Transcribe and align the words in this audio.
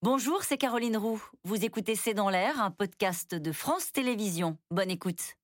Bonjour, 0.00 0.44
c'est 0.44 0.58
Caroline 0.58 0.96
Roux. 0.96 1.20
Vous 1.42 1.64
écoutez 1.64 1.96
C'est 1.96 2.14
dans 2.14 2.30
l'air, 2.30 2.62
un 2.62 2.70
podcast 2.70 3.34
de 3.34 3.50
France 3.50 3.90
Télévisions. 3.90 4.56
Bonne 4.70 4.92
écoute. 4.92 5.34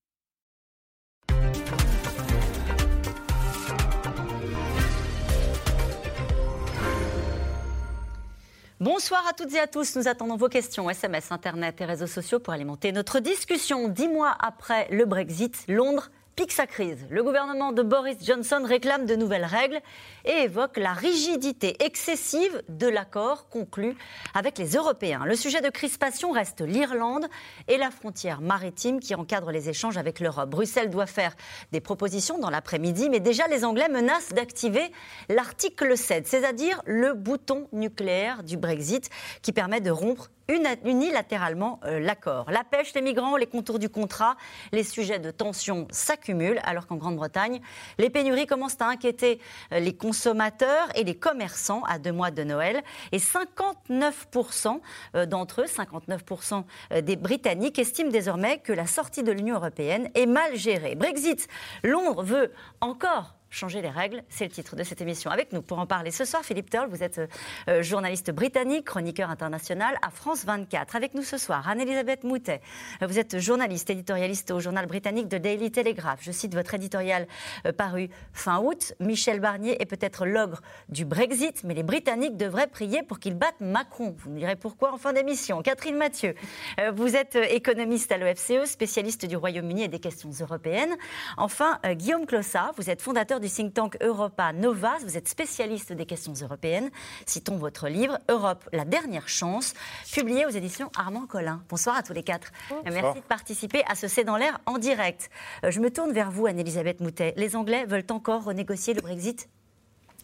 Bonsoir 8.79 9.27
à 9.27 9.33
toutes 9.33 9.53
et 9.53 9.59
à 9.59 9.67
tous. 9.67 9.97
Nous 9.97 10.07
attendons 10.07 10.37
vos 10.37 10.47
questions, 10.47 10.89
SMS, 10.89 11.33
Internet 11.33 11.81
et 11.81 11.85
réseaux 11.85 12.07
sociaux 12.07 12.39
pour 12.39 12.53
alimenter 12.53 12.93
notre 12.93 13.19
discussion. 13.19 13.89
Dix 13.89 14.07
mois 14.07 14.37
après 14.39 14.87
le 14.89 15.03
Brexit, 15.03 15.65
Londres 15.67 16.11
pique 16.35 16.51
sa 16.51 16.67
crise. 16.67 17.05
Le 17.09 17.23
gouvernement 17.23 17.71
de 17.71 17.81
Boris 17.81 18.17
Johnson 18.21 18.61
réclame 18.65 19.05
de 19.05 19.15
nouvelles 19.15 19.45
règles 19.45 19.79
et 20.25 20.43
évoque 20.43 20.77
la 20.77 20.91
rigidité 20.91 21.77
excessive 21.83 22.61
de 22.67 22.87
l'accord 22.87 23.47
conclu 23.47 23.95
avec 24.33 24.57
les 24.57 24.75
Européens. 24.75 25.23
Le 25.25 25.35
sujet 25.35 25.61
de 25.61 25.69
crispation 25.69 26.31
reste 26.31 26.59
l'Irlande 26.61 27.25
et 27.69 27.77
la 27.77 27.89
frontière 27.89 28.41
maritime 28.41 28.99
qui 28.99 29.15
encadre 29.15 29.51
les 29.51 29.69
échanges 29.69 29.97
avec 29.97 30.19
l'Europe. 30.19 30.49
Bruxelles 30.49 30.89
doit 30.89 31.05
faire 31.05 31.35
des 31.71 31.79
propositions 31.79 32.37
dans 32.37 32.49
l'après-midi, 32.49 33.09
mais 33.09 33.21
déjà 33.21 33.47
les 33.47 33.63
Anglais 33.63 33.87
menacent 33.87 34.33
d'activer 34.33 34.91
l'article 35.29 35.97
7, 35.97 36.27
c'est-à-dire 36.27 36.81
le 36.85 37.13
bouton 37.13 37.69
nucléaire 37.71 38.43
du 38.43 38.57
Brexit 38.57 39.09
qui 39.41 39.53
permet 39.53 39.79
de 39.79 39.91
rompre 39.91 40.29
unilatéralement 40.47 41.79
euh, 41.85 41.99
l'accord. 41.99 42.49
La 42.51 42.63
pêche, 42.63 42.93
les 42.93 43.01
migrants, 43.01 43.35
les 43.37 43.47
contours 43.47 43.79
du 43.79 43.89
contrat, 43.89 44.35
les 44.71 44.83
sujets 44.83 45.19
de 45.19 45.31
tension 45.31 45.87
s'accumulent, 45.91 46.59
alors 46.63 46.87
qu'en 46.87 46.97
Grande-Bretagne, 46.97 47.61
les 47.97 48.09
pénuries 48.09 48.45
commencent 48.45 48.79
à 48.79 48.87
inquiéter 48.87 49.39
euh, 49.71 49.79
les 49.79 49.95
consommateurs 49.95 50.87
et 50.95 51.03
les 51.03 51.15
commerçants 51.15 51.83
à 51.83 51.99
deux 51.99 52.11
mois 52.11 52.31
de 52.31 52.43
Noël. 52.43 52.83
Et 53.11 53.17
59% 53.17 54.79
euh, 55.15 55.25
d'entre 55.25 55.61
eux, 55.61 55.65
59% 55.65 56.63
des 57.01 57.15
Britanniques, 57.15 57.79
estiment 57.79 58.11
désormais 58.11 58.59
que 58.59 58.73
la 58.73 58.85
sortie 58.85 59.23
de 59.23 59.31
l'Union 59.31 59.55
européenne 59.55 60.09
est 60.13 60.25
mal 60.25 60.55
gérée. 60.55 60.95
Brexit, 60.95 61.47
Londres 61.83 62.23
veut 62.23 62.51
encore 62.81 63.35
changer 63.55 63.81
les 63.81 63.89
règles. 63.89 64.21
C'est 64.29 64.43
le 64.43 64.51
titre 64.51 64.75
de 64.75 64.83
cette 64.83 65.01
émission. 65.01 65.31
Avec 65.31 65.53
nous 65.53 65.61
pour 65.61 65.79
en 65.79 65.85
parler 65.85 66.11
ce 66.11 66.25
soir, 66.25 66.43
Philippe 66.43 66.69
Turl, 66.69 66.87
vous 66.89 67.03
êtes 67.03 67.21
euh, 67.69 67.81
journaliste 67.81 68.31
britannique, 68.31 68.85
chroniqueur 68.85 69.29
international 69.29 69.97
à 70.01 70.09
France 70.09 70.45
24. 70.45 70.95
Avec 70.95 71.13
nous 71.13 71.23
ce 71.23 71.37
soir, 71.37 71.67
Anne-Elisabeth 71.67 72.23
Moutet, 72.23 72.61
vous 73.01 73.17
êtes 73.17 73.39
journaliste, 73.39 73.89
éditorialiste 73.89 74.51
au 74.51 74.59
journal 74.59 74.85
britannique 74.85 75.29
de 75.29 75.37
Daily 75.37 75.71
Telegraph. 75.71 76.19
Je 76.21 76.31
cite 76.31 76.53
votre 76.53 76.73
éditorial 76.73 77.27
euh, 77.65 77.71
paru 77.71 78.09
fin 78.33 78.59
août. 78.59 78.93
Michel 78.99 79.39
Barnier 79.39 79.81
est 79.81 79.85
peut-être 79.85 80.25
l'ogre 80.25 80.61
du 80.89 81.05
Brexit, 81.05 81.63
mais 81.63 81.73
les 81.73 81.83
Britanniques 81.83 82.35
devraient 82.35 82.67
prier 82.67 83.03
pour 83.03 83.19
qu'il 83.19 83.35
batte 83.35 83.61
Macron. 83.61 84.15
Vous 84.19 84.31
me 84.31 84.39
direz 84.39 84.57
pourquoi 84.57 84.93
en 84.93 84.97
fin 84.97 85.13
d'émission. 85.13 85.61
Catherine 85.61 85.95
Mathieu, 85.95 86.35
euh, 86.81 86.91
vous 86.91 87.15
êtes 87.15 87.37
économiste 87.49 88.11
à 88.11 88.17
l'OFCE, 88.17 88.65
spécialiste 88.65 89.25
du 89.25 89.37
Royaume-Uni 89.37 89.83
et 89.83 89.87
des 89.87 89.99
questions 89.99 90.31
européennes. 90.41 90.95
Enfin, 91.37 91.79
Guillaume 91.93 92.25
Clossat, 92.25 92.71
vous 92.75 92.89
êtes 92.89 93.01
fondateur 93.01 93.39
du 93.39 93.44
think 93.49 93.73
tank 93.73 93.97
Europa 94.01 94.53
Novas. 94.53 94.99
Vous 95.03 95.17
êtes 95.17 95.27
spécialiste 95.27 95.93
des 95.93 96.05
questions 96.05 96.33
européennes. 96.33 96.89
Citons 97.25 97.57
votre 97.57 97.87
livre 97.87 98.19
Europe, 98.29 98.67
la 98.73 98.85
dernière 98.85 99.27
chance, 99.27 99.73
publié 100.11 100.45
aux 100.45 100.49
éditions 100.49 100.91
Armand 100.97 101.25
Collin. 101.25 101.63
Bonsoir 101.69 101.97
à 101.97 102.03
tous 102.03 102.13
les 102.13 102.23
quatre. 102.23 102.51
Merci 102.85 103.19
de 103.19 103.25
participer 103.25 103.83
à 103.87 103.95
ce 103.95 104.07
C'est 104.07 104.23
dans 104.23 104.37
l'air 104.37 104.59
en 104.65 104.77
direct. 104.77 105.29
Euh, 105.63 105.71
je 105.71 105.79
me 105.79 105.89
tourne 105.91 106.11
vers 106.11 106.31
vous, 106.31 106.45
Anne-Elisabeth 106.45 106.99
Moutet. 107.01 107.33
Les 107.37 107.55
Anglais 107.55 107.85
veulent 107.85 108.07
encore 108.09 108.43
renégocier 108.43 108.93
le 108.93 109.01
Brexit? 109.01 109.49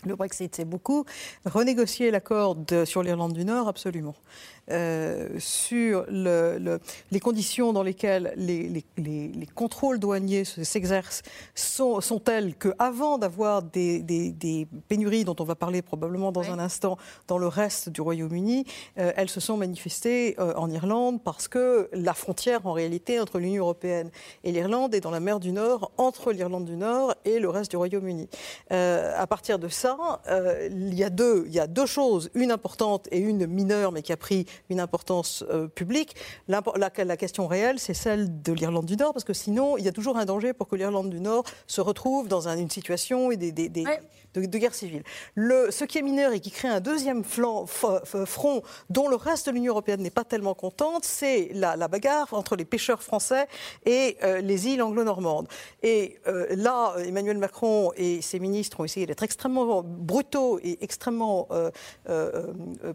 Le 0.04 0.16
Brexit, 0.16 0.56
c'est 0.56 0.66
beaucoup. 0.66 1.06
Renégocier 1.46 2.10
l'accord 2.10 2.58
sur 2.86 3.04
l'Irlande 3.04 3.34
du 3.34 3.46
Nord, 3.46 3.68
absolument. 3.68 4.16
Euh, 4.72 5.28
sur 5.38 6.06
le, 6.08 6.80
les 7.12 7.20
conditions 7.20 7.74
dans 7.74 7.84
lesquelles 7.84 8.34
les, 8.38 8.84
les, 8.98 9.46
contrôles 9.54 10.00
douaniers 10.00 10.46
s'exercent 10.46 11.24
sont, 11.56 12.00
sont, 12.00 12.20
telles 12.20 12.56
qu'avant 12.56 13.18
d'avoir 13.18 13.64
des, 13.64 14.02
des, 14.02 14.68
pénuries 14.88 15.26
dont 15.26 15.36
on 15.40 15.44
va 15.44 15.56
parler 15.56 15.82
probablement 15.82 16.32
dans 16.32 16.52
un 16.52 16.60
instant 16.60 16.98
dans 17.28 17.38
le 17.38 17.48
reste 17.48 17.90
du 17.90 18.02
Royaume-Uni, 18.02 18.66
euh, 18.98 19.12
elles 19.16 19.30
se 19.30 19.40
sont 19.40 19.58
manifestées 19.58 20.36
euh, 20.40 20.54
en 20.56 20.70
Irlande 20.70 21.22
parce 21.24 21.48
que 21.48 21.90
la 21.92 22.14
frontière 22.14 22.66
en 22.66 22.72
réalité 22.72 23.20
entre 23.20 23.40
l'Union 23.40 23.64
européenne 23.64 24.10
et 24.44 24.52
l'Irlande 24.52 24.96
est 24.96 25.02
dans 25.02 25.12
la 25.12 25.20
mer 25.20 25.40
du 25.40 25.52
Nord, 25.52 25.92
entre 25.98 26.32
l'Irlande 26.32 26.66
du 26.66 26.78
Nord 26.78 27.14
et 27.26 27.40
le 27.40 27.50
reste 27.50 27.72
du 27.72 27.78
Royaume-Uni. 27.78 28.30
à 28.70 29.28
partir 29.28 29.60
de 29.60 29.68
ça, 29.68 30.22
il, 30.70 30.94
y 30.94 31.04
a 31.04 31.10
deux, 31.10 31.44
il 31.48 31.54
y 31.54 31.60
a 31.60 31.68
deux 31.68 31.86
choses, 31.86 32.30
une 32.36 32.52
importante 32.52 33.08
et 33.12 33.20
une 33.20 33.48
mineure 33.48 33.92
mais 33.92 34.02
qui 34.02 34.14
a 34.14 34.18
pris 34.18 34.46
une 34.70 34.80
importance 34.80 35.44
euh, 35.50 35.68
publique. 35.68 36.16
La, 36.48 36.62
la, 36.76 37.18
question 37.18 37.48
réelle, 37.48 37.80
c'est 37.80 37.94
celle 37.94 38.42
de 38.42 38.54
l'Irlande 38.54 38.86
du 38.86 38.96
Nord, 38.96 39.14
parce 39.14 39.26
que 39.26 39.34
sinon, 39.34 39.78
il 39.78 39.86
y 39.86 39.88
a 39.88 39.92
toujours 39.92 40.18
un 40.18 40.26
danger 40.26 40.54
pour 40.54 40.68
que 40.68 40.76
l'Irlande 40.76 41.10
du 41.10 41.20
Nord 41.20 41.44
se 41.68 41.82
retrouve 41.82 42.28
dans 42.28 42.48
une 42.48 42.70
situation 42.70 43.32
et 43.32 43.38
des, 43.38 43.84
de, 44.34 44.58
guerre 44.58 44.74
civile. 44.74 45.04
Le, 45.36 45.72
ce 45.72 45.86
qui 45.86 45.98
est 45.98 46.02
mineur 46.02 46.34
et 46.34 46.40
qui 46.40 46.52
crée 46.52 46.68
un 46.68 46.80
deuxième 46.80 47.24
flanc, 47.24 47.66
front 47.66 48.62
dont 48.90 49.08
le 49.08 49.16
reste 49.16 49.48
de 49.48 49.52
l'Union 49.52 49.74
européenne 49.74 50.02
n'est 50.02 50.10
pas 50.10 50.24
tellement 50.24 50.54
contente, 50.54 51.06
c'est 51.06 51.50
la, 51.54 51.76
bagarre 51.88 52.34
entre 52.34 52.56
les 52.56 52.66
pêcheurs 52.66 53.04
français 53.04 53.48
et 53.86 54.18
euh, 54.24 54.40
les 54.42 54.68
îles 54.68 54.82
anglo-normandes. 54.82 55.48
Et 55.84 56.20
euh, 56.28 56.48
là, 56.52 56.96
Emmanuel 57.06 57.38
Macron 57.38 57.92
et 57.96 58.22
ses 58.22 58.40
ministres 58.40 58.80
ont 58.80 58.86
essayé 58.86 59.06
d'être 59.06 59.24
extrêmement 59.24 59.84
brutaux 59.84 60.60
et 60.64 60.78
extrêmement 60.82 61.48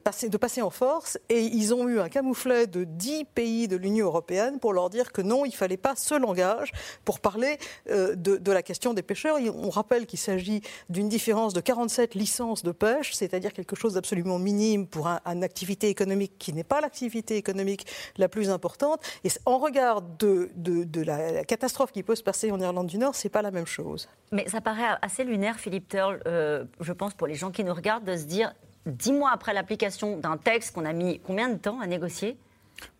passer, 0.04 0.28
de 0.28 0.36
passer 0.36 0.62
en 0.62 0.70
force, 0.70 1.18
et 1.28 1.42
ils 1.42 1.74
ont 1.74 1.88
eu 1.88 2.00
un 2.00 2.08
camouflet 2.08 2.66
de 2.66 2.84
10 2.84 3.24
pays 3.34 3.68
de 3.68 3.76
l'Union 3.76 4.06
européenne 4.06 4.58
pour 4.58 4.72
leur 4.72 4.90
dire 4.90 5.12
que 5.12 5.22
non, 5.22 5.44
il 5.44 5.50
ne 5.50 5.54
fallait 5.54 5.76
pas 5.76 5.94
ce 5.96 6.14
langage 6.14 6.72
pour 7.04 7.20
parler 7.20 7.58
euh, 7.90 8.14
de, 8.14 8.52
la 8.52 8.62
question 8.62 8.94
des 8.94 9.02
pêcheurs. 9.02 9.38
on 9.54 9.70
rappelle 9.70 10.06
qu'il 10.06 10.18
s'agit 10.18 10.62
d'une 10.88 11.08
différence 11.08 11.25
de 11.26 11.60
47 11.60 12.14
licences 12.14 12.62
de 12.62 12.70
pêche, 12.70 13.12
c'est-à-dire 13.12 13.52
quelque 13.52 13.74
chose 13.74 13.94
d'absolument 13.94 14.38
minime 14.38 14.86
pour 14.86 15.08
une 15.08 15.42
activité 15.42 15.88
économique 15.88 16.38
qui 16.38 16.52
n'est 16.52 16.64
pas 16.64 16.80
l'activité 16.80 17.36
économique 17.36 17.84
la 18.16 18.28
plus 18.28 18.48
importante. 18.48 19.00
Et 19.24 19.28
en 19.44 19.58
regard 19.58 20.02
de, 20.02 20.50
de, 20.54 21.02
la, 21.02 21.44
catastrophe 21.44 21.90
qui 21.90 22.04
peut 22.04 22.14
se 22.14 22.22
passer 22.22 22.52
en 22.52 22.60
Irlande 22.60 22.86
du 22.86 22.98
Nord, 22.98 23.16
c'est 23.16 23.28
pas 23.28 23.42
la 23.42 23.50
même 23.50 23.66
chose. 23.66 24.08
Mais 24.30 24.48
ça 24.48 24.60
paraît 24.60 24.96
assez 25.02 25.24
lunaire, 25.24 25.58
Philippe 25.58 25.88
Turl, 25.88 26.20
euh, 26.26 26.64
je 26.80 26.92
pense, 26.92 27.14
pour 27.14 27.26
les 27.26 27.34
gens 27.34 27.50
qui 27.50 27.64
nous 27.64 27.74
regardent, 27.74 28.04
de 28.04 28.16
se 28.16 28.24
dire 28.24 28.54
dix 28.86 29.12
mois 29.12 29.32
après 29.32 29.52
l'application 29.52 30.18
d'un 30.18 30.36
texte 30.36 30.74
qu'on 30.74 30.84
a 30.84 30.92
mis 30.92 31.18
combien 31.20 31.48
de 31.48 31.56
temps 31.56 31.80
à 31.80 31.88
négocier? 31.88 32.36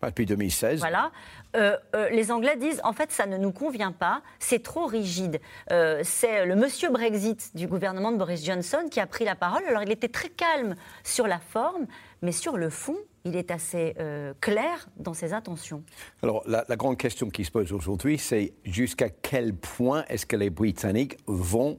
Depuis 0.02 0.26
2016. 0.26 0.80
Voilà. 0.80 1.10
Euh, 1.56 1.76
euh, 1.94 2.08
les 2.10 2.30
Anglais 2.30 2.56
disent 2.56 2.80
en 2.84 2.92
fait 2.92 3.10
ça 3.10 3.26
ne 3.26 3.36
nous 3.36 3.52
convient 3.52 3.92
pas, 3.92 4.22
c'est 4.38 4.62
trop 4.62 4.86
rigide. 4.86 5.40
Euh, 5.72 6.00
c'est 6.04 6.44
le 6.44 6.54
monsieur 6.54 6.90
Brexit 6.90 7.56
du 7.56 7.66
gouvernement 7.66 8.12
de 8.12 8.16
Boris 8.16 8.44
Johnson 8.44 8.88
qui 8.90 9.00
a 9.00 9.06
pris 9.06 9.24
la 9.24 9.34
parole. 9.34 9.62
Alors 9.68 9.82
il 9.82 9.90
était 9.90 10.08
très 10.08 10.28
calme 10.28 10.74
sur 11.02 11.26
la 11.26 11.38
forme, 11.38 11.86
mais 12.22 12.32
sur 12.32 12.56
le 12.56 12.70
fond, 12.70 12.96
il 13.24 13.36
est 13.36 13.50
assez 13.50 13.96
clair 14.40 14.86
dans 14.98 15.14
ses 15.14 15.32
intentions. 15.32 15.82
Alors 16.22 16.44
la, 16.46 16.64
la 16.68 16.76
grande 16.76 16.96
question 16.96 17.28
qui 17.28 17.44
se 17.44 17.50
pose 17.50 17.72
aujourd'hui, 17.72 18.18
c'est 18.18 18.52
jusqu'à 18.64 19.08
quel 19.08 19.52
point 19.54 20.04
est-ce 20.08 20.26
que 20.26 20.36
les 20.36 20.50
Britanniques 20.50 21.18
vont 21.26 21.78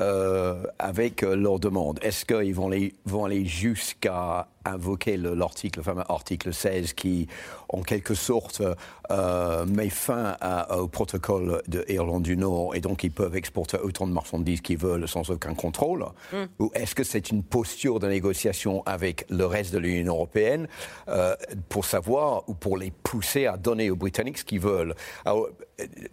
euh, 0.00 0.64
avec 0.80 1.22
euh, 1.22 1.36
leurs 1.36 1.60
demandes. 1.60 2.00
Est-ce 2.02 2.24
qu'ils 2.24 2.52
vont, 2.52 2.68
vont 3.04 3.24
aller 3.26 3.44
jusqu'à 3.44 4.48
invoquer 4.64 5.16
l'article, 5.16 5.80
le 5.80 5.84
fameux 5.84 6.04
article 6.08 6.52
16 6.52 6.92
qui, 6.92 7.28
en 7.68 7.82
quelque 7.82 8.14
sorte, 8.14 8.62
euh, 9.10 9.66
met 9.66 9.90
fin 9.90 10.36
au 10.70 10.88
protocole 10.88 11.62
de 11.68 11.84
Irlande 11.88 12.22
du 12.22 12.36
Nord. 12.36 12.74
Et 12.74 12.80
donc 12.80 13.04
ils 13.04 13.10
peuvent 13.10 13.36
exporter 13.36 13.78
autant 13.78 14.06
de 14.06 14.12
marchandises 14.12 14.60
qu'ils 14.60 14.78
veulent 14.78 15.08
sans 15.08 15.30
aucun 15.30 15.54
contrôle. 15.54 16.06
Mm. 16.32 16.36
Ou 16.58 16.70
est-ce 16.74 16.94
que 16.94 17.04
c'est 17.04 17.30
une 17.30 17.42
posture 17.42 18.00
de 18.00 18.08
négociation 18.08 18.82
avec 18.86 19.26
le 19.30 19.46
reste 19.46 19.72
de 19.72 19.78
l'Union 19.78 20.14
européenne 20.14 20.68
euh, 21.08 21.34
pour 21.68 21.84
savoir 21.84 22.48
ou 22.48 22.54
pour 22.54 22.76
les 22.76 22.90
pousser 22.90 23.46
à 23.46 23.56
donner 23.56 23.90
aux 23.90 23.96
Britanniques 23.96 24.38
ce 24.38 24.44
qu'ils 24.44 24.60
veulent? 24.60 24.94
Alors, 25.24 25.48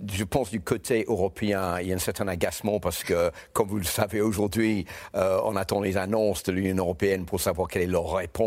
Je 0.08 0.24
pense 0.24 0.50
du 0.50 0.60
côté 0.60 1.06
européen, 1.08 1.80
il 1.80 1.88
y 1.88 1.94
a 1.94 1.96
un 1.96 2.00
certain 2.00 2.28
agacement 2.28 2.80
parce 2.80 3.04
que, 3.04 3.32
comme 3.54 3.68
vous 3.68 3.78
le 3.78 3.84
savez 3.84 4.20
aujourd'hui, 4.20 4.86
euh, 5.16 5.40
on 5.44 5.56
attend 5.56 5.82
les 5.82 5.98
annonces 5.98 6.44
de 6.44 6.52
l'Union 6.52 6.78
européenne 6.78 7.26
pour 7.26 7.40
savoir 7.40 7.68
quelle 7.68 7.84
est 7.84 7.88
leur 7.88 8.12
réponse 8.14 8.41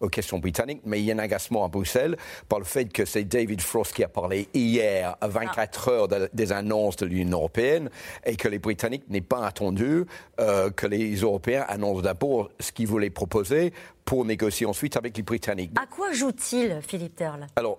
aux 0.00 0.08
questions 0.08 0.38
britanniques, 0.38 0.82
mais 0.84 1.00
il 1.00 1.04
y 1.04 1.12
a 1.12 1.14
un 1.14 1.18
agacement 1.18 1.64
à 1.64 1.68
Bruxelles 1.68 2.16
par 2.48 2.58
le 2.58 2.64
fait 2.64 2.86
que 2.86 3.04
c'est 3.04 3.24
David 3.24 3.60
Frost 3.60 3.92
qui 3.92 4.04
a 4.04 4.08
parlé 4.08 4.48
hier 4.54 5.16
à 5.20 5.28
24 5.28 5.88
ah. 5.88 5.90
heures 5.90 6.08
des 6.32 6.52
annonces 6.52 6.96
de 6.96 7.06
l'Union 7.06 7.38
européenne 7.38 7.90
et 8.24 8.36
que 8.36 8.48
les 8.48 8.58
Britanniques 8.58 9.08
n'aient 9.08 9.20
pas 9.20 9.46
attendu 9.46 10.04
euh, 10.40 10.70
que 10.70 10.86
les 10.86 11.14
Européens 11.16 11.64
annoncent 11.68 12.02
d'abord 12.02 12.50
ce 12.60 12.72
qu'ils 12.72 12.86
voulaient 12.86 13.10
proposer 13.10 13.72
pour 14.04 14.24
négocier 14.24 14.66
ensuite 14.66 14.96
avec 14.96 15.16
les 15.16 15.22
Britanniques. 15.22 15.72
À 15.80 15.86
quoi 15.86 16.12
joue-t-il, 16.12 16.80
Philippe 16.86 17.16
Terle? 17.16 17.46
Alors, 17.56 17.78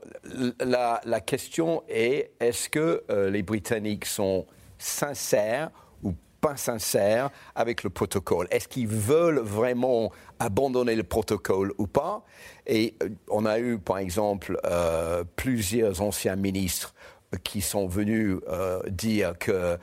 la, 0.59 1.01
la, 1.05 1.19
question 1.21 1.83
est 1.87 2.31
est-ce 2.39 2.67
que 2.69 3.03
euh, 3.09 3.29
les 3.29 3.43
Britanniques 3.43 4.05
sont 4.05 4.45
sincères 4.77 5.69
pas 6.45 6.57
sincères 6.57 7.31
avec 7.55 7.83
le 7.83 7.89
protocole. 7.89 8.47
Est-ce 8.51 8.67
qu'ils 8.67 8.87
veulent 8.87 9.39
vraiment 9.39 10.11
abandonner 10.37 10.93
le 10.93 11.01
protocole 11.01 11.73
ou 11.79 11.87
pas? 11.87 12.23
Et 12.67 12.93
euh, 13.01 13.09
on 13.31 13.47
a 13.47 13.57
eu, 13.57 13.79
par 13.79 13.97
exemple, 13.97 14.59
euh, 14.63 15.23
plusieurs 15.35 16.01
anciens 16.01 16.35
ministres 16.35 16.93
qui 17.43 17.61
sont 17.61 17.87
venus 17.87 18.37
euh, 18.47 18.79
dire 18.87 19.33
que 19.39 19.77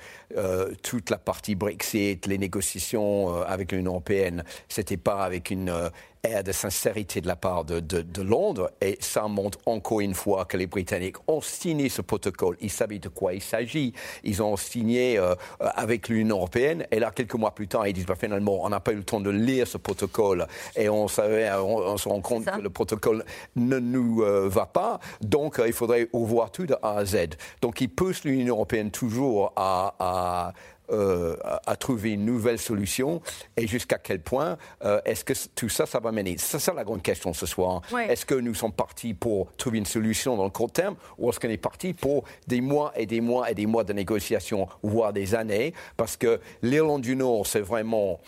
toute 0.82 1.10
la 1.10 1.18
partie 1.18 1.56
Brexit, 1.56 2.26
les 2.26 2.38
négociations 2.38 3.42
avec 3.42 3.72
l'Union 3.72 3.90
européenne, 3.90 4.44
c'était 4.68 4.96
pas 4.96 5.24
avec 5.24 5.50
une 5.50 5.90
air 6.24 6.44
de 6.44 6.52
sincérité 6.52 7.20
de 7.20 7.26
la 7.26 7.34
part 7.36 7.64
de, 7.64 7.80
de- 7.80 8.02
de 8.02 8.22
Londres. 8.22 8.70
Et 8.80 8.96
ça 9.00 9.26
montre 9.26 9.58
encore 9.66 10.00
une 10.00 10.14
fois 10.14 10.44
que 10.44 10.56
les 10.56 10.66
Britanniques 10.66 11.16
ont 11.26 11.40
signé 11.40 11.88
ce 11.88 12.00
protocole. 12.00 12.56
Ils 12.60 12.70
savaient 12.70 13.00
de 13.00 13.08
quoi 13.08 13.34
il 13.34 13.42
s'agit. 13.42 13.92
Ils 14.22 14.42
ont 14.42 14.56
signé 14.56 15.18
euh, 15.18 15.34
avec 15.58 16.08
l'Union 16.08 16.36
européenne. 16.36 16.86
Et 16.92 17.00
là, 17.00 17.10
quelques 17.10 17.34
mois 17.34 17.54
plus 17.54 17.66
tard, 17.66 17.86
ils 17.88 17.92
disent 17.92 18.06
bah, 18.06 18.14
finalement, 18.14 18.62
on 18.62 18.68
n'a 18.68 18.80
pas 18.80 18.92
eu 18.92 18.96
le 18.96 19.04
temps 19.04 19.20
de 19.20 19.30
lire 19.30 19.66
ce 19.66 19.78
protocole. 19.78 20.46
Et 20.76 20.88
on, 20.88 21.08
savait, 21.08 21.50
on, 21.52 21.76
on 21.78 21.96
se 21.96 22.08
rend 22.08 22.20
compte 22.20 22.44
que 22.44 22.60
le 22.60 22.70
protocole 22.70 23.24
ne 23.56 23.78
nous 23.80 24.22
euh, 24.22 24.48
va 24.48 24.66
pas. 24.66 25.00
Donc, 25.22 25.58
euh, 25.58 25.66
il 25.66 25.72
faudrait 25.72 26.08
revoir 26.12 26.52
tout 26.52 26.66
de 26.66 26.74
A 26.82 26.98
à 26.98 27.04
Z. 27.04 27.16
Donc, 27.60 27.80
ils 27.80 27.88
poussent 27.88 28.24
l'Union 28.24 28.54
européenne 28.54 28.90
toujours 28.92 29.52
à, 29.56 29.94
à, 29.98 30.52
euh, 30.92 31.36
à- 31.44 31.60
à 31.70 31.76
trouver 31.76 32.12
une 32.12 32.24
nouvelle 32.24 32.58
solution. 32.58 33.20
Et 33.56 33.66
jusqu'à 33.66 33.98
quel 33.98 34.20
point 34.20 34.58
euh, 34.84 35.00
est-ce 35.04 35.24
que 35.24 35.32
tout 35.54 35.68
ça, 35.68 35.86
ça 35.86 35.98
va 36.00 36.12
mener? 36.12 36.36
C'est 36.38 36.58
ça 36.58 36.72
la 36.74 36.84
grande 36.84 37.02
question 37.02 37.32
ce 37.32 37.46
soir. 37.46 37.82
Est-ce 38.10 38.26
que 38.26 38.34
nous 38.34 38.54
sommes 38.54 38.72
partis 38.72 39.14
pour 39.14 39.50
trouver 39.56 39.78
une 39.78 39.86
solution 39.86 40.36
dans 40.36 40.44
le 40.44 40.50
court 40.50 40.70
terme 40.72 40.96
ou 41.18 41.28
est-ce 41.30 41.40
qu'on 41.40 41.48
est 41.48 41.56
parti 41.56 41.92
pour 41.94 42.24
des 42.46 42.60
mois 42.60 42.92
et 42.96 43.06
des 43.06 43.20
mois 43.20 43.50
et 43.50 43.54
des 43.54 43.66
mois 43.66 43.84
de 43.84 43.92
négociations, 43.92 44.68
voire 44.82 45.12
des 45.12 45.34
années? 45.34 45.72
Parce 45.96 46.16
que 46.16 46.40
l'Irlande 46.62 47.02
du 47.02 47.16
Nord, 47.16 47.46
c'est 47.46 47.60
vraiment 47.60 48.20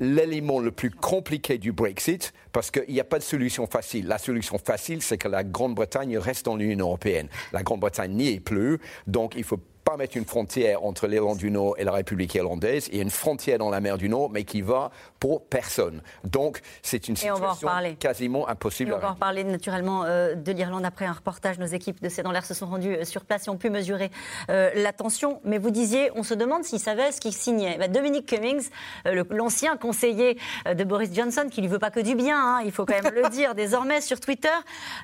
l'élément 0.00 0.58
le 0.58 0.70
plus 0.70 0.90
compliqué 0.90 1.58
du 1.58 1.70
Brexit 1.72 2.32
parce 2.52 2.70
qu'il 2.70 2.88
n'y 2.88 3.00
a 3.00 3.04
pas 3.04 3.18
de 3.18 3.22
solution 3.24 3.66
facile. 3.66 4.06
La 4.06 4.18
solution 4.18 4.58
facile, 4.58 5.02
c'est 5.02 5.18
que 5.18 5.28
la 5.28 5.44
Grande-Bretagne 5.44 6.16
reste 6.18 6.46
dans 6.46 6.56
l'Union 6.56 6.86
européenne. 6.86 7.28
La 7.52 7.62
Grande-Bretagne 7.62 8.12
n'y 8.12 8.28
est 8.28 8.40
plus, 8.40 8.78
donc 9.06 9.34
il 9.36 9.44
faut 9.44 9.60
pas 9.84 9.96
mettre 9.96 10.16
une 10.16 10.24
frontière 10.24 10.84
entre 10.84 11.06
l'Irlande 11.06 11.38
du 11.38 11.50
Nord 11.50 11.74
et 11.78 11.84
la 11.84 11.92
République 11.92 12.34
irlandaise. 12.34 12.88
Il 12.92 12.96
y 12.96 13.00
a 13.00 13.02
une 13.02 13.10
frontière 13.10 13.58
dans 13.58 13.70
la 13.70 13.80
mer 13.80 13.98
du 13.98 14.08
Nord, 14.08 14.30
mais 14.30 14.44
qui 14.44 14.62
va 14.62 14.90
pour 15.18 15.42
personne. 15.44 16.02
Donc 16.24 16.60
c'est 16.82 17.08
une 17.08 17.16
Et 17.22 17.30
on 17.30 17.34
va 17.34 17.50
en 17.50 17.54
situation 17.54 17.96
quasiment 17.98 18.46
Et 18.48 18.52
impossible 18.52 18.92
on 18.92 18.96
à 18.96 19.00
va 19.00 19.08
en 19.10 19.14
reparler 19.14 19.44
naturellement 19.44 20.04
euh, 20.04 20.34
de 20.34 20.52
l'Irlande 20.52 20.84
après 20.84 21.04
un 21.04 21.12
reportage. 21.12 21.58
Nos 21.58 21.66
équipes 21.66 22.00
de 22.02 22.08
C'est 22.08 22.22
dans 22.22 22.32
l'air 22.32 22.44
se 22.44 22.54
sont 22.54 22.66
rendues 22.66 22.94
euh, 22.96 23.04
sur 23.04 23.24
place 23.24 23.46
et 23.46 23.50
ont 23.50 23.56
pu 23.56 23.70
mesurer 23.70 24.10
euh, 24.50 24.70
la 24.76 24.92
tension. 24.92 25.40
Mais 25.44 25.58
vous 25.58 25.70
disiez, 25.70 26.10
on 26.14 26.22
se 26.22 26.34
demande 26.34 26.64
s'il 26.64 26.80
savait 26.80 27.10
ce 27.12 27.20
qu'il 27.20 27.32
signait. 27.32 27.76
Bah, 27.78 27.88
Dominic 27.88 28.26
Cummings, 28.26 28.68
euh, 29.06 29.24
l'ancien 29.30 29.76
conseiller 29.76 30.38
euh, 30.68 30.74
de 30.74 30.84
Boris 30.84 31.10
Johnson, 31.12 31.46
qui 31.50 31.60
lui 31.60 31.68
veut 31.68 31.78
pas 31.78 31.90
que 31.90 32.00
du 32.00 32.14
bien, 32.14 32.38
hein, 32.38 32.62
il 32.64 32.70
faut 32.72 32.84
quand 32.86 33.02
même 33.02 33.12
le 33.14 33.28
dire 33.30 33.54
désormais 33.54 34.00
sur 34.00 34.20
Twitter, 34.20 34.48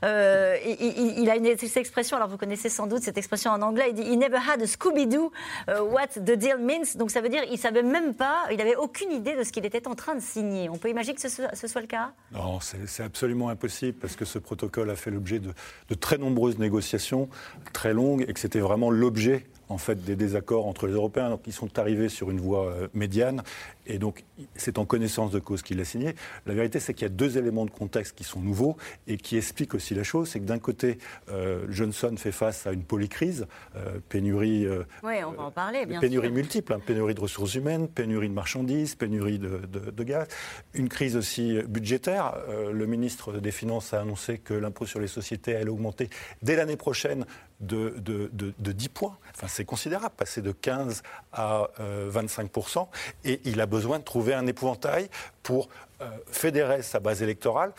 euh, 0.05 0.57
il, 0.65 0.77
il- 0.99 1.19
il 1.21 1.31
a 1.31 1.37
une 1.37 1.49
cette 1.59 1.77
expression, 1.79 2.17
alors 2.17 2.29
vous 2.29 2.37
connaissez 2.37 2.69
sans 2.69 2.87
doute 2.87 3.03
cette 3.03 3.19
expression 3.19 3.51
en 3.51 3.63
anglais, 3.63 3.87
il 3.89 3.95
dit 3.95 4.03
«He 4.13 4.17
never 4.17 4.37
had 4.37 4.63
a 4.63 4.67
Scooby-Doo 4.69 5.33
euh, 5.69 5.83
what 5.83 6.09
the 6.15 6.37
deal 6.37 6.59
means». 6.61 6.97
Donc 6.97 7.11
ça 7.11 7.21
veut 7.21 7.29
dire 7.29 7.43
il 7.51 7.59
savait 7.59 7.83
même 7.83 8.15
pas, 8.15 8.45
il 8.53 8.61
avait 8.61 8.77
aucune 8.77 9.11
idée 9.11 9.35
de 9.35 9.43
ce 9.43 9.51
qu'il 9.51 9.67
était 9.67 9.89
en 9.89 9.95
train 9.97 10.15
de 10.15 10.21
signer. 10.21 10.69
On 10.69 10.77
peut 10.77 10.91
imaginer 10.91 11.15
que 11.15 11.21
ce 11.21 11.29
soit, 11.29 11.55
ce 11.55 11.67
soit 11.67 11.81
le 11.81 11.87
cas? 11.87 12.13
Non, 12.33 12.61
c'est 12.61 13.03
absolument 13.03 13.49
impossible 13.49 13.99
parce 13.99 14.15
que 14.15 14.25
ce 14.25 14.39
protocole 14.39 14.91
a 14.91 14.97
fait 14.97 15.11
l'objet 15.11 15.39
de, 15.39 15.53
de 15.89 15.95
très 15.95 16.19
nombreuses 16.19 16.59
négociations, 16.59 17.29
très 17.73 17.93
longues, 17.93 18.25
et 18.29 18.33
que 18.33 18.41
c'était 18.41 18.61
vraiment 18.61 18.91
l'objet 18.91 19.47
en 19.69 19.79
fait 19.79 20.03
des 20.05 20.17
désaccords 20.17 20.67
entre 20.67 20.87
les 20.87 20.95
Européens. 20.95 21.31
Donc 21.31 21.43
ils 21.47 21.53
sont 21.53 21.79
arrivés 21.79 22.09
sur 22.09 22.31
une 22.31 22.41
voie 22.41 22.67
euh, 22.67 22.89
médiane, 22.95 23.43
et 23.87 23.99
donc 23.99 24.25
c'est 24.55 24.79
en 24.79 24.85
connaissance 24.85 25.31
de 25.31 25.39
cause 25.39 25.63
qu'il 25.63 25.79
l'a 25.79 25.85
signé. 25.85 26.15
La 26.47 26.55
vérité, 26.55 26.81
c'est 26.81 26.95
qu'il 26.95 27.03
y 27.03 27.07
a 27.07 27.15
deux 27.15 27.39
éléments 27.39 27.65
de 27.65 27.71
contexte 27.71 28.15
qui 28.17 28.25
sont 28.25 28.41
nouveaux 28.41 28.77
et 29.07 29.17
qui 29.17 29.37
expliquent 29.37 29.75
aussi 29.75 29.95
la 29.95 30.03
chose. 30.05 30.29
C'est 30.29 30.41
que 30.41 30.45
d'un 30.45 30.59
côté, 30.59 30.99
euh, 31.31 31.67
Johnson 31.71 32.15
fait 32.17 32.33
face 32.33 32.67
à 32.67 32.73
une 32.73 32.83
polycrise, 32.85 33.47
euh, 33.77 33.99
pénurie. 34.09 34.67
euh, 34.67 34.85
Oui, 35.03 35.15
on 35.27 35.33
va 35.33 35.45
en 35.45 35.51
parler, 35.51 35.87
bien 35.87 36.01
pénurie 36.01 36.27
sûr. 36.29 36.35
multiple, 36.35 36.73
hein, 36.73 36.81
pénurie 36.85 37.15
de 37.15 37.21
ressources 37.21 37.55
humaines, 37.55 37.89
pénurie 37.89 38.29
de 38.29 38.35
marchandises, 38.35 38.95
pénurie 38.95 39.39
de, 39.39 39.61
de- 39.73 39.91
de 39.91 40.05
gaz, 40.05 40.29
une 40.75 40.89
crise 40.89 41.17
aussi 41.17 41.59
budgétaire. 41.69 42.35
Le 42.73 42.87
ministre 42.87 43.33
des 43.39 43.51
Finances 43.51 43.93
a 43.95 44.01
annoncé 44.01 44.39
que 44.39 44.55
l'impôt 44.55 44.87
sur 44.87 45.01
les 45.01 45.07
sociétés 45.09 45.57
allait 45.57 45.69
augmenter 45.71 46.09
dès 46.43 46.57
l'année 46.57 46.77
prochaine 46.77 47.25
de, 47.61 47.95
de- 47.99 48.31
de- 48.33 48.55
de 48.59 48.73
10 48.73 48.89
points. 48.89 49.17
Enfin, 49.35 49.49
c'est 49.49 49.65
considérable, 49.65 50.15
passer 50.17 50.43
de 50.43 50.53
15 50.53 51.03
à 51.33 51.69
euh, 51.81 52.11
25% 52.11 52.87
Et 53.25 53.41
il 53.45 53.61
a 53.61 53.67
besoin 53.67 53.99
de 53.99 54.05
trouver 54.05 54.35
un 54.35 54.47
épouvantail 54.47 55.09
pour 55.43 55.69
euh, 56.01 56.07
fédérer 56.31 56.83
sa 56.83 57.01
base 57.01 57.23
électorale 57.23 57.73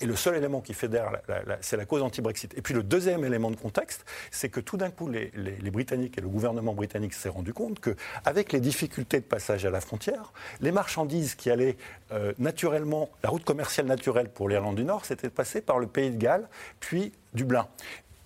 et 0.00 0.06
le 0.06 0.14
seul 0.16 0.36
élément 0.36 0.60
qui 0.60 0.74
fédère, 0.74 1.20
c'est 1.60 1.76
la 1.76 1.84
cause 1.84 2.02
anti-Brexit. 2.02 2.56
Et 2.56 2.62
puis 2.62 2.74
le 2.74 2.82
deuxième 2.82 3.24
élément 3.24 3.50
de 3.50 3.56
contexte, 3.56 4.04
c'est 4.30 4.48
que 4.48 4.60
tout 4.60 4.76
d'un 4.76 4.90
coup, 4.90 5.08
les, 5.08 5.30
Britanniques 5.70 6.18
et 6.18 6.20
le 6.20 6.28
gouvernement 6.28 6.74
britannique 6.74 7.14
s'est 7.14 7.28
rendu 7.28 7.52
compte 7.52 7.80
qu'avec 7.80 8.52
les 8.52 8.60
difficultés 8.60 9.18
de 9.20 9.24
passage 9.24 9.66
à 9.66 9.70
la 9.70 9.80
frontière, 9.80 10.32
les 10.60 10.72
marchandises 10.72 11.34
qui 11.34 11.50
allaient 11.50 11.76
euh, 12.12 12.32
naturellement, 12.38 13.08
la 13.22 13.30
route 13.30 13.44
commerciale 13.44 13.86
naturelle 13.86 14.28
pour 14.28 14.48
l'Irlande 14.48 14.76
du 14.76 14.84
Nord, 14.84 15.04
c'était 15.04 15.28
de 15.28 15.32
passer 15.32 15.60
par 15.60 15.78
le 15.78 15.86
pays 15.86 16.10
de 16.10 16.16
Galles, 16.18 16.48
puis 16.78 17.12
Dublin. 17.34 17.66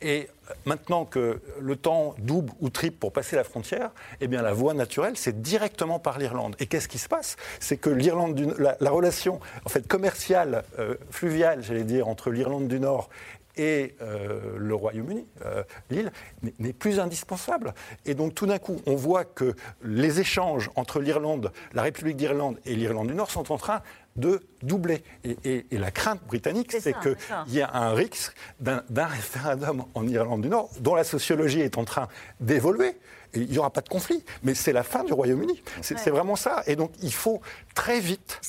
Et 0.04 0.28
maintenant 0.66 1.06
que 1.06 1.40
le 1.58 1.76
temps 1.76 2.14
double 2.18 2.52
ou 2.60 2.68
triple 2.68 2.98
pour 2.98 3.10
passer 3.10 3.36
la 3.36 3.44
frontière, 3.44 3.90
eh 4.20 4.26
la 4.26 4.52
voie 4.52 4.74
naturelle, 4.74 5.16
c'est 5.16 5.40
directement 5.40 5.98
par 5.98 6.18
l'Irlande. 6.18 6.54
Et 6.60 6.66
qu'est-ce 6.66 6.88
qui 6.88 6.98
se 6.98 7.08
passe? 7.08 7.36
C'est 7.58 7.78
que 7.78 7.88
l'Irlande, 7.88 8.54
la 8.58 8.90
relation 8.90 9.40
en 9.64 9.68
fait 9.70 9.88
commerciale, 9.88 10.64
euh, 10.78 10.96
fluviale, 11.10 11.62
j'allais 11.62 11.84
dire, 11.84 12.06
entre 12.06 12.30
l'Irlande 12.30 12.68
du 12.68 12.78
Nord 12.78 13.08
et 13.56 13.94
euh, 14.02 14.56
le 14.58 14.74
Royaume-Uni, 14.74 15.26
euh, 15.44 15.62
l'île, 15.90 16.12
n'est- 16.58 16.72
plus 16.72 16.98
indispensable. 16.98 17.72
Et 18.04 18.14
donc 18.14 18.34
tout 18.34 18.46
d'un 18.46 18.58
coup, 18.58 18.80
on 18.86 18.96
voit 18.96 19.24
que 19.24 19.54
les 19.82 20.20
échanges 20.20 20.70
entre 20.76 21.00
l'Irlande, 21.00 21.52
la 21.72 21.82
République 21.82 22.16
d'Irlande 22.16 22.58
et 22.66 22.74
l'Irlande 22.74 23.08
du 23.08 23.14
Nord 23.14 23.30
sont 23.30 23.52
en 23.52 23.58
train 23.58 23.80
de 24.16 24.40
doubler. 24.62 25.02
Et, 25.24 25.36
et- 25.44 25.66
et 25.72 25.78
la 25.78 25.90
crainte 25.90 26.22
britannique, 26.26 26.70
C'est 26.72 26.80
c'est 26.80 26.92
ça, 26.92 26.98
que 27.00 27.08
d'accord. 27.10 27.44
il 27.48 27.54
y 27.54 27.62
a 27.62 27.72
un 27.74 27.92
risque 27.94 28.32
d'un 28.60 28.82
référendum 29.06 29.84
en 29.94 30.06
Irlande 30.06 30.42
du 30.42 30.48
Nord 30.48 30.70
dont 30.80 30.94
la 30.94 31.04
sociologie 31.04 31.60
est 31.60 31.78
en 31.78 31.84
train 31.84 32.08
d'évoluer. 32.40 32.96
Il 33.34 33.48
n'y 33.48 33.58
aura 33.58 33.70
pas 33.70 33.80
de 33.80 33.88
conflit, 33.88 34.22
mais 34.44 34.54
c'est 34.54 34.72
la 34.72 34.84
fin 34.84 35.02
du 35.02 35.12
Royaume-Uni. 35.12 35.60
C'est 35.82 35.98
c'est 35.98 36.10
vraiment 36.10 36.36
ça. 36.36 36.62
Et 36.68 36.76
donc 36.76 36.92
il 37.02 37.12
faut 37.12 37.40
très 37.74 37.98
vite 37.98 38.40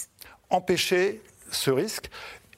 empêcher 0.52 1.22
ce 1.52 1.72
risque. 1.72 2.10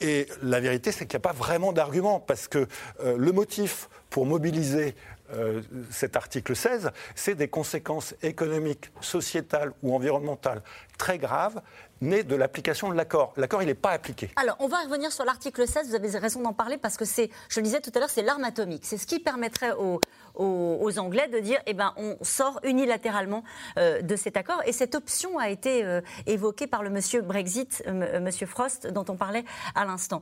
Et 0.02 0.28
la 0.44 0.60
vérité, 0.60 0.92
c'est 0.92 1.06
qu'il 1.06 1.18
n'y 1.18 1.26
a 1.26 1.30
pas 1.30 1.38
vraiment 1.38 1.74
d'argument, 1.74 2.20
parce 2.20 2.48
que 2.48 2.68
euh, 3.00 3.18
le 3.18 3.32
motif 3.32 3.90
pour 4.10 4.26
mobiliser 4.26 4.96
euh, 5.34 5.62
cet 5.92 6.16
article 6.16 6.56
16, 6.56 6.92
c'est 7.16 7.36
des 7.36 7.48
conséquences 7.48 8.16
économiques, 8.22 8.92
sociétales 9.02 9.74
ou 9.84 9.94
environnementales 9.94 10.62
très 10.98 11.18
graves 11.18 11.62
nées 12.02 12.24
de 12.24 12.36
l'application 12.36 12.90
de 12.90 12.94
l'accord. 12.94 13.34
L'accord, 13.38 13.64
il 13.64 13.66
n'est 13.66 13.74
pas 13.74 13.90
appliqué. 13.92 14.30
Alors, 14.36 14.56
on 14.60 14.68
va 14.68 14.78
revenir 14.84 15.12
sur 15.12 15.26
l'article 15.26 15.68
16. 15.68 15.90
Vous 15.90 15.96
avez 15.96 16.18
raison 16.20 16.42
d'en 16.42 16.54
parler 16.54 16.78
parce 16.78 16.96
que 16.96 17.06
c'est, 17.06 17.32
je 17.50 17.60
le 17.60 17.64
disais 17.64 17.82
tout 17.82 17.92
à 17.96 18.00
l'heure, 18.00 18.10
c'est 18.10 18.22
l'arme 18.22 18.44
atomique. 18.44 18.86
C'est 18.86 18.98
ce 18.98 19.08
qui 19.08 19.20
permettrait 19.20 19.72
aux, 19.72 20.00
aux- 20.36 21.00
Anglais 21.00 21.28
de 21.28 21.40
dire, 21.40 21.60
eh 21.66 21.74
ben, 21.74 21.94
on 21.98 22.18
sort 22.24 22.60
unilatéralement 22.64 23.44
euh, 23.78 24.02
de 24.02 24.16
cet 24.16 24.38
accord. 24.38 24.62
Et 24.66 24.72
cette 24.74 24.94
option 24.96 25.38
a 25.40 25.50
été 25.50 25.84
euh, 25.84 26.02
évoquée 26.28 26.68
par 26.68 26.84
le 26.84 26.90
monsieur 26.92 27.22
Brexit, 27.22 27.84
euh, 27.88 28.20
monsieur 28.20 28.46
Frost, 28.48 28.88
dont 28.88 29.06
on 29.10 29.16
parlait 29.16 29.44
à 29.76 29.86
l'instant. 29.86 30.22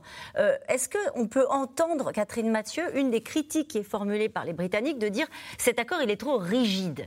Est-ce 0.68 0.88
qu'on 0.88 1.26
peut 1.28 1.46
entendre, 1.48 2.12
Catherine 2.12 2.50
Mathieu, 2.50 2.84
une 2.96 3.10
des 3.10 3.22
critiques 3.22 3.68
qui 3.68 3.78
est 3.78 3.82
formulée 3.82 4.28
par 4.28 4.44
les 4.44 4.52
Britanniques 4.52 4.98
de 4.98 5.08
dire 5.08 5.26
cet 5.58 5.78
accord, 5.78 6.00
il 6.02 6.10
est 6.10 6.20
trop 6.20 6.38
rigide? 6.38 7.06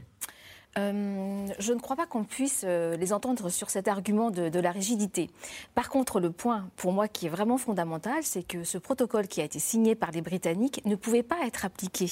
Euh, 0.77 1.47
je 1.57 1.73
ne 1.73 1.79
crois 1.79 1.95
pas 1.95 2.05
qu'on 2.05 2.23
puisse 2.23 2.61
euh, 2.63 2.95
les 2.95 3.11
entendre 3.11 3.49
sur 3.49 3.71
cet 3.71 3.88
argument 3.88 4.29
de, 4.29 4.49
de 4.49 4.59
la 4.59 4.71
rigidité. 4.71 5.29
Par 5.73 5.89
contre, 5.89 6.19
le 6.19 6.31
point 6.31 6.69
pour 6.75 6.93
moi 6.93 7.07
qui 7.07 7.25
est 7.25 7.29
vraiment 7.29 7.57
fondamental, 7.57 8.21
c'est 8.21 8.43
que 8.43 8.63
ce 8.63 8.77
protocole 8.77 9.27
qui 9.27 9.41
a 9.41 9.43
été 9.43 9.57
signé 9.57 9.95
par 9.95 10.11
les 10.11 10.21
Britanniques 10.21 10.81
ne 10.85 10.95
pouvait 10.95 11.23
pas 11.23 11.38
être 11.45 11.65
appliqué. 11.65 12.11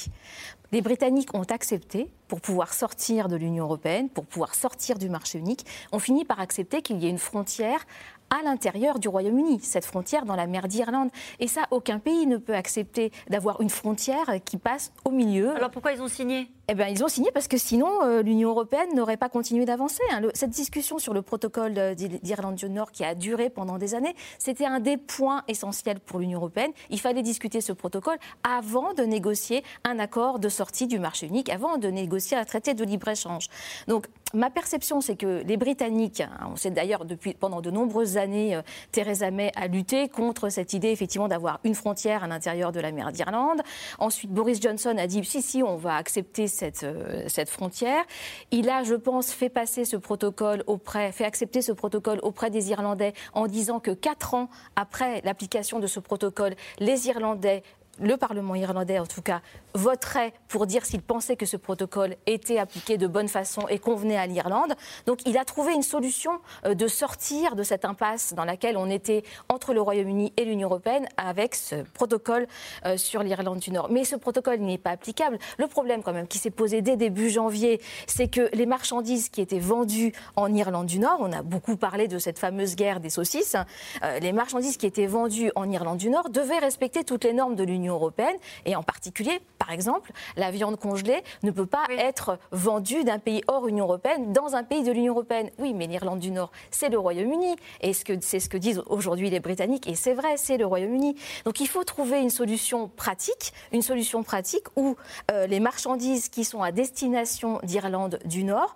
Les 0.72 0.82
Britanniques 0.82 1.34
ont 1.36 1.44
accepté, 1.44 2.10
pour 2.28 2.42
pouvoir 2.42 2.74
sortir 2.74 3.28
de 3.28 3.36
l'Union 3.36 3.66
européenne, 3.66 4.10
pour 4.10 4.26
pouvoir 4.26 4.56
sortir 4.56 4.98
du 4.98 5.08
marché 5.08 5.38
unique, 5.38 5.66
ont 5.92 6.00
fini 6.00 6.26
par 6.26 6.40
accepter 6.40 6.82
qu'il 6.82 6.98
y 6.98 7.06
ait 7.06 7.12
une 7.12 7.20
frontière 7.20 7.86
à 8.32 8.44
l'intérieur 8.44 9.00
du 9.00 9.08
Royaume-Uni, 9.08 9.60
cette 9.62 9.86
frontière 9.86 10.26
dans 10.26 10.36
la 10.36 10.48
mer 10.48 10.68
d'Irlande. 10.68 11.10
Et 11.40 11.48
ça, 11.48 11.62
aucun 11.72 12.00
pays 12.00 12.26
ne 12.26 12.38
peut 12.38 12.56
accepter 12.56 13.12
d'avoir 13.30 13.62
une 13.62 13.70
frontière 13.70 14.32
qui 14.44 14.58
passe 14.58 14.92
au 15.06 15.12
milieu. 15.12 15.56
Alors 15.56 15.72
pourquoi 15.72 15.94
ils 15.94 16.02
ont 16.02 16.10
signé? 16.10 16.50
Eh 16.70 16.76
bien, 16.76 16.88
ils 16.88 17.02
ont 17.02 17.08
signé 17.08 17.32
parce 17.32 17.48
que 17.48 17.58
sinon, 17.58 18.04
euh, 18.04 18.22
l'Union 18.22 18.50
européenne 18.50 18.94
n'aurait 18.94 19.16
pas 19.16 19.30
continué 19.30 19.64
d'avancer. 19.64 20.04
hein. 20.12 20.22
Cette 20.34 20.50
discussion 20.50 20.98
sur 21.00 21.14
le 21.14 21.22
protocole 21.22 21.78
euh, 21.78 21.94
d'Ir- 21.96 22.20
d'Irlande 22.22 22.56
du 22.56 22.70
Nord 22.70 22.92
qui 22.92 23.06
a 23.06 23.16
duré 23.16 23.50
pendant 23.50 23.78
des 23.78 23.96
années, 23.96 24.14
c'était 24.38 24.66
un 24.66 24.82
des 24.82 24.98
points 24.98 25.44
essentiels 25.48 26.02
pour 26.02 26.20
l'Union 26.20 26.40
européenne. 26.40 26.72
Il 26.90 27.00
fallait 27.00 27.22
discuter 27.22 27.62
ce 27.62 27.72
protocole 27.72 28.18
avant 28.44 28.94
de 28.94 29.04
négocier 29.04 29.64
un 29.86 29.98
accord 29.98 30.40
de 30.40 30.50
sortie 30.50 30.88
du 30.88 31.00
marché 31.00 31.28
unique, 31.28 31.48
avant 31.50 31.78
de 31.78 31.88
négocier 31.88 32.36
un 32.36 32.44
traité 32.44 32.74
de 32.74 32.84
libre-échange. 32.84 33.48
Donc, 33.88 34.08
Ma 34.34 34.50
perception, 34.50 35.00
c'est 35.00 35.16
que 35.16 35.42
les 35.46 35.56
Britanniques, 35.56 36.20
hein, 36.20 36.50
on 36.52 36.58
sait 36.58 36.70
d'ailleurs 36.70 37.06
depuis 37.06 37.34
pendant 37.34 37.62
de 37.62 37.72
nombreuses 37.72 38.18
années, 38.18 38.58
euh, 38.58 38.62
Theresa 38.92 39.32
May 39.32 39.54
a 39.56 39.68
lutté 39.70 40.10
contre 40.10 40.50
cette 40.50 40.74
idée 40.74 40.90
effectivement 40.90 41.30
d'avoir 41.30 41.62
une 41.64 41.76
frontière 41.76 42.26
à 42.26 42.28
l'intérieur 42.28 42.74
de 42.74 42.82
la 42.82 42.92
mer 42.92 43.14
d'Irlande. 43.14 43.62
Ensuite, 44.00 44.30
Boris 44.30 44.60
Johnson 44.62 44.96
a 44.98 45.08
dit 45.08 45.24
si 45.24 45.42
si, 45.42 45.64
on 45.64 45.78
va 45.78 45.96
accepter 45.96 46.50
cette 46.58 46.84
euh, 46.84 47.24
cette 47.28 47.50
frontière. 47.50 48.04
Il 48.52 48.70
a, 48.70 48.84
je 48.84 48.96
pense, 48.96 49.32
fait 49.32 49.50
passer 49.50 49.86
ce 49.86 49.96
protocole 49.96 50.64
auprès, 50.68 51.12
fait 51.12 51.26
accepter 51.26 51.62
ce 51.62 51.72
protocole 51.72 52.20
auprès 52.24 52.50
des 52.50 52.72
Irlandais 52.72 53.14
en 53.34 53.48
disant 53.48 53.80
que 53.80 53.92
quatre 53.92 54.34
ans 54.34 54.50
après 54.76 55.22
l'application 55.24 55.80
de 55.80 55.88
ce 55.88 56.00
protocole, 56.00 56.56
les 56.80 57.08
Irlandais 57.08 57.64
le 58.00 58.18
Parlement 58.18 58.56
irlandais, 58.56 59.00
en 59.00 59.06
tout 59.06 59.22
cas, 59.22 59.42
voterait 59.74 60.34
pour 60.48 60.66
dire 60.66 60.86
s'il 60.86 61.02
pensait 61.02 61.36
que 61.36 61.46
ce 61.46 61.58
protocole 61.58 62.16
était 62.26 62.58
appliqué 62.58 62.98
de 62.98 63.08
bonne 63.08 63.28
façon 63.28 63.68
et 63.68 63.80
convenait 63.80 64.18
à 64.18 64.28
l'Irlande. 64.28 64.74
Donc 65.06 65.20
il 65.26 65.38
a 65.38 65.46
trouvé 65.46 65.74
une 65.74 65.84
solution 65.84 66.40
euh, 66.66 66.74
de 66.74 66.88
sortir 66.88 67.56
de 67.56 67.64
cette 67.64 67.86
impasse 67.86 68.34
dans 68.34 68.46
laquelle 68.46 68.78
on 68.78 68.90
était 68.90 69.24
entre 69.50 69.74
le 69.74 69.82
Royaume-Uni 69.82 70.34
et 70.38 70.46
l'Union 70.46 70.68
européenne 70.68 71.08
avec 71.18 71.56
ce 71.56 71.76
protocole 71.94 72.48
euh, 72.86 72.98
sur 72.98 73.24
l'Irlande 73.24 73.60
du 73.60 73.72
Nord. 73.72 73.90
Mais 73.92 74.04
ce 74.04 74.16
protocole 74.16 74.60
n'est 74.60 74.78
pas 74.78 74.92
applicable. 74.92 75.38
Le 75.58 75.68
problème 75.68 76.04
quand 76.04 76.14
même 76.14 76.28
qui 76.28 76.38
s'est 76.38 76.52
posé 76.52 76.82
dès 76.82 76.98
début 76.98 77.30
janvier, 77.30 77.82
c'est 78.08 78.28
que 78.28 78.50
les 78.54 78.66
marchandises 78.66 79.30
qui 79.30 79.42
étaient 79.42 79.60
vendues 79.60 80.14
en 80.36 80.54
Irlande 80.54 80.88
du 80.88 81.00
Nord, 81.00 81.18
on 81.20 81.32
a 81.32 81.42
beaucoup 81.42 81.78
parlé 81.78 82.08
de 82.08 82.20
cette 82.20 82.40
fameuse 82.40 82.76
guerre 82.76 83.00
des 83.00 83.10
saucisses, 83.10 83.56
euh, 84.04 84.20
les 84.20 84.32
marchandises 84.32 84.78
qui 84.78 84.86
étaient 84.86 85.08
vendues 85.08 85.52
en 85.56 85.70
Irlande 85.70 85.98
du 85.98 86.10
Nord 86.10 86.30
devaient 86.30 86.60
respecter 86.60 87.04
toutes 87.04 87.24
les 87.24 87.34
normes 87.34 87.56
de 87.56 87.64
l'Union 87.64 87.87
européenne, 87.96 88.36
et 88.66 88.76
en 88.76 88.84
particulier, 88.84 89.40
par 89.58 89.72
exemple, 89.72 90.12
la 90.36 90.52
viande 90.52 90.78
congelée 90.78 91.24
ne 91.44 91.52
peut 91.52 91.66
pas 91.66 91.86
être 91.98 92.40
vendue 92.52 93.04
d'un 93.04 93.20
pays 93.20 93.42
hors 93.48 93.68
Union 93.68 93.86
européenne 93.86 94.34
dans 94.34 94.56
un 94.56 94.64
pays 94.64 94.84
de 94.84 94.92
l'Union 94.92 95.14
européenne. 95.14 95.50
Oui, 95.60 95.74
mais 95.74 95.88
l'Irlande 95.88 96.20
du 96.20 96.32
Nord, 96.32 96.52
c'est 96.72 96.90
le 96.90 97.00
Royaume-Uni, 97.00 97.56
et 97.82 97.94
c'est 97.94 98.40
ce 98.40 98.50
que 98.50 98.58
disent 98.58 98.82
aujourd'hui 98.88 99.30
les 99.30 99.40
Britanniques, 99.40 99.88
et 99.88 99.96
c'est 99.96 100.14
vrai, 100.14 100.38
c'est 100.38 100.58
le 100.58 100.66
Royaume-Uni. 100.66 101.16
Donc 101.46 101.60
il 101.60 101.68
faut 101.68 101.84
trouver 101.84 102.22
une 102.22 102.30
solution 102.30 102.88
pratique, 102.88 103.54
une 103.72 103.82
solution 103.82 104.24
pratique 104.24 104.66
où 104.76 104.96
euh, 105.32 105.48
les 105.48 105.60
marchandises 105.60 106.30
qui 106.30 106.44
sont 106.44 106.62
à 106.62 106.72
destination 106.72 107.60
d'Irlande 107.64 108.20
du 108.26 108.44
Nord 108.44 108.76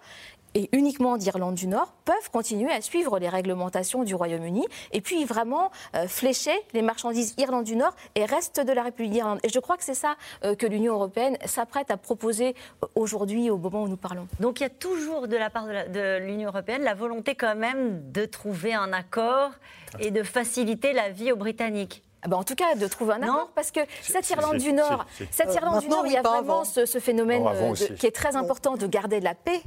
et 0.55 0.69
uniquement 0.71 1.17
d'Irlande 1.17 1.55
du 1.55 1.67
Nord 1.67 1.93
peuvent 2.05 2.29
continuer 2.31 2.71
à 2.71 2.81
suivre 2.81 3.19
les 3.19 3.29
réglementations 3.29 4.03
du 4.03 4.15
Royaume-Uni 4.15 4.65
et 4.91 5.01
puis 5.01 5.25
vraiment 5.25 5.71
euh, 5.95 6.07
flécher 6.07 6.53
les 6.73 6.81
marchandises 6.81 7.35
Irlande 7.37 7.65
du 7.65 7.75
Nord 7.75 7.95
et 8.15 8.25
reste 8.25 8.59
de 8.65 8.71
la 8.71 8.83
République 8.83 9.11
d'Irlande. 9.11 9.39
Et 9.43 9.49
je 9.49 9.59
crois 9.59 9.77
que 9.77 9.83
c'est 9.83 9.93
ça 9.93 10.15
euh, 10.43 10.55
que 10.55 10.65
l'Union 10.65 10.93
européenne 10.93 11.37
s'apprête 11.45 11.91
à 11.91 11.97
proposer 11.97 12.55
euh, 12.83 12.87
aujourd'hui 12.95 13.49
au 13.49 13.57
moment 13.57 13.83
où 13.83 13.87
nous 13.87 13.97
parlons. 13.97 14.27
Donc 14.39 14.59
il 14.59 14.63
y 14.63 14.65
a 14.65 14.69
toujours 14.69 15.27
de 15.27 15.37
la 15.37 15.49
part 15.49 15.65
de 15.65 16.17
l'Union 16.19 16.49
européenne 16.49 16.83
la 16.83 16.93
volonté 16.93 17.35
quand 17.35 17.55
même 17.55 18.11
de 18.11 18.25
trouver 18.25 18.73
un 18.73 18.93
accord 18.93 19.51
et 19.99 20.11
de 20.11 20.23
faciliter 20.23 20.93
la 20.93 21.09
vie 21.09 21.31
aux 21.31 21.37
Britanniques. 21.37 22.03
Ah 22.23 22.27
bah, 22.27 22.37
en 22.37 22.43
tout 22.43 22.55
cas, 22.55 22.75
de 22.75 22.87
trouver 22.87 23.13
un 23.13 23.23
accord, 23.23 23.49
parce 23.55 23.71
que 23.71 23.79
cette 24.01 24.29
Irlande 24.29 24.57
du 24.57 24.73
Nord, 24.73 25.05
cette 25.31 25.53
Irlande 25.55 25.81
du 25.81 25.89
Nord, 25.89 26.05
il 26.05 26.13
y 26.13 26.17
a 26.17 26.21
vraiment 26.21 26.63
ce, 26.63 26.85
phénomène 26.99 27.43
euh, 27.47 27.73
qui 27.73 28.05
est 28.05 28.15
très 28.15 28.35
important 28.35 28.77
de 28.77 28.85
garder 28.85 29.19
la 29.19 29.33
paix 29.33 29.61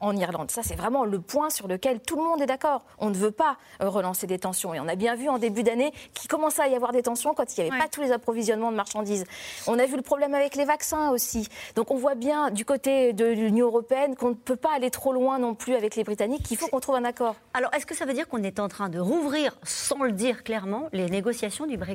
en 0.00 0.16
Irlande. 0.16 0.50
Ça, 0.50 0.62
c'est 0.64 0.74
vraiment 0.74 1.04
le 1.04 1.20
point 1.20 1.48
sur 1.48 1.68
lequel 1.68 2.00
tout 2.00 2.16
le 2.16 2.24
monde 2.24 2.42
est 2.42 2.46
d'accord. 2.46 2.84
On 2.98 3.10
ne 3.10 3.14
veut 3.14 3.30
pas 3.30 3.56
euh, 3.80 3.88
relancer 3.88 4.26
des 4.26 4.38
tensions. 4.38 4.74
Et 4.74 4.80
on 4.80 4.88
a 4.88 4.96
bien 4.96 5.14
vu 5.14 5.28
en 5.28 5.38
début 5.38 5.62
d'année 5.62 5.92
qu'il 6.14 6.28
commençait 6.28 6.62
à 6.62 6.68
y 6.68 6.74
avoir 6.74 6.92
des 6.92 7.02
tensions 7.02 7.34
quand 7.34 7.56
il 7.56 7.62
n'y 7.62 7.70
avait 7.70 7.78
pas 7.78 7.88
tous 7.88 8.00
les 8.00 8.10
approvisionnements 8.10 8.72
de 8.72 8.76
marchandises. 8.76 9.24
On 9.68 9.78
a 9.78 9.86
vu 9.86 9.96
le 9.96 10.02
problème 10.02 10.34
avec 10.34 10.56
les 10.56 10.64
vaccins 10.64 11.10
aussi. 11.10 11.48
Donc 11.76 11.90
on 11.90 11.96
voit 11.96 12.16
bien 12.16 12.50
du 12.50 12.64
côté 12.64 13.12
de 13.12 13.26
l'Union 13.26 13.66
européenne 13.66 14.16
qu'on 14.16 14.30
ne 14.30 14.34
peut 14.34 14.56
pas 14.56 14.74
aller 14.74 14.90
trop 14.90 15.12
loin 15.12 15.38
non 15.38 15.54
plus 15.54 15.74
avec 15.74 15.94
les 15.94 16.02
Britanniques, 16.02 16.42
qu'il 16.42 16.56
faut 16.56 16.66
qu'on 16.66 16.80
trouve 16.80 16.96
un 16.96 17.04
accord. 17.04 17.36
Alors, 17.54 17.72
est-ce 17.74 17.86
que 17.86 17.94
ça 17.94 18.04
veut 18.06 18.14
dire 18.14 18.28
qu'on 18.28 18.42
est 18.42 18.58
en 18.58 18.68
train 18.68 18.88
de 18.88 18.98
rouvrir, 18.98 19.56
sans 19.62 20.02
le 20.02 20.12
dire 20.12 20.42
clairement, 20.42 20.88
les 20.92 21.08
négociations 21.08 21.66
du 21.66 21.76
Brexit? 21.76 21.91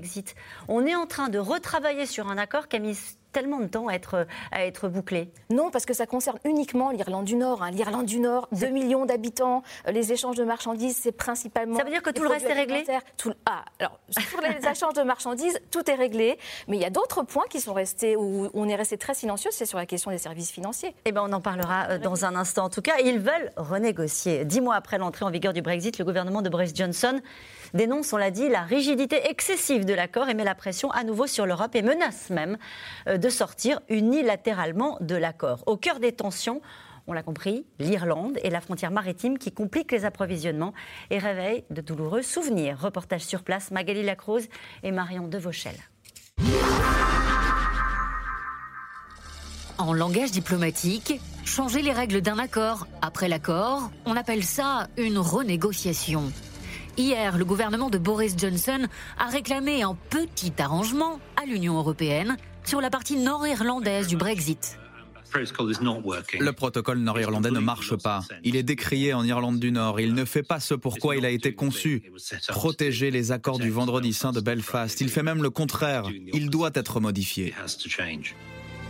On 0.68 0.86
est 0.86 0.96
en 0.96 1.08
train 1.08 1.30
de 1.30 1.40
retravailler 1.40 2.06
sur 2.06 2.28
un 2.30 2.38
accord 2.38 2.68
qui 2.68 2.76
a 2.76 2.80
mis 2.80 2.98
tellement 3.32 3.60
de 3.60 3.68
temps 3.68 3.88
à 3.88 3.94
être, 3.94 4.28
à 4.52 4.66
être 4.66 4.90
bouclé 4.90 5.32
Non, 5.50 5.70
parce 5.72 5.86
que 5.86 5.94
ça 5.94 6.06
concerne 6.06 6.40
uniquement 6.44 6.92
l'Irlande 6.92 7.26
du 7.26 7.36
Nord. 7.36 7.64
Hein. 7.64 7.72
L'Irlande 7.72 8.06
du 8.06 8.20
Nord, 8.20 8.48
2 8.52 8.68
millions 8.68 9.06
d'habitants, 9.06 9.64
euh, 9.88 9.92
les 9.92 10.12
échanges 10.12 10.38
de 10.38 10.44
marchandises, 10.44 10.98
c'est 11.02 11.12
principalement. 11.12 11.78
Ça 11.78 11.84
veut 11.84 11.90
dire 11.90 12.02
que 12.02 12.10
tout 12.10 12.24
le 12.24 12.30
reste 12.30 12.46
est 12.46 12.54
réglé? 12.54 12.84
tout... 13.18 13.34
Ah, 13.46 13.64
alors, 13.80 14.00
pour 14.32 14.42
les 14.42 14.70
échanges 14.72 14.94
de 14.94 15.04
marchandises, 15.04 15.60
tout 15.72 15.90
est 15.90 15.96
réglé. 15.96 16.38
Mais 16.68 16.78
il 16.78 16.82
y 16.82 16.86
a 16.86 16.90
d'autres 16.90 17.24
points 17.24 17.46
qui 17.50 17.62
sont 17.62 17.74
restés, 17.74 18.16
où 18.16 18.50
on 18.54 18.68
est 18.68 18.76
resté 18.76 18.98
très 18.98 19.14
silencieux, 19.14 19.52
c'est 19.52 19.66
sur 19.66 19.78
la 19.78 19.86
question 19.86 20.12
des 20.12 20.18
services 20.18 20.52
financiers. 20.52 20.96
Eh 21.06 21.12
bien, 21.12 21.24
on 21.24 21.34
en 21.34 21.42
parlera 21.42 21.90
euh, 21.90 21.98
dans 21.98 22.26
un 22.26 22.36
instant. 22.36 22.66
En 22.66 22.70
tout 22.70 22.82
cas, 22.82 22.96
ils 23.04 23.20
veulent 23.20 23.52
renégocier. 23.56 24.46
Dix 24.46 24.62
mois 24.62 24.76
après 24.76 24.98
l'entrée 24.98 25.26
en 25.26 25.32
vigueur 25.32 25.54
du 25.54 25.62
Brexit, 25.62 25.98
le 25.98 26.06
gouvernement 26.06 26.42
de 26.42 26.50
Boris 26.50 26.74
Johnson 26.76 27.22
dénonce, 27.74 28.14
on 28.14 28.18
l'a 28.18 28.32
dit, 28.32 28.50
la 28.50 28.62
rigidité 28.62 29.30
excessive 29.30 29.86
de 29.86 29.94
l'accord 29.94 30.30
et 30.30 30.34
met 30.34 30.44
la 30.44 30.56
pression 30.56 30.90
à 30.92 31.04
nouveau 31.04 31.28
sur 31.28 31.46
l'Europe 31.46 31.76
et 31.76 31.82
menace 31.82 32.30
même 32.30 32.58
euh, 33.08 33.17
de 33.18 33.30
sortir 33.30 33.80
unilatéralement 33.90 34.98
de 35.02 35.16
l'accord. 35.16 35.64
Au 35.66 35.78
cœur 35.78 36.00
des 36.00 36.12
tensions, 36.12 36.62
on 37.08 37.14
l'a 37.14 37.24
compris, 37.24 37.66
l'Irlande 37.80 38.38
et 38.44 38.50
la 38.50 38.60
frontière 38.60 38.92
maritime 38.92 39.38
qui 39.38 39.52
compliquent 39.52 39.94
les 39.94 40.04
approvisionnements 40.04 40.74
et 41.10 41.20
réveillent 41.20 41.64
de 41.70 41.82
douloureux 41.82 42.22
souvenirs. 42.22 42.80
Reportage 42.80 43.22
sur 43.22 43.44
place, 43.44 43.72
Magali 43.72 44.04
Lacrose 44.04 44.48
et 44.84 44.92
Marion 44.92 45.28
Devauchel. 45.28 45.76
En 49.78 49.94
langage 49.94 50.32
diplomatique, 50.32 51.22
changer 51.46 51.82
les 51.82 51.94
règles 51.94 52.22
d'un 52.22 52.40
accord 52.40 52.88
après 53.02 53.30
l'accord, 53.30 53.92
on 54.06 54.18
appelle 54.18 54.44
ça 54.44 54.88
une 54.98 55.20
renégociation. 55.20 56.32
Hier, 56.98 57.38
le 57.38 57.46
gouvernement 57.46 57.92
de 57.92 58.00
Boris 58.00 58.36
Johnson 58.36 58.88
a 59.20 59.28
réclamé 59.28 59.84
un 59.84 59.96
petit 60.10 60.52
arrangement 60.58 61.20
à 61.42 61.46
l'Union 61.46 61.78
européenne 61.78 62.38
sur 62.68 62.82
la 62.82 62.90
partie 62.90 63.16
nord-irlandaise 63.16 64.08
du 64.08 64.18
Brexit. 64.18 64.78
Le 65.34 66.52
protocole 66.52 67.00
nord-irlandais 67.00 67.52
ne 67.52 67.60
marche 67.60 67.96
pas. 67.96 68.22
Il 68.44 68.56
est 68.56 68.64
décrié 68.64 69.14
en 69.14 69.24
Irlande 69.24 69.60
du 69.60 69.72
Nord. 69.72 70.00
Il 70.00 70.14
ne 70.14 70.26
fait 70.26 70.44
pas 70.44 70.60
ce 70.60 70.74
pourquoi 70.74 71.16
il 71.16 71.26
a 71.26 71.30
été 71.30 71.54
conçu. 71.54 72.12
Protéger 72.50 73.12
les 73.12 73.32
accords 73.32 73.60
du 73.60 73.70
vendredi 73.70 74.14
saint 74.14 74.32
de 74.32 74.42
Belfast. 74.42 75.00
Il 75.02 75.10
fait 75.10 75.24
même 75.24 75.42
le 75.42 75.50
contraire. 75.50 76.04
Il 76.34 76.50
doit 76.50 76.72
être 76.74 77.00
modifié. 77.00 77.54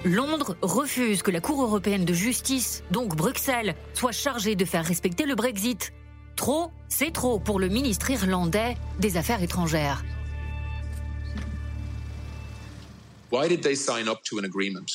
Londres 0.05 0.55
refuse 0.61 1.21
que 1.21 1.31
la 1.31 1.41
Cour 1.41 1.61
européenne 1.61 2.05
de 2.05 2.13
justice, 2.13 2.83
donc 2.91 3.15
Bruxelles, 3.15 3.75
soit 3.93 4.11
chargée 4.11 4.55
de 4.55 4.65
faire 4.65 4.85
respecter 4.85 5.25
le 5.25 5.35
Brexit. 5.35 5.91
Trop, 6.35 6.71
c'est 6.87 7.11
trop 7.11 7.39
pour 7.39 7.59
le 7.59 7.67
ministre 7.67 8.11
irlandais 8.11 8.77
des 8.99 9.17
Affaires 9.17 9.41
étrangères. 9.41 10.03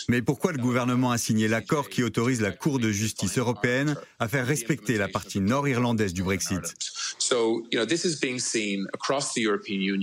Mais 0.08 0.22
pourquoi 0.22 0.52
le 0.52 0.58
gouvernement 0.58 1.10
a 1.10 1.18
signé 1.18 1.48
l'accord 1.48 1.88
qui 1.88 2.02
autorise 2.02 2.40
la 2.40 2.50
Cour 2.50 2.78
de 2.78 2.90
justice 2.90 3.36
européenne 3.38 3.96
à 4.18 4.28
faire 4.28 4.46
respecter 4.46 4.96
la 4.96 5.08
partie 5.08 5.40
nord-irlandaise 5.40 6.14
du 6.14 6.22
Brexit? 6.22 6.60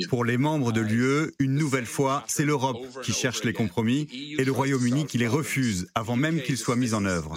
Pour 0.09 0.25
les 0.25 0.37
membres 0.37 0.71
de 0.71 0.81
l'UE, 0.81 1.31
une 1.39 1.55
nouvelle 1.55 1.85
fois, 1.85 2.23
c'est 2.27 2.45
l'Europe 2.45 2.85
qui 3.01 3.13
cherche 3.13 3.43
les 3.43 3.53
compromis 3.53 4.07
et 4.37 4.43
le 4.43 4.51
Royaume-Uni 4.51 5.05
qui 5.05 5.17
les 5.17 5.27
refuse 5.27 5.87
avant 5.95 6.15
même 6.15 6.41
qu'ils 6.41 6.57
soient 6.57 6.75
mis 6.75 6.93
en 6.93 7.05
œuvre. 7.05 7.35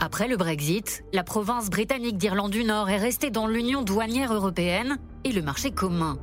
Après 0.00 0.28
le 0.28 0.36
Brexit, 0.36 1.04
la 1.12 1.22
province 1.22 1.70
britannique 1.70 2.18
d'Irlande 2.18 2.50
du 2.50 2.64
Nord 2.64 2.90
est 2.90 2.98
restée 2.98 3.30
dans 3.30 3.46
l'Union 3.46 3.82
douanière 3.82 4.34
européenne 4.34 4.98
et 5.24 5.32
le 5.32 5.42
marché 5.42 5.70
commun. 5.70 6.18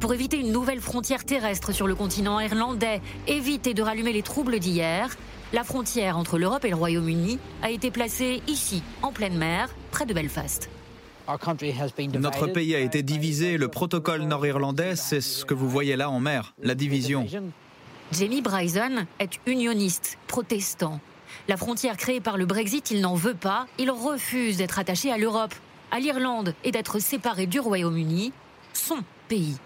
Pour 0.00 0.12
éviter 0.14 0.38
une 0.38 0.52
nouvelle 0.52 0.80
frontière 0.80 1.24
terrestre 1.24 1.72
sur 1.72 1.86
le 1.86 1.94
continent 1.94 2.40
irlandais, 2.40 3.00
éviter 3.26 3.74
de 3.74 3.82
rallumer 3.82 4.12
les 4.12 4.22
troubles 4.22 4.58
d'hier, 4.58 5.16
la 5.52 5.64
frontière 5.64 6.16
entre 6.16 6.38
l'Europe 6.38 6.64
et 6.64 6.70
le 6.70 6.76
Royaume-Uni 6.76 7.38
a 7.62 7.70
été 7.70 7.90
placée 7.90 8.42
ici, 8.48 8.82
en 9.02 9.12
pleine 9.12 9.36
mer, 9.36 9.68
près 9.90 10.06
de 10.06 10.14
Belfast. 10.14 10.70
Notre 12.18 12.46
pays 12.46 12.74
a 12.74 12.80
été 12.80 13.02
divisé. 13.02 13.56
Le 13.56 13.68
protocole 13.68 14.22
nord-irlandais, 14.22 14.96
c'est 14.96 15.20
ce 15.20 15.44
que 15.44 15.54
vous 15.54 15.68
voyez 15.68 15.96
là 15.96 16.10
en 16.10 16.20
mer, 16.20 16.54
la 16.62 16.74
division. 16.74 17.26
Jamie 18.12 18.42
Bryson 18.42 19.06
est 19.18 19.38
unioniste, 19.46 20.18
protestant. 20.26 21.00
La 21.48 21.56
frontière 21.56 21.96
créée 21.96 22.20
par 22.20 22.36
le 22.36 22.44
Brexit, 22.44 22.90
il 22.90 23.00
n'en 23.00 23.14
veut 23.14 23.34
pas. 23.34 23.66
Il 23.78 23.90
refuse 23.90 24.56
d'être 24.56 24.78
attaché 24.78 25.10
à 25.12 25.18
l'Europe, 25.18 25.54
à 25.90 26.00
l'Irlande 26.00 26.54
et 26.64 26.72
d'être 26.72 26.98
séparé 26.98 27.46
du 27.46 27.60
Royaume-Uni, 27.60 28.32
son 28.72 28.98
pays. 29.32 29.56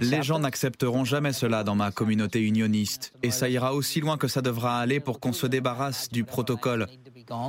Les 0.00 0.22
gens 0.22 0.38
n'accepteront 0.38 1.04
jamais 1.04 1.32
cela 1.32 1.64
dans 1.64 1.74
ma 1.74 1.90
communauté 1.90 2.40
unioniste. 2.40 3.12
Et 3.22 3.30
ça 3.30 3.48
ira 3.48 3.74
aussi 3.74 4.00
loin 4.00 4.16
que 4.16 4.28
ça 4.28 4.40
devra 4.40 4.78
aller 4.78 5.00
pour 5.00 5.20
qu'on 5.20 5.32
se 5.32 5.46
débarrasse 5.46 6.08
du 6.10 6.24
protocole. 6.24 6.86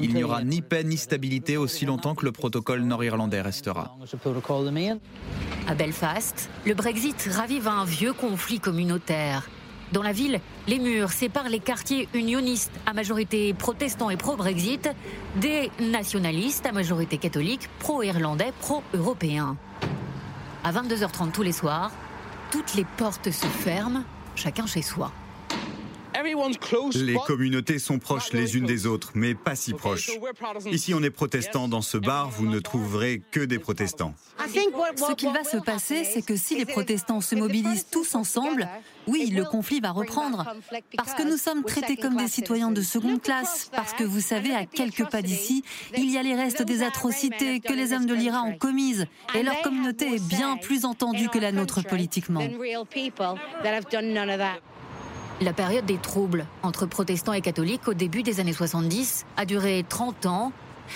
Il 0.01 0.13
n'y 0.15 0.24
aura 0.24 0.44
ni 0.44 0.62
paix 0.62 0.84
ni 0.84 0.98
stabilité 0.98 1.56
aussi 1.56 1.86
longtemps 1.86 2.15
que 2.15 2.25
le 2.25 2.32
protocole 2.32 2.82
nord-irlandais 2.82 3.41
restera. 3.41 3.96
À 5.67 5.75
Belfast, 5.75 6.50
le 6.65 6.74
Brexit 6.74 7.29
ravive 7.32 7.67
un 7.67 7.86
vieux 7.86 8.13
conflit 8.13 8.60
communautaire. 8.60 9.48
Dans 9.94 10.03
la 10.03 10.12
ville, 10.12 10.41
les 10.67 10.79
murs 10.79 11.12
séparent 11.12 11.50
les 11.50 11.60
quartiers 11.60 12.10
unionistes 12.13 12.72
à 12.86 12.94
majorité 12.94 13.53
protestants 13.53 14.10
et 14.10 14.17
pro-Brexit 14.17 14.89
des 15.38 15.72
nationalistes 15.79 16.65
à 16.65 16.74
majorité 16.74 17.17
catholique, 17.17 17.70
pro-irlandais, 17.79 18.51
pro-européens. 18.60 19.56
À 20.65 20.72
22h30 20.74 21.32
tous 21.32 21.44
les 21.44 21.53
soirs, 21.53 21.91
toutes 22.51 22.75
les 22.75 22.86
portes 22.98 23.32
se 23.32 23.48
ferment, 23.48 24.03
chacun 24.36 24.65
chez 24.65 24.82
soi. 24.82 25.12
Les 26.96 27.18
communautés 27.26 27.80
sont 27.80 28.00
proches 28.00 28.34
les 28.34 28.58
unes 28.58 28.66
des 28.66 28.86
autres, 28.86 29.12
mais 29.16 29.36
pas 29.36 29.56
si 29.56 29.74
proches. 29.74 30.12
Ici, 30.72 30.94
on 30.94 31.04
est 31.04 31.10
protestants. 31.10 31.68
Dans 31.68 31.82
ce 31.82 31.98
bar, 31.98 32.30
vous 32.30 32.48
ne 32.48 32.60
trouverez 32.60 33.22
que 33.32 33.40
des 33.40 33.60
protestants. 33.60 34.14
Ce 34.48 35.14
qu'il 35.14 35.30
va 35.30 35.44
se 35.44 35.58
passer, 35.58 36.04
c'est 36.04 36.22
que 36.22 36.36
si 36.36 36.58
les 36.58 36.66
protestants 36.66 37.22
se 37.22 37.36
mobilisent 37.36 37.88
tous 37.90 38.16
ensemble, 38.16 38.68
oui, 39.08 39.30
le 39.32 39.44
conflit 39.44 39.80
va 39.80 39.92
reprendre. 39.92 40.46
Parce 40.96 41.14
que 41.14 41.24
nous 41.24 41.38
sommes 41.38 41.64
traités 41.64 41.98
comme 41.98 42.18
des 42.18 42.28
citoyens 42.28 42.72
de 42.72 42.82
seconde 42.82 43.22
classe, 43.22 43.70
parce 43.74 43.94
que 43.94 44.04
vous 44.04 44.22
savez, 44.22 44.54
à 44.54 44.66
quelques 44.66 45.10
pas 45.10 45.22
d'ici, 45.22 45.64
il 45.96 46.12
y 46.12 46.18
a 46.18 46.24
les 46.24 46.36
restes 46.36 46.62
des 46.62 46.84
atrocités 46.84 47.60
que 47.60 47.74
les 47.74 47.94
hommes 47.94 48.06
de 48.06 48.14
l'IRA 48.14 48.44
ont 48.44 48.58
commises, 48.58 49.06
et 49.36 49.44
leur 49.44 49.62
communauté 49.62 50.16
est 50.16 50.24
bien 50.24 50.58
plus 50.58 50.86
entendue 50.86 51.30
que 51.30 51.40
la 51.40 51.52
nôtre 51.52 51.84
politiquement. 51.84 52.42
La 55.39 55.53
période 55.53 55.86
des 55.86 55.98
troubles 55.98 56.48
entre 56.63 56.88
protestants 56.88 57.34
et 57.34 57.41
catholiques 57.41 57.88
au 57.88 57.94
début 57.94 58.24
des 58.24 58.39
années 58.39 58.53
70 58.53 59.27
a 59.38 59.46
duré 59.46 59.86
30 59.88 60.25
ans. 60.25 60.51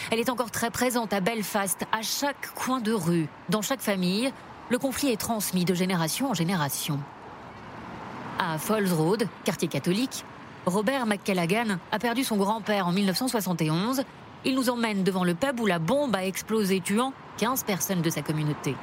Elle 0.10 0.19
est 0.19 0.29
encore 0.31 0.50
très 0.50 0.71
présente 0.71 1.13
à 1.13 1.19
Belfast, 1.19 1.86
à 1.91 2.01
chaque 2.01 2.51
coin 2.55 2.79
de 2.79 2.91
rue, 2.91 3.27
dans 3.50 3.62
chaque 3.62 3.81
famille. 3.81 4.33
Le 4.69 4.79
conflit 4.79 5.12
est 5.12 5.19
transmis 5.19 5.63
de 5.63 5.75
génération 5.75 6.31
en 6.31 6.33
génération. 6.33 7.00
À 8.39 8.57
Falls 8.57 8.91
Road, 8.91 9.27
quartier 9.43 9.67
catholique, 9.67 10.25
Robert 10.65 11.05
McCallaghan 11.05 11.77
a 11.91 12.00
perdu 12.00 12.24
son 12.24 12.38
grand-père 12.38 12.88
en 12.88 12.91
1971. 12.93 14.01
Il 14.43 14.55
nous 14.55 14.71
emmène 14.71 15.03
devant 15.03 15.24
le 15.24 15.36
pub 15.36 15.60
où 15.60 15.67
la 15.67 15.77
bombe 15.77 16.15
a 16.15 16.25
explosé, 16.25 16.79
tuant 16.79 17.13
15 17.38 17.63
personnes 17.63 18.01
de 18.01 18.10
sa 18.10 18.24
communauté. 18.24 18.75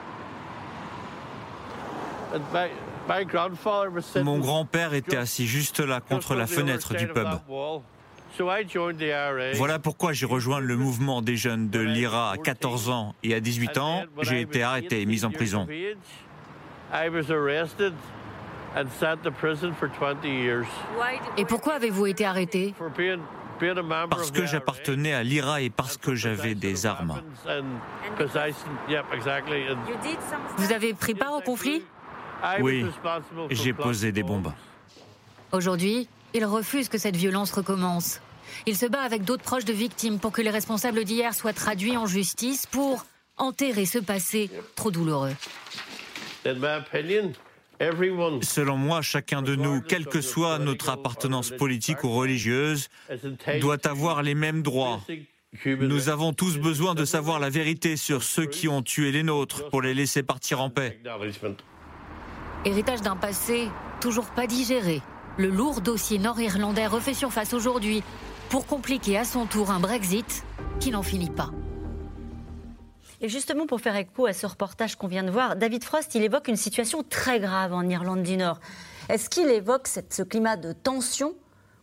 Mon 4.22 4.38
grand-père 4.38 4.94
était 4.94 5.16
assis 5.16 5.46
juste 5.46 5.80
là 5.80 6.00
contre 6.00 6.34
la 6.34 6.46
fenêtre 6.46 6.94
du 6.94 7.08
pub. 7.08 7.28
Voilà 9.54 9.78
pourquoi 9.78 10.12
j'ai 10.12 10.26
rejoint 10.26 10.60
le 10.60 10.76
mouvement 10.76 11.22
des 11.22 11.36
jeunes 11.36 11.70
de 11.70 11.80
l'IRA 11.80 12.32
à 12.32 12.36
14 12.36 12.90
ans 12.90 13.14
et 13.22 13.34
à 13.34 13.40
18 13.40 13.78
ans, 13.78 14.04
j'ai 14.22 14.42
été 14.42 14.62
arrêté 14.62 15.02
et 15.02 15.06
mis 15.06 15.24
en 15.24 15.30
prison. 15.30 15.66
Et 21.36 21.44
pourquoi 21.46 21.74
avez-vous 21.74 22.06
été 22.06 22.24
arrêté? 22.24 22.74
Parce 24.10 24.30
que 24.30 24.46
j'appartenais 24.46 25.14
à 25.14 25.24
l'IRA 25.24 25.62
et 25.62 25.70
parce 25.70 25.96
que 25.96 26.14
j'avais 26.14 26.54
des 26.54 26.86
armes. 26.86 27.20
Vous 30.58 30.72
avez 30.72 30.94
pris 30.94 31.14
part 31.14 31.32
au 31.32 31.40
conflit? 31.40 31.82
Oui, 32.60 32.84
j'ai 33.50 33.72
posé 33.72 34.12
des 34.12 34.22
bombes. 34.22 34.52
Aujourd'hui, 35.52 36.08
il 36.34 36.44
refuse 36.44 36.88
que 36.88 36.98
cette 36.98 37.16
violence 37.16 37.52
recommence. 37.52 38.20
Il 38.66 38.76
se 38.76 38.86
bat 38.86 39.00
avec 39.00 39.24
d'autres 39.24 39.42
proches 39.42 39.64
de 39.64 39.72
victimes 39.72 40.18
pour 40.18 40.32
que 40.32 40.42
les 40.42 40.50
responsables 40.50 41.04
d'hier 41.04 41.34
soient 41.34 41.52
traduits 41.52 41.96
en 41.96 42.06
justice 42.06 42.66
pour 42.66 43.04
enterrer 43.36 43.86
ce 43.86 43.98
passé 43.98 44.50
trop 44.74 44.90
douloureux. 44.90 45.34
Selon 48.42 48.76
moi, 48.76 49.02
chacun 49.02 49.42
de 49.42 49.54
nous, 49.54 49.80
quelle 49.80 50.06
que 50.06 50.20
soit 50.20 50.58
notre 50.58 50.88
appartenance 50.90 51.50
politique 51.50 52.02
ou 52.04 52.10
religieuse, 52.10 52.88
doit 53.60 53.86
avoir 53.86 54.22
les 54.22 54.34
mêmes 54.34 54.62
droits. 54.62 55.00
Nous 55.64 56.08
avons 56.08 56.32
tous 56.32 56.58
besoin 56.58 56.94
de 56.94 57.04
savoir 57.04 57.38
la 57.38 57.50
vérité 57.50 57.96
sur 57.96 58.22
ceux 58.22 58.46
qui 58.46 58.68
ont 58.68 58.82
tué 58.82 59.12
les 59.12 59.22
nôtres 59.22 59.68
pour 59.70 59.80
les 59.80 59.94
laisser 59.94 60.22
partir 60.22 60.60
en 60.60 60.70
paix. 60.70 61.00
Héritage 62.68 63.00
d'un 63.00 63.16
passé 63.16 63.70
toujours 63.98 64.26
pas 64.26 64.46
digéré, 64.46 65.00
le 65.38 65.48
lourd 65.48 65.80
dossier 65.80 66.18
nord-irlandais 66.18 66.86
refait 66.86 67.14
surface 67.14 67.54
aujourd'hui 67.54 68.02
pour 68.50 68.66
compliquer 68.66 69.16
à 69.16 69.24
son 69.24 69.46
tour 69.46 69.70
un 69.70 69.80
Brexit 69.80 70.44
qui 70.78 70.90
n'en 70.90 71.02
finit 71.02 71.30
pas. 71.30 71.48
Et 73.22 73.30
justement, 73.30 73.66
pour 73.66 73.80
faire 73.80 73.96
écho 73.96 74.26
à 74.26 74.34
ce 74.34 74.44
reportage 74.44 74.96
qu'on 74.96 75.06
vient 75.06 75.22
de 75.22 75.30
voir, 75.30 75.56
David 75.56 75.82
Frost, 75.82 76.14
il 76.14 76.22
évoque 76.22 76.46
une 76.48 76.56
situation 76.56 77.02
très 77.02 77.40
grave 77.40 77.72
en 77.72 77.88
Irlande 77.88 78.22
du 78.22 78.36
Nord. 78.36 78.60
Est-ce 79.08 79.30
qu'il 79.30 79.48
évoque 79.48 79.88
ce 79.88 80.22
climat 80.22 80.58
de 80.58 80.74
tension 80.74 81.32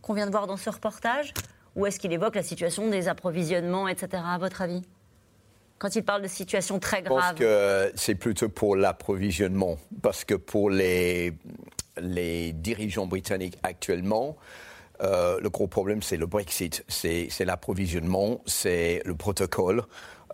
qu'on 0.03 0.13
vient 0.13 0.27
de 0.27 0.31
voir 0.31 0.45
dans 0.45 0.55
ce 0.55 0.69
reportage 0.69 1.33
Ou 1.75 1.87
est-ce 1.87 1.99
qu'il 1.99 2.13
évoque 2.13 2.35
la 2.35 2.43
situation 2.43 2.91
des 2.91 3.07
approvisionnements, 3.07 3.87
etc., 3.87 4.21
à 4.23 4.37
votre 4.37 4.61
avis? 4.61 4.83
Quand 5.77 5.95
il 5.95 6.03
parle 6.03 6.21
de 6.21 6.27
situation 6.27 6.79
très 6.79 7.01
grave 7.01 7.17
Je 7.17 7.29
pense 7.29 7.39
que 7.39 7.91
c'est 7.95 8.15
plutôt 8.15 8.49
pour 8.49 8.75
l'approvisionnement, 8.75 9.77
parce 10.01 10.23
que 10.23 10.35
pour 10.35 10.69
les, 10.69 11.33
les 11.97 12.53
dirigeants 12.53 13.07
britanniques 13.07 13.57
actuellement, 13.63 14.37
euh, 15.01 15.39
le 15.41 15.49
gros 15.49 15.67
problème, 15.67 16.01
c'est 16.01 16.17
le 16.17 16.25
Brexit, 16.25 16.83
c'est 16.87 17.45
l'approvisionnement, 17.45 18.41
c'est 18.45 19.01
le 19.05 19.15
protocole. 19.15 19.83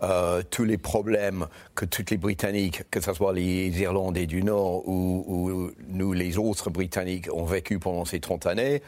Euh, 0.02 0.42
tous 0.50 0.64
les 0.64 0.78
problèmes 0.78 1.46
que 1.76 1.84
tous 1.84 2.04
les 2.10 2.16
Britanniques, 2.16 2.82
que 2.90 3.00
ce 3.00 3.12
soit 3.14 3.32
les 3.32 3.68
Irlandais 3.80 4.26
du 4.26 4.42
Nord 4.42 4.88
ou, 4.88 5.24
ou, 5.28 5.70
nous, 5.88 6.12
les 6.12 6.38
autres 6.38 6.70
Britanniques, 6.70 7.28
ont 7.32 7.44
vécu 7.44 7.78
pendant 7.78 8.04
ces 8.04 8.18
30 8.18 8.46
années, 8.46 8.82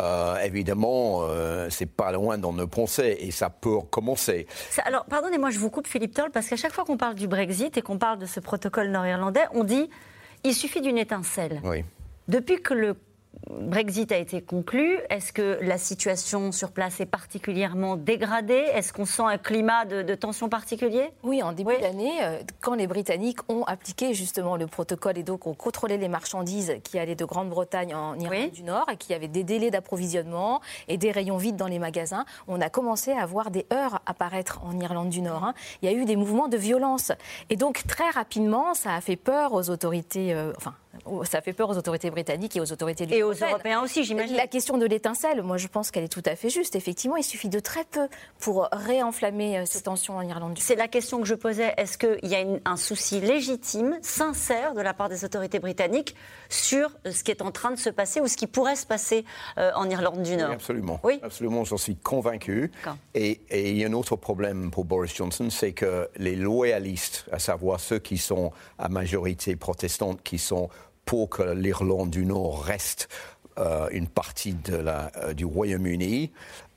euh, 0.00 0.38
évidemment, 0.38 1.22
euh, 1.22 1.68
c'est 1.70 1.90
pas 1.90 2.12
loin 2.12 2.38
dans 2.38 2.52
nos 2.52 2.66
pensées 2.66 3.16
et 3.20 3.30
ça 3.30 3.50
peut 3.50 3.80
commencer. 3.90 4.46
alors, 4.84 5.04
pardonnez-moi, 5.06 5.50
je 5.50 5.58
vous 5.58 5.70
coupe, 5.70 5.86
Philippe 5.86 6.14
Toll, 6.14 6.30
parce 6.30 6.48
qu'à 6.48 6.56
chaque 6.56 6.72
fois 6.72 6.84
qu'on 6.84 6.96
parle 6.96 7.14
du 7.14 7.26
Brexit 7.26 7.76
et 7.76 7.82
qu'on 7.82 7.98
parle 7.98 8.18
de 8.18 8.26
ce 8.26 8.38
protocole 8.40 8.88
nord-irlandais, 8.88 9.46
on 9.52 9.64
dit 9.64 9.90
il 10.44 10.54
suffit 10.54 10.80
d'une 10.80 10.98
étincelle. 10.98 11.60
Oui. 11.64 11.84
Depuis 12.28 12.60
que 12.62 12.74
le 12.74 12.94
Brexit 13.50 14.12
a 14.12 14.18
été 14.18 14.42
conclu. 14.42 14.98
Est-ce 15.08 15.32
que 15.32 15.58
la 15.62 15.78
situation 15.78 16.52
sur 16.52 16.70
place 16.70 17.00
est 17.00 17.06
particulièrement 17.06 17.96
dégradée? 17.96 18.64
Est-ce 18.74 18.92
qu'on 18.92 19.06
sent 19.06 19.22
un 19.22 19.38
climat 19.38 19.84
de, 19.84 20.14
tension 20.14 20.48
particulier? 20.48 21.10
Oui, 21.22 21.42
en 21.42 21.52
début 21.52 21.78
d'année, 21.80 22.12
euh, 22.22 22.38
quand 22.60 22.74
les 22.74 22.86
Britanniques 22.86 23.38
ont 23.48 23.64
appliqué 23.64 24.12
justement 24.14 24.56
le 24.56 24.66
protocole 24.66 25.18
et 25.18 25.22
donc 25.22 25.46
ont 25.46 25.54
contrôlé 25.54 25.96
les 25.96 26.08
marchandises 26.08 26.76
qui 26.84 26.98
allaient 26.98 27.14
de 27.14 27.24
Grande-Bretagne 27.24 27.94
en 27.94 28.18
Irlande 28.18 28.50
du 28.50 28.62
Nord 28.62 28.86
et 28.92 28.96
qui 28.96 29.14
avaient 29.14 29.28
des 29.28 29.44
délais 29.44 29.70
d'approvisionnement 29.70 30.60
et 30.88 30.98
des 30.98 31.10
rayons 31.10 31.36
vides 31.36 31.56
dans 31.56 31.66
les 31.66 31.78
magasins, 31.78 32.24
on 32.46 32.60
a 32.60 32.68
commencé 32.68 33.12
à 33.12 33.24
voir 33.26 33.50
des 33.50 33.66
heurts 33.72 34.00
apparaître 34.06 34.60
en 34.64 34.78
Irlande 34.78 35.08
du 35.08 35.22
Nord. 35.22 35.44
Hein. 35.44 35.54
Il 35.82 35.90
y 35.90 35.94
a 35.94 35.96
eu 35.96 36.04
des 36.04 36.16
mouvements 36.16 36.48
de 36.48 36.56
violence. 36.56 37.12
Et 37.50 37.56
donc 37.56 37.86
très 37.86 38.10
rapidement, 38.10 38.74
ça 38.74 38.94
a 38.94 39.00
fait 39.00 39.16
peur 39.16 39.52
aux 39.52 39.70
autorités, 39.70 40.34
euh, 40.34 40.52
enfin 40.56 40.74
ça 41.24 41.40
fait 41.40 41.52
peur 41.52 41.70
aux 41.70 41.76
autorités 41.76 42.10
britanniques 42.10 42.56
et 42.56 42.60
aux 42.60 42.72
autorités 42.72 43.06
Et 43.10 43.22
aux 43.22 43.32
Européens 43.32 43.82
aussi, 43.82 44.04
j'imagine. 44.04 44.36
La 44.36 44.46
question 44.46 44.78
de 44.78 44.86
l'étincelle, 44.86 45.42
moi 45.42 45.56
je 45.56 45.68
pense 45.68 45.90
qu'elle 45.90 46.04
est 46.04 46.12
tout 46.12 46.22
à 46.24 46.36
fait 46.36 46.50
juste. 46.50 46.76
Effectivement, 46.76 47.16
il 47.16 47.24
suffit 47.24 47.48
de 47.48 47.60
très 47.60 47.84
peu 47.84 48.08
pour 48.40 48.68
réenflammer 48.72 49.58
euh, 49.58 49.62
ces 49.66 49.82
tensions 49.82 50.16
en 50.16 50.22
Irlande 50.22 50.54
du 50.54 50.60
Nord. 50.60 50.66
C'est 50.66 50.76
la 50.76 50.88
question 50.88 51.20
que 51.20 51.26
je 51.26 51.34
posais. 51.34 51.74
Est-ce 51.76 51.98
qu'il 51.98 52.30
y 52.30 52.34
a 52.34 52.44
un 52.64 52.76
souci 52.76 53.20
légitime, 53.20 53.98
sincère 54.02 54.74
de 54.74 54.80
la 54.80 54.94
part 54.94 55.08
des 55.08 55.24
autorités 55.24 55.58
britanniques 55.58 56.14
sur 56.48 56.90
ce 57.10 57.22
qui 57.22 57.30
est 57.30 57.42
en 57.42 57.50
train 57.50 57.70
de 57.70 57.78
se 57.78 57.90
passer 57.90 58.20
ou 58.20 58.26
ce 58.26 58.36
qui 58.36 58.46
pourrait 58.46 58.76
se 58.76 58.86
passer 58.86 59.24
euh, 59.58 59.70
en 59.74 59.88
Irlande 59.88 60.22
du 60.22 60.36
Nord? 60.36 60.50
Absolument. 60.50 61.00
Oui, 61.02 61.20
absolument, 61.22 61.64
j'en 61.64 61.76
suis 61.76 61.96
convaincu. 61.96 62.70
Et, 63.14 63.40
et, 63.50 63.70
il 63.70 63.78
y 63.78 63.84
a 63.84 63.88
un 63.88 63.92
autre 63.92 64.16
problème 64.16 64.70
pour 64.70 64.84
Boris 64.84 65.14
Johnson, 65.14 65.48
c'est 65.50 65.72
que 65.72 66.08
les 66.16 66.36
loyalistes, 66.36 67.26
à 67.32 67.38
savoir 67.38 67.80
ceux 67.80 67.98
qui 67.98 68.18
sont 68.18 68.52
à 68.78 68.88
majorité 68.88 69.56
protestante, 69.56 70.22
qui 70.22 70.38
sont 70.38 70.68
pour 71.08 71.30
que 71.30 71.42
l'Irlande 71.42 72.10
du 72.10 72.26
Nord 72.26 72.62
reste 72.62 73.08
euh, 73.58 73.88
une 73.92 74.08
partie 74.08 74.54
euh, 74.68 75.32
du 75.32 75.46
Royaume-Uni, 75.46 76.30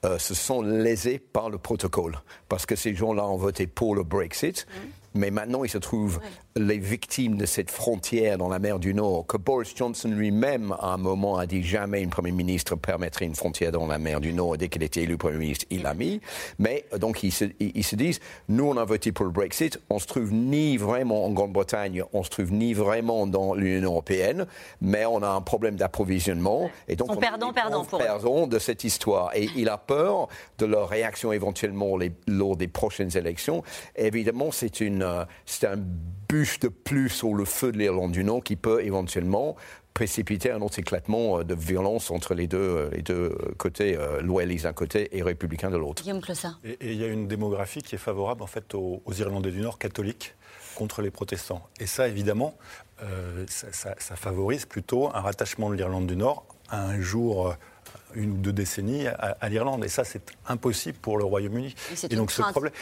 euh, 0.05 0.17
se 0.17 0.33
sont 0.33 0.61
lésés 0.61 1.19
par 1.19 1.49
le 1.49 1.57
protocole. 1.57 2.17
Parce 2.47 2.65
que 2.65 2.77
ces 2.77 2.95
gens-là 2.95 3.27
ont 3.27 3.35
voté 3.35 3.67
pour 3.67 3.93
le 3.93 4.03
Brexit. 4.03 4.65
Mmh. 4.65 4.79
Mais 5.13 5.31
maintenant, 5.31 5.63
il 5.63 5.69
se 5.69 5.77
trouve 5.77 6.19
les 6.55 6.77
victimes 6.77 7.37
de 7.37 7.45
cette 7.45 7.69
frontière 7.69 8.37
dans 8.37 8.49
la 8.49 8.59
mer 8.59 8.79
du 8.79 8.93
Nord, 8.93 9.25
que 9.27 9.37
Boris 9.37 9.73
Johnson 9.75 10.09
lui-même, 10.09 10.75
à 10.79 10.93
un 10.93 10.97
moment, 10.97 11.37
a 11.37 11.45
dit 11.45 11.63
jamais 11.63 12.03
un 12.03 12.09
Premier 12.09 12.31
ministre 12.31 12.75
permettrait 12.75 13.25
une 13.25 13.35
frontière 13.35 13.71
dans 13.71 13.87
la 13.87 13.97
mer 13.97 14.21
du 14.21 14.33
Nord. 14.33 14.57
Dès 14.57 14.69
qu'il 14.69 14.83
était 14.83 15.01
élu 15.01 15.17
Premier 15.17 15.37
ministre, 15.37 15.65
il 15.69 15.83
l'a 15.83 15.93
mis. 15.93 16.21
Mais 16.59 16.85
donc, 16.97 17.23
ils 17.23 17.31
se, 17.31 17.45
ils 17.59 17.83
se, 17.83 17.95
disent, 17.95 18.19
nous, 18.49 18.65
on 18.65 18.77
a 18.77 18.85
voté 18.85 19.11
pour 19.11 19.25
le 19.25 19.31
Brexit, 19.31 19.79
on 19.89 19.99
se 19.99 20.07
trouve 20.07 20.33
ni 20.33 20.77
vraiment 20.77 21.25
en 21.25 21.31
Grande-Bretagne, 21.31 22.03
on 22.13 22.23
se 22.23 22.29
trouve 22.29 22.51
ni 22.51 22.73
vraiment 22.73 23.27
dans 23.27 23.53
l'Union 23.53 23.91
européenne, 23.91 24.45
mais 24.81 25.05
on 25.05 25.21
a 25.23 25.29
un 25.29 25.41
problème 25.41 25.75
d'approvisionnement. 25.75 26.69
Et 26.87 26.95
donc, 26.95 27.11
on, 27.11 27.17
perdant, 27.17 27.53
perdant 27.53 27.85
pour 27.85 27.99
perdant 27.99 28.47
de 28.47 28.59
cette 28.59 28.83
histoire. 28.83 29.31
Et 29.35 29.49
il 29.55 29.69
a 29.69 29.77
peur 29.77 30.27
de 30.57 30.65
leur 30.65 30.89
réaction 30.89 31.31
éventuellement 31.31 31.97
les, 31.97 32.11
lors 32.27 32.55
des 32.55 32.67
prochaines 32.67 33.15
élections. 33.17 33.63
évidemment, 33.95 34.51
c'est 34.51 34.81
une 34.81 35.00
une, 35.01 35.25
c'est 35.45 35.67
un 35.67 35.77
bûche 35.77 36.59
de 36.59 36.67
plus 36.67 37.09
sur 37.09 37.33
le 37.33 37.45
feu 37.45 37.71
de 37.71 37.77
l'Irlande 37.77 38.11
du 38.11 38.23
Nord 38.23 38.43
qui 38.43 38.55
peut 38.55 38.83
éventuellement 38.83 39.55
précipiter 39.93 40.51
un 40.51 40.61
autre 40.61 40.79
éclatement 40.79 41.39
euh, 41.39 41.43
de 41.43 41.53
violence 41.53 42.11
entre 42.11 42.33
les 42.33 42.47
deux, 42.47 42.57
euh, 42.57 42.89
les 42.91 43.01
deux 43.01 43.37
côtés, 43.57 43.97
euh, 43.97 44.21
loyalistes 44.21 44.63
d'un 44.63 44.73
côté 44.73 45.15
et 45.17 45.21
républicains 45.21 45.69
de 45.69 45.77
l'autre. 45.77 46.03
Et, 46.63 46.77
il 46.81 46.95
y 46.95 47.03
a 47.03 47.07
une 47.07 47.27
démographie 47.27 47.81
qui 47.81 47.95
est 47.95 47.99
favorable 47.99 48.41
en 48.41 48.47
fait 48.47 48.73
aux, 48.73 49.01
Irlandais 49.19 49.51
du 49.51 49.59
Nord 49.59 49.77
catholiques 49.77 50.35
contre 50.75 51.01
les 51.01 51.11
protestants. 51.11 51.67
Et 51.79 51.85
ça, 51.85 52.07
évidemment, 52.07 52.57
ça, 53.47 54.15
favorise 54.15 54.65
plutôt 54.65 55.13
un 55.13 55.19
rattachement 55.19 55.69
de 55.69 55.75
l'Irlande 55.75 56.07
du 56.07 56.15
Nord 56.15 56.45
à 56.69 56.85
un 56.85 57.01
jour 57.01 57.53
une 58.15 58.31
ou 58.31 58.37
deux 58.37 58.53
décennies 58.53 59.07
à, 59.07 59.49
l'Irlande. 59.49 59.83
Et 59.83 59.87
ça, 59.87 60.03
c'est 60.03 60.21
impossible 60.47 60.97
pour 60.97 61.17
le 61.17 61.23
Royaume-Uni. 61.23 61.75
Et, 62.09 62.15
donc 62.15 62.31
ce 62.31 62.41
problème. 62.41 62.73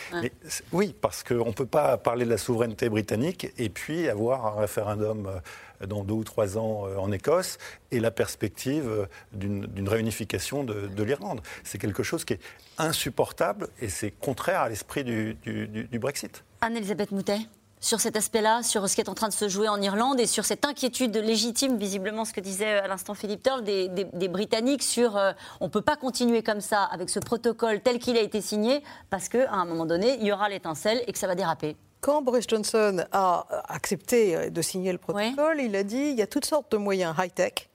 oui, 0.72 0.96
parce 1.00 1.24
qu'on 1.24 1.48
ne 1.48 1.54
peut 1.54 1.66
pas 1.66 1.98
parler 1.98 2.26
de 2.26 2.30
la 2.30 2.38
souveraineté 2.38 2.90
britannique 2.90 3.52
et 3.58 3.70
puis 3.70 4.08
avoir 4.10 4.58
un 4.58 4.62
référendum 4.62 5.28
euh, 5.28 5.86
dans 5.86 6.04
deux 6.04 6.14
ou 6.14 6.24
trois 6.24 6.58
ans 6.58 6.86
euh, 6.86 6.98
en 6.98 7.12
Écosse 7.12 7.58
et 7.92 8.00
la 8.00 8.12
perspective 8.12 8.88
euh, 8.88 9.06
d'une 9.34 9.88
réunification 9.88 10.64
de, 10.64 11.04
l'Irlande. 11.04 11.42
C'est 11.64 11.78
quelque 11.78 12.04
chose 12.04 12.26
qui 12.26 12.34
est 12.34 12.42
insupportable 12.78 13.70
et 13.80 13.90
c'est 13.90 14.12
contraire 14.12 14.62
à 14.62 14.70
l'esprit 14.70 15.04
du, 15.04 15.36
du 15.44 16.00
Brexit. 16.00 16.44
Anne-Elisabeth 16.62 17.12
Moutet 17.12 17.40
sur 17.80 18.02
cet 18.02 18.18
aspect-là, 18.18 18.62
sur 18.64 18.88
ce 18.90 18.96
qui 18.96 19.02
est 19.02 19.10
en 19.10 19.16
train 19.16 19.30
de 19.30 19.34
se 19.34 19.48
jouer 19.48 19.70
en 19.70 19.82
Irlande 19.82 20.20
et 20.20 20.26
sur 20.26 20.46
cette 20.46 20.66
inquiétude 20.66 21.16
légitime, 21.16 21.78
visiblement 21.78 22.26
ce 22.26 22.34
que 22.34 22.42
disait 22.42 22.80
à 22.80 22.88
l'instant 22.88 23.14
Philippe 23.14 23.44
Turl, 23.44 23.64
des, 23.64 24.28
Britanniques 24.28 24.84
sur 24.84 25.18
euh, 25.18 25.32
on 25.60 25.66
ne 25.66 25.70
peut 25.70 25.82
pas 25.82 25.96
continuer 25.96 26.44
comme 26.44 26.62
ça 26.62 26.84
avec 26.84 27.10
ce 27.10 27.20
protocole 27.20 27.82
tel 27.82 28.00
qu'il 28.00 28.18
a 28.18 28.22
été 28.22 28.42
signé 28.42 28.84
parce 29.10 29.30
qu'à 29.30 29.52
un 29.52 29.66
moment 29.66 29.86
donné, 29.86 30.18
il 30.20 30.28
y 30.28 30.32
aura 30.32 30.50
l'étincelle 30.50 31.04
et 31.08 31.12
que 31.12 31.18
ça 31.18 31.28
va 31.28 31.36
déraper. 31.36 31.76
Quand 32.02 32.22
Boris 32.22 32.46
Johnson 32.48 33.06
a 33.12 33.46
accepté 33.68 34.50
de 34.50 34.62
signer 34.62 34.92
le 34.92 34.98
protocole, 34.98 35.60
il 35.60 35.76
a 35.76 35.84
dit 35.84 35.98
il 35.98 36.16
y 36.16 36.22
a 36.22 36.28
toutes 36.28 36.46
sortes 36.46 36.72
de 36.72 36.78
moyens 36.78 37.16
high-tech 37.18 37.70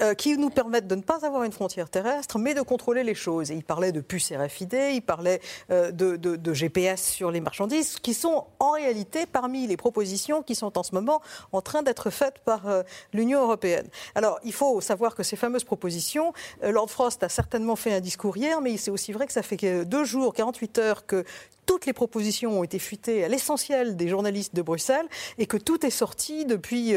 euh, 0.00 0.14
qui 0.14 0.38
nous 0.38 0.50
permettent 0.50 0.86
de 0.86 0.94
ne 0.94 1.02
pas 1.02 1.26
avoir 1.26 1.42
une 1.42 1.50
frontière 1.50 1.90
terrestre, 1.90 2.38
mais 2.38 2.54
de 2.54 2.62
contrôler 2.62 3.02
les 3.02 3.16
choses. 3.16 3.50
Et 3.50 3.54
il 3.54 3.64
parlait 3.64 3.90
de 3.90 4.00
puces 4.00 4.32
RFID, 4.32 4.72
il 4.92 5.02
parlait 5.02 5.40
euh, 5.72 5.90
de, 5.90 6.54
GPS 6.54 7.02
sur 7.02 7.32
les 7.32 7.40
marchandises, 7.40 7.98
qui 7.98 8.14
sont 8.14 8.46
en 8.60 8.70
réalité 8.70 9.26
parmi 9.26 9.66
les 9.66 9.76
propositions 9.76 10.44
qui 10.44 10.54
sont 10.54 10.78
en 10.78 10.84
ce 10.84 10.94
moment 10.94 11.20
en 11.50 11.62
train 11.62 11.82
d'être 11.82 12.10
faites 12.10 12.38
par 12.44 12.68
euh, 12.68 12.82
l'Union 13.12 13.42
européenne. 13.42 13.88
Alors, 14.14 14.38
il 14.44 14.52
faut 14.52 14.80
savoir 14.80 15.16
que 15.16 15.24
ces 15.24 15.34
fameuses 15.34 15.64
propositions, 15.64 16.32
Lord 16.62 16.90
Frost 16.90 17.24
a 17.24 17.28
certainement 17.28 17.74
fait 17.74 17.92
un 17.92 18.00
discours 18.00 18.36
hier, 18.36 18.60
mais 18.60 18.76
c'est 18.76 18.92
aussi 18.92 19.12
vrai 19.12 19.26
que 19.26 19.32
ça 19.32 19.42
fait 19.42 19.84
deux 19.84 20.04
jours, 20.04 20.32
48 20.32 20.78
heures 20.78 21.06
que 21.06 21.24
toutes 21.68 21.86
les 21.86 21.92
propositions 21.92 22.58
ont 22.58 22.64
été 22.64 22.80
fuitées 22.80 23.22
à 23.24 23.28
l'essentiel 23.28 23.94
des 23.94 24.08
journalistes 24.08 24.54
de 24.56 24.62
Bruxelles 24.62 25.06
et 25.38 25.46
que 25.46 25.58
tout 25.58 25.86
est 25.86 25.90
sorti 25.90 26.44
depuis 26.44 26.94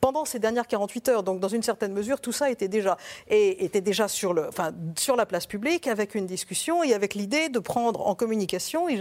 pendant 0.00 0.24
ces 0.24 0.38
dernières 0.38 0.66
48 0.66 1.08
heures. 1.08 1.22
Donc, 1.22 1.40
dans 1.40 1.48
une 1.48 1.62
certaine 1.62 1.92
mesure, 1.92 2.20
tout 2.20 2.32
ça 2.32 2.50
était 2.50 2.68
déjà, 2.68 2.96
et, 3.28 3.64
était 3.64 3.80
déjà 3.80 4.08
sur, 4.08 4.34
le, 4.34 4.48
enfin, 4.48 4.72
sur 4.98 5.16
la 5.16 5.26
place 5.26 5.46
publique 5.46 5.86
avec 5.86 6.14
une 6.14 6.26
discussion 6.26 6.82
et 6.82 6.92
avec 6.92 7.14
l'idée 7.14 7.48
de 7.48 7.60
prendre 7.60 8.06
en 8.06 8.14
communication, 8.14 8.88
et 8.88 8.98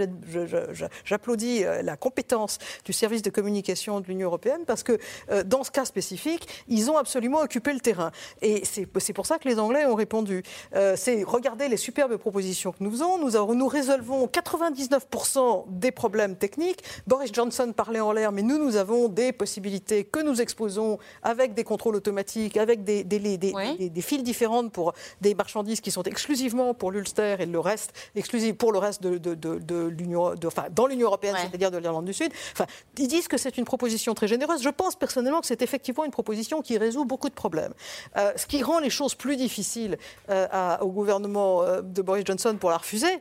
j'applaudis 1.04 1.64
euh, 1.64 1.82
la 1.82 1.98
compétence 1.98 2.60
du 2.86 2.94
service 2.94 3.22
de 3.22 3.30
communication 3.30 4.00
de 4.00 4.08
l'Union 4.08 4.28
européenne 4.28 4.62
parce 4.66 4.84
que 4.84 4.98
euh, 5.32 5.44
dans 5.44 5.64
ce 5.64 5.72
cas 5.72 5.86
spécifique, 5.86 6.48
ils 6.68 6.92
ont 6.92 6.98
absolument 6.98 7.40
occupé 7.40 7.74
le 7.74 7.80
terrain. 7.80 8.12
Et 8.42 8.64
c'est 8.66 9.14
pour 9.14 9.26
ça 9.26 9.40
que 9.40 9.48
les 9.48 9.60
Anglais 9.60 9.86
ont 9.86 9.96
répondu. 9.96 10.44
Euh, 10.76 10.96
c'est 10.96 11.24
regardez 11.24 11.68
les 11.68 11.78
superbes 11.78 12.18
propositions 12.18 12.72
que 12.72 12.84
nous 12.84 12.92
faisons, 12.92 13.18
nous, 13.18 13.56
nous 13.56 13.68
résolvons 13.68 14.28
99% 14.72 15.66
des 15.68 15.92
problèmes 15.92 16.36
techniques. 16.36 16.84
Boris 17.06 17.32
Johnson 17.34 17.74
parlait 17.76 18.00
en 18.00 18.12
l'air, 18.12 18.32
mais 18.32 18.42
nous, 18.42 18.58
nous 18.58 18.76
avons 18.76 19.10
des 19.10 19.32
possibilités 19.32 20.04
que 20.04 20.20
nous 20.20 20.42
exposons 20.42 20.98
avec 21.24 21.54
des 21.54 21.64
contrôles 21.64 21.96
automatiques, 21.96 22.58
avec 22.58 22.84
des, 22.84 23.04
des, 23.04 23.20
des, 23.20 24.02
files 24.02 24.24
différentes 24.24 24.72
pour 24.72 24.94
des 25.22 25.36
marchandises 25.36 25.82
qui 25.82 25.92
sont 25.92 26.04
exclusivement 26.04 26.74
pour 26.74 26.92
l'Ulster 26.92 27.38
et 27.40 27.46
le 27.46 27.60
reste 27.60 27.94
exclusif 28.16 28.56
pour 28.56 28.72
le 28.72 28.80
reste 28.80 29.02
de, 29.02 29.18
de, 29.18 29.36
de, 29.36 29.88
l'Union, 29.88 30.34
enfin, 30.46 30.66
dans 30.72 30.88
l'Union 30.88 31.08
européenne, 31.08 31.36
c'est-à-dire 31.40 31.72
de 31.72 31.78
l'Irlande 31.78 32.06
du 32.06 32.14
Sud. 32.14 32.32
Enfin, 32.54 32.66
ils 32.98 33.08
disent 33.08 33.28
que 33.28 33.38
c'est 33.38 33.58
une 33.58 33.66
proposition 33.66 34.14
très 34.14 34.28
généreuse. 34.28 34.62
Je 34.62 34.70
pense 34.70 34.96
personnellement 34.96 35.42
que 35.42 35.48
c'est 35.48 35.62
effectivement 35.62 36.06
une 36.06 36.12
proposition 36.12 36.62
qui 36.62 36.78
résout 36.78 37.06
beaucoup 37.06 37.30
de 37.30 37.34
problèmes. 37.34 37.74
Euh, 38.18 38.32
ce 38.36 38.46
qui 38.46 38.64
rend 38.64 38.80
les 38.80 38.90
choses 38.90 39.16
plus 39.16 39.36
difficiles 39.36 39.98
euh, 40.30 40.78
au 40.82 40.92
gouvernement 40.92 41.64
euh, 41.64 41.82
de 41.82 42.02
Boris 42.02 42.26
Johnson 42.26 42.56
pour 42.60 42.70
la 42.70 42.78
refuser. 42.78 43.20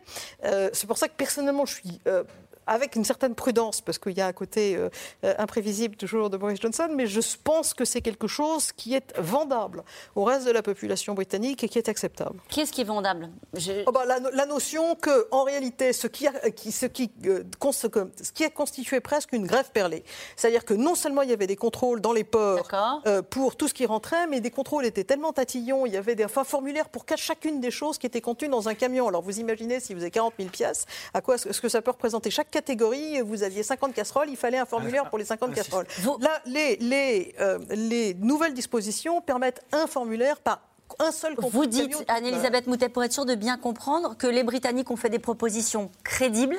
c'est 0.72 0.86
pour 0.86 0.98
ça 0.98 1.08
que 1.08 1.14
personnellement, 1.36 1.66
je 1.66 1.74
suis 1.74 2.00
avec 2.66 2.96
une 2.96 3.04
certaine 3.04 3.34
prudence, 3.34 3.80
parce 3.80 3.98
qu'il 3.98 4.16
y 4.16 4.20
a 4.20 4.26
un 4.26 4.32
côté 4.32 4.76
euh, 4.76 4.88
euh, 5.24 5.34
imprévisible 5.38 5.96
toujours 5.96 6.30
de 6.30 6.36
Boris 6.36 6.60
Johnson, 6.60 6.88
mais 6.94 7.06
je 7.06 7.20
pense 7.42 7.74
que 7.74 7.84
c'est 7.84 8.00
quelque 8.00 8.26
chose 8.26 8.72
qui 8.72 8.94
est 8.94 9.16
vendable 9.18 9.84
au 10.14 10.24
reste 10.24 10.46
de 10.46 10.50
la 10.50 10.62
population 10.62 11.14
britannique 11.14 11.62
et 11.64 11.68
qui 11.68 11.78
est 11.78 11.88
acceptable. 11.88 12.40
Qu'est-ce 12.48 12.72
qui 12.72 12.80
est 12.80 12.84
vendable? 12.84 13.30
Oh 13.86 13.92
bah, 13.92 14.04
la, 14.04 14.46
notion 14.46 14.94
que, 14.94 15.26
en 15.30 15.42
réalité, 15.42 15.92
ce 15.92 16.06
qui, 16.06 16.26
a, 16.26 16.50
qui, 16.50 16.72
ce, 16.72 16.86
qui, 16.86 17.10
euh, 17.26 17.42
ce 17.60 18.32
qui 18.32 18.44
a 18.44 18.50
constitué 18.50 19.00
presque 19.00 19.32
une 19.32 19.46
grève 19.46 19.70
perlée, 19.72 20.04
c'est-à-dire 20.36 20.64
que 20.64 20.74
non 20.74 20.94
seulement 20.94 21.22
il 21.22 21.30
y 21.30 21.32
avait 21.32 21.46
des 21.46 21.56
contrôles 21.56 22.00
dans 22.00 22.12
les 22.12 22.24
ports 22.24 22.68
pour 23.30 23.56
tout 23.56 23.68
ce 23.68 23.74
qui 23.74 23.86
rentrait, 23.86 24.26
mais 24.26 24.40
des 24.40 24.50
contrôles 24.50 24.86
étaient 24.86 25.04
tellement 25.04 25.32
tatillons, 25.32 25.86
il 25.86 25.92
y 25.92 25.96
avait 25.96 26.14
des 26.14 26.24
enfin, 26.24 26.44
formulaires 26.44 26.88
pour 26.88 27.04
chacune 27.16 27.60
des 27.60 27.70
choses 27.70 27.98
qui 27.98 28.06
étaient 28.06 28.20
contenues 28.20 28.50
dans 28.50 28.68
un 28.68 28.74
camion. 28.74 29.08
Alors 29.08 29.22
vous 29.22 29.38
imaginez, 29.40 29.80
si 29.80 29.94
vous 29.94 30.02
avez 30.02 30.10
40 30.10 30.34
000 30.38 30.50
pièces, 30.50 30.86
à 31.14 31.20
quoi 31.20 31.36
est-ce 31.36 31.60
que 31.60 31.68
ça 31.68 31.82
peut 31.82 31.90
représenter? 31.90 32.30
Chaque 32.30 32.50
catégorie, 32.56 33.20
vous 33.20 33.42
aviez 33.42 33.62
50 33.62 33.92
casseroles, 33.92 34.30
il 34.30 34.36
fallait 34.36 34.56
un 34.56 34.64
formulaire 34.64 35.10
pour 35.10 35.18
les 35.18 35.26
50 35.26 35.54
casseroles. 35.54 35.86
Là, 36.20 36.40
les, 36.46 36.76
les, 36.76 37.34
euh, 37.38 37.58
les 37.70 38.14
nouvelles 38.14 38.54
dispositions 38.54 39.20
permettent 39.20 39.62
un 39.72 39.86
formulaire 39.86 40.38
par 40.40 40.62
un 40.98 41.12
seul 41.12 41.34
Vous 41.36 41.66
dites, 41.66 42.02
Anne-Elisabeth 42.08 42.66
Moutet, 42.66 42.88
pour 42.88 43.04
être 43.04 43.12
sûr 43.12 43.26
de 43.26 43.34
bien 43.34 43.58
comprendre, 43.58 44.16
que 44.16 44.26
les 44.26 44.42
Britanniques 44.42 44.90
ont 44.90 44.96
fait 44.96 45.10
des 45.10 45.18
propositions 45.18 45.90
crédibles 46.02 46.56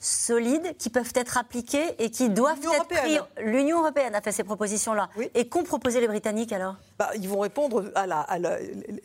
solides 0.00 0.76
qui 0.78 0.90
peuvent 0.90 1.12
être 1.14 1.36
appliquées 1.36 1.94
et 1.98 2.10
qui 2.10 2.30
doivent 2.30 2.58
être 2.58 2.88
prises. 2.88 3.20
L'Union 3.42 3.80
européenne 3.80 4.14
a 4.14 4.22
fait 4.22 4.32
ces 4.32 4.44
propositions-là. 4.44 5.10
Et 5.34 5.48
qu'ont 5.48 5.62
proposé 5.62 6.00
les 6.00 6.08
Britanniques 6.08 6.52
alors? 6.52 6.76
Bah, 6.98 7.10
Ils 7.14 7.28
vont 7.28 7.40
répondre 7.40 7.92
à 7.94 8.06
la. 8.06 8.26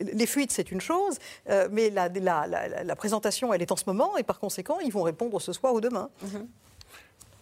les 0.00 0.26
fuites, 0.26 0.50
c'est 0.50 0.72
une 0.72 0.80
chose, 0.80 1.18
euh, 1.50 1.68
mais 1.70 1.90
la, 1.90 2.08
la, 2.08 2.96
présentation, 2.96 3.52
elle 3.52 3.62
est 3.62 3.70
en 3.70 3.76
ce 3.76 3.84
moment, 3.86 4.16
et 4.16 4.22
par 4.22 4.40
conséquent, 4.40 4.78
ils 4.80 4.92
vont 4.92 5.02
répondre 5.02 5.40
ce 5.40 5.52
soir 5.52 5.74
ou 5.74 5.80
demain. 5.80 6.08
Mhm. 6.22 6.48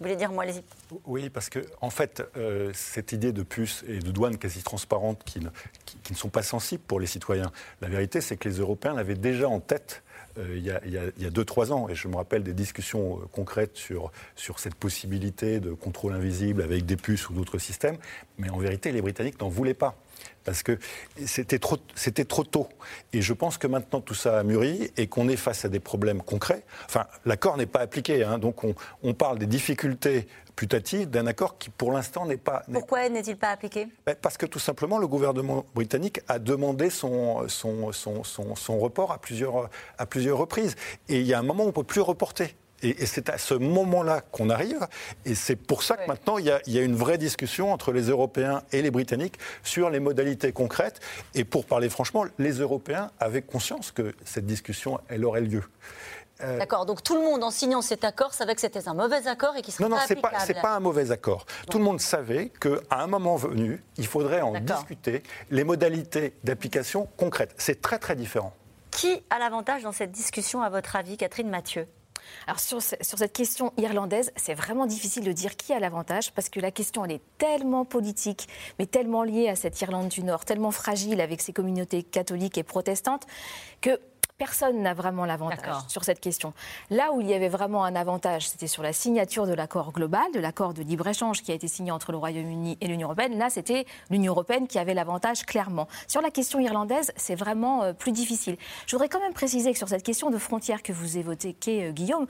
Vous 0.00 0.06
voulez 0.08 0.16
dire, 0.16 0.32
moi, 0.32 0.42
allez-y. 0.42 0.62
Oui, 1.06 1.30
parce 1.30 1.48
que, 1.48 1.60
en 1.80 1.90
fait, 1.90 2.22
euh, 2.36 2.72
cette 2.74 3.12
idée 3.12 3.32
de 3.32 3.44
puces 3.44 3.84
et 3.86 4.00
de 4.00 4.10
douanes 4.10 4.38
quasi 4.38 4.64
transparentes 4.64 5.22
qui 5.24 5.38
ne, 5.38 5.48
qui 5.84 6.12
ne 6.12 6.18
sont 6.18 6.30
pas 6.30 6.42
sensibles 6.42 6.82
pour 6.82 6.98
les 6.98 7.06
citoyens, 7.06 7.52
la 7.80 7.88
vérité, 7.88 8.20
c'est 8.20 8.36
que 8.36 8.48
les 8.48 8.56
Européens 8.56 8.94
l'avaient 8.94 9.14
déjà 9.14 9.48
en 9.48 9.60
tête 9.60 10.02
euh, 10.38 10.56
il, 10.56 10.92
y 11.22 11.26
a, 11.26 11.30
deux, 11.30 11.44
trois 11.44 11.72
ans. 11.72 11.88
Et 11.88 11.94
je 11.94 12.08
me 12.08 12.16
rappelle 12.16 12.42
des 12.42 12.52
discussions 12.52 13.18
euh, 13.18 13.26
concrètes 13.32 13.76
sur, 13.76 14.10
sur 14.36 14.58
cette 14.58 14.74
possibilité 14.74 15.60
de 15.60 15.72
contrôle 15.72 16.12
invisible 16.12 16.62
avec 16.62 16.86
des 16.86 16.96
puces 16.96 17.28
ou 17.28 17.34
d'autres 17.34 17.58
systèmes. 17.58 17.96
Mais 18.38 18.50
en 18.50 18.58
vérité, 18.58 18.92
les 18.92 19.02
Britanniques 19.02 19.40
n'en 19.40 19.48
voulaient 19.48 19.74
pas 19.74 19.96
parce 20.44 20.62
que 20.62 20.78
c'était 21.24 21.58
trop, 21.58 21.78
trop 22.28 22.44
tôt. 22.44 22.68
Et 23.12 23.22
je 23.22 23.32
pense 23.32 23.58
que 23.58 23.66
maintenant 23.66 24.00
tout 24.00 24.14
ça 24.14 24.38
a 24.38 24.42
mûri 24.42 24.90
et 24.96 25.06
qu'on 25.06 25.28
est 25.28 25.36
face 25.36 25.64
à 25.64 25.68
des 25.68 25.80
problèmes 25.80 26.22
concrets. 26.22 26.62
Enfin, 26.84 27.06
l'accord 27.24 27.56
n'est 27.56 27.66
pas 27.66 27.80
appliqué, 27.80 28.24
hein, 28.24 28.38
donc 28.38 28.62
on, 28.64 28.74
on, 29.02 29.14
parle 29.14 29.38
des 29.38 29.46
difficultés 29.46 30.28
putatives 30.56 31.10
d'un 31.10 31.26
accord 31.26 31.58
qui 31.58 31.70
pour 31.70 31.92
l'instant 31.92 32.26
n'est 32.26 32.36
pas... 32.36 32.62
Pourquoi 32.72 33.08
n'est-il 33.08 33.36
pas 33.36 33.50
appliqué? 33.50 33.88
Ben, 34.06 34.16
Parce 34.20 34.36
que 34.36 34.46
tout 34.46 34.58
simplement 34.58 34.98
le 34.98 35.06
gouvernement 35.06 35.64
britannique 35.74 36.20
a 36.28 36.38
demandé 36.38 36.90
son, 36.90 37.48
son, 37.48 37.92
son, 37.92 38.22
son, 38.24 38.78
report 38.78 39.12
à 39.12 39.18
plusieurs, 39.18 39.68
à 39.98 40.06
plusieurs 40.06 40.38
reprises. 40.38 40.76
Et 41.08 41.20
il 41.20 41.26
y 41.26 41.34
a 41.34 41.38
un 41.38 41.42
moment 41.42 41.64
où 41.64 41.66
on 41.66 41.70
ne 41.70 41.72
peut 41.72 41.84
plus 41.84 42.00
reporter. 42.00 42.54
Et, 42.82 43.06
c'est 43.06 43.30
à 43.30 43.38
ce 43.38 43.54
moment-là 43.54 44.20
qu'on 44.20 44.50
arrive. 44.50 44.86
Et 45.24 45.34
c'est 45.34 45.56
pour 45.56 45.82
ça 45.82 45.96
que 45.96 46.06
maintenant, 46.06 46.38
il 46.38 46.46
y, 46.46 46.78
a, 46.78 46.82
une 46.82 46.96
vraie 46.96 47.18
discussion 47.18 47.72
entre 47.72 47.92
les 47.92 48.08
Européens 48.08 48.62
et 48.72 48.82
les 48.82 48.90
Britanniques 48.90 49.38
sur 49.62 49.90
les 49.90 50.00
modalités 50.00 50.52
concrètes. 50.52 51.00
Et 51.34 51.44
pour 51.44 51.64
parler 51.64 51.88
franchement, 51.88 52.26
les 52.38 52.58
Européens 52.58 53.10
avaient 53.20 53.42
conscience 53.42 53.90
que 53.90 54.14
cette 54.24 54.46
discussion, 54.46 55.00
elle 55.08 55.24
aurait 55.24 55.40
lieu. 55.40 55.62
Euh, 56.42 56.58
D'accord, 56.58 56.84
donc 56.84 57.02
tout 57.02 57.14
le 57.14 57.22
monde 57.22 57.44
en 57.44 57.50
signant 57.50 57.80
cet 57.80 58.02
accord 58.02 58.34
savait 58.34 58.54
que 58.54 58.60
c'était 58.60 58.88
un 58.88 58.94
mauvais 58.94 59.28
accord 59.28 59.56
et 59.56 59.62
qu'il 59.62 59.72
serait 59.72 59.84
non, 59.84 59.90
non, 59.90 59.96
pas 59.96 60.02
applicable. 60.02 60.34
Non, 60.34 60.38
non, 60.40 60.44
c'est 60.46 60.60
pas 60.60 60.74
un 60.74 60.80
mauvais 60.80 61.10
accord. 61.12 61.46
Tout 61.70 61.78
le 61.78 61.84
monde 61.84 62.00
savait 62.00 62.50
qu'à 62.60 62.98
un 62.98 63.06
moment 63.06 63.36
venu, 63.36 63.82
il 63.98 64.06
faudrait 64.06 64.40
en 64.40 64.58
discuter 64.58 65.22
les 65.50 65.64
modalités 65.64 66.34
d'application 66.42 67.08
concrètes. 67.16 67.54
C'est 67.56 67.80
très 67.80 67.98
très 67.98 68.16
différent. 68.16 68.52
Qui 68.90 69.22
a 69.30 69.38
l'avantage 69.38 69.82
dans 69.82 69.92
cette 69.92 70.12
discussion, 70.12 70.62
à 70.62 70.70
votre 70.70 70.96
avis, 70.96 71.16
Catherine 71.16 71.50
Mathieu? 71.50 71.86
Alors 72.46 72.60
sur, 72.60 72.80
cette 72.82 73.32
question 73.32 73.72
irlandaise, 73.76 74.32
c'est 74.36 74.54
vraiment 74.54 74.86
difficile 74.86 75.24
de 75.24 75.32
dire 75.32 75.56
qui 75.56 75.72
a 75.72 75.78
l'avantage 75.78 76.32
parce 76.32 76.48
que 76.48 76.60
la 76.60 76.70
question 76.70 77.04
elle 77.04 77.12
est 77.12 77.22
tellement 77.38 77.84
politique, 77.84 78.48
mais 78.78 78.86
tellement 78.86 79.22
liée 79.22 79.48
à 79.48 79.56
cette 79.56 79.80
Irlande 79.80 80.08
du 80.08 80.22
Nord, 80.22 80.44
tellement 80.44 80.70
fragile 80.70 81.20
avec 81.20 81.40
ses 81.40 81.52
communautés 81.52 82.02
catholiques 82.02 82.58
et 82.58 82.62
protestantes 82.62 83.26
que 83.80 84.00
Personne 84.36 84.82
n'a 84.82 84.94
vraiment 84.94 85.26
l'avantage 85.26 85.76
sur 85.86 86.02
cette 86.02 86.18
question. 86.18 86.54
Là 86.90 87.12
où 87.12 87.20
il 87.20 87.30
y 87.30 87.34
avait 87.34 87.48
vraiment 87.48 87.84
un 87.84 87.94
avantage, 87.94 88.48
c'était 88.48 88.66
sur 88.66 88.82
la 88.82 88.92
signature 88.92 89.46
de 89.46 89.54
l'accord 89.54 89.92
global, 89.92 90.24
de 90.34 90.40
l'accord 90.40 90.74
de 90.74 90.82
libre-échange 90.82 91.42
qui 91.42 91.52
a 91.52 91.54
été 91.54 91.68
signé 91.68 91.92
entre 91.92 92.10
le 92.10 92.18
Royaume-Uni 92.18 92.76
et 92.80 92.88
l'Union 92.88 93.06
européenne. 93.06 93.38
Là, 93.38 93.48
c'était 93.48 93.86
l'Union 94.10 94.32
européenne 94.32 94.66
qui 94.66 94.80
avait 94.80 94.92
l'avantage 94.92 95.46
clairement. 95.46 95.86
Sur 96.08 96.20
la 96.20 96.32
question 96.32 96.58
irlandaise, 96.58 97.12
c'est 97.14 97.36
vraiment 97.36 97.84
euh, 97.84 97.92
plus 97.92 98.10
difficile. 98.10 98.56
Je 98.88 98.96
voudrais 98.96 99.08
quand 99.08 99.20
même 99.20 99.34
préciser 99.34 99.70
que 99.70 99.78
sur 99.78 99.88
cette 99.88 100.02
question 100.02 100.30
de 100.30 100.38
frontières 100.38 100.82
que 100.82 100.92
vous 100.92 101.16
évoquez, 101.16 101.54
euh, 101.68 101.92
Guillaume, 101.92 102.26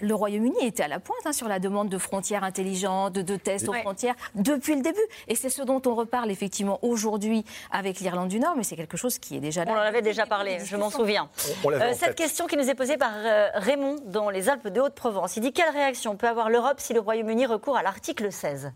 le 0.00 0.14
Royaume-Uni 0.14 0.64
était 0.64 0.84
à 0.84 0.88
la 0.88 1.00
pointe 1.00 1.20
hein, 1.26 1.34
sur 1.34 1.48
la 1.48 1.58
demande 1.58 1.90
de 1.90 1.98
frontières 1.98 2.44
intelligentes, 2.44 3.12
de, 3.12 3.36
tests 3.36 3.68
aux 3.68 3.74
frontières 3.74 4.14
depuis 4.34 4.74
le 4.74 4.80
début. 4.80 4.98
Et 5.28 5.34
c'est 5.34 5.50
ce 5.50 5.60
dont 5.60 5.82
on 5.84 5.94
reparle 5.94 6.30
effectivement 6.30 6.78
aujourd'hui 6.80 7.44
avec 7.70 8.00
l'Irlande 8.00 8.28
du 8.28 8.40
Nord, 8.40 8.54
mais 8.56 8.64
c'est 8.64 8.76
quelque 8.76 8.96
chose 8.96 9.18
qui 9.18 9.36
est 9.36 9.40
déjà 9.40 9.66
là. 9.66 9.72
On 9.72 9.76
en 9.76 9.80
avait 9.80 10.00
déjà 10.00 10.24
parlé, 10.24 10.58
je 10.64 10.78
m'en 10.78 10.88
souviens. 10.88 11.28
Euh, 11.66 11.92
cette 11.94 12.14
question 12.14 12.46
qui 12.46 12.56
nous 12.56 12.68
est 12.68 12.74
posée 12.74 12.96
par 12.96 13.12
euh, 13.14 13.48
Raymond 13.54 13.96
dans 14.04 14.30
les 14.30 14.48
Alpes 14.48 14.68
de 14.68 14.80
Haute-Provence. 14.80 15.36
Il 15.36 15.40
dit 15.40 15.52
quelle 15.52 15.70
réaction 15.70 16.16
peut 16.16 16.28
avoir 16.28 16.50
l'Europe 16.50 16.78
si 16.78 16.92
le 16.92 17.00
Royaume-Uni 17.00 17.46
recourt 17.46 17.76
à 17.76 17.82
l'article 17.82 18.30
16 18.30 18.72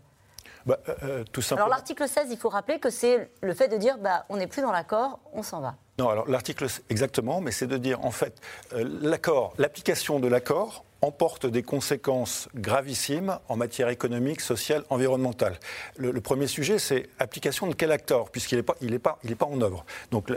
bah, 0.65 0.79
euh, 1.03 1.23
tout 1.31 1.41
simplement. 1.41 1.67
Alors 1.67 1.77
l'article 1.77 2.09
16, 2.09 2.27
il 2.29 2.37
faut 2.37 2.49
rappeler 2.49 2.79
que 2.79 2.89
c'est 2.89 3.31
le 3.41 3.53
fait 3.53 3.69
de 3.69 3.77
dire 3.77 3.97
bah, 3.99 4.25
on 4.27 4.35
n'est 4.35 4.47
plus 4.47 4.61
dans 4.61 4.73
l'accord, 4.73 5.19
on 5.31 5.41
s'en 5.41 5.61
va. 5.61 5.75
Non, 5.97 6.09
alors 6.09 6.27
l'article 6.27 6.67
exactement, 6.89 7.39
mais 7.39 7.51
c'est 7.51 7.67
de 7.67 7.77
dire 7.77 8.03
en 8.03 8.11
fait 8.11 8.41
l'accord, 8.73 9.53
l'application 9.57 10.19
de 10.19 10.27
l'accord 10.27 10.83
emporte 11.01 11.45
des 11.45 11.63
conséquences 11.63 12.49
gravissimes 12.55 13.39
en 13.49 13.55
matière 13.55 13.89
économique, 13.89 14.41
sociale, 14.41 14.83
environnementale. 14.89 15.59
Le, 15.97 16.19
premier 16.21 16.47
sujet, 16.47 16.79
c'est 16.79 17.09
application 17.19 17.67
de 17.67 17.73
quel 17.73 17.91
acteur, 17.91 18.29
puisqu'il 18.29 18.57
n'est 18.57 18.99
pas, 18.99 19.19
pas 19.37 19.45
en 19.45 19.61
œuvre. 19.61 19.85
Donc 20.11 20.31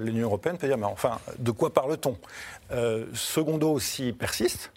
l'Union 0.00 0.26
européenne 0.26 0.58
peut 0.58 0.66
dire, 0.66 0.78
mais 0.78 0.86
enfin, 0.86 1.18
de 1.38 1.50
quoi 1.50 1.72
parle-t-on? 1.72 2.16
Euh, 2.72 3.06
Secondo, 3.14 3.78
s'il 3.78 4.14
persiste, 4.14 4.72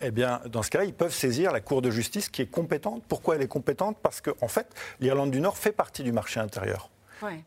eh 0.00 0.10
bien, 0.10 0.40
dans 0.46 0.62
ce 0.62 0.70
cas-là, 0.70 0.84
ils 0.84 0.94
peuvent 0.94 1.14
saisir 1.14 1.52
la 1.52 1.60
Cour 1.60 1.80
de 1.80 1.90
justice 1.90 2.28
qui 2.28 2.42
est 2.42 2.46
compétente. 2.46 3.02
Pourquoi 3.08 3.36
elle 3.36 3.42
est 3.42 3.48
compétente? 3.48 3.96
Parce 4.02 4.20
qu'en 4.20 4.32
en 4.40 4.48
fait, 4.48 4.66
l'Irlande 5.00 5.30
du 5.30 5.40
Nord 5.40 5.56
fait 5.56 5.72
partie 5.72 6.02
du 6.02 6.12
marché 6.12 6.40
intérieur. 6.40 6.90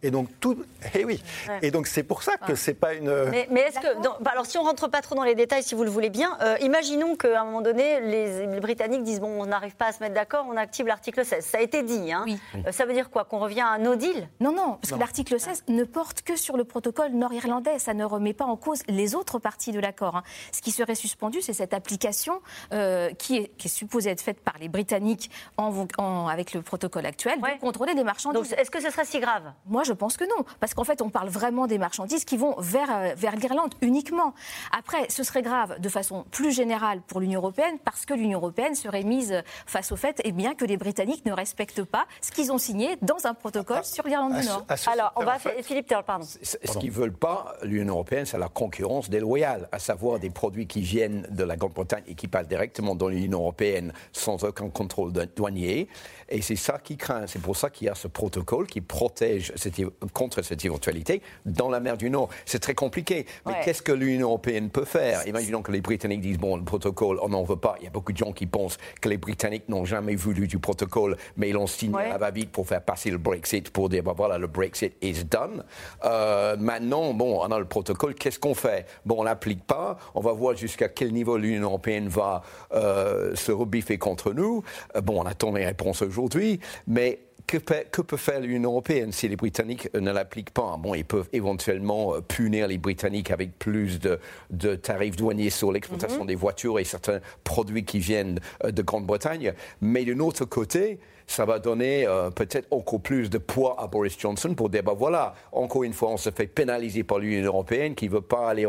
Et 0.04 0.12
donc 0.12 0.30
tout, 0.40 0.58
eh 0.94 1.06
oui. 1.06 1.22
Et 1.62 1.72
donc 1.72 1.88
c'est 1.88 2.04
pour 2.04 2.24
ça 2.24 2.38
que 2.38 2.56
c'est 2.56 2.74
pas 2.74 2.94
une. 2.94 3.10
Mais, 3.50 3.62
est-ce 3.62 3.80
que, 3.80 4.24
bah, 4.24 4.32
alors 4.32 4.46
si 4.46 4.58
on 4.58 4.64
rentre 4.64 4.88
pas 4.88 5.02
trop 5.02 5.16
dans 5.16 5.24
les 5.24 5.36
détails, 5.36 5.64
si 5.64 5.76
vous 5.76 5.84
le 5.84 5.90
voulez 5.90 6.10
bien, 6.10 6.38
euh, 6.42 6.58
imaginons 6.62 7.16
qu'à 7.16 7.42
un 7.42 7.46
moment 7.46 7.62
donné, 7.62 8.02
les, 8.02 8.60
Britanniques 8.60 9.04
disent 9.04 9.20
bon, 9.20 9.42
on 9.42 9.46
n'arrive 9.46 9.76
pas 9.76 9.88
à 9.88 9.92
se 9.92 10.02
mettre 10.02 10.16
d'accord, 10.16 10.46
on 10.50 10.58
active 10.58 10.88
l'article 10.88 11.26
16. 11.26 11.46
Ça 11.46 11.58
a 11.60 11.62
été 11.62 11.84
dit. 11.84 12.12
Hein. 12.12 12.26
Euh, 12.56 12.72
ça 12.72 12.86
veut 12.86 12.94
dire 12.94 13.10
quoi? 13.10 13.26
Qu'on 13.26 13.40
revient 13.40 13.62
à 13.62 13.70
un 13.70 13.80
no 13.80 13.96
deal? 13.96 14.28
Non, 14.40 14.52
non, 14.52 14.78
parce 14.82 14.94
que 14.94 15.00
l'article 15.00 15.40
16 15.40 15.66
ne 15.68 15.84
porte 15.84 16.22
que 16.22 16.36
sur 16.36 16.58
le 16.58 16.64
protocole 16.64 17.12
nord-irlandais. 17.12 17.80
Ça 17.80 17.94
ne 17.94 18.04
remet 18.04 18.34
pas 18.34 18.46
en 18.46 18.58
cause 18.58 18.82
les 18.88 19.16
autres 19.16 19.40
parties 19.40 19.72
de 19.72 19.80
l'accord. 19.80 20.18
Hein. 20.18 20.24
Ce 20.52 20.62
qui 20.62 20.72
serait 20.72 20.96
suspendu, 20.96 21.42
c'est 21.42 21.54
cette 21.54 21.74
application 21.74 22.42
euh, 22.74 23.12
qui, 23.14 23.38
est, 23.38 23.48
qui, 23.58 23.68
est, 23.68 23.72
supposée 23.72 24.10
être 24.10 24.22
faite 24.22 24.42
par 24.42 24.58
les 24.60 24.70
Britanniques 24.70 25.30
en, 25.58 26.28
avec 26.28 26.54
le 26.54 26.62
protocole 26.62 27.06
actuel, 27.06 27.40
de 27.40 27.60
contrôler 27.60 27.94
les 27.94 28.04
marchandises. 28.04 28.50
Donc 28.50 28.60
est-ce 28.60 28.72
que 28.72 28.82
ce 28.82 28.90
serait 28.90 29.06
si 29.06 29.20
grave? 29.20 29.52
Moi, 29.66 29.84
je 29.84 29.94
pense 29.94 30.18
que 30.18 30.24
non. 30.24 30.46
Parce 30.60 30.74
qu'en 30.74 30.84
fait, 30.84 31.02
on 31.02 31.10
parle 31.10 31.30
vraiment 31.30 31.68
des 31.68 31.78
marchandises 31.78 32.26
qui 32.26 32.38
vont 32.38 32.56
vers, 32.60 32.90
euh, 32.90 33.14
vers 33.16 33.36
l'Irlande 33.36 33.74
uniquement. 33.82 34.34
Après, 34.78 35.10
ce 35.10 35.24
serait 35.24 35.42
grave 35.42 35.80
de 35.80 35.90
façon 35.90 36.26
plus 36.32 36.52
générale 36.52 37.02
pour 37.08 37.20
l'Union 37.20 37.40
européenne 37.40 37.78
parce 37.84 38.06
que 38.06 38.14
l'Union 38.14 38.40
européenne 38.40 38.76
serait 38.76 39.04
mise 39.04 39.42
face 39.66 39.92
au 39.92 39.96
fait 39.96 40.20
et 40.20 40.30
eh 40.30 40.32
bien, 40.32 40.56
que 40.56 40.66
les 40.66 40.78
Britanniques 40.78 41.26
ne 41.26 41.34
respectent 41.34 41.84
pas 41.84 42.06
ce 42.22 42.32
qu'ils 42.32 42.52
ont 42.52 42.58
signé 42.58 42.98
dans 43.02 43.26
un 43.26 43.34
protocole 43.34 43.84
sur 43.84 44.08
l'Irlande 44.08 44.40
du 44.40 44.46
Nord. 44.46 44.66
Alors, 44.88 45.12
on 45.16 45.24
va 45.24 45.40
faire. 45.40 45.54
Philippe 45.64 45.88
Terre, 45.88 46.04
pardon. 46.04 46.26
Ce 46.26 46.78
qu'ils 46.78 46.90
ne 46.90 46.96
veulent 46.96 47.14
pas, 47.14 47.56
l'Union 47.64 47.94
européenne, 47.94 48.26
c'est 48.26 48.38
la 48.38 48.50
concurrence 48.50 49.10
déloyale, 49.10 49.68
à 49.72 49.80
savoir 49.80 50.20
des 50.20 50.30
produits 50.30 50.68
qui 50.68 50.82
viennent 50.82 51.28
de 51.30 51.44
la 51.44 51.56
Grande-Bretagne 51.56 52.04
et 52.08 52.16
qui 52.16 52.28
passent 52.28 52.48
directement 52.48 52.96
dans 52.96 53.08
l'Union 53.08 53.40
européenne 53.40 53.94
sans 54.12 54.44
aucun 54.44 54.70
contrôle 54.70 55.12
douanier. 55.36 55.88
Et 56.30 56.42
c'est 56.42 56.56
ça 56.56 56.80
qui 56.80 56.98
craint. 56.98 57.28
C'est 57.28 57.42
pour 57.42 57.56
ça 57.56 57.70
qu'il 57.70 57.88
y 57.88 57.90
a 57.90 57.96
ce 57.96 58.08
protocole 58.08 58.68
qui 58.68 58.82
protège 58.82 59.47
cette, 59.56 59.82
contre 60.14 60.42
cette 60.42 60.64
éventualité 60.66 61.22
dans 61.46 61.70
la 61.70 61.80
mer 61.80 61.98
du 61.98 62.10
Nord. 62.10 62.30
C'est 62.46 62.60
très 62.60 62.76
compliqué. 62.76 63.26
Mais 63.46 63.54
qu'est-ce 63.64 63.82
que 63.82 63.92
l'Union 63.92 64.28
européenne 64.28 64.70
peut 64.70 64.86
faire? 64.86 65.28
Imaginons 65.28 65.62
que 65.62 65.72
les 65.72 65.82
Britanniques 65.82 66.22
disent 66.22 66.38
bon, 66.38 66.58
le 66.58 66.64
protocole, 66.64 67.20
on 67.22 67.30
n'en 67.30 67.44
veut 67.44 67.56
pas. 67.56 67.76
Il 67.80 67.86
y 67.86 67.88
a 67.88 67.92
beaucoup 67.92 68.12
de 68.12 68.18
gens 68.18 68.32
qui 68.32 68.46
pensent 68.46 68.78
que 69.02 69.10
les 69.10 69.18
Britanniques 69.18 69.70
n'ont 69.70 69.86
jamais 69.86 70.16
voulu 70.16 70.48
du 70.48 70.60
protocole, 70.60 71.18
mais 71.36 71.50
ils 71.50 71.54
l'ont 71.54 71.68
signé 71.68 72.00
à 72.00 72.18
va-vite 72.18 72.52
pour 72.52 72.68
faire 72.68 72.82
passer 72.82 73.10
le 73.10 73.18
Brexit, 73.18 73.70
pour 73.70 73.90
dire 73.90 74.04
ben 74.04 74.14
voilà, 74.16 74.38
le 74.38 74.48
Brexit 74.48 74.94
is 75.02 75.24
done. 75.26 75.64
Euh, 76.04 76.56
maintenant, 76.58 77.14
bon, 77.14 77.40
on 77.42 77.52
a 77.52 77.60
le 77.60 77.66
protocole, 77.66 78.16
qu'est-ce 78.16 78.40
qu'on 78.40 78.56
fait? 78.56 78.86
Bon, 79.06 79.18
on 79.20 79.24
l'applique 79.24 79.64
pas. 79.66 79.98
On 80.16 80.22
va 80.22 80.34
voir 80.34 80.56
jusqu'à 80.56 80.90
quel 80.90 81.14
niveau 81.14 81.38
l'Union 81.38 81.64
européenne 81.64 82.08
va 82.08 82.44
euh, 82.74 83.36
se 83.36 83.52
rebiffer 83.52 83.98
contre 83.98 84.34
nous. 84.34 84.64
Euh, 84.96 85.02
bon, 85.02 85.22
on 85.22 85.26
attend 85.26 85.52
les 85.52 85.66
réponses 85.66 86.02
aujourd'hui, 86.02 86.60
mais 86.88 87.20
que 87.48 87.58
peut, 88.02 88.18
faire 88.18 88.42
l'Union 88.42 88.72
européenne 88.72 89.14
si 89.14 89.28
les 89.28 89.38
Britanniques 89.38 89.90
ne 89.94 90.12
l'appliquent 90.12 90.52
pas? 90.52 90.76
Bon, 90.78 90.94
ils 90.94 91.06
peuvent 91.06 91.30
éventuellement 91.32 92.16
euh, 92.16 92.22
punir 92.22 92.68
les 92.68 92.78
Britanniques 92.78 93.32
avec 93.32 93.58
plus 93.58 94.00
de, 94.00 94.76
tarifs 94.76 95.16
douaniers 95.16 95.50
sur 95.50 95.72
l'exportation 95.72 96.22
mhm. 96.22 96.28
des 96.28 96.36
voitures 96.36 96.78
et 96.78 96.84
certains 96.84 97.22
produits 97.46 97.86
qui 97.86 98.00
viennent 98.00 98.40
euh, 98.66 98.72
de 98.72 98.82
Grande-Bretagne. 98.82 99.54
Mais 99.80 100.04
d'un 100.04 100.20
autre 100.20 100.44
côté, 100.44 101.00
ça 101.26 101.46
va 101.46 101.60
donner 101.60 102.06
euh, 102.06 102.30
peut-être 102.32 102.68
encore 102.70 103.02
plus 103.02 103.30
de 103.30 103.38
poids 103.38 103.82
à 103.82 103.88
Boris 103.88 104.20
Johnson 104.20 104.54
pour 104.54 104.70
dire, 104.70 104.84
ben 104.84 104.94
voilà, 104.94 105.34
encore 105.54 105.84
une 105.84 105.94
fois, 105.94 106.10
on 106.10 106.18
se 106.18 106.32
fait 106.32 106.48
pénaliser 106.48 107.06
par 107.06 107.20
l'Union 107.20 107.46
européenne 107.46 107.96
qui 107.96 108.10
ne 108.10 108.14
veut 108.14 108.22
pas 108.22 108.50
aller 108.50 108.66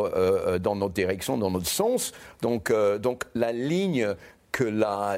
dans 0.60 0.76
notre 0.76 0.94
direction, 0.94 1.36
dans 1.36 1.50
notre 1.50 1.66
sens. 1.66 2.12
Donc, 2.42 2.72
donc 3.00 3.24
la 3.34 3.52
ligne 3.52 4.14
que 4.52 4.64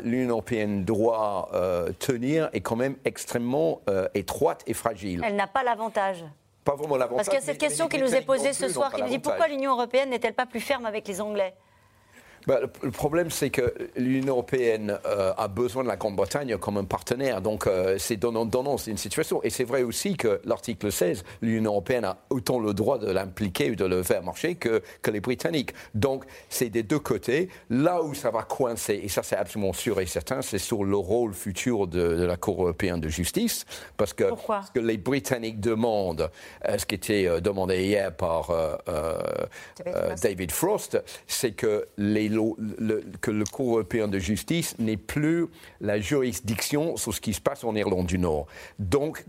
l'Union 0.03 0.31
européenne 0.31 0.85
doit 0.85 1.49
euh, 1.55 1.93
tenir 1.99 2.51
est 2.53 2.61
quand 2.61 2.77
même 2.77 2.97
extrêmement 3.05 3.81
euh, 3.89 4.09
étroite 4.15 4.63
et 4.67 4.75
fragile. 4.75 5.23
Elle 5.25 5.37
n'a 5.37 5.47
pas 5.47 5.63
l'avantage. 5.63 6.25
Pas 6.65 6.75
vraiment 6.75 6.97
l'avantage. 6.97 7.27
Parce 7.27 7.29
qu'il 7.29 7.39
y 7.39 7.43
a 7.43 7.53
cette 7.53 7.61
question 7.61 7.89
qui 7.89 7.99
nous 7.99 8.15
est 8.15 8.21
posée 8.21 8.53
ce 8.53 8.69
soir, 8.69 8.93
qui 8.93 9.03
nous 9.03 9.09
dit 9.09 9.19
pourquoi 9.19 9.49
l'Union 9.49 9.73
européenne 9.73 10.11
n'est-elle 10.11 10.35
pas 10.35 10.47
plus 10.47 10.61
ferme 10.61 10.87
avec 10.87 11.07
les 11.09 11.21
Anglais? 11.21 11.55
Bah, 12.47 12.61
le 12.83 12.91
problème, 12.91 13.31
c'est 13.31 13.51
que 13.51 13.75
l'Union 13.97 14.35
européenne 14.35 14.99
euh, 15.05 15.33
a 15.37 15.49
besoin 15.49 15.83
de 15.83 15.89
la 15.89 15.97
Grande-Bretagne 15.97 16.57
comme 16.57 16.79
un 16.79 16.85
partenaire. 16.85 17.43
Donc, 17.43 17.67
euh, 17.67 17.97
c'est 17.99 18.17
donnant-donnant, 18.17 18.79
c'est 18.79 18.91
une 18.91 18.97
situation. 18.97 19.43
Et 19.43 19.51
c'est 19.51 19.65
vrai 19.65 19.83
aussi 19.83 20.17
que 20.17 20.41
l'article 20.45 20.91
16, 20.91 21.23
l'Union 21.43 21.73
européenne 21.73 22.05
a 22.05 22.19
autant 22.31 22.59
le 22.59 22.73
droit 22.73 22.99
de 22.99 23.11
l'impliquer 23.11 23.71
ou 23.71 23.75
de 23.75 23.85
le 23.85 24.03
faire 24.03 24.23
marcher 24.23 24.55
que, 24.55 24.83
que 25.03 25.11
les 25.11 25.21
Britanniques. 25.21 25.75
Donc, 25.95 26.25
c'est 26.49 26.71
des 26.71 26.83
deux 26.83 26.99
côtés. 26.99 27.51
Là 27.69 28.03
où 28.03 28.15
ça 28.15 28.31
va 28.31 28.43
coincer, 28.43 29.01
et 29.03 29.09
ça 29.09 29.23
c'est 29.23 29.37
absolument 29.37 29.73
sûr 29.73 30.01
et 30.01 30.07
certain, 30.07 30.41
c'est 30.41 30.59
sur 30.59 30.85
le 30.85 30.97
rôle 30.97 31.35
futur 31.35 31.87
de, 31.87 32.01
la 32.01 32.37
Cour 32.37 32.63
européenne 32.63 33.01
de 33.01 33.09
justice. 33.09 33.67
Parce 33.97 34.15
que, 34.15 34.25
parce 34.47 34.71
que 34.71 34.81
les 34.81 34.97
Britanniques 34.97 35.61
demandent, 35.61 36.31
euh, 36.67 36.79
ce 36.79 36.87
qui 36.87 36.95
était 36.95 37.41
demandé 37.41 37.85
hier 37.85 38.15
par 38.15 38.51
David 40.23 40.53
Frost, 40.53 41.03
c'est 41.27 41.53
que 41.53 41.87
les 41.99 42.30
le, 42.31 43.03
que 43.21 43.31
le 43.31 43.45
Cour 43.45 43.75
européen 43.77 44.09
de 44.09 44.19
justice 44.19 44.77
n'est 44.79 44.97
plus 44.97 45.47
la 45.81 46.01
juridiction 46.01 46.97
sur 46.97 47.15
ce 47.15 47.21
qui 47.21 47.33
se 47.33 47.41
passe 47.41 47.65
en 47.65 47.75
Irlande 47.75 48.07
du 48.07 48.19
Nord. 48.19 48.47
Donc, 48.79 49.25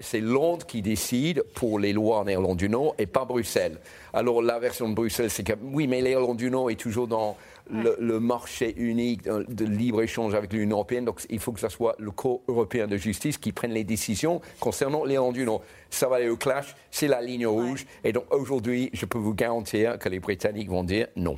c'est 0.00 0.20
Londres 0.20 0.66
qui 0.66 0.82
décide 0.82 1.42
pour 1.54 1.78
les 1.78 1.92
lois 1.92 2.18
en 2.18 2.26
Irlande 2.26 2.56
du 2.56 2.68
Nord 2.68 2.94
et 2.98 3.06
pas 3.06 3.24
Bruxelles. 3.24 3.78
Alors, 4.12 4.42
la 4.42 4.58
version 4.58 4.88
de 4.88 4.94
Bruxelles, 4.94 5.30
c'est 5.30 5.44
que 5.44 5.52
oui, 5.62 5.86
mais 5.86 6.00
l'Irlande 6.00 6.36
du 6.36 6.50
Nord 6.50 6.70
est 6.70 6.80
toujours 6.80 7.06
dans 7.06 7.36
le, 7.70 8.20
marché 8.20 8.74
unique 8.76 9.24
de 9.24 9.64
libre-échange 9.64 10.34
avec 10.34 10.52
l'Union 10.52 10.76
européenne. 10.76 11.04
Donc, 11.04 11.20
il 11.30 11.38
faut 11.38 11.52
que 11.52 11.60
ce 11.60 11.68
soit 11.68 11.96
le 11.98 12.10
Cour 12.10 12.42
européen 12.48 12.86
de 12.86 12.96
justice 12.96 13.38
qui 13.38 13.52
prenne 13.52 13.72
les 13.72 13.84
décisions 13.84 14.40
concernant 14.60 15.04
l'Irlande 15.04 15.34
du 15.34 15.44
Nord. 15.44 15.62
Ça 15.90 16.08
va 16.08 16.16
aller 16.16 16.28
au 16.28 16.36
clash, 16.36 16.74
c'est 16.90 17.08
la 17.08 17.20
ligne 17.20 17.46
rouge. 17.46 17.86
Et 18.04 18.12
donc, 18.12 18.24
aujourd'hui, 18.30 18.90
je 18.92 19.06
peux 19.06 19.18
vous 19.18 19.34
garantir 19.34 19.98
que 19.98 20.08
les 20.08 20.20
Britanniques 20.20 20.70
vont 20.70 20.84
dire 20.84 21.08
non. 21.16 21.36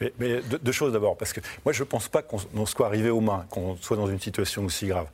Mais, 0.00 0.40
deux, 0.40 0.72
choses 0.72 0.92
d'abord, 0.92 1.16
parce 1.16 1.32
que 1.32 1.40
moi 1.64 1.72
je 1.72 1.82
ne 1.82 1.88
pense 1.88 2.08
pas 2.08 2.22
qu'on 2.22 2.66
soit 2.66 2.86
arrivé 2.86 3.08
aux 3.08 3.20
mains, 3.20 3.46
qu'on 3.48 3.76
soit 3.76 3.96
dans 3.96 4.08
une 4.08 4.20
situation 4.20 4.64
aussi 4.64 4.86
grave. 4.88 5.08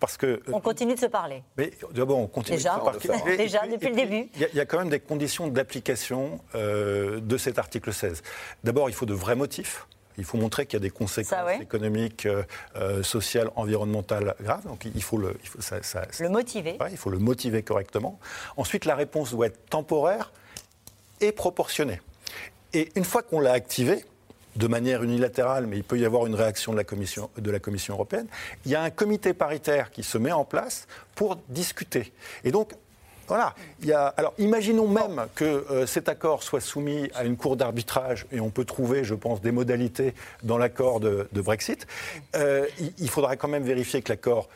Parce 0.00 0.16
que, 0.16 0.42
on 0.52 0.60
continue 0.60 0.94
de 0.94 1.00
se 1.00 1.06
parler. 1.06 1.42
Mais 1.56 1.70
d'abord, 1.92 2.18
on 2.18 2.26
continue 2.26 2.56
déjà, 2.56 2.74
de 2.74 3.00
se 3.00 3.08
parler. 3.08 3.36
déjà, 3.38 3.66
depuis 3.66 3.88
le 3.88 3.94
début. 3.94 4.28
Il 4.34 4.48
y, 4.52 4.60
a 4.60 4.66
quand 4.66 4.78
même 4.78 4.90
des 4.90 5.00
conditions 5.00 5.48
d'application 5.48 6.40
euh, 6.54 7.20
de 7.20 7.36
cet 7.38 7.58
article 7.58 7.92
16. 7.92 8.22
D'abord, 8.64 8.90
il 8.90 8.92
faut 8.94 9.06
de 9.06 9.14
vrais 9.14 9.36
motifs. 9.36 9.86
Il 10.18 10.24
faut 10.24 10.36
montrer 10.36 10.66
qu'il 10.66 10.74
y 10.74 10.76
a 10.76 10.80
des 10.80 10.90
conséquences 10.90 11.60
économiques, 11.60 12.26
euh, 12.26 12.42
euh, 12.76 13.02
sociales, 13.02 13.50
environnementales 13.56 14.34
graves. 14.40 14.66
Donc 14.66 14.84
il 14.84 15.02
faut 15.02 15.16
le, 15.16 15.36
il 15.42 15.48
faut, 15.48 15.60
ça, 15.60 15.80
le 16.20 16.28
motiver. 16.28 16.78
il 16.90 16.96
faut 16.96 17.10
le 17.10 17.18
motiver 17.18 17.62
correctement. 17.62 18.18
Ensuite, 18.56 18.84
la 18.84 18.94
réponse 18.94 19.30
doit 19.30 19.46
être 19.46 19.66
temporaire 19.70 20.32
et 21.20 21.32
proportionnée. 21.32 22.00
Et 22.74 22.90
une 22.96 23.04
fois 23.04 23.22
qu'on 23.22 23.40
l'a 23.40 23.52
activé, 23.52 24.04
de 24.56 24.66
manière 24.66 25.02
unilatérale, 25.02 25.66
mais 25.66 25.78
il 25.78 25.84
peut 25.84 25.98
y 25.98 26.04
avoir 26.04 26.26
une 26.26 26.34
réaction 26.34 26.72
de 26.72 26.78
la 26.78 26.84
Commission, 26.84 27.94
européenne, 27.94 28.26
il 28.64 28.70
y 28.70 28.74
a 28.74 28.82
un 28.82 28.90
comité 28.90 29.34
paritaire 29.34 29.90
qui 29.90 30.02
se 30.02 30.18
met 30.18 30.32
en 30.32 30.44
place 30.44 30.86
pour 31.14 31.36
discuter. 31.48 32.12
Et 32.44 32.50
donc, 32.50 32.72
Voilà. 33.26 33.54
Alors, 34.18 34.34
imaginons 34.36 34.86
même 34.86 35.26
que 35.34 35.44
euh, 35.44 35.86
cet 35.86 36.10
accord 36.10 36.42
soit 36.42 36.60
soumis 36.60 37.10
à 37.14 37.24
une 37.24 37.38
cour 37.38 37.56
d'arbitrage, 37.56 38.26
et 38.30 38.38
on 38.38 38.50
peut 38.50 38.66
trouver, 38.66 39.02
je 39.02 39.14
pense, 39.14 39.40
des 39.40 39.50
modalités 39.50 40.12
dans 40.42 40.58
l'accord 40.58 41.00
de, 41.00 41.26
Brexit. 41.32 41.86
Euh, 42.36 42.66
il, 42.98 43.08
faudra 43.08 43.36
quand 43.36 43.48
même 43.48 43.64
vérifier 43.64 44.02
que 44.02 44.12
l'accord 44.12 44.50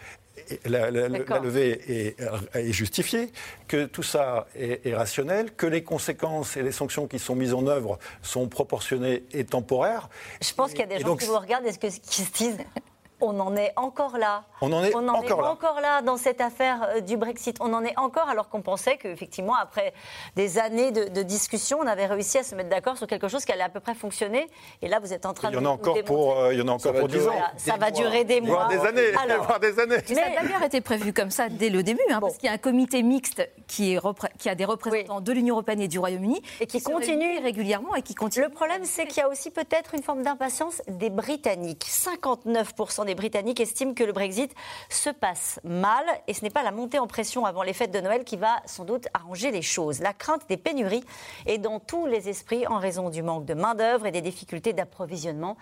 la, 0.64 0.90
levée 0.90 2.14
est, 2.54 2.72
justifiée, 2.72 3.30
que 3.66 3.86
tout 3.86 4.02
ça 4.02 4.46
est, 4.56 4.94
rationnel, 4.94 5.52
que 5.54 5.66
les 5.66 5.82
conséquences 5.82 6.56
et 6.56 6.62
les 6.62 6.72
sanctions 6.72 7.06
qui 7.06 7.18
sont 7.18 7.34
mises 7.34 7.54
en 7.54 7.66
œuvre 7.66 7.98
sont 8.22 8.48
proportionnées 8.48 9.24
et 9.32 9.44
temporaires. 9.44 10.08
Je 10.42 10.52
pense 10.54 10.70
qu'il 10.70 10.80
y 10.80 10.82
a 10.82 10.86
des 10.86 11.00
gens 11.00 11.16
qui 11.16 11.26
vous 11.26 11.38
regardent 11.38 11.66
et 11.66 11.72
qui 11.72 12.22
se 12.22 12.32
disent 12.32 12.58
on 13.20 13.40
en 13.40 13.56
est 13.56 13.72
encore 13.76 14.18
là. 14.18 14.44
On 14.60 14.72
en 14.72 14.82
est, 14.82 14.94
encore, 14.94 15.42
là. 15.42 15.50
encore, 15.50 15.80
là. 15.80 16.02
dans 16.02 16.16
cette 16.16 16.40
affaire 16.40 16.88
euh, 16.88 17.00
du 17.00 17.16
Brexit. 17.16 17.56
On 17.60 17.72
en 17.72 17.84
est 17.84 17.96
encore 17.98 18.28
alors 18.28 18.48
qu'on 18.48 18.62
pensait 18.62 18.96
qu'effectivement, 18.96 19.54
après 19.54 19.92
des 20.36 20.58
années 20.58 20.90
de, 20.90 21.22
discussion, 21.22 21.78
on 21.80 21.86
avait 21.86 22.06
réussi 22.06 22.38
à 22.38 22.42
se 22.42 22.54
mettre 22.54 22.68
d'accord 22.68 22.96
sur 22.96 23.06
quelque 23.06 23.28
chose 23.28 23.44
qui 23.44 23.52
allait 23.52 23.62
à 23.62 23.68
peu 23.68 23.80
près 23.80 23.94
fonctionner. 23.94 24.48
Et 24.82 24.88
là, 24.88 25.00
vous 25.00 25.12
êtes 25.12 25.26
en 25.26 25.34
train 25.34 25.50
de. 25.50 25.56
Il 25.56 25.62
y 25.62 25.66
en 25.66 25.70
a 25.70 25.72
encore 25.72 26.02
pour, 26.04 26.38
euh, 26.38 26.54
il 26.54 26.58
y 26.58 26.62
en 26.62 26.68
a 26.68 26.72
encore 26.72 26.92
pour 26.94 27.08
10 27.08 27.26
ans. 27.28 27.32
ça 27.56 27.76
va 27.76 27.90
durer 27.90 28.24
des 28.24 28.40
mois. 28.40 28.66
Voire 28.66 28.68
des 28.68 28.86
années. 28.86 29.14
Alors, 29.22 29.58
des 29.60 29.78
années. 29.78 29.96
Mais 30.08 30.14
ça 30.14 30.22
a 30.26 30.42
d'ailleurs 30.42 30.62
été 30.62 30.80
prévu 30.80 31.12
comme 31.12 31.30
ça 31.30 31.48
dès 31.48 31.70
le 31.70 31.82
début, 31.82 32.00
hein, 32.10 32.20
parce 32.20 32.36
qu'il 32.36 32.46
y 32.46 32.50
a 32.50 32.54
un 32.54 32.58
comité 32.58 33.02
mixte 33.02 33.48
qui, 33.66 33.94
est 33.94 34.00
qui 34.38 34.48
a 34.48 34.54
des 34.54 34.64
représentants 34.64 35.20
de 35.20 35.32
l'Union 35.32 35.56
européenne 35.56 35.80
et 35.80 35.88
du 35.88 35.98
Royaume-Uni. 35.98 36.40
Et 36.60 36.66
qui, 36.66 36.80
continue 36.82 37.38
régulièrement 37.40 37.94
et 37.94 38.02
qui 38.02 38.14
continue. 38.14 38.44
Le 38.44 38.50
problème, 38.50 38.84
c'est 38.84 39.06
qu'il 39.06 39.18
y 39.18 39.22
a 39.22 39.28
aussi 39.28 39.50
peut-être 39.50 39.94
une 39.94 40.02
forme 40.02 40.22
d'impatience 40.22 40.82
des 40.88 41.10
Britanniques. 41.10 41.84
59% 41.84 43.07
des 43.08 43.14
Britanniques 43.14 43.58
estiment 43.58 43.94
que 43.94 44.04
le 44.04 44.12
Brexit 44.12 44.54
se 44.90 45.10
passe 45.10 45.58
mal 45.64 46.04
et 46.26 46.34
ce 46.34 46.42
n'est 46.42 46.50
pas 46.50 46.62
la 46.62 46.70
montée 46.70 46.98
en 46.98 47.06
pression 47.06 47.46
avant 47.46 47.62
les 47.62 47.72
fêtes 47.72 47.90
de 47.90 48.00
Noël 48.00 48.22
qui 48.22 48.36
va 48.36 48.60
sans 48.66 48.84
doute 48.84 49.08
arranger 49.14 49.50
les 49.50 49.62
choses. 49.62 50.00
La 50.00 50.12
crainte 50.12 50.42
des 50.48 50.58
pénuries 50.58 51.04
est 51.46 51.58
dans 51.58 51.80
tous 51.80 52.06
les 52.06 52.28
esprits 52.28 52.66
en 52.66 52.78
raison 52.78 53.08
du 53.08 53.22
manque 53.22 53.46
de 53.46 53.54
main-d'œuvre 53.54 54.06
et 54.06 54.12
des 54.12 54.20
difficultés 54.20 54.74
d'approvisionnement. 54.74 55.56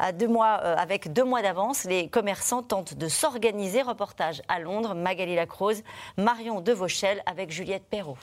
Euh, 0.00 0.76
avec 0.76 1.12
deux 1.12 1.24
mois 1.24 1.40
d'avance, 1.42 1.84
les 1.84 2.08
commerçants 2.08 2.62
tentent 2.62 2.94
de 2.94 3.08
s'organiser. 3.08 3.82
Reportage 3.82 4.42
à 4.48 4.58
Londres, 4.58 4.94
Magali 4.94 5.36
Lacrose, 5.36 5.82
Marion 6.16 6.60
Devauchel 6.60 7.22
avec 7.26 7.50
Juliette 7.50 7.84
Perrault. 7.88 8.18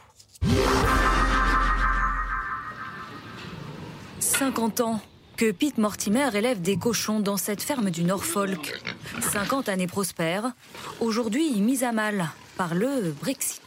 50 4.20 4.82
ans 4.82 5.00
que 5.36 5.52
Pete 5.52 5.78
Mortimer 5.78 6.30
élève 6.34 6.62
des 6.62 6.78
cochons 6.78 7.20
dans 7.20 7.38
cette 7.38 7.62
ferme 7.62 7.90
du 7.90 8.04
Norfolk. 8.04 8.82
50 9.20 9.70
années 9.70 9.88
prospères, 9.88 10.52
aujourd'hui 11.00 11.60
mise 11.60 11.84
à 11.84 11.92
mal 11.92 12.30
par 12.58 12.74
le 12.74 13.14
Brexit. 13.20 13.62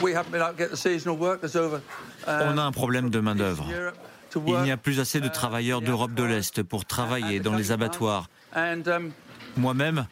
On 0.00 0.06
a 2.58 2.62
un 2.62 2.72
problème 2.72 3.10
de 3.10 3.20
main-d'œuvre. 3.20 3.66
Il 4.46 4.58
n'y 4.60 4.70
a 4.70 4.76
plus 4.76 5.00
assez 5.00 5.20
de 5.20 5.28
travailleurs 5.28 5.80
d'Europe 5.80 6.14
de 6.14 6.22
l'Est 6.22 6.62
pour 6.62 6.84
travailler 6.84 7.40
dans 7.40 7.54
les 7.54 7.72
abattoirs. 7.72 8.28
Moi-même, 9.56 10.06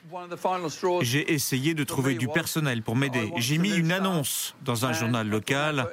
j'ai 1.03 1.33
essayé 1.33 1.75
de 1.75 1.85
trouver 1.85 2.15
du 2.15 2.27
personnel 2.27 2.83
pour 2.83 2.97
m'aider. 2.97 3.31
J'ai 3.37 3.59
mis 3.59 3.75
une 3.75 3.93
annonce 3.93 4.57
dans 4.65 4.87
un 4.87 4.93
journal 4.93 5.29
local, 5.29 5.87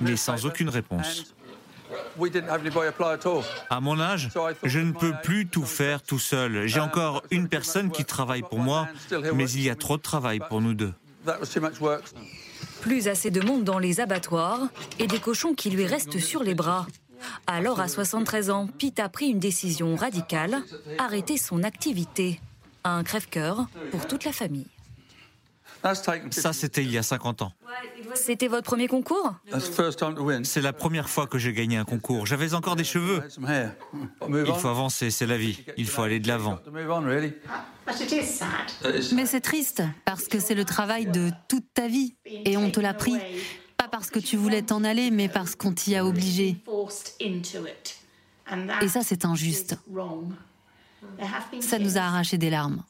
mais 0.00 0.16
sans 0.16 0.46
aucune 0.46 0.68
réponse. 0.68 1.34
À 3.70 3.80
mon 3.80 4.00
âge, 4.00 4.28
je 4.62 4.78
ne 4.78 4.92
peux 4.92 5.14
plus 5.22 5.46
tout 5.46 5.64
faire 5.64 6.02
tout 6.02 6.18
seul. 6.18 6.66
J'ai 6.66 6.80
encore 6.80 7.22
une 7.30 7.48
personne 7.48 7.90
qui 7.90 8.04
travaille 8.04 8.42
pour 8.42 8.58
moi, 8.58 8.88
mais 9.34 9.50
il 9.50 9.62
y 9.62 9.70
a 9.70 9.74
trop 9.74 9.96
de 9.96 10.02
travail 10.02 10.40
pour 10.48 10.60
nous 10.60 10.74
deux. 10.74 10.92
Plus 12.80 13.08
assez 13.08 13.30
de 13.30 13.40
monde 13.40 13.64
dans 13.64 13.78
les 13.78 14.00
abattoirs 14.00 14.60
et 14.98 15.06
des 15.06 15.18
cochons 15.18 15.54
qui 15.54 15.70
lui 15.70 15.86
restent 15.86 16.18
sur 16.18 16.42
les 16.42 16.54
bras. 16.54 16.86
Alors, 17.46 17.80
à 17.80 17.88
73 17.88 18.50
ans, 18.50 18.68
Pete 18.78 19.00
a 19.00 19.08
pris 19.08 19.26
une 19.26 19.38
décision 19.38 19.94
radicale 19.96 20.62
arrêter 20.98 21.36
son 21.36 21.62
activité. 21.62 22.40
Un 22.84 23.04
crève-cœur 23.04 23.66
pour 23.90 24.06
toute 24.06 24.24
la 24.24 24.32
famille. 24.32 24.66
Ça, 26.30 26.52
c'était 26.52 26.82
il 26.82 26.90
y 26.90 26.98
a 26.98 27.02
50 27.02 27.42
ans. 27.42 27.52
C'était 28.14 28.48
votre 28.48 28.64
premier 28.64 28.88
concours 28.88 29.34
C'est 30.42 30.60
la 30.60 30.72
première 30.72 31.08
fois 31.08 31.26
que 31.26 31.38
j'ai 31.38 31.52
gagné 31.52 31.76
un 31.76 31.84
concours. 31.84 32.26
J'avais 32.26 32.54
encore 32.54 32.76
des 32.76 32.84
cheveux. 32.84 33.22
Il 34.28 34.54
faut 34.54 34.68
avancer, 34.68 35.10
c'est 35.10 35.26
la 35.26 35.38
vie. 35.38 35.64
Il 35.76 35.86
faut 35.86 36.02
aller 36.02 36.20
de 36.20 36.28
l'avant. 36.28 36.58
Mais 39.12 39.26
c'est 39.26 39.40
triste, 39.40 39.82
parce 40.04 40.28
que 40.28 40.38
c'est 40.38 40.54
le 40.54 40.64
travail 40.64 41.06
de 41.06 41.30
toute 41.48 41.72
ta 41.74 41.88
vie. 41.88 42.14
Et 42.24 42.56
on 42.56 42.70
te 42.70 42.80
l'a 42.80 42.94
pris. 42.94 43.16
Pas 43.76 43.88
parce 43.88 44.10
que 44.10 44.18
tu 44.18 44.36
voulais 44.36 44.62
t'en 44.62 44.84
aller, 44.84 45.10
mais 45.10 45.28
parce 45.28 45.54
qu'on 45.54 45.72
t'y 45.72 45.96
a 45.96 46.04
obligé. 46.04 46.56
Et 48.82 48.88
ça, 48.88 49.00
c'est 49.02 49.24
injuste. 49.24 49.78
Ça 51.60 51.78
nous 51.78 51.96
a 51.96 52.02
arraché 52.02 52.36
des 52.36 52.50
larmes. 52.50 52.82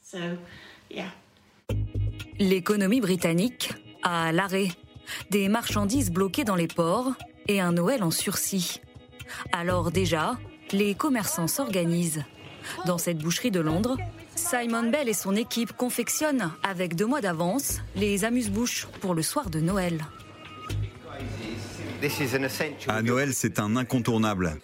L'économie 2.40 3.02
britannique 3.02 3.74
à 4.02 4.32
l'arrêt. 4.32 4.68
Des 5.30 5.50
marchandises 5.50 6.10
bloquées 6.10 6.44
dans 6.44 6.54
les 6.56 6.68
ports 6.68 7.12
et 7.48 7.60
un 7.60 7.72
Noël 7.72 8.02
en 8.02 8.10
sursis. 8.10 8.80
Alors 9.52 9.90
déjà, 9.90 10.38
les 10.72 10.94
commerçants 10.94 11.48
s'organisent. 11.48 12.24
Dans 12.86 12.96
cette 12.96 13.18
boucherie 13.18 13.50
de 13.50 13.60
Londres, 13.60 13.98
Simon 14.36 14.88
Bell 14.88 15.10
et 15.10 15.12
son 15.12 15.36
équipe 15.36 15.74
confectionnent 15.74 16.50
avec 16.62 16.96
deux 16.96 17.04
mois 17.04 17.20
d'avance 17.20 17.82
les 17.94 18.24
amuse-bouches 18.24 18.86
pour 19.02 19.14
le 19.14 19.20
soir 19.20 19.50
de 19.50 19.60
Noël. 19.60 20.00
À 22.88 23.02
Noël, 23.02 23.34
c'est 23.34 23.58
un 23.58 23.76
incontournable. 23.76 24.58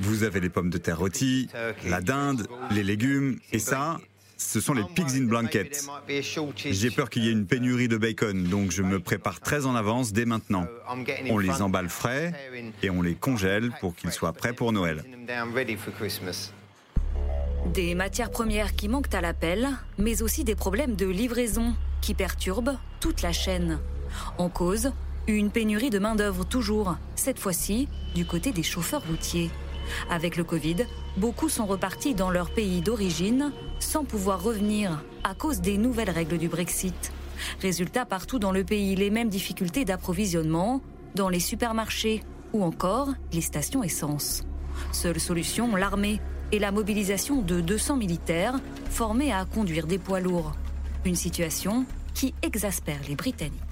Vous 0.00 0.22
avez 0.22 0.40
les 0.40 0.48
pommes 0.48 0.70
de 0.70 0.78
terre 0.78 0.98
rôties, 0.98 1.48
la 1.86 2.00
dinde, 2.00 2.46
les 2.70 2.82
légumes, 2.82 3.38
et 3.52 3.58
ça, 3.58 3.98
ce 4.42 4.60
sont 4.60 4.74
les 4.74 4.84
pigs 4.84 5.16
in 5.16 5.24
blankets. 5.24 5.86
J'ai 6.70 6.90
peur 6.90 7.10
qu'il 7.10 7.24
y 7.24 7.28
ait 7.28 7.32
une 7.32 7.46
pénurie 7.46 7.88
de 7.88 7.96
bacon, 7.96 8.44
donc 8.44 8.70
je 8.70 8.82
me 8.82 9.00
prépare 9.00 9.40
très 9.40 9.66
en 9.66 9.74
avance 9.74 10.12
dès 10.12 10.24
maintenant. 10.24 10.66
On 11.30 11.38
les 11.38 11.62
emballe 11.62 11.88
frais 11.88 12.32
et 12.82 12.90
on 12.90 13.02
les 13.02 13.14
congèle 13.14 13.70
pour 13.80 13.94
qu'ils 13.94 14.12
soient 14.12 14.32
prêts 14.32 14.52
pour 14.52 14.72
Noël. 14.72 15.02
Des 17.72 17.94
matières 17.94 18.30
premières 18.30 18.74
qui 18.74 18.88
manquent 18.88 19.14
à 19.14 19.20
l'appel, 19.20 19.68
mais 19.96 20.22
aussi 20.22 20.44
des 20.44 20.56
problèmes 20.56 20.96
de 20.96 21.06
livraison 21.06 21.74
qui 22.00 22.14
perturbent 22.14 22.76
toute 23.00 23.22
la 23.22 23.32
chaîne. 23.32 23.78
En 24.36 24.48
cause, 24.48 24.92
une 25.28 25.50
pénurie 25.50 25.90
de 25.90 26.00
main-d'œuvre 26.00 26.44
toujours, 26.44 26.96
cette 27.14 27.38
fois-ci 27.38 27.88
du 28.14 28.26
côté 28.26 28.50
des 28.50 28.64
chauffeurs 28.64 29.06
routiers. 29.06 29.50
Avec 30.10 30.36
le 30.36 30.44
Covid, 30.44 30.76
beaucoup 31.16 31.48
sont 31.48 31.66
repartis 31.66 32.14
dans 32.14 32.30
leur 32.30 32.50
pays 32.50 32.80
d'origine 32.80 33.52
sans 33.78 34.04
pouvoir 34.04 34.42
revenir 34.42 35.02
à 35.24 35.34
cause 35.34 35.60
des 35.60 35.76
nouvelles 35.76 36.10
règles 36.10 36.38
du 36.38 36.48
Brexit. 36.48 37.12
Résultat, 37.60 38.04
partout 38.04 38.38
dans 38.38 38.52
le 38.52 38.64
pays, 38.64 38.94
les 38.94 39.10
mêmes 39.10 39.28
difficultés 39.28 39.84
d'approvisionnement, 39.84 40.80
dans 41.14 41.28
les 41.28 41.40
supermarchés 41.40 42.22
ou 42.52 42.62
encore 42.62 43.08
les 43.32 43.40
stations 43.40 43.82
essence. 43.82 44.44
Seule 44.92 45.20
solution, 45.20 45.74
l'armée 45.76 46.20
et 46.52 46.58
la 46.58 46.70
mobilisation 46.70 47.42
de 47.42 47.60
200 47.60 47.96
militaires 47.96 48.60
formés 48.90 49.32
à 49.32 49.44
conduire 49.44 49.86
des 49.86 49.98
poids 49.98 50.20
lourds. 50.20 50.52
Une 51.04 51.16
situation 51.16 51.84
qui 52.14 52.34
exaspère 52.42 53.00
les 53.08 53.16
Britanniques. 53.16 53.71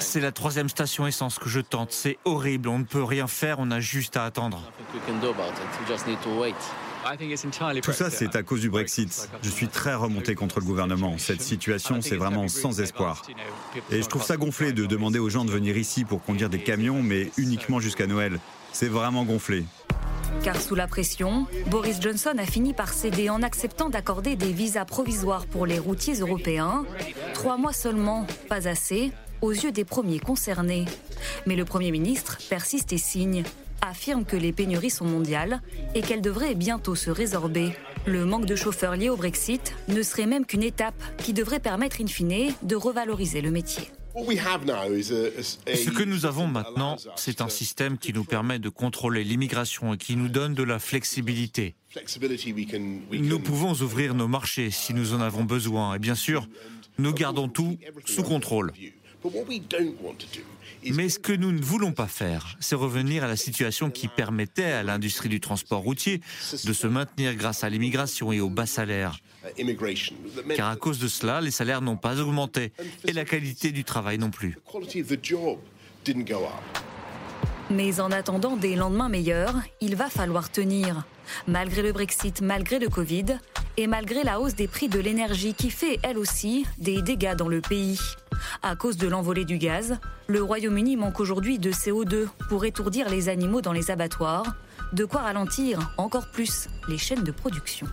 C'est 0.00 0.20
la 0.20 0.32
troisième 0.32 0.68
station 0.68 1.06
essence 1.06 1.38
que 1.38 1.48
je 1.48 1.60
tente. 1.60 1.92
C'est 1.92 2.18
horrible, 2.24 2.68
on 2.68 2.78
ne 2.78 2.84
peut 2.84 3.04
rien 3.04 3.26
faire, 3.26 3.56
on 3.58 3.70
a 3.70 3.80
juste 3.80 4.16
à 4.16 4.24
attendre. 4.24 4.62
Tout 7.82 7.92
ça, 7.92 8.10
c'est 8.10 8.36
à 8.36 8.42
cause 8.42 8.60
du 8.60 8.70
Brexit. 8.70 9.30
Je 9.42 9.48
suis 9.50 9.68
très 9.68 9.94
remonté 9.94 10.34
contre 10.34 10.60
le 10.60 10.66
gouvernement. 10.66 11.16
Cette 11.18 11.42
situation, 11.42 12.00
c'est 12.00 12.16
vraiment 12.16 12.48
sans 12.48 12.80
espoir. 12.80 13.22
Et 13.90 14.02
je 14.02 14.08
trouve 14.08 14.22
ça 14.22 14.36
gonflé 14.36 14.72
de 14.72 14.86
demander 14.86 15.18
aux 15.18 15.30
gens 15.30 15.44
de 15.44 15.50
venir 15.50 15.76
ici 15.76 16.04
pour 16.04 16.22
conduire 16.22 16.50
des 16.50 16.62
camions, 16.62 17.02
mais 17.02 17.30
uniquement 17.36 17.80
jusqu'à 17.80 18.06
Noël. 18.06 18.38
C'est 18.72 18.88
vraiment 18.88 19.24
gonflé. 19.24 19.64
Car 20.42 20.60
sous 20.60 20.74
la 20.74 20.86
pression, 20.86 21.46
Boris 21.66 22.00
Johnson 22.00 22.34
a 22.38 22.46
fini 22.46 22.72
par 22.72 22.92
céder 22.92 23.28
en 23.28 23.42
acceptant 23.42 23.90
d'accorder 23.90 24.36
des 24.36 24.52
visas 24.52 24.84
provisoires 24.84 25.46
pour 25.46 25.66
les 25.66 25.78
routiers 25.78 26.14
européens. 26.14 26.84
Trois 27.34 27.58
mois 27.58 27.72
seulement, 27.72 28.26
pas 28.48 28.66
assez, 28.68 29.12
aux 29.42 29.52
yeux 29.52 29.72
des 29.72 29.84
premiers 29.84 30.20
concernés. 30.20 30.86
Mais 31.46 31.56
le 31.56 31.64
Premier 31.64 31.90
ministre 31.90 32.38
persiste 32.48 32.92
et 32.92 32.98
signe, 32.98 33.44
affirme 33.82 34.24
que 34.24 34.36
les 34.36 34.52
pénuries 34.52 34.90
sont 34.90 35.04
mondiales 35.04 35.60
et 35.94 36.02
qu'elles 36.02 36.22
devraient 36.22 36.54
bientôt 36.54 36.94
se 36.94 37.10
résorber. 37.10 37.72
Le 38.06 38.24
manque 38.24 38.46
de 38.46 38.56
chauffeurs 38.56 38.96
lié 38.96 39.10
au 39.10 39.16
Brexit 39.16 39.74
ne 39.88 40.02
serait 40.02 40.26
même 40.26 40.46
qu'une 40.46 40.62
étape 40.62 41.02
qui 41.18 41.32
devrait 41.32 41.60
permettre 41.60 42.00
in 42.00 42.06
fine 42.06 42.52
de 42.62 42.76
revaloriser 42.76 43.40
le 43.40 43.50
métier. 43.50 43.90
Ce 44.14 45.90
que 45.90 46.02
nous 46.02 46.26
avons 46.26 46.46
maintenant, 46.46 46.96
c'est 47.16 47.40
un 47.40 47.48
système 47.48 47.98
qui 47.98 48.12
nous 48.12 48.24
permet 48.24 48.58
de 48.58 48.68
contrôler 48.68 49.24
l'immigration 49.24 49.94
et 49.94 49.98
qui 49.98 50.16
nous 50.16 50.28
donne 50.28 50.54
de 50.54 50.62
la 50.62 50.78
flexibilité. 50.78 51.74
Nous 53.12 53.38
pouvons 53.38 53.72
ouvrir 53.72 54.14
nos 54.14 54.28
marchés 54.28 54.70
si 54.70 54.94
nous 54.94 55.14
en 55.14 55.20
avons 55.20 55.44
besoin 55.44 55.94
et 55.94 55.98
bien 55.98 56.14
sûr, 56.14 56.48
nous 56.98 57.12
gardons 57.12 57.48
tout 57.48 57.78
sous 58.04 58.22
contrôle. 58.22 58.72
Mais 60.94 61.08
ce 61.08 61.18
que 61.18 61.32
nous 61.32 61.52
ne 61.52 61.60
voulons 61.60 61.92
pas 61.92 62.06
faire, 62.06 62.56
c'est 62.58 62.74
revenir 62.74 63.22
à 63.22 63.28
la 63.28 63.36
situation 63.36 63.90
qui 63.90 64.08
permettait 64.08 64.72
à 64.72 64.82
l'industrie 64.82 65.28
du 65.28 65.40
transport 65.40 65.82
routier 65.82 66.20
de 66.64 66.72
se 66.72 66.86
maintenir 66.86 67.34
grâce 67.34 67.64
à 67.64 67.70
l'immigration 67.70 68.32
et 68.32 68.40
aux 68.40 68.48
bas 68.48 68.66
salaires. 68.66 69.18
Car 70.56 70.70
à 70.70 70.76
cause 70.76 70.98
de 70.98 71.08
cela, 71.08 71.40
les 71.40 71.50
salaires 71.50 71.80
n'ont 71.80 71.96
pas 71.96 72.20
augmenté 72.20 72.72
et 73.06 73.12
la 73.12 73.24
qualité 73.24 73.70
du 73.72 73.84
travail 73.84 74.18
non 74.18 74.30
plus. 74.30 74.58
Mais 77.70 78.00
en 78.00 78.10
attendant 78.10 78.56
des 78.56 78.74
lendemains 78.74 79.08
meilleurs, 79.08 79.54
il 79.80 79.94
va 79.94 80.10
falloir 80.10 80.50
tenir. 80.50 81.04
Malgré 81.46 81.82
le 81.82 81.92
Brexit, 81.92 82.40
malgré 82.40 82.78
le 82.80 82.88
Covid 82.88 83.38
et 83.76 83.86
malgré 83.86 84.24
la 84.24 84.40
hausse 84.40 84.56
des 84.56 84.66
prix 84.66 84.88
de 84.88 84.98
l'énergie 84.98 85.54
qui 85.54 85.70
fait, 85.70 86.00
elle 86.02 86.18
aussi, 86.18 86.66
des 86.78 87.00
dégâts 87.00 87.36
dans 87.36 87.48
le 87.48 87.60
pays. 87.60 88.00
À 88.62 88.74
cause 88.74 88.96
de 88.96 89.06
l'envolée 89.06 89.44
du 89.44 89.58
gaz, 89.58 89.98
le 90.26 90.42
Royaume-Uni 90.42 90.96
manque 90.96 91.20
aujourd'hui 91.20 91.58
de 91.58 91.70
CO2 91.70 92.26
pour 92.48 92.64
étourdir 92.64 93.08
les 93.08 93.28
animaux 93.28 93.60
dans 93.60 93.72
les 93.72 93.90
abattoirs, 93.90 94.56
de 94.92 95.04
quoi 95.04 95.22
ralentir 95.22 95.92
encore 95.96 96.30
plus 96.30 96.68
les 96.88 96.98
chaînes 96.98 97.22
de 97.22 97.30
production. 97.30 97.86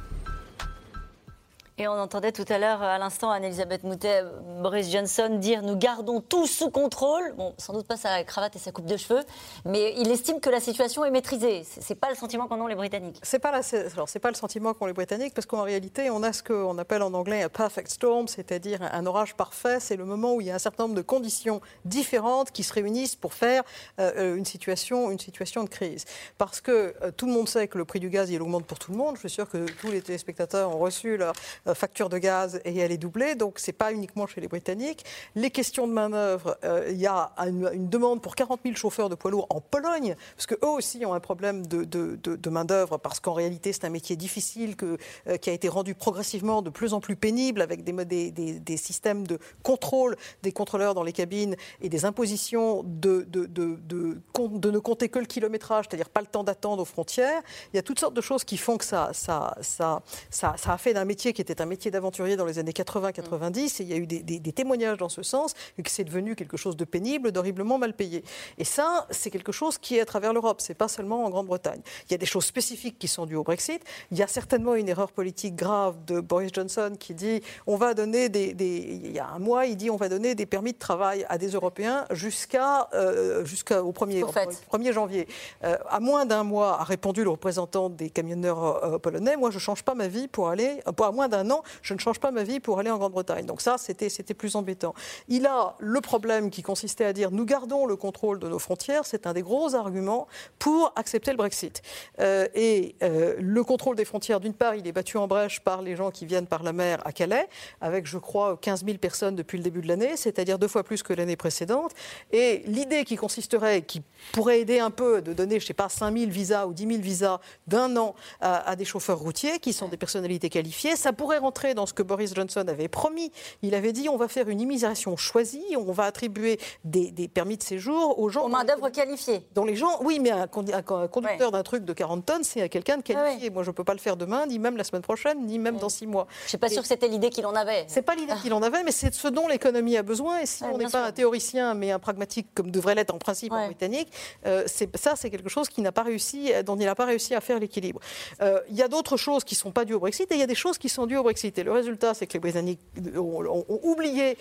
Et 1.79 1.87
on 1.87 1.91
entendait 1.91 2.31
tout 2.31 2.45
à 2.49 2.57
l'heure, 2.57 2.81
à 2.81 2.97
l'instant, 2.97 3.29
Anne-Elisabeth 3.29 3.83
Moutet, 3.83 4.23
Boris 4.63 4.91
Johnson 4.91 5.37
dire 5.39 5.61
nous 5.61 5.75
gardons 5.75 6.21
tout 6.21 6.47
sous 6.47 6.71
contrôle. 6.71 7.35
Bon, 7.37 7.53
sans 7.59 7.71
doute 7.71 7.85
pas 7.85 7.97
sa 7.97 8.23
cravate 8.23 8.55
et 8.55 8.59
sa 8.59 8.71
coupe 8.71 8.87
de 8.87 8.97
cheveux, 8.97 9.21
mais 9.63 9.93
il 9.95 10.09
estime 10.09 10.39
que 10.39 10.49
la 10.49 10.59
situation 10.59 11.05
est 11.05 11.11
maîtrisée. 11.11 11.63
C'est 11.79 11.93
pas 11.93 12.09
le 12.09 12.15
sentiment 12.15 12.47
qu'en 12.47 12.59
ont 12.61 12.65
les 12.65 12.73
Britanniques. 12.73 13.19
C'est 13.21 13.37
pas 13.37 13.49
alors 13.49 14.09
c'est 14.09 14.19
pas 14.19 14.31
le 14.31 14.35
sentiment 14.35 14.73
qu'ont 14.73 14.87
les 14.87 14.93
Britanniques, 14.93 15.35
parce 15.35 15.45
qu'en 15.45 15.61
réalité, 15.61 16.09
on 16.09 16.23
a 16.23 16.33
ce 16.33 16.41
qu'on 16.41 16.79
appelle 16.79 17.03
en 17.03 17.13
anglais 17.13 17.43
un 17.43 17.49
perfect 17.49 17.91
storm, 17.91 18.27
c'est-à-dire 18.27 18.79
un 18.81 19.05
orage 19.05 19.35
parfait. 19.35 19.79
C'est 19.79 19.97
le 19.97 20.05
moment 20.05 20.33
où 20.33 20.41
il 20.41 20.47
y 20.47 20.51
a 20.51 20.55
un 20.55 20.59
certain 20.59 20.85
nombre 20.85 20.95
de 20.95 21.03
conditions 21.03 21.61
différentes 21.85 22.49
qui 22.49 22.63
se 22.63 22.73
réunissent 22.73 23.15
pour 23.15 23.35
faire 23.35 23.61
euh, 23.99 24.35
une 24.35 24.45
situation, 24.45 25.11
une 25.11 25.19
situation 25.19 25.63
de 25.63 25.69
crise. 25.69 26.05
Parce 26.39 26.59
que 26.59 26.95
euh, 27.03 27.11
tout 27.15 27.27
le 27.27 27.33
monde 27.33 27.47
sait 27.47 27.67
que 27.67 27.77
le 27.77 27.85
prix 27.85 27.99
du 27.99 28.09
gaz 28.09 28.31
il 28.31 28.41
augmente 28.41 28.65
pour 28.65 28.79
tout 28.79 28.91
le 28.91 28.97
monde. 28.97 29.13
Je 29.17 29.19
suis 29.19 29.29
sûr 29.29 29.47
que 29.47 29.67
tous 29.79 29.91
les 29.91 30.01
téléspectateurs 30.01 30.75
ont 30.75 30.79
reçu 30.79 31.17
leur 31.17 31.33
facture 31.73 32.09
de 32.09 32.17
gaz 32.17 32.61
et 32.65 32.77
elle 32.77 32.91
est 32.91 32.97
doublée. 32.97 33.35
Donc, 33.35 33.59
ce 33.59 33.67
n'est 33.67 33.73
pas 33.73 33.91
uniquement 33.91 34.27
chez 34.27 34.41
les 34.41 34.47
Britanniques. 34.47 35.05
Les 35.35 35.51
questions 35.51 35.87
de 35.87 35.93
main-d'œuvre, 35.93 36.57
euh, 36.63 36.87
il 36.89 36.97
y 36.97 37.07
a 37.07 37.31
une, 37.39 37.89
demande 37.89 38.21
pour 38.21 38.35
40 38.35 38.61
000 38.63 38.75
chauffeurs 38.75 39.09
de 39.09 39.15
poids 39.15 39.31
lourds 39.31 39.47
en 39.49 39.61
Pologne, 39.61 40.15
parce 40.35 40.45
qu'eux 40.45 40.67
aussi 40.67 41.05
ont 41.05 41.13
un 41.13 41.19
problème 41.19 41.65
de, 41.65 41.83
de, 41.83 42.49
main-d'œuvre, 42.49 42.97
parce 42.97 43.19
qu'en 43.19 43.33
réalité, 43.33 43.73
c'est 43.73 43.85
un 43.85 43.89
métier 43.89 44.15
difficile 44.15 44.75
euh, 44.83 45.37
qui 45.37 45.49
a 45.49 45.53
été 45.53 45.69
rendu 45.69 45.95
progressivement 45.95 46.61
de 46.61 46.69
plus 46.69 46.93
en 46.93 46.99
plus 46.99 47.15
pénible 47.15 47.61
avec 47.61 47.83
des, 47.83 48.31
des, 48.31 48.31
des, 48.31 48.77
systèmes 48.77 49.25
de 49.25 49.39
contrôle 49.63 50.15
des 50.43 50.51
contrôleurs 50.51 50.93
dans 50.93 51.03
les 51.03 51.13
cabines 51.13 51.55
et 51.81 51.89
des 51.89 52.05
impositions 52.05 52.83
de, 52.83 53.25
de, 53.29 53.45
de, 53.45 54.71
ne 54.71 54.79
compter 54.79 55.09
que 55.09 55.19
le 55.19 55.25
kilométrage, 55.25 55.85
c'est-à-dire 55.89 56.09
pas 56.09 56.21
le 56.21 56.27
temps 56.27 56.43
d'attendre 56.43 56.81
aux 56.81 56.85
frontières. 56.85 57.41
Il 57.73 57.77
y 57.77 57.79
a 57.79 57.83
toutes 57.83 57.99
sortes 57.99 58.13
de 58.13 58.21
choses 58.21 58.43
qui 58.43 58.57
font 58.57 58.77
que 58.77 58.85
ça, 58.85 59.11
ça, 59.13 59.55
ça, 59.61 60.01
ça, 60.29 60.55
ça 60.57 60.73
a 60.73 60.77
fait 60.77 60.93
d'un 60.93 61.05
métier 61.05 61.33
qui 61.33 61.41
était 61.41 61.56
un 61.61 61.65
métier 61.65 61.91
d'aventurier 61.91 62.35
dans 62.35 62.45
les 62.45 62.59
années 62.59 62.71
80-90 62.71 63.81
et 63.81 63.83
il 63.83 63.89
y 63.89 63.93
a 63.93 63.97
eu 63.97 64.07
des, 64.07 64.51
témoignages 64.51 64.97
dans 64.97 65.09
ce 65.09 65.23
sens 65.23 65.53
et 65.77 65.83
que 65.83 65.89
c'est 65.89 66.03
devenu 66.03 66.35
quelque 66.35 66.57
chose 66.57 66.75
de 66.77 66.85
pénible, 66.85 67.31
d'horriblement 67.31 67.77
mal 67.77 67.93
payé. 67.93 68.23
Et 68.57 68.63
ça, 68.63 69.07
c'est 69.11 69.29
quelque 69.29 69.51
chose 69.51 69.77
qui 69.77 69.97
est 69.97 70.01
à 70.01 70.05
travers 70.05 70.33
l'Europe, 70.33 70.61
c'est 70.61 70.73
pas 70.73 70.87
seulement 70.87 71.25
en 71.25 71.29
Grande-Bretagne. 71.29 71.81
Il 72.07 72.11
y 72.11 72.15
a 72.15 72.17
des 72.17 72.25
choses 72.25 72.45
spécifiques 72.45 72.97
qui 72.97 73.07
sont 73.07 73.25
dues 73.25 73.35
au 73.35 73.43
Brexit. 73.43 73.81
Il 74.11 74.17
y 74.17 74.23
a 74.23 74.27
certainement 74.27 74.75
une 74.75 74.89
erreur 74.89 75.11
politique 75.11 75.55
grave 75.55 75.95
de 76.05 76.19
Boris 76.19 76.51
Johnson 76.53 76.93
qui 76.99 77.13
dit 77.13 77.41
on 77.65 77.75
va 77.75 77.93
donner 77.93 78.29
des, 78.29 78.55
il 78.59 79.11
y 79.11 79.19
a 79.19 79.27
un 79.27 79.39
mois, 79.39 79.65
il 79.65 79.75
dit 79.75 79.89
on 79.89 79.95
va 79.95 80.09
donner 80.09 80.35
des 80.35 80.45
permis 80.45 80.73
de 80.73 80.77
travail 80.77 81.25
à 81.29 81.37
des 81.37 81.49
Européens 81.49 82.05
jusqu'à 82.11 82.89
euh, 82.93 83.45
jusqu'au 83.45 83.91
1er, 83.91 84.23
1er 84.23 84.91
janvier. 84.93 85.27
Euh, 85.63 85.77
à 85.89 85.99
moins 85.99 86.25
d'un 86.25 86.43
mois, 86.43 86.79
a 86.79 86.83
répondu 86.83 87.23
le 87.23 87.29
représentant 87.29 87.89
des 87.89 88.09
camionneurs 88.09 88.83
euh, 88.83 88.97
polonais, 88.97 89.37
moi 89.37 89.49
je 89.51 89.55
ne 89.55 89.61
change 89.61 89.83
pas 89.83 89.95
ma 89.95 90.07
vie 90.07 90.27
pour 90.27 90.49
aller, 90.49 90.81
à 90.85 91.11
moins 91.11 91.27
d'un 91.27 91.46
an, 91.51 91.63
je 91.81 91.93
ne 91.93 91.99
change 91.99 92.19
pas 92.19 92.31
ma 92.31 92.43
vie 92.43 92.59
pour 92.59 92.79
aller 92.79 92.91
en 92.91 92.97
Grande-Bretagne. 92.97 93.45
Donc 93.45 93.61
ça, 93.61 93.77
c'était 93.77 94.33
plus 94.33 94.55
embêtant. 94.55 94.93
Il 95.27 95.45
a 95.45 95.75
le 95.79 96.01
problème 96.01 96.49
qui 96.49 96.61
consistait 96.61 97.05
à 97.05 97.13
dire 97.13 97.31
nous 97.31 97.45
gardons 97.45 97.85
le 97.85 97.95
contrôle 97.95 98.39
de 98.39 98.47
nos 98.47 98.59
frontières. 98.59 99.05
C'est 99.05 99.27
un 99.27 99.33
des 99.33 99.41
gros 99.41 99.75
arguments 99.75 100.27
pour 100.59 100.93
accepter 100.95 101.31
le 101.31 101.37
Brexit. 101.37 101.81
Euh, 102.19 102.47
et 102.55 102.95
euh, 103.03 103.35
le 103.39 103.63
contrôle 103.63 103.95
des 103.95 104.05
frontières, 104.05 104.39
d'une 104.39 104.53
part, 104.53 104.75
il 104.75 104.87
est 104.87 104.91
battu 104.91 105.17
en 105.17 105.27
brèche 105.27 105.59
par 105.61 105.81
les 105.81 105.95
gens 105.95 106.11
qui 106.11 106.25
viennent 106.25 106.47
par 106.47 106.63
la 106.63 106.73
mer 106.73 107.01
à 107.05 107.11
Calais, 107.11 107.47
avec, 107.81 108.05
je 108.05 108.17
crois, 108.17 108.57
15 108.61 108.85
000 108.85 108.97
personnes 108.97 109.35
depuis 109.35 109.57
le 109.57 109.63
début 109.63 109.81
de 109.81 109.87
l'année, 109.87 110.17
c'est-à-dire 110.17 110.59
deux 110.59 110.67
fois 110.67 110.83
plus 110.83 111.03
que 111.03 111.13
l'année 111.13 111.35
précédente. 111.35 111.91
Et 112.31 112.63
l'idée 112.65 113.03
qui 113.03 113.15
consisterait, 113.15 113.81
qui 113.81 114.01
pourrait 114.31 114.61
aider 114.61 114.79
un 114.79 114.91
peu, 114.91 115.21
de 115.21 115.33
donner, 115.33 115.59
je 115.59 115.65
ne 115.65 115.67
sais 115.67 115.73
pas, 115.73 115.89
5 115.89 116.17
000 116.17 116.31
visas 116.31 116.65
ou 116.65 116.73
10 116.73 116.87
000 116.87 117.01
visas 117.01 117.39
d'un 117.67 117.95
an 117.97 118.15
à, 118.41 118.69
à 118.69 118.75
des 118.75 118.85
chauffeurs 118.85 119.19
routiers, 119.19 119.59
qui 119.59 119.73
sont 119.73 119.87
des 119.87 119.97
personnalités 119.97 120.49
qualifiées, 120.49 120.95
ça 120.95 121.13
pourrait 121.13 121.36
rentrer 121.37 121.73
dans 121.73 121.85
ce 121.85 121.93
que 121.93 122.03
Boris 122.03 122.33
Johnson 122.33 122.65
avait 122.67 122.87
promis. 122.87 123.31
Il 123.61 123.75
avait 123.75 123.93
dit 123.93 124.09
on 124.09 124.17
va 124.17 124.27
faire 124.27 124.49
une 124.49 124.61
immigration 124.61 125.17
choisie, 125.17 125.63
on 125.77 125.91
va 125.91 126.03
attribuer 126.03 126.59
des, 126.83 127.27
permis 127.27 127.57
de 127.57 127.63
séjour 127.63 128.19
aux 128.19 128.29
gens. 128.29 128.45
Aux 128.45 128.49
main-d'œuvre 128.49 128.89
qualifiée. 128.89 129.45
Dont 129.53 129.65
les 129.65 129.75
gens, 129.75 129.99
oui, 130.01 130.19
mais 130.19 130.31
un, 130.31 130.47
conducteur 130.47 131.51
d'un 131.51 131.63
truc 131.63 131.85
de 131.85 131.93
40 131.93 132.25
tonnes, 132.25 132.43
c'est 132.43 132.67
quelqu'un 132.69 132.97
de 132.97 133.03
ah 133.09 133.13
qualifié. 133.13 133.49
Moi, 133.49 133.63
je 133.63 133.69
ne 133.69 133.73
peux 133.73 133.83
pas 133.83 133.93
le 133.93 133.99
faire 133.99 134.17
demain, 134.17 134.45
ni 134.45 134.59
même 134.59 134.77
la 134.77 134.83
semaine 134.83 135.01
prochaine, 135.01 135.45
ni 135.45 135.59
même 135.59 135.77
dans 135.77 135.89
six 135.89 136.07
mois. 136.07 136.27
Je 136.41 136.45
ne 136.45 136.49
suis 136.49 136.57
pas 136.57 136.69
sûre 136.69 136.81
que 136.81 136.87
c'était 136.87 137.07
l'idée 137.07 137.29
qu'il 137.29 137.45
en 137.45 137.55
avait. 137.55 137.85
C'est 137.87 138.01
pas 138.01 138.15
l'idée 138.15 138.33
qu'il 138.41 138.53
en 138.53 138.61
avait, 138.61 138.83
mais 138.83 138.91
c'est 138.91 139.13
ce 139.13 139.27
dont 139.27 139.47
l'économie 139.47 139.97
a 139.97 140.03
besoin. 140.03 140.39
Et 140.39 140.45
si 140.45 140.63
on 140.63 140.77
n'est 140.77 140.89
pas 140.89 141.05
un 141.05 141.11
théoricien, 141.11 141.73
mais 141.73 141.91
un 141.91 141.99
pragmatique, 141.99 142.47
comme 142.53 142.71
devrait 142.71 142.95
l'être 142.95 143.13
en 143.13 143.19
principe 143.19 143.53
en 143.53 143.65
britannique, 143.67 144.11
euh, 144.45 144.65
ça, 144.95 145.15
c'est 145.15 145.29
quelque 145.29 145.49
chose 145.49 145.69
qui 145.69 145.81
n'a 145.81 145.91
pas 145.91 146.03
réussi, 146.03 146.51
dont 146.65 146.75
il 146.75 146.85
n'a 146.85 146.95
pas 146.95 147.05
réussi 147.05 147.35
à 147.35 147.41
faire 147.41 147.59
l'équilibre. 147.59 147.99
Euh, 148.41 148.59
il 148.69 148.75
y 148.75 148.81
a 148.81 148.87
d'autres 148.87 149.17
choses 149.17 149.43
qui 149.43 149.55
ne 149.55 149.59
sont 149.59 149.71
pas 149.71 149.85
dues 149.85 149.93
au 149.93 149.99
Brexit 149.99 150.31
et 150.31 150.35
il 150.35 150.39
y 150.39 150.43
a 150.43 150.47
des 150.47 150.55
choses 150.55 150.77
qui 150.77 150.89
sont 150.89 151.05
dues 151.05 151.17
au 151.17 151.23
Brexit. 151.27 151.57
Et 151.59 151.63
le 151.63 151.73
résultat, 151.73 152.13
c'est 152.13 152.25
que 152.25 152.33
les 152.33 152.39
Britanniques 152.39 152.79
ont, 153.17 153.65
oublié 153.83 154.37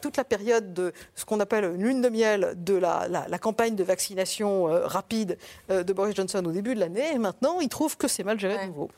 toute 0.00 0.16
la 0.16 0.22
période 0.22 0.72
de 0.72 0.92
ce 1.16 1.24
qu'on 1.24 1.40
appelle 1.40 1.64
une 1.64 1.82
lune 1.82 2.00
de 2.00 2.08
miel 2.08 2.54
de 2.56 2.74
la, 2.74 3.38
campagne 3.40 3.74
de 3.74 3.82
vaccination 3.82 4.68
euh, 4.68 4.86
rapide 4.86 5.36
euh, 5.70 5.82
de 5.82 5.92
Boris 5.92 6.14
Johnson 6.14 6.44
au 6.44 6.52
début 6.52 6.76
de 6.76 6.80
l'année. 6.80 7.12
Et 7.12 7.18
maintenant, 7.18 7.58
ils 7.60 7.68
trouvent 7.68 7.96
que 7.96 8.06
c'est 8.06 8.22
mal 8.22 8.38
géré 8.38 8.56
de 8.62 8.68
nouveau. 8.68 8.88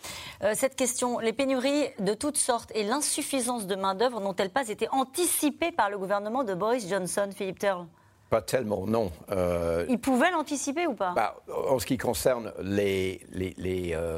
Euh, 0.42 0.52
cette 0.54 0.76
question, 0.76 1.18
les 1.18 1.32
pénuries 1.32 1.88
de 1.98 2.12
toutes 2.12 2.36
sortes 2.36 2.70
et 2.74 2.84
l'insuffisance 2.84 3.66
de 3.66 3.74
main-d'œuvre 3.74 4.20
n'ont-elles 4.20 4.50
pas 4.50 4.68
été 4.68 4.86
anticipées 4.90 5.72
par 5.72 5.88
le 5.88 5.96
gouvernement 5.96 6.44
de 6.44 6.52
Boris 6.52 6.86
Johnson, 6.88 7.30
Philippe 7.34 7.58
Turle 7.58 7.86
pas 8.30 8.40
tellement, 8.40 8.86
non. 8.86 9.10
Euh, 9.32 9.84
Il 9.88 9.98
pouvait 9.98 10.30
l'anticiper 10.30 10.86
ou 10.86 10.94
pas? 10.94 11.12
bah, 11.14 11.34
En 11.68 11.80
ce 11.80 11.84
qui 11.84 11.98
concerne 11.98 12.52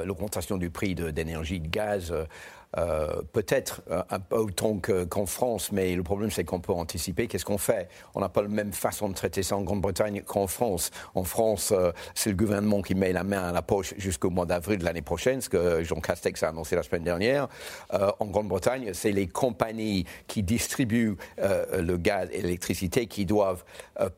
l'augmentation 0.05 0.59
du 0.59 0.71
prix 0.71 0.95
d'énergie, 0.95 1.61
de, 1.61 1.69
gaz, 1.69 2.13
euh, 2.79 3.23
peut-être 3.33 3.83
euh, 3.91 4.03
un 4.09 4.21
peu 4.21 4.37
autant 4.37 4.79
qu'en 4.79 5.27
France, 5.27 5.73
mais 5.73 5.95
le 5.95 6.03
problème 6.03 6.31
c'est 6.31 6.45
qu'on 6.45 6.61
peut 6.61 6.73
anticiper. 6.73 7.27
Qu'est-ce 7.27 7.45
qu'on 7.45 7.59
fait? 7.59 7.89
On 8.15 8.21
n'a 8.21 8.29
pas 8.29 8.43
la 8.43 8.49
même 8.49 8.73
façon 8.73 9.09
de 9.09 9.15
traiter 9.15 9.43
ça 9.43 9.57
en 9.57 9.63
Grande-Bretagne 9.63 10.23
qu'en 10.23 10.47
France. 10.47 10.91
En 11.15 11.25
France, 11.25 11.73
euh, 11.77 11.93
c'est 12.15 12.31
le 12.31 12.37
gouvernement 12.37 12.81
qui 12.81 12.95
met 12.95 13.13
la 13.13 13.25
main 13.25 13.43
à 13.43 13.53
la 13.53 13.63
poche 13.63 13.95
jusqu'au 13.99 14.31
mois 14.31 14.47
d'avril 14.47 14.79
de 14.79 14.85
l'année 14.85 15.03
prochaine, 15.03 15.41
ce 15.41 15.49
que 15.49 15.85
Jean 15.85 16.01
Castex 16.01 16.43
a 16.43 16.49
annoncé 16.49 16.77
la 16.77 16.83
semaine 16.83 17.05
dernière. 17.05 17.49
en 17.91 18.27
Grande-Bretagne, 18.27 18.91
c'est 18.95 19.13
les 19.13 19.27
compagnies 19.27 20.07
qui 20.27 20.43
distribuent 20.43 21.17
le 21.39 21.97
gaz 21.97 22.29
et 22.33 22.43
l'électricité 22.43 23.07
qui 23.07 23.27
doivent 23.27 23.65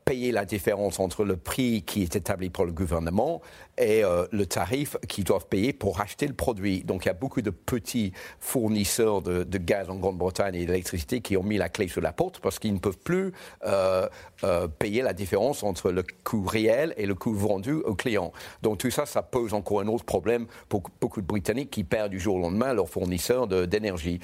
payer 0.05 0.32
la 0.32 0.44
différence 0.44 1.00
entre 1.00 1.24
le 1.24 1.36
prix 1.36 1.82
qui 1.82 2.02
est 2.02 2.16
établi 2.16 2.50
par 2.50 2.64
le 2.64 2.72
gouvernement 2.72 3.40
et 3.78 4.04
euh, 4.04 4.26
le 4.30 4.46
tarif 4.46 4.96
qu'ils 5.08 5.24
doivent 5.24 5.46
payer 5.46 5.72
pour 5.72 6.00
acheter 6.00 6.26
le 6.26 6.34
produit. 6.34 6.84
Donc 6.84 7.04
il 7.04 7.08
y 7.08 7.10
a 7.10 7.14
beaucoup 7.14 7.42
de 7.42 7.50
petits 7.50 8.12
fournisseurs 8.40 9.22
de, 9.22 9.44
gaz 9.58 9.88
en 9.88 9.96
Grande-Bretagne 9.96 10.54
et 10.54 10.66
d'électricité 10.66 11.20
qui 11.20 11.36
ont 11.36 11.42
mis 11.42 11.56
la 11.56 11.68
clé 11.68 11.88
sur 11.88 12.00
la 12.00 12.12
porte 12.12 12.40
parce 12.40 12.58
qu'ils 12.58 12.74
ne 12.74 12.78
peuvent 12.78 12.98
plus 12.98 13.32
euh, 13.64 14.08
euh, 14.44 14.68
payer 14.68 15.02
la 15.02 15.12
différence 15.12 15.62
entre 15.62 15.90
le 15.90 16.04
coût 16.24 16.44
réel 16.44 16.94
et 16.96 17.06
le 17.06 17.14
coût 17.14 17.34
vendu 17.34 17.72
aux 17.72 17.94
clients. 17.94 18.32
Donc 18.62 18.78
tout 18.78 18.90
ça, 18.90 19.06
ça 19.06 19.22
pose 19.22 19.54
encore 19.54 19.80
un 19.80 19.88
autre 19.88 20.04
problème 20.04 20.46
pour 20.68 20.82
beaucoup 21.00 21.20
de 21.20 21.26
Britanniques 21.26 21.70
qui 21.70 21.84
perdent 21.84 22.10
du 22.10 22.20
jour 22.20 22.36
au 22.36 22.40
lendemain 22.40 22.72
leur 22.72 22.88
fournisseur 22.88 23.46
d'énergie. 23.46 24.20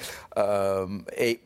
et 1.17 1.39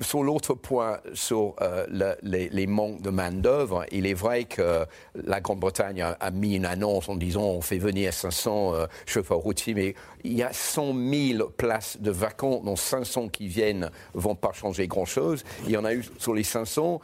sur 0.00 0.22
l'autre 0.22 0.54
point, 0.54 0.98
sur 1.14 1.54
euh, 1.60 1.86
les, 2.22 2.66
manques 2.66 3.00
de 3.00 3.10
main-d'œuvre, 3.10 3.84
il 3.90 4.06
est 4.06 4.14
vrai 4.14 4.44
que 4.44 4.84
la 5.14 5.40
Grande-Bretagne 5.40 6.02
a, 6.02 6.30
mis 6.30 6.56
une 6.56 6.66
annonce 6.66 7.08
en 7.08 7.16
disant 7.16 7.42
on 7.42 7.60
fait 7.60 7.78
venir 7.78 8.12
500 8.12 8.74
euh, 8.74 8.86
chauffeurs 9.06 9.38
routiers, 9.38 9.74
mais 9.74 9.94
il 10.24 10.34
y 10.34 10.42
a 10.42 10.52
100 10.52 10.94
000 11.36 11.48
places 11.56 11.98
de 12.00 12.10
vacances, 12.10 12.64
dont 12.64 12.76
500 12.76 13.28
qui 13.28 13.48
viennent 13.48 13.90
ne 14.14 14.20
vont 14.20 14.34
pas 14.34 14.52
changer 14.52 14.86
grand-chose. 14.86 15.44
Il 15.64 15.70
y 15.70 15.76
en 15.76 15.84
a 15.84 15.94
eu 15.94 16.04
sur 16.18 16.34
les 16.34 16.44
500. 16.44 17.00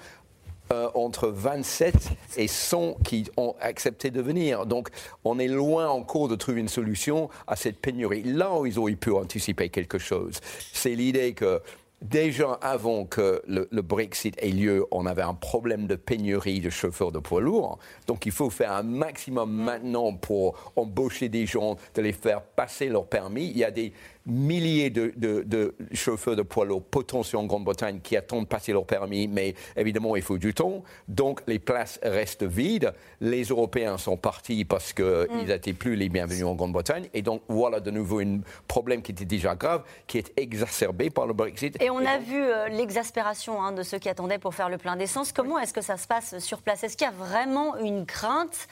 Euh, 0.72 0.88
entre 0.94 1.28
27 1.28 2.12
et 2.38 2.48
100 2.48 2.94
qui 3.04 3.28
ont 3.36 3.54
accepté 3.60 4.10
de 4.10 4.22
venir. 4.22 4.64
Donc, 4.64 4.88
on 5.22 5.38
est 5.38 5.48
loin 5.48 5.88
encore 5.88 6.28
de 6.28 6.36
trouver 6.36 6.60
une 6.60 6.68
solution 6.68 7.28
à 7.46 7.56
cette 7.56 7.78
pénurie. 7.78 8.22
Là 8.22 8.54
où 8.54 8.64
ils 8.64 8.78
auraient 8.78 8.94
pu 8.94 9.12
anticiper 9.12 9.68
quelque 9.68 9.98
chose, 9.98 10.40
c'est 10.72 10.94
l'idée 10.94 11.34
que 11.34 11.60
Déjà 12.02 12.58
avant 12.60 13.04
que 13.04 13.42
le, 13.46 13.66
Brexit 13.80 14.34
ait 14.42 14.48
lieu, 14.48 14.84
on 14.90 15.06
avait 15.06 15.22
un 15.22 15.34
problème 15.34 15.86
de 15.86 15.94
pénurie 15.94 16.58
de 16.58 16.68
chauffeurs 16.68 17.12
de 17.12 17.20
poids 17.20 17.40
lourds. 17.40 17.78
Donc 18.08 18.26
il 18.26 18.32
faut 18.32 18.50
faire 18.50 18.72
un 18.72 18.82
maximum 18.82 19.52
maintenant 19.52 20.12
pour 20.12 20.72
embaucher 20.74 21.28
des 21.28 21.46
gens, 21.46 21.76
de 21.94 22.02
les 22.02 22.12
faire 22.12 22.42
passer 22.42 22.88
leur 22.88 23.06
permis. 23.06 23.46
Il 23.46 23.56
y 23.56 23.62
a 23.62 23.70
des 23.70 23.92
milliers 24.26 24.90
de, 24.90 25.74
chauffeurs 25.92 26.36
de 26.36 26.42
poids 26.42 26.64
lourds 26.64 26.82
potentiels 26.82 27.40
en 27.40 27.46
Grande-Bretagne 27.46 28.00
qui 28.02 28.16
attendent 28.16 28.44
de 28.44 28.48
passer 28.48 28.72
leur 28.72 28.84
permis, 28.84 29.28
mais 29.28 29.54
évidemment, 29.76 30.16
il 30.16 30.22
faut 30.22 30.38
du 30.38 30.54
temps. 30.54 30.82
Donc, 31.08 31.40
les 31.46 31.58
places 31.58 31.98
restent 32.02 32.44
vides. 32.44 32.92
Les 33.20 33.44
Européens 33.44 33.98
sont 33.98 34.16
partis 34.16 34.64
parce 34.64 34.92
qu'ils 34.92 35.04
mm. 35.04 35.46
n'étaient 35.46 35.72
plus 35.72 35.96
les 35.96 36.08
bienvenus 36.08 36.44
en 36.44 36.54
Grande-Bretagne. 36.54 37.08
Et 37.14 37.22
donc, 37.22 37.42
voilà 37.48 37.80
de 37.80 37.90
nouveau 37.90 38.20
un 38.20 38.40
problème 38.68 39.02
qui 39.02 39.12
était 39.12 39.24
déjà 39.24 39.54
grave, 39.54 39.82
qui 40.06 40.18
est 40.18 40.32
exacerbé 40.36 41.10
par 41.10 41.26
le 41.26 41.32
Brexit. 41.32 41.80
Et 41.80 41.90
on 41.90 42.04
a 42.04 42.18
vu 42.18 42.40
euh, 42.40 42.68
l'exaspération 42.68 43.62
hein, 43.62 43.72
de 43.72 43.82
ceux 43.82 43.98
qui 43.98 44.08
attendaient 44.08 44.38
pour 44.38 44.54
faire 44.54 44.68
le 44.68 44.78
plein 44.78 44.96
d'essence. 44.96 45.32
Comment 45.32 45.58
est-ce 45.58 45.72
que 45.72 45.80
ça 45.80 45.96
se 45.96 46.06
passe 46.06 46.38
sur 46.38 46.62
place? 46.62 46.84
Est-ce 46.84 46.96
qu'il 46.96 47.06
y 47.06 47.10
a 47.10 47.12
vraiment 47.12 47.76
une 47.78 48.06
crainte 48.06 48.68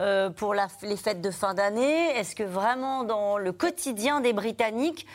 euh, 0.00 0.30
pour 0.30 0.54
les 0.54 0.96
fêtes 0.96 1.20
de 1.20 1.30
fin 1.30 1.54
d'année 1.54 2.10
Est-ce 2.16 2.34
que 2.34 2.42
vraiment 2.42 3.04
dans 3.04 3.38
le 3.38 3.52
quotidien 3.52 4.20
des 4.20 4.32
Britanniques, 4.32 5.06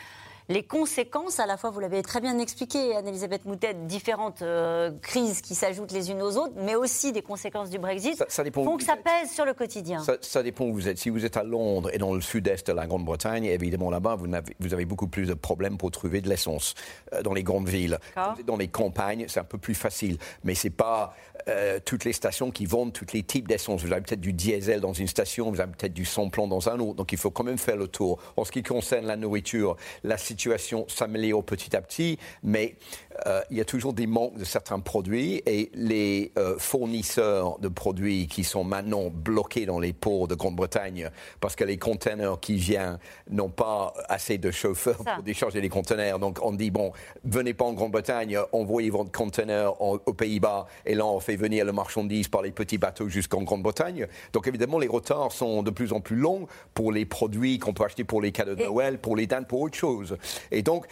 les 0.48 0.62
conséquences, 0.62 1.40
à 1.40 1.46
la 1.46 1.56
fois, 1.56 1.70
vous 1.70 1.80
l'avez 1.80 2.02
très 2.02 2.20
bien 2.20 2.38
expliqué, 2.38 2.94
Anne-Elisabeth 2.96 3.44
Moutet, 3.44 3.74
différentes 3.74 4.42
euh, 4.42 4.90
crises 5.00 5.40
qui 5.40 5.54
s'ajoutent 5.54 5.92
les 5.92 6.10
unes 6.10 6.20
aux 6.20 6.36
autres, 6.36 6.54
mais 6.56 6.74
aussi 6.74 7.12
des 7.12 7.22
conséquences 7.22 7.70
du 7.70 7.78
Brexit, 7.78 8.22
ça, 8.28 8.44
font 8.52 8.76
que 8.76 8.84
ça 8.84 8.96
pèse 8.96 9.30
sur 9.30 9.44
le 9.44 9.54
quotidien. 9.54 10.02
Ça, 10.20 10.42
dépend 10.42 10.64
où 10.66 10.74
vous 10.74 10.88
êtes. 10.88 10.98
Si 10.98 11.10
vous 11.10 11.24
êtes 11.24 11.36
à 11.36 11.44
Londres 11.44 11.90
et 11.92 11.98
dans 11.98 12.12
le 12.12 12.20
sud-est 12.20 12.66
de 12.66 12.72
la 12.72 12.86
Grande-Bretagne, 12.86 13.44
évidemment 13.44 13.90
là-bas, 13.90 14.16
vous, 14.16 14.26
vous, 14.60 14.74
avez 14.74 14.84
beaucoup 14.84 15.06
plus 15.06 15.26
de 15.26 15.34
problèmes 15.34 15.78
pour 15.78 15.90
trouver 15.90 16.20
de 16.20 16.28
l'essence 16.28 16.74
euh, 17.12 17.22
dans 17.22 17.32
les 17.32 17.42
grandes 17.42 17.68
villes. 17.68 17.98
Dans 18.44 18.56
les 18.56 18.68
campagnes, 18.68 19.26
c'est 19.28 19.40
un 19.40 19.44
peu 19.44 19.58
plus 19.58 19.74
facile, 19.74 20.18
mais 20.44 20.54
c'est 20.54 20.70
pas 20.70 21.14
euh, 21.48 21.78
toutes 21.84 22.04
les 22.04 22.12
stations 22.12 22.50
qui 22.50 22.66
vendent 22.66 22.92
tous 22.92 23.06
les 23.12 23.22
types 23.22 23.48
d'essence. 23.48 23.82
Vous 23.82 23.92
avez 23.92 24.02
peut-être 24.02 24.20
du 24.20 24.32
diesel 24.32 24.80
dans 24.80 24.92
une 24.92 25.08
station, 25.08 25.50
vous 25.50 25.60
avez 25.60 25.72
peut-être 25.72 25.92
du 25.92 26.04
sans-plomb 26.04 26.48
dans 26.48 26.68
un 26.68 26.78
autre, 26.80 26.94
donc 26.94 27.12
il 27.12 27.18
faut 27.18 27.30
quand 27.30 27.44
même 27.44 27.58
faire 27.58 27.76
le 27.76 27.88
tour. 27.88 28.18
En 28.36 28.44
ce 28.44 28.52
qui 28.52 28.62
concerne 28.62 29.06
la 29.06 29.16
nourriture, 29.16 29.76
la 30.04 30.18
situation 30.18 30.86
s'améliore 30.88 31.44
petit 31.44 31.74
à 31.74 31.80
petit, 31.80 32.18
mais 32.42 32.76
euh, 33.26 33.40
il 33.50 33.58
y 33.58 33.60
a 33.60 33.64
toujours 33.64 33.92
des 33.92 34.06
manques 34.06 34.38
de 34.38 34.44
certains 34.44 34.80
produits 34.80 35.42
et 35.46 35.70
les 35.74 36.32
euh, 36.38 36.56
fournisseurs 36.58 37.58
de 37.58 37.68
produits 37.68 38.26
qui 38.26 38.44
sont 38.44 38.64
maintenant 38.64 39.10
bloqués 39.12 39.66
dans 39.66 39.78
les 39.78 39.92
ports 39.92 40.28
de 40.28 40.34
Grande-Bretagne 40.34 41.10
parce 41.40 41.56
que 41.56 41.64
les 41.64 41.76
conteneurs 41.76 42.40
qui 42.40 42.56
viennent 42.56 42.98
n'ont 43.30 43.50
pas 43.50 43.94
assez 44.08 44.38
de 44.38 44.50
chauffeurs 44.50 44.96
pour 44.96 45.22
décharger 45.22 45.60
les 45.60 45.68
conteneurs. 45.68 46.18
Donc 46.18 46.38
on 46.42 46.52
dit, 46.52 46.70
bon, 46.70 46.92
venez 47.24 47.54
pas 47.54 47.64
en 47.64 47.74
Grande-Bretagne, 47.74 48.38
envoyez 48.52 48.90
votre 48.90 49.12
conteneur 49.12 49.80
aux 49.80 50.14
Pays-Bas 50.14 50.66
et 50.86 50.94
là 50.94 51.06
on 51.06 51.20
fait 51.20 51.31
venir 51.36 51.64
le 51.64 51.72
marchandise 51.72 52.28
par 52.28 52.42
les 52.42 52.50
petits 52.50 52.78
bateaux 52.78 53.08
jusqu'en 53.08 53.42
Grande-Bretagne. 53.42 54.06
Donc 54.32 54.46
évidemment 54.46 54.78
les 54.78 54.88
retards 54.88 55.32
sont 55.32 55.62
de 55.62 55.70
plus 55.70 55.92
en 55.92 56.00
plus 56.00 56.16
longs 56.16 56.46
pour 56.74 56.92
les 56.92 57.04
produits 57.04 57.58
qu'on 57.58 57.72
peut 57.72 57.84
acheter 57.84 58.04
pour 58.04 58.20
les 58.20 58.32
cadeaux 58.32 58.54
de 58.54 58.64
Noël, 58.64 58.98
pour 58.98 59.16
les 59.16 59.26
dates, 59.26 59.48
pour 59.48 59.60
autre 59.60 59.76
chose. 59.76 60.16
Et 60.50 60.62
donc 60.62 60.86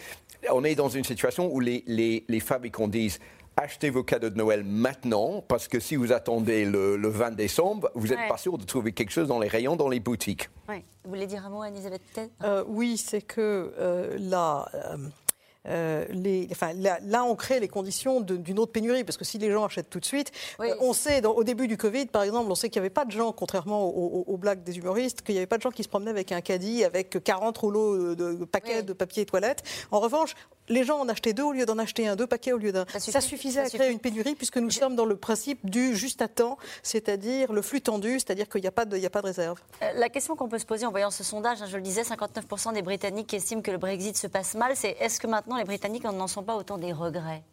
on 0.49 0.63
est 0.63 0.75
dans 0.75 0.89
une 0.89 1.03
situation 1.03 1.53
où 1.53 1.59
les, 1.59 1.83
les, 1.87 2.39
fabricants 2.39 2.87
disent 2.87 3.19
achetez 3.57 3.89
vos 3.89 4.03
cadeaux 4.03 4.29
de 4.29 4.37
Noël 4.37 4.63
maintenant, 4.63 5.43
parce 5.47 5.67
que 5.67 5.79
si 5.79 5.95
vous 5.95 6.11
attendez 6.13 6.65
le, 6.65 6.95
20 6.95 7.31
décembre, 7.31 7.91
vous 7.95 8.07
n'êtes 8.07 8.27
pas 8.27 8.37
sûr 8.37 8.57
de 8.57 8.63
trouver 8.63 8.91
quelque 8.91 9.11
chose 9.11 9.27
dans 9.27 9.39
les 9.39 9.47
rayons, 9.47 9.75
dans 9.75 9.89
les 9.89 9.99
boutiques. 9.99 10.49
Vous 11.03 11.09
voulez 11.09 11.25
dire 11.25 11.45
un 11.45 11.49
mot, 11.49 11.63
Elisabeth 11.63 12.01
euh, 12.43 12.63
Oui, 12.67 12.95
c'est 12.95 13.23
que 13.23 13.73
euh, 13.79 14.17
là, 14.19 14.69
euh, 14.75 14.97
euh, 15.67 16.05
les, 16.09 16.47
enfin, 16.51 16.71
là, 16.73 17.23
on 17.23 17.35
crée 17.35 17.59
les 17.59 17.67
conditions 17.67 18.21
d'une 18.21 18.59
autre 18.59 18.71
pénurie, 18.71 19.03
parce 19.03 19.17
que 19.17 19.25
si 19.25 19.37
les 19.37 19.51
gens 19.51 19.65
achètent 19.65 19.89
tout 19.89 19.99
de 19.99 20.05
suite, 20.05 20.31
euh, 20.59 20.75
on 20.79 20.93
sait, 20.93 21.25
au 21.25 21.43
début 21.43 21.67
du 21.67 21.77
Covid, 21.77 22.07
par 22.07 22.23
exemple, 22.23 22.49
on 22.51 22.55
sait 22.55 22.69
qu'il 22.69 22.81
n'y 22.81 22.85
avait 22.85 22.93
pas 22.93 23.05
de 23.05 23.11
gens, 23.11 23.31
contrairement 23.31 23.87
aux, 23.87 24.37
blagues 24.37 24.63
des 24.63 24.77
humoristes, 24.77 25.21
qu'il 25.21 25.35
n'y 25.35 25.39
avait 25.39 25.47
pas 25.47 25.57
de 25.57 25.61
gens 25.61 25.71
qui 25.71 25.83
se 25.83 25.89
promenaient 25.89 26.11
avec 26.11 26.31
un 26.31 26.41
caddie, 26.41 26.83
avec 26.83 27.23
40 27.23 27.57
rouleaux 27.57 28.15
de 28.15 28.45
paquets 28.45 28.83
de 28.83 28.93
papier 28.93 29.25
toilette. 29.25 29.63
En 29.91 29.99
revanche, 29.99 30.35
les 30.71 30.83
gens 30.83 30.99
en 30.99 31.09
achetaient 31.09 31.33
deux 31.33 31.43
au 31.43 31.51
lieu 31.51 31.65
d'en 31.65 31.77
acheter 31.77 32.07
un, 32.07 32.15
deux 32.15 32.27
paquets 32.27 32.53
au 32.53 32.57
lieu 32.57 32.71
d'un. 32.71 32.85
Ça, 32.97 33.21
suffisait 33.21 33.61
à 33.61 33.69
créer 33.69 33.91
une 33.91 33.99
pénurie, 33.99 34.35
puisque 34.35 34.57
nous 34.57 34.71
sommes 34.71 34.95
dans 34.95 35.05
le 35.05 35.15
principe 35.15 35.69
du 35.69 35.95
juste 35.95 36.21
à 36.21 36.27
temps, 36.27 36.57
c'est-à-dire 36.81 37.53
le 37.53 37.61
flux 37.61 37.81
tendu, 37.81 38.13
c'est-à-dire 38.13 38.49
qu'il 38.49 38.61
n'y 38.61 38.67
a, 38.67 38.71
pas 38.71 38.85
de, 38.85 39.03
a 39.03 39.09
pas 39.09 39.21
de 39.21 39.27
réserve. 39.27 39.59
Euh, 39.81 39.91
la 39.95 40.09
question 40.09 40.35
qu'on 40.35 40.47
peut 40.47 40.59
se 40.59 40.65
poser 40.65 40.85
en 40.85 40.91
voyant 40.91 41.11
ce 41.11 41.23
sondage, 41.23 41.61
hein, 41.61 41.67
je 41.69 41.75
le 41.75 41.83
disais, 41.83 42.01
59% 42.01 42.73
des 42.73 42.81
Britanniques 42.81 43.33
estiment 43.33 43.61
que 43.61 43.71
le 43.71 43.77
Brexit 43.77 44.17
se 44.17 44.27
passe 44.27 44.55
mal, 44.55 44.75
c'est 44.75 44.95
est-ce 44.99 45.19
que 45.19 45.27
maintenant 45.27 45.57
les 45.57 45.65
Britanniques 45.65 46.03
n'en 46.03 46.27
sont 46.27 46.43
pas 46.43 46.55
autant 46.55 46.77
des 46.77 46.93
regrets? 46.93 47.43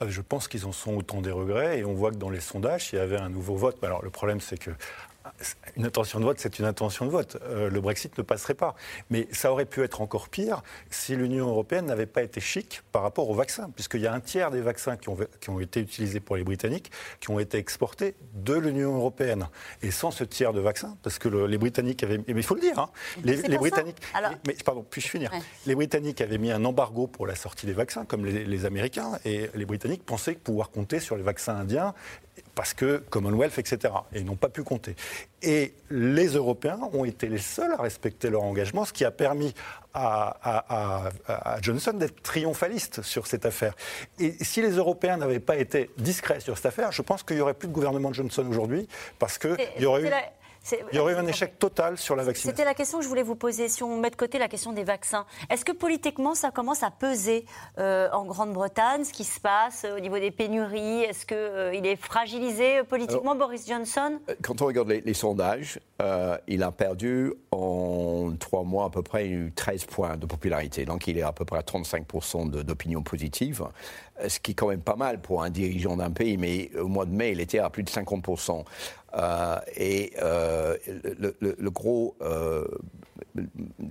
Ah, 0.00 0.06
je 0.08 0.20
pense 0.20 0.46
qu'ils 0.46 0.64
en 0.64 0.70
sont 0.70 0.94
autant 0.94 1.20
des 1.20 1.32
regrets 1.32 1.80
et 1.80 1.84
on 1.84 1.92
voit 1.92 2.12
que 2.12 2.16
dans 2.16 2.30
les 2.30 2.40
sondages, 2.40 2.90
il 2.92 2.96
y 2.96 2.98
avait 3.00 3.18
un 3.18 3.28
nouveau 3.28 3.56
vote. 3.56 3.82
Alors 3.82 4.02
le 4.02 4.10
problème, 4.10 4.40
c'est 4.40 4.56
que 4.56 4.70
une 5.76 5.86
intention 5.86 6.18
de 6.18 6.24
vote, 6.24 6.38
c'est 6.38 6.58
une 6.58 6.64
intention 6.64 7.06
de 7.06 7.10
vote. 7.10 7.36
Euh, 7.42 7.70
le 7.70 7.80
Brexit 7.80 8.16
ne 8.18 8.22
passerait 8.22 8.54
pas. 8.54 8.74
Mais 9.10 9.28
ça 9.32 9.52
aurait 9.52 9.66
pu 9.66 9.82
être 9.82 10.00
encore 10.00 10.28
pire 10.28 10.62
si 10.90 11.16
l'Union 11.16 11.48
européenne 11.48 11.86
n'avait 11.86 12.06
pas 12.06 12.22
été 12.22 12.40
chic 12.40 12.82
par 12.92 13.02
rapport 13.02 13.28
aux 13.30 13.34
vaccins, 13.34 13.70
puisqu'il 13.70 14.00
y 14.00 14.06
a 14.06 14.12
un 14.12 14.20
tiers 14.20 14.50
des 14.50 14.60
vaccins 14.60 14.96
qui 14.96 15.08
ont, 15.08 15.16
qui 15.40 15.50
ont, 15.50 15.60
été 15.60 15.80
utilisés 15.80 16.20
pour 16.20 16.36
les 16.36 16.44
Britanniques 16.44 16.90
qui 17.20 17.30
ont 17.30 17.38
été 17.38 17.58
exportés 17.58 18.14
de 18.34 18.54
l'Union 18.54 18.96
européenne. 18.96 19.48
Et 19.82 19.90
sans 19.90 20.10
ce 20.10 20.24
tiers 20.24 20.52
de 20.52 20.60
vaccins, 20.60 20.96
parce 21.02 21.18
que 21.18 21.28
les 21.28 21.58
Britanniques 21.58 22.02
avaient. 22.02 22.18
Mais 22.18 22.24
il 22.28 22.42
faut 22.42 22.54
le 22.54 22.60
dire, 22.60 22.78
hein, 22.78 22.90
les, 23.24 23.36
Britanniques. 23.58 24.00
mais, 24.46 24.54
pardon, 24.64 24.84
puis-je 24.88 25.08
finir 25.08 25.30
Les 25.66 25.74
Britanniques 25.74 26.20
avaient 26.20 26.38
mis 26.38 26.50
un 26.50 26.64
embargo 26.64 27.06
pour 27.06 27.26
la 27.26 27.34
sortie 27.34 27.66
des 27.66 27.72
vaccins, 27.72 28.04
comme 28.04 28.24
les, 28.24 28.44
les 28.44 28.64
Américains, 28.64 29.18
et 29.24 29.50
les 29.54 29.64
Britanniques 29.64 30.04
pensaient 30.04 30.34
pouvoir 30.34 30.70
compter 30.70 31.00
sur 31.00 31.16
les 31.16 31.22
vaccins 31.22 31.56
indiens 31.56 31.94
parce 32.58 32.74
que 32.74 32.96
Commonwealth, 33.08 33.56
etc. 33.56 33.94
Et 34.12 34.18
ils 34.18 34.24
n'ont 34.24 34.34
pas 34.34 34.48
pu 34.48 34.64
compter. 34.64 34.96
Et 35.42 35.74
les 35.90 36.26
Européens 36.26 36.80
ont 36.92 37.04
été 37.04 37.28
les 37.28 37.38
seuls 37.38 37.72
à 37.72 37.80
respecter 37.80 38.30
leur 38.30 38.42
engagement, 38.42 38.84
ce 38.84 38.92
qui 38.92 39.04
a 39.04 39.12
permis 39.12 39.54
à, 39.94 41.08
Johnson 41.62 41.92
d'être 41.92 42.20
triomphaliste 42.20 43.02
sur 43.02 43.28
cette 43.28 43.46
affaire. 43.46 43.76
Et 44.18 44.32
si 44.42 44.60
les 44.60 44.72
Européens 44.72 45.18
n'avaient 45.18 45.38
pas 45.38 45.56
été 45.56 45.90
discrets 45.98 46.40
sur 46.40 46.56
cette 46.56 46.66
affaire, 46.66 46.90
je 46.90 47.02
pense 47.02 47.22
qu'il 47.22 47.36
n'y 47.36 47.42
aurait 47.42 47.54
plus 47.54 47.68
de 47.68 47.72
gouvernement 47.72 48.10
de 48.10 48.16
Johnson 48.16 48.44
aujourd'hui, 48.48 48.88
parce 49.20 49.38
qu'il 49.38 49.56
y 49.78 49.86
aurait 49.86 50.02
eu... 50.02 50.10
Il 50.92 50.96
y 50.96 50.98
aurait 50.98 51.14
eu 51.14 51.16
un 51.16 51.26
échec 51.26 51.58
total 51.58 51.96
sur 51.96 52.16
la 52.16 52.24
vaccination. 52.24 52.50
C'était 52.50 52.64
la 52.64 52.74
question 52.74 52.98
que 52.98 53.04
je 53.04 53.08
voulais 53.08 53.22
vous 53.22 53.34
poser. 53.34 53.68
Si 53.68 53.82
on 53.82 53.98
met 53.98 54.10
de 54.10 54.16
côté 54.16 54.38
la 54.38 54.48
question 54.48 54.72
des 54.72 54.84
vaccins, 54.84 55.24
est-ce 55.50 55.64
que 55.64 55.72
politiquement 55.72 56.34
ça 56.34 56.50
commence 56.50 56.82
à 56.82 56.90
peser 56.90 57.46
euh, 57.78 58.08
en 58.12 58.24
Grande-Bretagne, 58.24 59.04
ce 59.04 59.12
qui 59.12 59.24
se 59.24 59.40
passe 59.40 59.84
euh, 59.84 59.96
au 59.96 60.00
niveau 60.00 60.18
des 60.18 60.30
pénuries? 60.30 61.02
Est-ce 61.02 61.26
qu'il 61.26 61.36
euh, 61.36 61.72
est 61.72 61.96
fragilisé 61.96 62.82
politiquement, 62.84 63.34
Boris 63.34 63.66
Johnson? 63.66 64.18
Quand 64.42 64.62
on 64.62 64.66
regarde 64.66 64.88
les, 64.88 65.14
sondages, 65.14 65.80
il 66.46 66.62
a 66.62 66.70
perdu 66.70 67.32
en 67.50 68.32
trois 68.38 68.62
mois 68.62 68.86
à 68.86 68.90
peu 68.90 69.02
près 69.02 69.30
13 69.54 69.84
points 69.86 70.16
de 70.16 70.26
popularité. 70.26 70.84
Donc 70.84 71.06
il 71.06 71.18
est 71.18 71.22
à 71.22 71.32
peu 71.32 71.44
près 71.44 71.58
à 71.58 71.62
35% 71.62 72.50
d'opinion 72.50 73.02
positive, 73.02 73.64
ce 74.26 74.40
qui 74.40 74.52
est 74.52 74.54
quand 74.54 74.68
même 74.68 74.80
pas 74.80 74.96
mal 74.96 75.20
pour 75.20 75.42
un 75.42 75.50
dirigeant 75.50 75.96
d'un 75.96 76.10
pays. 76.10 76.36
Mais 76.36 76.70
au 76.76 76.88
mois 76.88 77.06
de 77.06 77.12
mai, 77.12 77.32
il 77.32 77.40
était 77.40 77.58
à 77.58 77.70
plus 77.70 77.82
de 77.82 77.90
50%. 77.90 78.64
Euh, 79.14 79.58
et 79.76 80.12
euh, 80.20 80.76
le, 81.40 81.70
gros, 81.70 82.14
euh, 82.20 82.66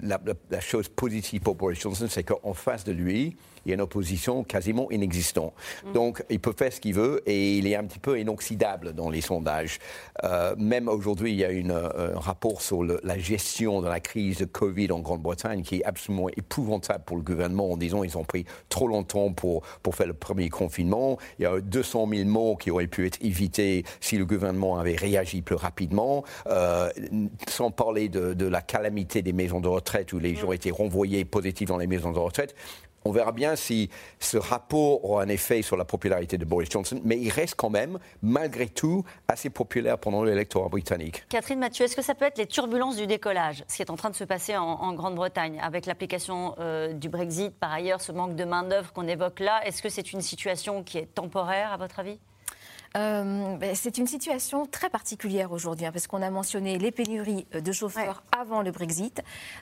la, 0.03 0.19
la, 0.51 0.59
chose 0.59 0.89
positive 0.89 1.41
pour 1.41 1.55
Boris 1.55 1.79
Johnson, 1.79 2.07
c'est 2.09 2.23
qu'en 2.23 2.53
face 2.53 2.83
de 2.83 2.91
lui, 2.91 3.35
il 3.67 3.71
y 3.71 3.73
a 3.73 3.75
une 3.75 3.81
opposition 3.81 4.43
quasiment 4.43 4.89
inexistante. 4.91 5.53
Mm. 5.85 5.91
Donc, 5.93 6.23
il 6.29 6.39
peut 6.39 6.53
faire 6.57 6.71
ce 6.71 6.79
qu'il 6.79 6.93
veut 6.93 7.21
et 7.25 7.57
il 7.57 7.67
est 7.67 7.75
un 7.75 7.83
petit 7.83 7.99
peu 7.99 8.19
inoxydable 8.19 8.93
dans 8.93 9.09
les 9.09 9.21
sondages. 9.21 9.79
Euh, 10.23 10.55
même 10.57 10.87
aujourd'hui, 10.87 11.31
il 11.31 11.37
y 11.37 11.45
a 11.45 11.51
une, 11.51 11.71
euh, 11.71 12.15
un 12.15 12.19
rapport 12.19 12.61
sur 12.61 12.83
la 12.83 13.17
gestion 13.17 13.81
de 13.81 13.87
la 13.87 13.99
crise 13.99 14.37
de 14.37 14.45
Covid 14.45 14.91
en 14.91 14.99
Grande-Bretagne 14.99 15.63
qui 15.63 15.77
est 15.77 15.83
absolument 15.83 16.29
épouvantable 16.29 17.03
pour 17.05 17.17
le 17.17 17.23
gouvernement 17.23 17.71
en 17.71 17.77
disant 17.77 18.01
qu'ils 18.01 18.17
ont 18.17 18.23
pris 18.23 18.45
trop 18.69 18.87
longtemps 18.87 19.31
pour, 19.31 19.61
pour 19.83 19.95
faire 19.95 20.07
le 20.07 20.13
premier 20.13 20.49
confinement. 20.49 21.17
Il 21.39 21.43
y 21.43 21.45
a 21.45 21.59
200 21.59 22.07
000 22.13 22.29
morts 22.29 22.57
qui 22.57 22.71
auraient 22.71 22.87
pu 22.87 23.05
être 23.05 23.17
évités 23.21 23.83
si 23.99 24.17
le 24.17 24.25
gouvernement 24.25 24.77
avait 24.77 24.95
réagi 24.95 25.41
plus 25.41 25.55
rapidement, 25.55 26.23
euh, 26.47 26.89
sans 27.47 27.71
parler 27.71 28.09
de, 28.09 28.33
de, 28.33 28.45
la 28.45 28.61
calamité 28.61 29.21
des 29.21 29.33
maisons 29.33 29.59
de 29.59 29.67
retraite 29.67 29.87
retraite 29.87 30.13
où 30.13 30.19
les 30.19 30.35
gens 30.35 30.51
étaient 30.51 30.71
renvoyés 30.71 31.23
positifs 31.23 31.69
dans 31.69 31.77
les 31.77 31.87
maisons 31.87 32.11
de 32.11 32.19
retraite. 32.19 32.55
On 33.07 33.11
verra 33.11 33.31
bien 33.31 33.55
si 33.55 33.89
ce 34.19 34.35
rapport 34.35 35.05
aura 35.05 35.23
un 35.23 35.29
effet 35.29 35.61
sur 35.61 35.77
la 35.77 35.85
popularité 35.85 36.37
de 36.37 36.43
Boris 36.43 36.69
Johnson, 36.69 36.99
mais 37.05 37.17
il 37.17 37.29
reste 37.29 37.55
quand 37.55 37.69
même, 37.69 37.99
malgré 38.21 38.67
tout, 38.67 39.05
assez 39.29 39.49
populaire 39.49 39.97
pendant 39.97 40.25
l'électorat 40.25 40.67
britannique. 40.67 41.23
Catherine 41.29 41.57
Mathieu, 41.57 41.85
est-ce 41.85 41.95
que 41.95 42.01
ça 42.01 42.15
peut 42.15 42.25
être 42.25 42.37
les 42.37 42.47
turbulences 42.47 42.97
du 42.97 43.07
décollage, 43.07 43.63
ce 43.69 43.77
qui 43.77 43.81
est 43.81 43.89
en 43.89 43.95
train 43.95 44.09
de 44.09 44.15
se 44.15 44.25
passer 44.25 44.57
en, 44.57 44.93
Grande-Bretagne, 44.93 45.57
avec 45.63 45.85
l'application 45.85 46.55
euh, 46.59 46.91
du 46.91 47.07
Brexit, 47.07 47.57
par 47.57 47.71
ailleurs, 47.71 48.01
ce 48.01 48.11
manque 48.11 48.35
de 48.35 48.43
main-d'œuvre 48.43 48.91
qu'on 48.91 49.07
évoque 49.07 49.39
là? 49.39 49.65
Est-ce 49.65 49.81
que 49.81 49.87
c'est 49.87 50.11
une 50.11 50.21
situation 50.21 50.83
qui 50.83 50.97
est 50.97 51.05
temporaire, 51.05 51.71
à 51.71 51.77
votre 51.77 51.99
avis? 51.99 52.19
Euh, 52.97 53.55
ben, 53.57 53.75
c'est 53.75 53.97
une 53.97 54.07
situation 54.07 54.65
très 54.65 54.89
particulière 54.89 55.51
aujourd'hui, 55.51 55.85
hein, 55.85 55.91
parce 55.91 56.07
qu'on 56.07 56.21
a 56.21 56.29
mentionné 56.29 56.77
les 56.77 56.91
pénuries 56.91 57.45
euh, 57.53 57.61
de 57.61 57.71
chauffeurs 57.71 58.23
avant 58.37 58.61
le 58.61 58.71
Brexit. 58.71 59.21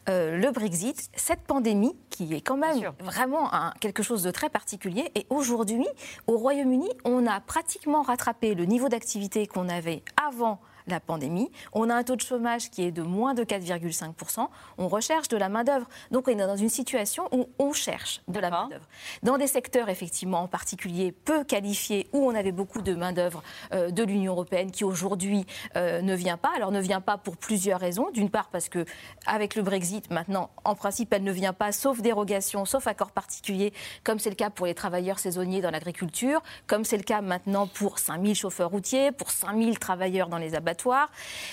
Euh, 0.09 0.37
le 0.37 0.51
Brexit, 0.51 1.09
cette 1.15 1.41
pandémie, 1.41 1.95
qui 2.09 2.33
est 2.33 2.41
quand 2.41 2.57
même 2.57 2.91
vraiment 2.99 3.49
quelque 3.81 4.03
chose 4.03 4.23
de 4.23 4.31
très 4.31 4.49
particulier. 4.49 5.11
Et 5.15 5.25
aujourd'hui, 5.29 5.87
au 6.27 6.37
Royaume-Uni, 6.37 6.89
on 7.03 7.27
a 7.27 7.41
pratiquement 7.41 8.03
rattrapé 8.03 8.55
le 8.55 8.65
niveau 8.65 8.89
d'activité 8.89 9.47
qu'on 9.47 9.69
avait 9.69 10.03
avant 10.25 10.59
la 10.87 10.99
pandémie. 10.99 11.51
On 11.73 11.89
a 11.89 11.95
un 11.95 12.03
taux 12.03 12.15
de 12.15 12.21
chômage 12.21 12.69
qui 12.69 12.83
est 12.83 12.91
de 12.91 13.01
moins 13.01 13.33
de 13.33 13.43
4,5%. 13.43 14.47
On 14.77 14.87
recherche 14.87 15.27
de 15.27 15.37
la 15.37 15.49
main-d'œuvre. 15.49 15.87
Donc 16.11 16.27
on 16.27 16.31
est 16.31 16.35
dans 16.35 16.55
une 16.55 16.69
situation 16.69 17.27
où 17.31 17.49
on 17.59 17.73
cherche 17.73 18.21
de 18.27 18.39
la 18.39 18.49
main-d'œuvre. 18.49 18.85
Dans 19.23 19.37
des 19.37 19.47
secteurs, 19.47 19.89
effectivement, 19.89 20.41
en 20.41 20.47
particulier 20.47 21.11
peu 21.11 21.43
qualifiés, 21.43 22.07
où 22.13 22.27
on 22.27 22.35
avait 22.35 22.51
beaucoup 22.51 22.81
de 22.81 22.93
main-d'œuvre 22.93 23.43
euh, 23.73 23.89
de 23.89 24.03
l'Union 24.03 24.33
européenne 24.33 24.71
qui 24.71 24.83
aujourd'hui 24.83 25.45
euh, 25.75 26.01
ne 26.01 26.13
vient 26.13 26.37
pas. 26.37 26.51
Alors 26.55 26.71
ne 26.71 26.81
vient 26.81 27.01
pas 27.01 27.17
pour 27.17 27.37
plusieurs 27.37 27.79
raisons. 27.79 28.09
D'une 28.13 28.29
part, 28.29 28.49
parce 28.49 28.69
que 28.69 28.85
avec 29.25 29.55
le 29.55 29.63
Brexit, 29.63 30.11
maintenant, 30.11 30.49
en 30.63 30.75
principe, 30.75 31.13
elle 31.13 31.23
ne 31.23 31.31
vient 31.31 31.53
pas 31.53 31.71
sauf 31.71 32.01
dérogation, 32.01 32.65
sauf 32.65 32.87
accord 32.87 33.11
particulier, 33.11 33.73
comme 34.03 34.19
c'est 34.19 34.29
le 34.29 34.35
cas 34.35 34.49
pour 34.49 34.65
les 34.65 34.75
travailleurs 34.75 35.19
saisonniers 35.19 35.61
dans 35.61 35.71
l'agriculture, 35.71 36.41
comme 36.67 36.85
c'est 36.85 36.97
le 36.97 37.03
cas 37.03 37.21
maintenant 37.21 37.67
pour 37.67 37.99
5000 37.99 38.35
chauffeurs 38.35 38.69
routiers, 38.69 39.11
pour 39.11 39.31
5000 39.31 39.79
travailleurs 39.79 40.29
dans 40.29 40.37
les 40.37 40.53
abattoirs 40.55 40.74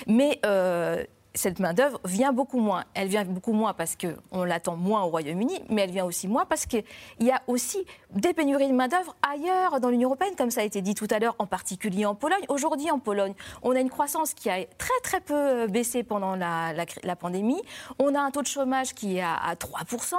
mais 0.06 0.38
euh, 0.44 1.04
cette 1.34 1.60
main-d'œuvre 1.60 2.00
vient 2.04 2.32
beaucoup 2.32 2.58
moins. 2.58 2.84
Elle 2.94 3.08
vient 3.08 3.24
beaucoup 3.24 3.52
moins 3.52 3.72
parce 3.72 3.96
qu'on 3.96 4.44
l'attend 4.44 4.76
moins 4.76 5.02
au 5.02 5.08
Royaume-Uni, 5.08 5.62
mais 5.68 5.82
elle 5.82 5.90
vient 5.90 6.04
aussi 6.04 6.28
moins 6.28 6.44
parce 6.44 6.66
qu'il 6.66 6.84
y 7.20 7.30
a 7.30 7.40
aussi 7.46 7.84
des 8.10 8.32
pénuries 8.34 8.68
de 8.68 8.74
main-d'œuvre 8.74 9.16
ailleurs 9.22 9.80
dans 9.80 9.88
l'Union 9.88 10.08
européenne, 10.10 10.34
comme 10.36 10.50
ça 10.50 10.60
a 10.60 10.64
été 10.64 10.82
dit 10.82 10.94
tout 10.94 11.08
à 11.10 11.18
l'heure, 11.18 11.34
en 11.38 11.46
particulier 11.46 12.04
en 12.04 12.14
Pologne. 12.14 12.44
Aujourd'hui, 12.48 12.90
en 12.90 12.98
Pologne, 12.98 13.34
on 13.62 13.74
a 13.74 13.80
une 13.80 13.90
croissance 13.90 14.34
qui 14.34 14.50
a 14.50 14.64
très 14.78 15.00
très 15.02 15.20
peu 15.20 15.66
baissé 15.68 16.02
pendant 16.02 16.36
la, 16.36 16.74
pandémie. 17.18 17.60
On 17.98 18.14
a 18.14 18.20
un 18.20 18.30
taux 18.30 18.42
de 18.42 18.46
chômage 18.46 18.94
qui 18.94 19.18
est 19.18 19.22
à, 19.22 19.34
à 19.34 19.54
3%. 19.54 20.16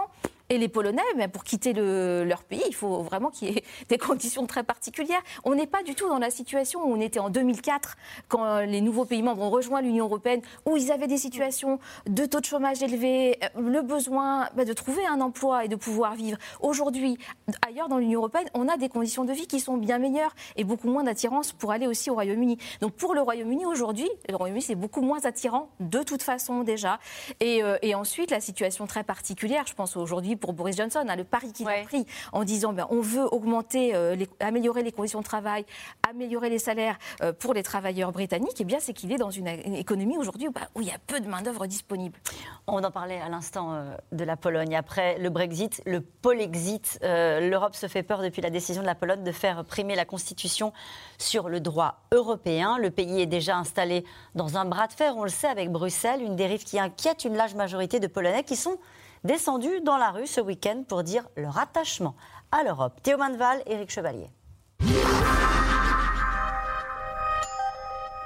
Et 0.49 0.57
les 0.57 0.67
Polonais, 0.67 1.01
mais 1.15 1.29
pour 1.29 1.45
quitter 1.45 1.73
leur 1.73 2.43
pays, 2.43 2.63
il 2.67 2.75
faut 2.75 3.01
vraiment 3.01 3.29
qu'il 3.29 3.49
y 3.49 3.57
ait 3.57 3.63
des 3.89 3.97
conditions 3.97 4.45
très 4.45 4.63
particulières. 4.63 5.21
On 5.45 5.55
n'est 5.55 5.67
pas 5.67 5.83
du 5.83 5.95
tout 5.95 6.07
dans 6.09 6.19
la 6.19 6.29
situation 6.29 6.83
où 6.83 6.93
on 6.93 6.99
était 6.99 7.19
en 7.19 7.29
2004, 7.29 7.95
quand 8.27 8.59
les 8.59 8.81
nouveaux 8.81 9.05
pays 9.05 9.23
membres 9.23 9.41
ont 9.41 9.49
rejoint 9.49 9.81
l'Union 9.81 10.05
européenne, 10.05 10.41
où 10.65 10.75
ils 10.75 10.91
avaient 10.91 11.07
des 11.07 11.17
situations 11.17 11.79
de 12.07 12.25
taux 12.25 12.41
de 12.41 12.45
chômage 12.45 12.83
élevé, 12.83 13.37
euh, 13.43 13.61
le 13.61 13.81
besoin 13.81 14.49
bah, 14.55 14.65
de 14.65 14.73
trouver 14.73 15.05
un 15.05 15.21
emploi 15.21 15.63
et 15.63 15.69
de 15.69 15.77
pouvoir 15.77 16.15
vivre. 16.15 16.37
Aujourd'hui, 16.59 17.17
ailleurs 17.65 17.87
dans 17.87 17.97
l'Union 17.97 18.19
européenne, 18.19 18.47
on 18.53 18.67
a 18.67 18.75
des 18.75 18.89
conditions 18.89 19.23
de 19.23 19.31
vie 19.31 19.47
qui 19.47 19.61
sont 19.61 19.77
bien 19.77 19.97
meilleures 19.97 20.35
et 20.57 20.65
beaucoup 20.65 20.89
moins 20.89 21.03
d'attirance 21.03 21.53
pour 21.53 21.71
aller 21.71 21.87
aussi 21.87 22.09
au 22.09 22.15
Royaume-Uni. 22.15 22.57
Donc 22.81 22.93
pour 22.93 23.15
le 23.15 23.21
Royaume-Uni 23.21 23.65
aujourd'hui, 23.65 24.09
le 24.29 24.35
Royaume-Uni 24.35 24.61
c'est 24.61 24.75
beaucoup 24.75 25.01
moins 25.01 25.25
attirant 25.25 25.69
de 25.79 26.03
toute 26.03 26.21
façon 26.21 26.63
déjà. 26.63 26.99
Et, 27.39 27.63
euh, 27.63 27.77
et 27.81 27.95
ensuite 27.95 28.29
la 28.29 28.41
situation 28.41 28.87
très 28.87 29.03
particulière, 29.03 29.63
je 29.67 29.73
pense 29.73 29.95
aujourd'hui 29.95 30.35
pour 30.43 30.51
Boris 30.51 30.75
Johnson, 30.75 31.05
hein, 31.07 31.15
le 31.15 31.23
pari 31.23 31.53
qu'il 31.53 31.69
a 31.69 31.83
pris 31.83 32.05
en 32.33 32.43
disant 32.43 32.73
ben, 32.73 32.85
on 32.89 32.99
veut 32.99 33.33
augmenter, 33.33 33.95
euh, 33.95 34.17
améliorer 34.41 34.83
les 34.83 34.91
conditions 34.91 35.21
de 35.21 35.23
travail, 35.23 35.65
améliorer 36.09 36.49
les 36.49 36.59
salaires 36.59 36.97
euh, 37.21 37.31
pour 37.31 37.53
les 37.53 37.63
travailleurs 37.63 38.11
britanniques, 38.11 38.59
et 38.59 38.63
eh 38.63 38.65
bien 38.65 38.79
c'est 38.81 38.91
qu'il 38.91 39.13
est 39.13 39.17
dans 39.17 39.31
une, 39.31 39.47
économie 39.47 40.17
aujourd'hui 40.17 40.49
bah, 40.53 40.67
où, 40.75 40.81
il 40.81 40.87
y 40.87 40.91
a 40.91 40.97
peu 41.07 41.21
de 41.21 41.29
main-d'œuvre 41.29 41.65
disponible. 41.65 42.19
On 42.67 42.83
en 42.83 42.91
parlait 42.91 43.21
à 43.21 43.29
l'instant 43.29 43.73
euh, 43.73 43.95
de 44.11 44.25
la 44.25 44.35
Pologne. 44.35 44.75
Après 44.75 45.17
le 45.17 45.29
Brexit, 45.29 45.81
le 45.85 46.01
Polexit, 46.01 46.99
l'Europe 47.01 47.75
se 47.75 47.87
fait 47.87 48.03
peur 48.03 48.21
depuis 48.21 48.41
la 48.41 48.49
décision 48.49 48.81
de 48.81 48.87
la 48.87 48.95
Pologne 48.95 49.23
de 49.23 49.31
faire 49.31 49.63
primer 49.63 49.95
la 49.95 50.03
Constitution 50.03 50.73
sur 51.17 51.47
le 51.47 51.61
droit 51.61 52.01
européen. 52.11 52.77
Le 52.79 52.91
pays 52.91 53.21
est 53.21 53.27
déjà 53.27 53.55
installé 53.55 54.03
dans 54.35 54.57
un 54.57 54.65
bras 54.65 54.87
de 54.87 54.93
fer, 54.93 55.15
on 55.15 55.23
le 55.23 55.29
sait, 55.29 55.47
avec 55.47 55.71
Bruxelles, 55.71 56.21
une 56.21 56.35
dérive 56.35 56.65
qui 56.65 56.79
inquiète 56.79 57.23
une 57.23 57.37
large 57.37 57.55
majorité 57.55 58.01
de 58.01 58.07
Polonais 58.07 58.43
qui 58.43 58.57
sont 58.57 58.77
descendus 59.23 59.81
dans 59.81 59.97
la 59.97 60.11
rue 60.11 60.27
ce 60.27 60.41
week-end 60.41 60.83
pour 60.87 61.03
dire 61.03 61.27
leur 61.35 61.57
attachement 61.57 62.15
à 62.51 62.63
l'Europe. 62.63 62.99
Théo 63.01 63.17
Manval, 63.17 63.63
Éric 63.65 63.91
Chevalier. 63.91 64.29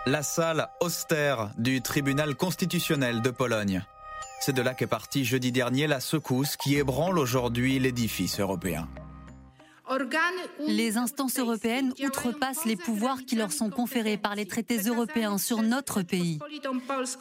La 0.06 0.24
salle 0.24 0.70
austère 0.80 1.52
du 1.58 1.82
tribunal 1.82 2.36
constitutionnel 2.36 3.22
de 3.22 3.30
Pologne. 3.30 3.84
C'est 4.40 4.54
de 4.54 4.62
là 4.62 4.74
qu'est 4.74 4.88
partie 4.88 5.26
jeudi 5.26 5.52
dernier 5.52 5.88
la 5.88 6.00
secousse 6.00 6.56
qui 6.56 6.78
ébranle 6.78 7.20
aujourd'hui 7.20 7.80
l'édifice 7.80 8.40
européen. 8.40 8.88
Les 10.68 10.98
instances 10.98 11.40
européennes 11.40 11.94
outrepassent 12.04 12.66
les 12.66 12.76
pouvoirs 12.76 13.24
qui 13.26 13.36
leur 13.36 13.52
sont 13.52 13.70
conférés 13.70 14.18
par 14.18 14.36
les 14.36 14.46
traités 14.46 14.80
européens 14.80 15.38
sur 15.38 15.62
notre 15.62 16.02
pays. 16.02 16.40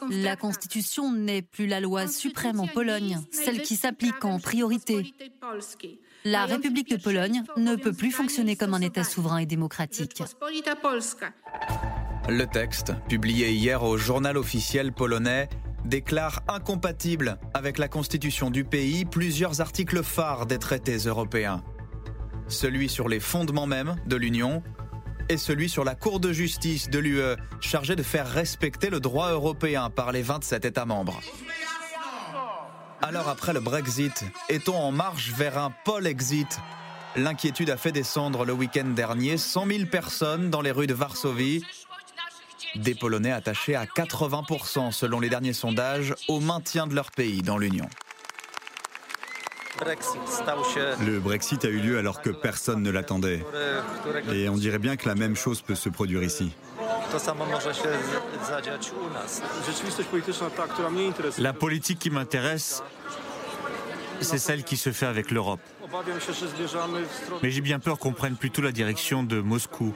La 0.09 0.35
Constitution 0.35 1.11
n'est 1.11 1.41
plus 1.41 1.67
la 1.67 1.79
loi 1.79 2.07
suprême 2.07 2.59
en 2.59 2.67
Pologne, 2.67 3.19
celle 3.31 3.61
qui 3.61 3.75
s'applique 3.75 4.25
en 4.25 4.39
priorité. 4.39 5.13
La 6.25 6.45
République 6.45 6.89
de 6.89 7.01
Pologne 7.01 7.43
ne 7.55 7.75
peut 7.75 7.93
plus 7.93 8.11
fonctionner 8.11 8.55
comme 8.55 8.73
un 8.73 8.81
État 8.81 9.03
souverain 9.03 9.37
et 9.37 9.45
démocratique. 9.45 10.23
Le 12.29 12.45
texte, 12.45 12.93
publié 13.07 13.51
hier 13.53 13.83
au 13.83 13.97
journal 13.97 14.35
officiel 14.37 14.91
polonais, 14.91 15.47
déclare 15.85 16.43
incompatible 16.49 17.37
avec 17.53 17.77
la 17.77 17.87
constitution 17.87 18.49
du 18.49 18.65
pays 18.65 19.05
plusieurs 19.05 19.61
articles 19.61 20.03
phares 20.03 20.45
des 20.45 20.57
traités 20.57 20.97
européens 20.97 21.63
celui 22.47 22.89
sur 22.89 23.09
les 23.09 23.19
fondements 23.19 23.67
même 23.67 23.95
de 24.05 24.15
l'Union 24.15 24.63
et 25.29 25.37
celui 25.37 25.69
sur 25.69 25.83
la 25.83 25.95
Cour 25.95 26.19
de 26.19 26.31
justice 26.31 26.89
de 26.89 26.99
l'UE, 26.99 27.35
chargée 27.59 27.95
de 27.95 28.03
faire 28.03 28.27
respecter 28.29 28.89
le 28.89 28.99
droit 28.99 29.31
européen 29.31 29.89
par 29.89 30.11
les 30.11 30.21
27 30.21 30.65
États 30.65 30.85
membres. 30.85 31.19
Alors 33.01 33.27
après 33.27 33.53
le 33.53 33.59
Brexit, 33.59 34.25
est-on 34.49 34.75
en 34.75 34.91
marche 34.91 35.31
vers 35.33 35.57
un 35.57 35.71
Pol-Exit 35.85 36.59
L'inquiétude 37.15 37.69
a 37.69 37.77
fait 37.77 37.91
descendre 37.91 38.45
le 38.45 38.53
week-end 38.53 38.85
dernier 38.85 39.37
100 39.37 39.67
000 39.67 39.85
personnes 39.85 40.49
dans 40.49 40.61
les 40.61 40.71
rues 40.71 40.87
de 40.87 40.93
Varsovie. 40.93 41.63
Des 42.75 42.95
Polonais 42.95 43.31
attachés 43.31 43.75
à 43.75 43.85
80% 43.85 44.91
selon 44.91 45.19
les 45.19 45.29
derniers 45.29 45.53
sondages 45.53 46.13
au 46.27 46.39
maintien 46.39 46.85
de 46.85 46.95
leur 46.95 47.11
pays 47.11 47.41
dans 47.41 47.57
l'Union. 47.57 47.87
Le 51.05 51.19
Brexit 51.19 51.65
a 51.65 51.69
eu 51.69 51.79
lieu 51.79 51.97
alors 51.97 52.21
que 52.21 52.29
personne 52.29 52.81
ne 52.81 52.89
l'attendait. 52.89 53.43
Et 54.33 54.49
on 54.49 54.55
dirait 54.55 54.79
bien 54.79 54.95
que 54.95 55.07
la 55.07 55.15
même 55.15 55.35
chose 55.35 55.61
peut 55.61 55.75
se 55.75 55.89
produire 55.89 56.23
ici. 56.23 56.51
La 61.39 61.53
politique 61.53 61.99
qui 61.99 62.09
m'intéresse, 62.09 62.83
c'est 64.21 64.37
celle 64.37 64.63
qui 64.63 64.77
se 64.77 64.91
fait 64.91 65.05
avec 65.05 65.31
l'Europe. 65.31 65.61
Mais 67.43 67.51
j'ai 67.51 67.61
bien 67.61 67.79
peur 67.79 67.97
qu'on 67.97 68.13
prenne 68.13 68.35
plutôt 68.35 68.61
la 68.61 68.71
direction 68.71 69.23
de 69.23 69.39
Moscou. 69.39 69.93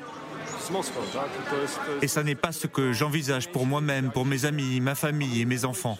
Et 2.01 2.07
ça 2.07 2.23
n'est 2.23 2.35
pas 2.35 2.51
ce 2.51 2.67
que 2.67 2.93
j'envisage 2.93 3.51
pour 3.51 3.65
moi-même, 3.65 4.11
pour 4.11 4.25
mes 4.25 4.45
amis, 4.45 4.79
ma 4.79 4.95
famille 4.95 5.41
et 5.41 5.45
mes 5.45 5.65
enfants. 5.65 5.97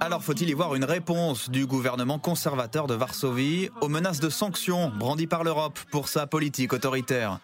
Alors 0.00 0.22
faut-il 0.22 0.48
y 0.48 0.52
voir 0.52 0.74
une 0.74 0.84
réponse 0.84 1.50
du 1.50 1.66
gouvernement 1.66 2.18
conservateur 2.18 2.86
de 2.86 2.94
Varsovie 2.94 3.70
aux 3.80 3.88
menaces 3.88 4.20
de 4.20 4.30
sanctions 4.30 4.90
brandies 4.90 5.26
par 5.26 5.44
l'Europe 5.44 5.78
pour 5.90 6.08
sa 6.08 6.26
politique 6.26 6.72
autoritaire? 6.72 7.38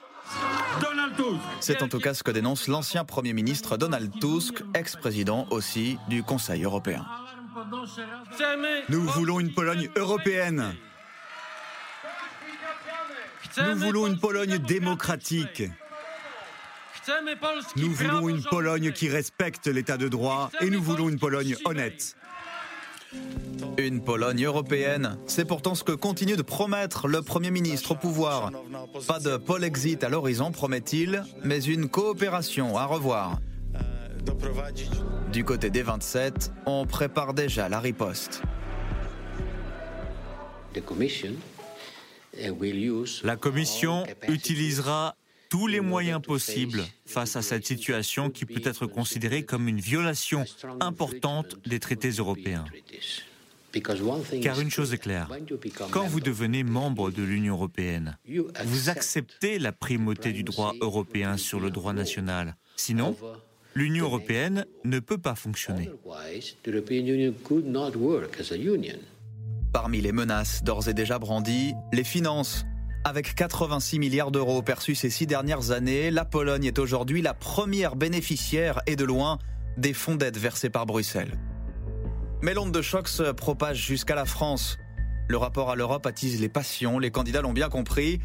C'est 1.61 1.82
en 1.82 1.88
tout 1.88 1.98
cas 1.98 2.14
ce 2.14 2.22
que 2.22 2.30
dénonce 2.30 2.68
l'ancien 2.68 3.04
Premier 3.04 3.32
ministre 3.32 3.76
Donald 3.76 4.12
Tusk, 4.20 4.62
ex-président 4.74 5.46
aussi 5.50 5.98
du 6.09 6.22
Conseil 6.22 6.64
européen. 6.64 7.07
Nous 8.88 9.02
voulons 9.02 9.40
une 9.40 9.52
Pologne 9.54 9.88
européenne. 9.96 10.74
Nous 13.59 13.76
voulons 13.76 14.07
une 14.07 14.18
Pologne 14.18 14.59
démocratique. 14.59 15.62
Nous 17.76 17.92
voulons 17.92 18.28
une 18.28 18.42
Pologne 18.42 18.92
qui 18.92 19.09
respecte 19.09 19.66
l'état 19.66 19.96
de 19.96 20.09
droit 20.09 20.50
et 20.61 20.70
nous 20.70 20.82
voulons 20.82 21.09
une 21.09 21.18
Pologne 21.18 21.57
honnête. 21.64 22.16
Une 23.78 24.02
Pologne 24.02 24.44
européenne, 24.44 25.18
c'est 25.26 25.44
pourtant 25.44 25.74
ce 25.74 25.84
que 25.84 25.92
continue 25.92 26.36
de 26.36 26.42
promettre 26.42 27.09
le 27.09 27.22
Premier 27.22 27.50
ministre 27.50 27.92
au 27.92 27.94
pouvoir. 27.94 28.50
Pas 29.07 29.20
de 29.20 29.36
Pol-Exit 29.36 30.02
à 30.02 30.09
l'horizon, 30.09 30.50
promet-il, 30.50 31.22
mais 31.44 31.62
une 31.62 31.88
coopération 31.88 32.76
à 32.76 32.86
revoir. 32.86 33.38
Du 35.32 35.44
côté 35.44 35.70
des 35.70 35.82
27, 35.82 36.52
on 36.66 36.86
prépare 36.86 37.34
déjà 37.34 37.68
la 37.68 37.80
riposte. 37.80 38.42
La 43.24 43.36
Commission 43.36 44.04
utilisera 44.28 45.14
tous 45.49 45.66
les 45.66 45.80
moyens 45.80 46.20
possibles 46.22 46.84
face 47.07 47.36
à 47.36 47.42
cette 47.42 47.66
situation 47.66 48.30
qui 48.30 48.44
peut 48.44 48.62
être 48.64 48.86
considérée 48.86 49.44
comme 49.44 49.68
une 49.68 49.80
violation 49.80 50.44
importante 50.80 51.57
des 51.66 51.80
traités 51.80 52.11
européens. 52.11 52.64
Car 54.42 54.61
une 54.61 54.70
chose 54.70 54.94
est 54.94 54.99
claire, 54.99 55.28
quand 55.90 56.07
vous 56.07 56.20
devenez 56.20 56.62
membre 56.62 57.11
de 57.11 57.22
l'Union 57.22 57.55
européenne, 57.55 58.16
vous 58.64 58.88
acceptez 58.88 59.59
la 59.59 59.72
primauté 59.72 60.32
du 60.32 60.42
droit 60.42 60.74
européen 60.80 61.36
sur 61.36 61.61
le 61.61 61.70
droit 61.70 61.92
national. 61.92 62.57
Sinon, 62.76 63.16
l'Union 63.74 64.07
européenne 64.07 64.64
ne 64.84 64.99
peut 64.99 65.18
pas 65.18 65.34
fonctionner. 65.34 65.90
Parmi 69.72 70.01
les 70.01 70.12
menaces 70.12 70.64
d'ores 70.64 70.88
et 70.88 70.94
déjà 70.94 71.18
brandies, 71.18 71.74
les 71.92 72.05
finances. 72.05 72.64
Avec 73.09 73.36
86 73.36 74.00
milliards 74.00 74.32
d'euros 74.32 74.62
perçus 74.62 74.96
ces 74.96 75.11
six 75.11 75.28
dernières 75.28 75.70
années, 75.70 76.11
la 76.11 76.24
Pologne 76.24 76.64
est 76.64 76.80
aujourd'hui 76.80 77.22
la 77.22 77.34
première 77.34 77.94
bénéficiaire 77.94 78.80
et 78.88 78.96
de 78.96 79.04
loin 79.04 79.38
des 79.76 79.92
fonds 79.92 80.16
d'aide 80.16 80.36
versés 80.36 80.70
par 80.70 80.86
Bruxelles. 80.86 81.38
Mais 82.42 82.52
l'onde 82.52 82.72
de 82.72 82.82
choc 82.82 83.07
se 83.07 83.30
propage 83.30 83.76
jusqu'à 83.76 84.16
la 84.16 84.24
France. 84.24 84.76
Le 85.28 85.36
rapport 85.36 85.70
à 85.70 85.76
l'Europe 85.76 86.04
attise 86.04 86.40
les 86.40 86.48
passions, 86.48 86.98
les 86.98 87.12
candidats 87.12 87.42
l'ont 87.42 87.52
bien 87.52 87.68
compris. 87.68 88.18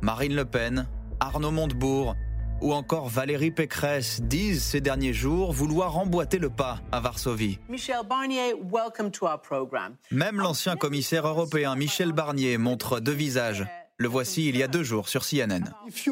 Marine 0.00 0.34
Le 0.34 0.44
Pen, 0.44 0.88
Arnaud 1.20 1.52
Montebourg 1.52 2.16
ou 2.60 2.72
encore 2.72 3.08
Valérie 3.08 3.52
Pécresse 3.52 4.20
disent 4.22 4.64
ces 4.64 4.80
derniers 4.80 5.12
jours 5.12 5.52
vouloir 5.52 5.98
emboîter 5.98 6.40
le 6.40 6.50
pas 6.50 6.80
à 6.90 6.98
Varsovie. 6.98 7.60
Michel 7.68 8.00
Barnier, 8.08 8.54
welcome 8.72 9.12
to 9.12 9.24
our 9.24 9.40
program. 9.40 9.94
Même 10.10 10.38
l'ancien 10.38 10.74
commissaire 10.74 11.28
européen 11.28 11.76
Michel 11.76 12.10
Barnier 12.10 12.58
montre 12.58 12.98
deux 12.98 13.12
visages. 13.12 13.64
Le 13.98 14.08
voici 14.08 14.48
il 14.48 14.56
y 14.56 14.62
a 14.62 14.68
deux 14.68 14.82
jours 14.82 15.08
sur 15.08 15.24
CNN. 15.24 15.72
Si 15.90 16.10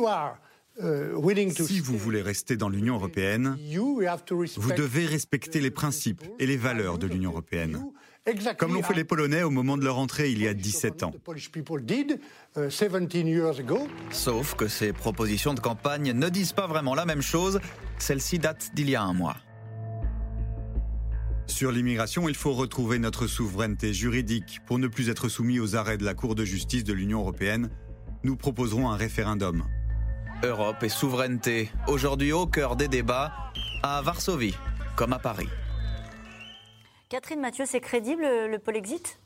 vous 1.80 1.98
voulez 1.98 2.22
rester 2.22 2.56
dans 2.56 2.68
l'Union 2.68 2.96
européenne, 2.96 3.56
vous 4.56 4.72
devez 4.72 5.06
respecter 5.06 5.60
les 5.60 5.70
principes 5.70 6.22
et 6.38 6.46
les 6.46 6.56
valeurs 6.56 6.98
de 6.98 7.06
l'Union 7.06 7.30
européenne. 7.30 7.84
Comme 8.56 8.72
l'ont 8.72 8.82
fait 8.82 8.94
les 8.94 9.04
Polonais 9.04 9.42
au 9.42 9.50
moment 9.50 9.76
de 9.76 9.84
leur 9.84 9.98
entrée 9.98 10.30
il 10.30 10.42
y 10.42 10.48
a 10.48 10.54
17 10.54 11.02
ans. 11.02 11.12
Sauf 14.10 14.54
que 14.54 14.66
ces 14.66 14.94
propositions 14.94 15.52
de 15.52 15.60
campagne 15.60 16.12
ne 16.12 16.28
disent 16.30 16.54
pas 16.54 16.66
vraiment 16.66 16.94
la 16.94 17.04
même 17.04 17.22
chose. 17.22 17.60
Celle-ci 17.98 18.38
date 18.38 18.70
d'il 18.74 18.88
y 18.88 18.96
a 18.96 19.02
un 19.02 19.12
mois. 19.12 19.36
Sur 21.46 21.70
l'immigration, 21.70 22.28
il 22.28 22.34
faut 22.34 22.52
retrouver 22.52 22.98
notre 22.98 23.26
souveraineté 23.26 23.92
juridique 23.92 24.60
pour 24.66 24.78
ne 24.78 24.88
plus 24.88 25.08
être 25.10 25.28
soumis 25.28 25.60
aux 25.60 25.76
arrêts 25.76 25.98
de 25.98 26.04
la 26.04 26.14
Cour 26.14 26.34
de 26.34 26.44
justice 26.44 26.84
de 26.84 26.92
l'Union 26.92 27.20
européenne. 27.20 27.70
Nous 28.22 28.36
proposerons 28.36 28.90
un 28.90 28.96
référendum. 28.96 29.64
Europe 30.42 30.82
et 30.82 30.88
souveraineté, 30.88 31.70
aujourd'hui 31.86 32.32
au 32.32 32.46
cœur 32.46 32.76
des 32.76 32.88
débats, 32.88 33.32
à 33.82 34.02
Varsovie 34.02 34.54
comme 34.96 35.12
à 35.12 35.18
Paris. 35.18 35.48
Catherine 37.08 37.40
Mathieu, 37.40 37.64
c'est 37.66 37.80
crédible 37.80 38.22
le 38.22 38.58
Polexit? 38.58 39.18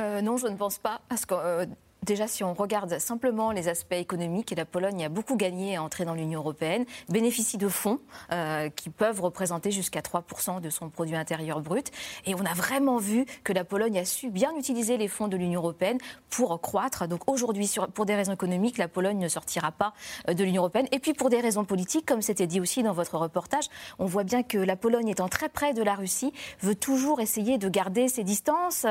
Euh, 0.00 0.22
Non, 0.22 0.36
je 0.36 0.46
ne 0.46 0.56
pense 0.56 0.78
pas, 0.78 1.02
parce 1.08 1.26
que 1.26 1.34
euh, 1.34 1.66
Déjà, 2.02 2.26
si 2.26 2.42
on 2.44 2.54
regarde 2.54 2.98
simplement 2.98 3.52
les 3.52 3.68
aspects 3.68 3.92
économiques, 3.92 4.54
la 4.56 4.64
Pologne 4.64 5.04
a 5.04 5.10
beaucoup 5.10 5.36
gagné 5.36 5.76
à 5.76 5.82
entrer 5.82 6.06
dans 6.06 6.14
l'Union 6.14 6.40
européenne, 6.40 6.86
bénéficie 7.10 7.58
de 7.58 7.68
fonds 7.68 8.00
euh, 8.32 8.70
qui 8.70 8.88
peuvent 8.88 9.20
représenter 9.20 9.70
jusqu'à 9.70 10.00
3% 10.00 10.62
de 10.62 10.70
son 10.70 10.88
produit 10.88 11.14
intérieur 11.14 11.60
brut. 11.60 11.90
Et 12.24 12.34
on 12.34 12.44
a 12.46 12.54
vraiment 12.54 12.96
vu 12.96 13.26
que 13.44 13.52
la 13.52 13.64
Pologne 13.64 13.98
a 13.98 14.06
su 14.06 14.30
bien 14.30 14.56
utiliser 14.56 14.96
les 14.96 15.08
fonds 15.08 15.28
de 15.28 15.36
l'Union 15.36 15.60
européenne 15.60 15.98
pour 16.30 16.58
croître. 16.62 17.06
Donc 17.06 17.30
aujourd'hui, 17.30 17.70
pour 17.92 18.06
des 18.06 18.14
raisons 18.14 18.32
économiques, 18.32 18.78
la 18.78 18.88
Pologne 18.88 19.18
ne 19.18 19.28
sortira 19.28 19.70
pas 19.70 19.92
euh, 20.28 20.32
de 20.32 20.42
l'Union 20.42 20.62
européenne. 20.62 20.86
Et 20.92 21.00
puis 21.00 21.12
pour 21.12 21.28
des 21.28 21.40
raisons 21.40 21.66
politiques, 21.66 22.06
comme 22.06 22.22
c'était 22.22 22.46
dit 22.46 22.60
aussi 22.60 22.82
dans 22.82 22.94
votre 22.94 23.18
reportage, 23.18 23.66
on 23.98 24.06
voit 24.06 24.24
bien 24.24 24.42
que 24.42 24.56
la 24.56 24.76
Pologne, 24.76 25.08
étant 25.08 25.28
très 25.28 25.50
près 25.50 25.74
de 25.74 25.82
la 25.82 25.96
Russie, 25.96 26.32
veut 26.62 26.74
toujours 26.74 27.20
essayer 27.20 27.58
de 27.58 27.68
garder 27.68 28.08
ses 28.08 28.24
distances 28.24 28.86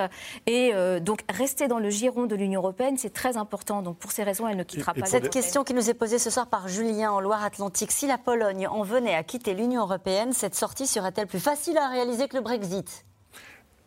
et 0.46 0.72
euh, 0.76 1.00
donc 1.00 1.22
rester 1.28 1.68
dans 1.68 1.80
le 1.80 1.90
giron 1.90 2.28
de 2.28 2.36
l'Union 2.36 2.62
européenne 2.62 2.98
c'est 3.00 3.14
très 3.14 3.38
important. 3.38 3.82
Donc 3.82 3.98
pour 3.98 4.12
ces 4.12 4.24
raisons, 4.24 4.48
elle 4.48 4.58
ne 4.58 4.64
quittera 4.64 4.94
pas. 4.94 5.06
Cette 5.06 5.30
question 5.30 5.64
qui 5.64 5.74
nous 5.74 5.90
est 5.90 5.94
posée 5.94 6.20
ce 6.20 6.30
soir 6.30 6.48
par 6.48 6.68
Julien 6.68 7.12
en 7.12 7.20
Loire-Atlantique. 7.20 7.92
Si 7.92 8.08
la 8.08 8.18
Pologne 8.18 8.68
en 8.68 8.84
venait 8.84 9.16
à 9.16 9.24
quitter 9.24 9.54
l'Union 9.54 9.82
européenne, 9.82 10.34
cette 10.34 10.56
sortie 10.56 10.88
serait-elle 10.88 11.28
plus 11.28 11.40
facile 11.40 11.78
à 11.78 11.90
réaliser 11.90 12.28
que 12.28 12.38
le 12.38 12.44
Brexit? 12.44 13.06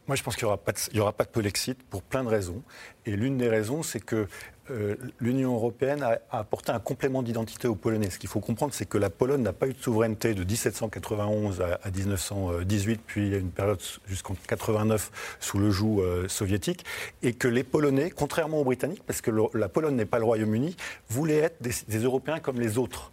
Moi, 0.09 0.17
je 0.17 0.23
pense 0.25 0.35
qu'il 0.35 0.47
n'y 0.47 1.01
aura, 1.01 1.13
pas 1.13 1.25
de 1.25 1.31
Polexit 1.31 1.81
pour 1.85 2.03
plein 2.03 2.25
de 2.25 2.29
raisons. 2.29 2.63
Et 3.07 3.15
l'une 3.15 3.39
des 3.39 3.49
raisons, 3.49 3.85
c'est 3.85 4.01
que 4.01 4.27
euh, 4.71 4.95
l'Union 5.19 5.55
européenne 5.55 6.03
a, 6.03 6.21
apporté 6.31 6.71
un 6.71 6.79
complément 6.79 7.23
d'identité 7.23 7.67
aux 7.67 7.75
Polonais. 7.75 8.11
Ce 8.11 8.19
qu'il 8.19 8.29
faut 8.29 8.41
comprendre, 8.41 8.73
c'est 8.73 8.87
que 8.87 8.99
la 8.99 9.11
Pologne 9.11 9.43
n'a 9.43 9.53
pas 9.53 9.67
eu 9.67 9.73
de 9.73 9.83
souveraineté 9.83 10.35
de 10.35 10.45
1791 10.45 11.61
à, 11.61 11.91
1918, 11.91 13.01
puis 13.05 13.27
il 13.27 13.33
y 13.33 13.35
a 13.35 13.39
une 13.39 13.51
période 13.51 13.81
jusqu'en 14.07 14.35
89 14.47 15.37
sous 15.41 15.59
le 15.59 15.71
joug 15.71 16.01
euh, 16.01 16.29
soviétique, 16.29 16.85
et 17.23 17.33
que 17.33 17.49
les 17.49 17.65
Polonais, 17.65 18.11
contrairement 18.11 18.61
aux 18.61 18.65
Britanniques, 18.65 19.03
parce 19.07 19.21
que 19.21 19.31
la 19.55 19.69
Pologne 19.69 19.97
n'est 19.97 20.07
pas 20.07 20.19
le 20.19 20.25
Royaume-Uni, 20.25 20.77
voulaient 21.09 21.39
être 21.39 21.57
des, 21.61 21.99
Européens 21.99 22.39
comme 22.41 22.61
les 22.61 22.79
autres. 22.79 23.11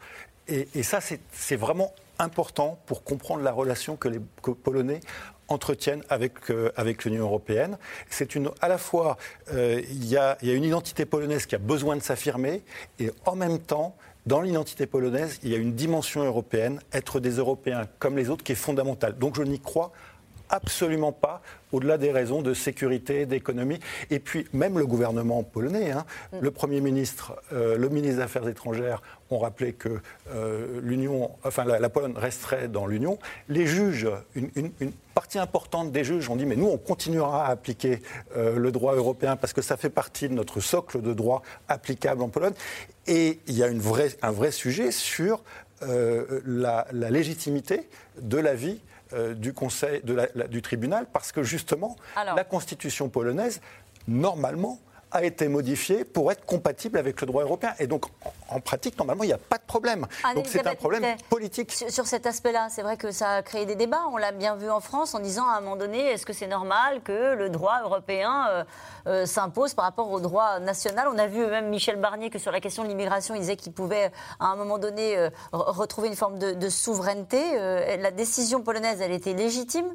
Et, 0.47 0.67
et 0.75 0.83
ça, 0.83 0.99
c'est 1.01 1.55
vraiment 1.55 1.93
important 2.19 2.79
pour 2.85 3.03
comprendre 3.03 3.43
la 3.43 3.51
relation 3.51 3.95
que 3.95 4.09
les 4.09 4.19
Polonais 4.63 4.99
entretiennent 5.49 6.03
avec, 6.09 6.49
euh, 6.49 6.71
avec 6.75 7.05
l'Union 7.05 7.23
européenne. 7.23 7.77
C'est 8.09 8.35
une, 8.35 8.49
à 8.61 8.67
la 8.67 8.77
fois, 8.77 9.17
euh, 9.53 9.81
il 9.89 10.05
y, 10.05 10.17
a, 10.17 10.37
y, 10.41 10.49
a, 10.49 10.53
une 10.53 10.63
identité 10.63 11.05
polonaise 11.05 11.45
qui 11.45 11.55
a 11.55 11.59
besoin 11.59 11.95
de 11.97 12.01
s'affirmer, 12.01 12.61
et 12.99 13.11
en 13.25 13.35
même 13.35 13.59
temps, 13.59 13.95
dans 14.25 14.41
l'identité 14.41 14.85
polonaise, 14.85 15.39
il 15.43 15.49
y 15.49 15.55
a 15.55 15.57
une 15.57 15.73
dimension 15.73 16.23
européenne, 16.23 16.81
être 16.93 17.19
des 17.19 17.37
Européens 17.37 17.87
comme 17.99 18.17
les 18.17 18.29
autres, 18.29 18.43
qui 18.43 18.51
est 18.51 18.55
fondamentale. 18.55 19.17
Donc 19.17 19.35
je 19.35 19.43
n'y 19.43 19.59
crois 19.59 19.91
absolument 20.49 21.11
pas, 21.11 21.41
au-delà 21.71 21.97
des 21.97 22.11
raisons 22.11 22.41
de 22.41 22.53
sécurité, 22.53 23.25
d'économie. 23.25 23.79
Et 24.09 24.19
puis, 24.19 24.47
même 24.53 24.77
le 24.77 24.85
gouvernement 24.85 25.43
polonais, 25.43 25.91
hein, 25.91 26.05
mm. 26.33 26.37
le 26.41 26.51
Premier 26.51 26.81
ministre, 26.81 27.41
euh, 27.53 27.77
le 27.77 27.89
ministre 27.89 28.17
des 28.17 28.23
Affaires 28.23 28.47
étrangères 28.47 29.01
ont 29.29 29.39
rappelé 29.39 29.73
que 29.73 29.99
euh, 30.33 30.79
l'Union, 30.81 31.31
enfin, 31.43 31.63
la, 31.63 31.89
Pologne 31.89 32.13
resterait 32.15 32.67
dans 32.67 32.87
l'Union. 32.87 33.19
Les 33.47 33.67
juges, 33.67 34.09
une, 34.35 34.71
partie 35.13 35.37
importante 35.37 35.91
des 35.91 36.03
juges 36.03 36.29
ont 36.29 36.35
dit 36.35 36.45
mais 36.45 36.55
nous, 36.55 36.67
on 36.67 36.77
continuera 36.77 37.45
à 37.45 37.51
appliquer 37.51 38.01
euh, 38.35 38.57
le 38.57 38.71
droit 38.71 38.95
européen 38.95 39.35
parce 39.35 39.53
que 39.53 39.61
ça 39.61 39.77
fait 39.77 39.89
partie 39.89 40.29
de 40.29 40.33
notre 40.33 40.61
socle 40.61 41.01
de 41.01 41.13
droit 41.13 41.43
applicable 41.67 42.23
en 42.23 42.29
Pologne. 42.29 42.53
Et 43.05 43.39
il 43.47 43.55
y 43.55 43.63
a 43.63 43.67
une 43.67 43.79
vraie, 43.79 44.09
un 44.21 44.31
vrai 44.31 44.51
sujet 44.51 44.91
sur 44.91 45.43
la, 45.81 46.85
la 46.91 47.09
légitimité 47.09 47.87
de 48.21 48.37
la 48.37 48.53
vie 48.53 48.81
euh, 49.13 49.33
du 49.33 49.53
Conseil, 49.53 50.01
du 50.49 50.61
tribunal, 50.61 51.07
parce 51.11 51.31
que 51.31 51.43
justement, 51.43 51.95
la 52.15 52.43
Constitution 52.43 53.09
polonaise, 53.09 53.61
normalement, 54.07 54.79
a 55.11 55.23
été 55.23 55.47
modifié 55.47 56.03
pour 56.05 56.31
être 56.31 56.45
compatible 56.45 56.97
avec 56.97 57.19
le 57.21 57.27
droit 57.27 57.43
européen. 57.43 57.73
Et 57.79 57.87
donc, 57.87 58.05
en, 58.49 58.59
pratique, 58.59 58.97
normalement, 58.97 59.23
il 59.23 59.27
n'y 59.27 59.33
a 59.33 59.37
pas 59.37 59.57
de 59.57 59.63
problème. 59.63 60.05
donc, 60.35 60.47
c'est 60.47 60.65
un 60.65 60.75
problème 60.75 61.03
politique. 61.29 61.71
Sur, 61.71 62.05
cet 62.07 62.25
aspect-là, 62.25 62.67
c'est 62.69 62.81
vrai 62.81 62.97
que 62.97 63.11
ça 63.11 63.35
a 63.35 63.41
créé 63.41 63.65
des 63.65 63.75
débats. 63.75 64.03
On 64.11 64.17
l'a 64.17 64.31
bien 64.31 64.55
vu 64.55 64.69
en 64.69 64.79
France 64.79 65.15
en 65.15 65.19
disant 65.19 65.47
à 65.47 65.57
un 65.57 65.61
moment 65.61 65.75
donné, 65.75 65.99
est-ce 65.99 66.25
que 66.25 66.33
c'est 66.33 66.47
normal 66.47 67.01
que 67.03 67.35
le 67.35 67.49
droit 67.49 67.81
européen 67.83 68.47
euh, 68.49 68.63
euh, 69.07 69.25
s'impose 69.25 69.73
par 69.73 69.85
rapport 69.85 70.11
au 70.11 70.19
droit 70.19 70.59
national? 70.59 71.07
On 71.13 71.17
a 71.17 71.27
vu 71.27 71.45
même 71.45 71.69
Michel 71.69 71.97
Barnier 71.97 72.29
que 72.29 72.39
sur 72.39 72.51
la 72.51 72.59
question 72.59 72.83
de 72.83 72.89
l'immigration, 72.89 73.35
il 73.35 73.41
disait 73.41 73.55
qu'il 73.55 73.73
pouvait 73.73 74.11
à 74.39 74.47
un 74.47 74.55
moment 74.55 74.77
donné 74.77 75.17
euh, 75.17 75.29
retrouver 75.51 76.07
une 76.07 76.15
forme 76.15 76.39
de, 76.39 76.53
de 76.53 76.69
souveraineté. 76.69 77.39
la 77.97 78.11
décision 78.11 78.61
polonaise, 78.61 79.01
elle 79.01 79.11
était 79.11 79.33
légitime? 79.33 79.93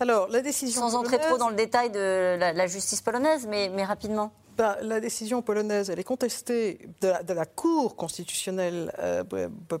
Alors, 0.00 0.28
la 0.28 0.40
décision. 0.40 0.80
Sans 0.80 0.94
entrer 0.94 1.18
trop 1.18 1.38
dans 1.38 1.48
le 1.48 1.54
détail 1.54 1.90
de 1.90 2.36
la, 2.38 2.66
justice 2.66 3.00
polonaise, 3.00 3.46
mais, 3.48 3.70
mais 3.72 3.84
rapidement. 3.84 4.32
Bah, 4.56 4.76
la 4.82 5.00
décision 5.00 5.40
polonaise, 5.40 5.88
elle 5.88 5.98
est 5.98 6.04
contestée 6.04 6.78
de 7.00 7.32
la, 7.32 7.46
Cour 7.46 7.96
constitutionnelle 7.96 8.92
euh, 8.98 9.24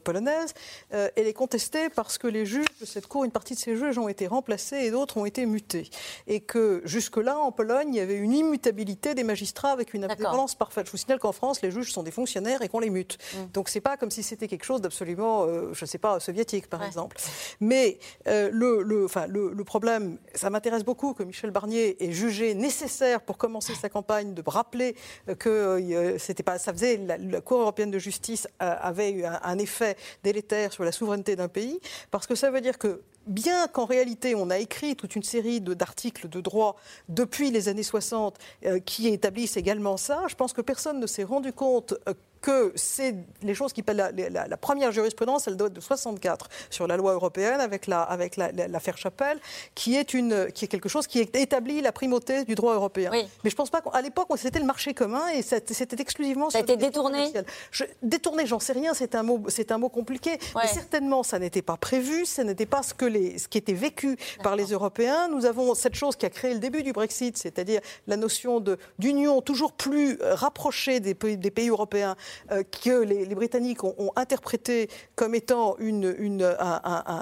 polonaise. 0.02 0.54
Euh, 0.94 1.08
elle 1.16 1.26
est 1.26 1.32
contestée 1.32 1.90
parce 1.90 2.16
que 2.16 2.26
les 2.26 2.46
juges 2.46 2.66
de 2.80 2.86
cette 2.86 3.06
Cour, 3.06 3.24
une 3.24 3.30
partie 3.30 3.54
de 3.54 3.58
ces 3.58 3.76
juges 3.76 3.98
ont 3.98 4.08
été 4.08 4.26
remplacés 4.26 4.76
et 4.76 4.90
d'autres 4.90 5.18
ont 5.18 5.26
été 5.26 5.44
mutés. 5.46 5.90
Et 6.26 6.40
que 6.40 6.80
jusque-là, 6.84 7.38
en 7.38 7.52
Pologne, 7.52 7.94
il 7.94 7.96
y 7.96 8.00
avait 8.00 8.16
une 8.16 8.32
immutabilité 8.32 9.14
des 9.14 9.24
magistrats 9.24 9.70
avec 9.70 9.94
une 9.94 10.04
indépendance 10.04 10.54
parfaite. 10.54 10.86
Je 10.86 10.92
vous 10.92 10.96
signale 10.96 11.18
qu'en 11.18 11.32
France, 11.32 11.60
les 11.62 11.70
juges 11.70 11.92
sont 11.92 12.02
des 12.02 12.10
fonctionnaires 12.10 12.62
et 12.62 12.68
qu'on 12.68 12.80
les 12.80 12.90
mute. 12.90 13.18
Donc, 13.34 13.48
mm. 13.48 13.52
Donc 13.62 13.68
c'est 13.68 13.80
pas 13.80 13.96
comme 13.96 14.10
si 14.10 14.24
c'était 14.24 14.48
quelque 14.48 14.64
chose 14.64 14.80
d'absolument, 14.80 15.44
euh, 15.44 15.72
je 15.72 15.84
ne 15.84 15.86
sais 15.88 15.98
pas, 15.98 16.18
soviétique 16.18 16.68
par 16.68 16.82
exemple. 16.82 17.16
Mais 17.60 17.98
le, 18.26 18.82
le, 18.82 19.04
enfin, 19.04 19.26
le, 19.28 19.52
le, 19.52 19.64
problème, 19.64 20.18
ça 20.34 20.50
m'intéresse 20.50 20.82
beaucoup 20.82 21.14
que 21.14 21.22
Michel 21.22 21.52
Barnier 21.52 22.02
ait 22.02 22.10
jugé 22.10 22.54
nécessaire 22.54 23.20
pour 23.20 23.38
commencer 23.38 23.74
sa 23.74 23.88
campagne 23.88 24.34
de 24.34 24.42
bras 24.42 24.61
rappeler 24.62 24.94
que 25.38 26.16
c'était 26.18 26.42
pas, 26.42 26.58
ça 26.58 26.72
faisait 26.72 26.96
la, 26.96 27.40
Cour 27.40 27.60
européenne 27.60 27.90
de 27.90 27.98
justice 27.98 28.46
avait 28.58 29.10
eu 29.10 29.24
un 29.24 29.58
effet 29.58 29.96
délétère 30.22 30.72
sur 30.72 30.84
la 30.84 30.92
souveraineté 30.92 31.36
d'un 31.36 31.48
pays, 31.48 31.80
parce 32.10 32.26
que 32.26 32.34
ça 32.34 32.50
veut 32.50 32.60
dire 32.60 32.78
que 32.78 33.02
bien 33.26 33.68
qu'en 33.68 33.84
réalité 33.84 34.34
on 34.34 34.50
a 34.50 34.58
écrit 34.58 34.96
toute 34.96 35.16
une 35.16 35.22
série 35.22 35.60
d'articles 35.60 36.28
de, 36.28 36.40
droit 36.40 36.76
depuis 37.08 37.50
les 37.50 37.68
années 37.68 37.82
60 37.82 38.38
euh, 38.64 38.80
qui 38.80 39.08
établissent 39.08 39.56
également 39.56 39.96
ça, 39.96 40.24
je 40.28 40.34
pense 40.34 40.52
que 40.52 40.60
personne 40.60 41.00
ne 41.00 41.06
s'est 41.06 41.24
rendu 41.24 41.52
compte 41.52 41.94
euh, 42.08 42.14
que 42.42 42.72
c'est 42.74 43.14
les 43.42 43.54
choses 43.54 43.72
qui 43.72 43.82
la, 43.86 44.10
la, 44.10 44.48
la, 44.48 44.56
première 44.56 44.92
jurisprudence, 44.92 45.46
elle 45.46 45.56
doit 45.56 45.68
être 45.68 45.74
de 45.74 45.80
64 45.80 46.48
sur 46.70 46.86
la 46.86 46.96
loi 46.96 47.12
européenne 47.12 47.60
avec 47.60 47.86
la 47.86 48.02
avec 48.02 48.36
l'affaire 48.36 48.98
Chapelle, 48.98 49.38
qui 49.74 49.96
est 49.96 50.12
une 50.12 50.50
qui 50.52 50.64
est 50.64 50.68
quelque 50.68 50.88
chose 50.88 51.06
qui 51.06 51.20
établit 51.20 51.80
la 51.80 51.92
primauté 51.92 52.44
du 52.44 52.54
droit 52.54 52.74
européen. 52.74 53.10
Mais 53.12 53.50
je 53.50 53.54
pense 53.54 53.70
pas 53.70 53.80
qu'à 53.80 54.02
l'époque 54.02 54.28
c'était 54.36 54.58
le 54.58 54.66
marché 54.66 54.92
commun 54.92 55.28
et 55.28 55.42
c'était 55.42 56.00
exclusivement. 56.00 56.50
Ça 56.50 56.58
a 56.58 56.60
été 56.62 56.76
détourné. 56.76 57.32
Je, 57.70 57.84
détourné, 58.02 58.46
j'en 58.46 58.58
sais 58.58 58.72
rien. 58.72 58.92
C'est 58.92 59.14
un 59.14 59.22
mot 59.22 59.42
c'est 59.48 59.70
un 59.70 59.78
mot 59.78 59.88
compliqué. 59.88 60.38
Mais 60.56 60.66
certainement 60.66 61.22
ça 61.22 61.38
n'était 61.38 61.62
pas 61.62 61.76
prévu, 61.76 62.26
ce 62.26 62.42
n'était 62.42 62.66
pas 62.66 62.82
ce 62.82 62.92
que 62.92 63.04
les 63.04 63.38
ce 63.38 63.46
qui 63.46 63.58
était 63.58 63.72
vécu 63.72 64.16
par 64.42 64.56
les 64.56 64.66
Européens. 64.66 65.28
Nous 65.28 65.46
avons 65.46 65.74
cette 65.74 65.94
chose 65.94 66.16
qui 66.16 66.26
a 66.26 66.30
créé 66.30 66.52
le 66.52 66.60
début 66.60 66.82
du 66.82 66.92
Brexit, 66.92 67.38
c'est-à-dire 67.38 67.80
la 68.08 68.16
notion 68.16 68.58
de 68.58 68.78
d'union 68.98 69.40
toujours 69.42 69.72
plus 69.72 70.18
rapprochée 70.22 70.98
des 70.98 71.14
pays, 71.14 71.36
des 71.36 71.50
pays 71.52 71.68
européens 71.68 72.16
euh, 72.50 72.62
que 72.62 73.02
les, 73.02 73.34
Britanniques 73.34 73.84
ont, 73.84 74.12
interprété 74.16 74.88
comme 75.14 75.34
étant 75.34 75.76
une, 75.78 76.14
une, 76.18 76.54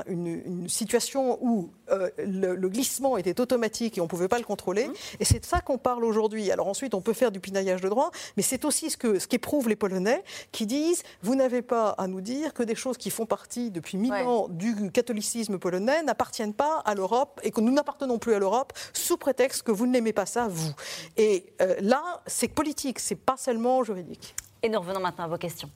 une, 0.07 0.69
situation 0.69 1.39
où 1.41 1.71
euh, 1.91 2.11
le, 2.19 2.69
glissement 2.69 3.17
était 3.17 3.41
automatique 3.41 3.99
et 3.99 4.01
on 4.01 4.05
ne 4.05 4.09
pouvait 4.09 4.29
pas 4.29 4.39
le 4.39 4.45
contrôler. 4.45 4.89
Mmh. 4.89 4.95
Et 5.21 5.25
c'est 5.25 5.41
de 5.41 5.45
ça 5.45 5.61
qu'on 5.61 5.79
parle 5.79 6.05
aujourd'hui. 6.05 6.51
Alors 6.51 6.69
ensuite, 6.69 6.95
on 6.95 7.01
peut 7.01 7.13
faire 7.13 7.31
du 7.31 7.41
pinaillage 7.41 7.81
de 7.81 7.89
droit, 7.89 8.11
mais 8.37 8.43
c'est 8.43 8.65
aussi 8.65 8.91
ce 8.91 8.97
que 8.97 9.19
ce 9.19 9.27
qu'éprouvent 9.27 9.69
les 9.69 9.77
Polonais 9.77 10.23
qui 10.53 10.67
disent 10.67 11.03
vous 11.23 11.35
n'avez 11.35 11.63
pas 11.63 11.91
à 11.91 12.07
nous 12.07 12.21
dire 12.21 12.55
que 12.55 12.63
des 12.63 12.75
choses 12.75 12.97
qui 12.97 13.11
font 13.11 13.27
partie 13.27 13.71
depuis 13.71 13.97
mille 13.97 14.13
ans 14.13 14.49
du 14.49 14.91
catholicisme 14.91 15.59
polonais 15.59 16.03
n'appartiennent 16.03 16.55
pas 16.55 16.79
à 16.85 16.95
l'Europe 16.95 17.41
et 17.43 17.51
que 17.51 17.61
nous 17.61 17.73
n'appartenons 17.73 18.19
plus 18.19 18.35
à 18.35 18.39
l'Europe 18.39 18.73
sous 18.93 19.17
prétexte 19.17 19.63
que 19.63 19.73
vous 19.73 19.87
n'aimez 19.87 20.13
pas 20.13 20.27
ça, 20.27 20.49
vous. 20.49 20.73
Et 21.17 21.53
euh, 21.61 21.77
là, 21.81 22.23
c'est 22.27 22.49
politique, 22.49 22.99
c'est 22.99 23.15
pas 23.15 23.37
seulement 23.37 23.83
juridique. 23.85 24.35
Et 24.63 24.69
nous 24.69 24.79
revenons 24.79 25.01
maintenant 25.01 25.25
à 25.25 25.29
vos 25.29 25.39
questions. 25.39 25.71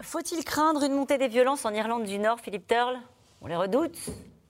Faut-il 0.00 0.44
craindre 0.44 0.84
une 0.84 0.92
montée 0.92 1.18
des 1.18 1.28
violences 1.28 1.64
en 1.64 1.74
Irlande 1.74 2.04
du 2.04 2.18
Nord, 2.18 2.38
Philippe 2.38 2.68
Turle 2.68 2.96
On 3.40 3.48
les 3.48 3.56
redoute? 3.56 3.98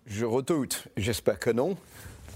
Je 0.06 0.26
redoute. 0.26 0.86
J'espère 0.96 1.38
que 1.38 1.50
non. 1.50 1.76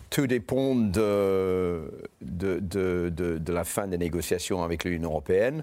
Tout 0.09 0.27
dépend 0.27 0.75
de, 0.75 2.09
de, 2.21 3.53
la 3.53 3.65
fin 3.65 3.87
des 3.87 3.99
négociations 3.99 4.63
avec 4.63 4.85
l'Union 4.85 5.11
européenne. 5.11 5.63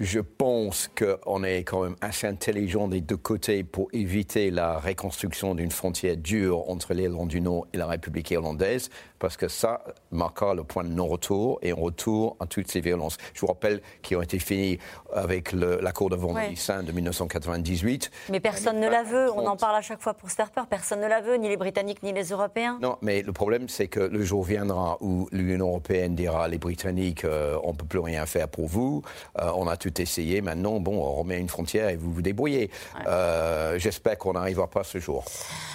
Je 0.00 0.18
pense 0.18 0.90
qu'on 0.98 1.44
est 1.44 1.62
quand 1.62 1.84
même 1.84 1.94
assez 2.00 2.26
intelligent 2.26 2.88
des 2.88 3.00
deux 3.00 3.16
côtés 3.16 3.62
pour 3.62 3.88
éviter 3.92 4.50
la 4.50 4.80
reconstruction 4.80 5.54
d'une 5.54 5.70
frontière 5.70 6.16
dure 6.16 6.68
entre 6.68 6.94
l'Irlande 6.94 7.28
du 7.28 7.40
Nord 7.40 7.68
et 7.72 7.76
la 7.76 7.86
République 7.86 8.32
irlandaise 8.32 8.90
parce 9.20 9.36
que 9.36 9.48
ça 9.48 9.82
marquera 10.10 10.52
le 10.54 10.64
point 10.64 10.84
de 10.84 10.90
non-retour 10.90 11.58
et 11.62 11.70
un 11.70 11.76
retour 11.76 12.36
à 12.40 12.46
toutes 12.46 12.68
ces 12.68 12.80
violences. 12.80 13.16
Je 13.32 13.40
vous 13.40 13.46
rappelle 13.46 13.80
qu'ils 14.02 14.16
ont 14.16 14.22
été 14.22 14.38
finis 14.38 14.78
avec 15.14 15.52
l'accord 15.52 16.10
de 16.10 16.16
Vendredi 16.16 16.56
Saint 16.56 16.82
de 16.82 16.92
1998. 16.92 18.10
Mais 18.28 18.40
personne 18.40 18.80
ne 18.80 18.88
la 18.88 19.02
veut, 19.02 19.30
on 19.32 19.46
en 19.46 19.56
parle 19.56 19.76
à 19.76 19.80
chaque 19.80 20.02
fois 20.02 20.12
pour 20.14 20.28
se 20.28 20.34
faire 20.34 20.50
peur, 20.50 20.66
personne 20.66 21.00
ne 21.00 21.06
la 21.06 21.20
veut, 21.20 21.36
ni 21.36 21.48
les 21.48 21.56
Britanniques 21.56 22.02
ni 22.02 22.12
les 22.12 22.24
Européens. 22.24 22.78
Non, 22.82 22.98
mais 23.00 23.22
le 23.22 23.32
problème 23.32 23.68
c'est 23.68 23.86
que 23.86 24.00
le 24.00 24.22
jour 24.24 24.42
viendra 24.42 24.98
où 25.00 25.28
l'Union 25.32 25.68
Européenne 25.68 26.14
dira 26.14 26.48
les 26.48 26.58
Britanniques, 26.58 27.24
euh, 27.24 27.56
on 27.62 27.72
ne 27.72 27.76
peut 27.76 27.86
plus 27.86 28.00
rien 28.00 28.26
faire 28.26 28.48
pour 28.48 28.66
vous, 28.66 29.02
euh, 29.40 29.50
on 29.54 29.68
a 29.68 29.76
tout 29.84 30.00
essayé, 30.00 30.40
maintenant, 30.40 30.80
bon, 30.80 30.96
on 30.96 31.12
remet 31.12 31.38
une 31.38 31.50
frontière 31.50 31.90
et 31.90 31.96
vous 31.96 32.10
vous 32.10 32.22
débrouillez. 32.22 32.70
Euh, 33.06 33.78
j'espère 33.78 34.16
qu'on 34.16 34.32
n'arrivera 34.32 34.66
pas 34.66 34.82
ce 34.82 34.96
jour. 34.98 35.24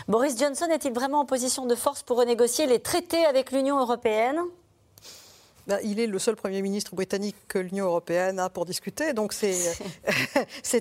Boris 0.07 0.35
Johnson 0.39 0.65
est-il 0.73 0.93
vraiment 0.93 1.19
en 1.19 1.25
position 1.25 1.67
de 1.67 1.75
force 1.75 2.01
pour 2.01 2.17
renégocier 2.17 2.65
les 2.65 2.79
traités 2.79 3.23
avec 3.25 3.51
l'Union 3.51 3.79
européenne? 3.79 4.39
Il 5.83 5.99
est 5.99 6.07
le 6.07 6.19
seul 6.19 6.35
Premier 6.35 6.61
ministre 6.61 6.95
britannique 6.95 7.35
que 7.47 7.59
l'Union 7.59 7.85
européenne 7.85 8.39
a 8.39 8.49
pour 8.49 8.65
discuter, 8.65 9.13
donc 9.13 9.33
c'est 9.33 9.57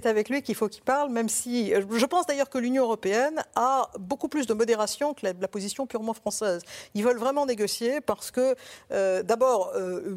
avec 0.05 0.29
lui 0.29 0.43
qu'il 0.43 0.55
faut 0.55 0.69
qu'il 0.69 0.83
parle, 0.83 1.11
même 1.11 1.29
si 1.29 1.73
je 1.73 2.07
pense 2.07 2.27
d'ailleurs 2.27 2.51
que 2.51 2.59
l'Union 2.59 2.85
européenne 2.85 3.43
a 3.55 3.91
beaucoup 3.99 4.29
plus 4.29 4.47
de 4.47 4.55
modération 4.55 5.15
que 5.15 5.27
la, 5.27 5.49
position 5.49 5.87
purement 5.87 6.15
française. 6.15 6.63
Ils 6.95 7.05
veulent 7.05 7.19
vraiment 7.19 7.47
négocier 7.47 8.01
parce 8.01 8.31
que, 8.31 8.55
euh, 8.93 9.23
d'abord, 9.23 9.73
euh, 9.75 10.17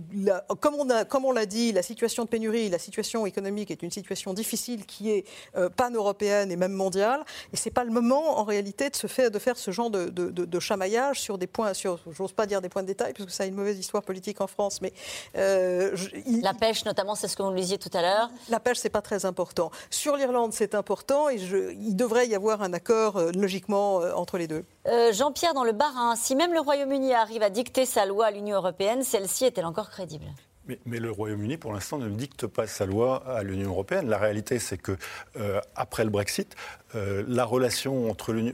comme 0.59 1.26
on 1.26 1.32
l'a 1.32 1.45
dit, 1.45 1.72
la 1.72 1.84
situation 1.84 2.24
de 2.24 2.30
pénurie, 2.30 2.70
la 2.70 2.80
situation 2.80 3.26
économique 3.26 3.72
est 3.72 3.82
une 3.82 3.91
situation 3.91 4.34
difficile 4.34 4.86
qui 4.86 5.12
est 5.12 5.26
euh, 5.55 5.70
pan-européenne 5.70 6.51
et 6.51 6.55
même 6.55 6.74
mondiale, 6.74 7.24
et 7.53 7.57
c'est 7.57 7.72
pas 7.72 7.84
le 7.84 7.91
moment 7.91 8.39
en 8.39 8.43
réalité 8.43 8.89
de 8.89 8.95
se 8.95 9.07
faire 9.07 9.32
de 9.32 9.39
faire 9.39 9.57
ce 9.57 9.72
genre 9.72 9.89
de, 9.89 10.09
de 10.09 10.59
chamaillage 10.59 11.22
sur 11.22 11.38
des 11.38 11.47
points, 11.47 11.74
sur, 11.74 11.99
j'ose 12.12 12.34
pas 12.34 12.45
dire 12.45 12.62
des 12.62 12.70
points 12.70 12.82
de 12.82 12.88
détail, 12.88 13.14
parce 13.14 13.26
que 13.26 13.32
ça 13.32 13.43
a 13.43 13.45
une 13.45 13.55
mauvaise 13.55 13.80
histoire 13.80 14.03
politique 14.03 14.41
en 14.41 14.47
France 14.47 14.61
mais 14.82 14.93
euh, 15.38 15.95
la 16.41 16.53
pêche, 16.53 16.86
notamment, 16.86 17.16
c'est 17.16 17.28
ce 17.28 17.36
que 17.36 17.43
vous 17.43 17.49
nous 17.49 17.55
disiez 17.55 17.78
tout 17.78 17.89
à 17.93 18.01
l'heure. 18.01 18.30
La 18.49 18.59
pêche, 18.59 18.78
c'est 18.78 18.89
pas 18.89 19.01
très 19.01 19.26
important. 19.26 19.72
Sur 19.89 20.18
l'Irlande, 20.18 20.53
c'est 20.53 20.76
important 20.76 21.30
et 21.30 21.36
il 21.36 21.95
devrait 21.95 22.28
y 22.28 22.36
avoir 22.36 22.62
un 22.62 22.74
accord 22.74 23.18
euh, 23.18 23.32
logiquement 23.32 24.01
euh, 24.01 24.14
entre 24.14 24.38
les 24.38 24.47
deux. 24.47 24.64
Jean-Pierre, 25.12 25.53
dans 25.53 25.64
le 25.64 25.74
Bas-Rhin, 25.74 26.16
si 26.16 26.36
même 26.36 26.53
le 26.53 26.59
Royaume-Uni 26.59 27.14
arrive 27.14 27.43
à 27.43 27.49
dicter 27.49 27.86
sa 27.86 28.05
loi 28.05 28.28
à 28.28 28.32
l'Union 28.32 28.57
européenne, 28.57 29.03
celle-ci 29.03 29.45
est-elle 29.45 29.66
encore 29.66 29.89
crédible? 29.89 30.26
Mais, 30.86 30.99
le 30.99 31.12
Royaume-Uni, 31.12 31.57
pour 31.57 31.74
l'instant, 31.74 31.97
ne 31.97 32.09
dicte 32.09 32.47
pas 32.47 32.66
sa 32.66 32.86
loi 32.86 33.24
à 33.28 33.43
l'Union 33.43 33.70
européenne. 33.72 34.07
La 34.09 34.18
réalité, 34.18 34.57
c'est 34.57 34.78
que 34.78 34.97
après 35.76 36.03
le 36.03 36.09
Brexit, 36.09 36.55
la 36.93 37.45
relation 37.45 38.09
entre 38.09 38.32
l'Union, 38.32 38.53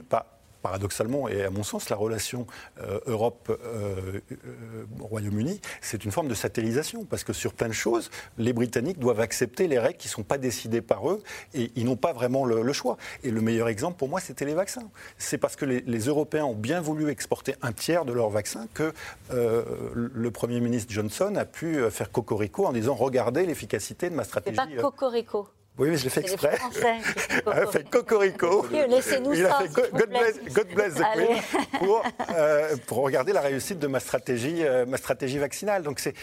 paradoxalement, 0.62 1.28
et 1.28 1.44
à 1.44 1.50
mon 1.50 1.62
sens, 1.62 1.90
la 1.90 1.96
relation 1.96 2.46
euh, 2.80 3.00
Europe-Royaume-Uni, 3.06 5.52
euh, 5.52 5.68
c'est 5.80 6.04
une 6.04 6.12
forme 6.12 6.28
de 6.28 6.34
satellisation, 6.34 7.04
parce 7.04 7.24
que 7.24 7.32
sur 7.32 7.54
plein 7.54 7.68
de 7.68 7.72
choses, 7.72 8.10
les 8.36 8.52
Britanniques 8.52 8.98
doivent 8.98 9.20
accepter 9.20 9.68
les 9.68 9.78
règles 9.78 9.98
qui 9.98 10.08
ne 10.08 10.12
sont 10.12 10.22
pas 10.22 10.38
décidées 10.38 10.80
par 10.80 11.10
eux, 11.10 11.22
et 11.54 11.70
ils 11.76 11.84
n'ont 11.84 11.96
pas 11.96 12.12
vraiment 12.12 12.44
le, 12.44 12.72
choix. 12.72 12.96
Et 13.24 13.30
le 13.30 13.40
meilleur 13.40 13.68
exemple, 13.68 13.96
pour 13.96 14.08
moi, 14.08 14.20
c'était 14.20 14.44
les 14.44 14.54
vaccins. 14.54 14.88
C'est 15.16 15.38
parce 15.38 15.56
que 15.56 15.64
les, 15.64 15.98
Européens 16.08 16.44
ont 16.44 16.54
bien 16.54 16.80
voulu 16.80 17.10
exporter 17.10 17.54
un 17.60 17.72
tiers 17.72 18.04
de 18.04 18.12
leurs 18.12 18.30
vaccins 18.30 18.68
que 18.72 18.92
euh, 19.32 19.64
le 19.94 20.30
Premier 20.30 20.60
ministre 20.60 20.92
Johnson 20.92 21.34
a 21.36 21.44
pu 21.44 21.78
faire 21.90 22.10
cocorico 22.10 22.66
en 22.66 22.72
disant, 22.72 22.94
regardez 22.94 23.46
l'efficacité 23.46 24.10
de 24.10 24.14
ma 24.14 24.24
stratégie. 24.24 24.56
C'est 24.56 24.76
pas 24.76 24.82
cocorico. 24.82 25.48
Oui, 25.78 25.90
mais 25.90 25.96
je 25.96 26.04
l'ai 26.04 26.10
fait 26.10 26.20
exprès. 26.20 26.58
Il 27.46 27.52
a 27.52 27.66
fait 27.66 27.88
cocorico. 27.88 28.66
Laissez-nous 28.70 29.34
ça. 29.34 29.38
Il 29.38 29.46
a 29.46 29.58
fait 29.58 29.68
God, 29.68 30.68
bless, 30.74 30.94
the 30.94 31.02
Queen 31.14 31.36
pour, 31.78 32.04
euh, 32.36 32.76
pour, 32.86 32.98
regarder 32.98 33.32
la 33.32 33.40
réussite 33.40 33.78
de 33.78 33.86
ma 33.86 34.00
stratégie, 34.00 34.64
euh, 34.64 34.86
ma 34.86 34.96
stratégie 34.96 35.38
vaccinale. 35.38 35.82
Donc, 35.82 36.00
c'est, 36.00 36.14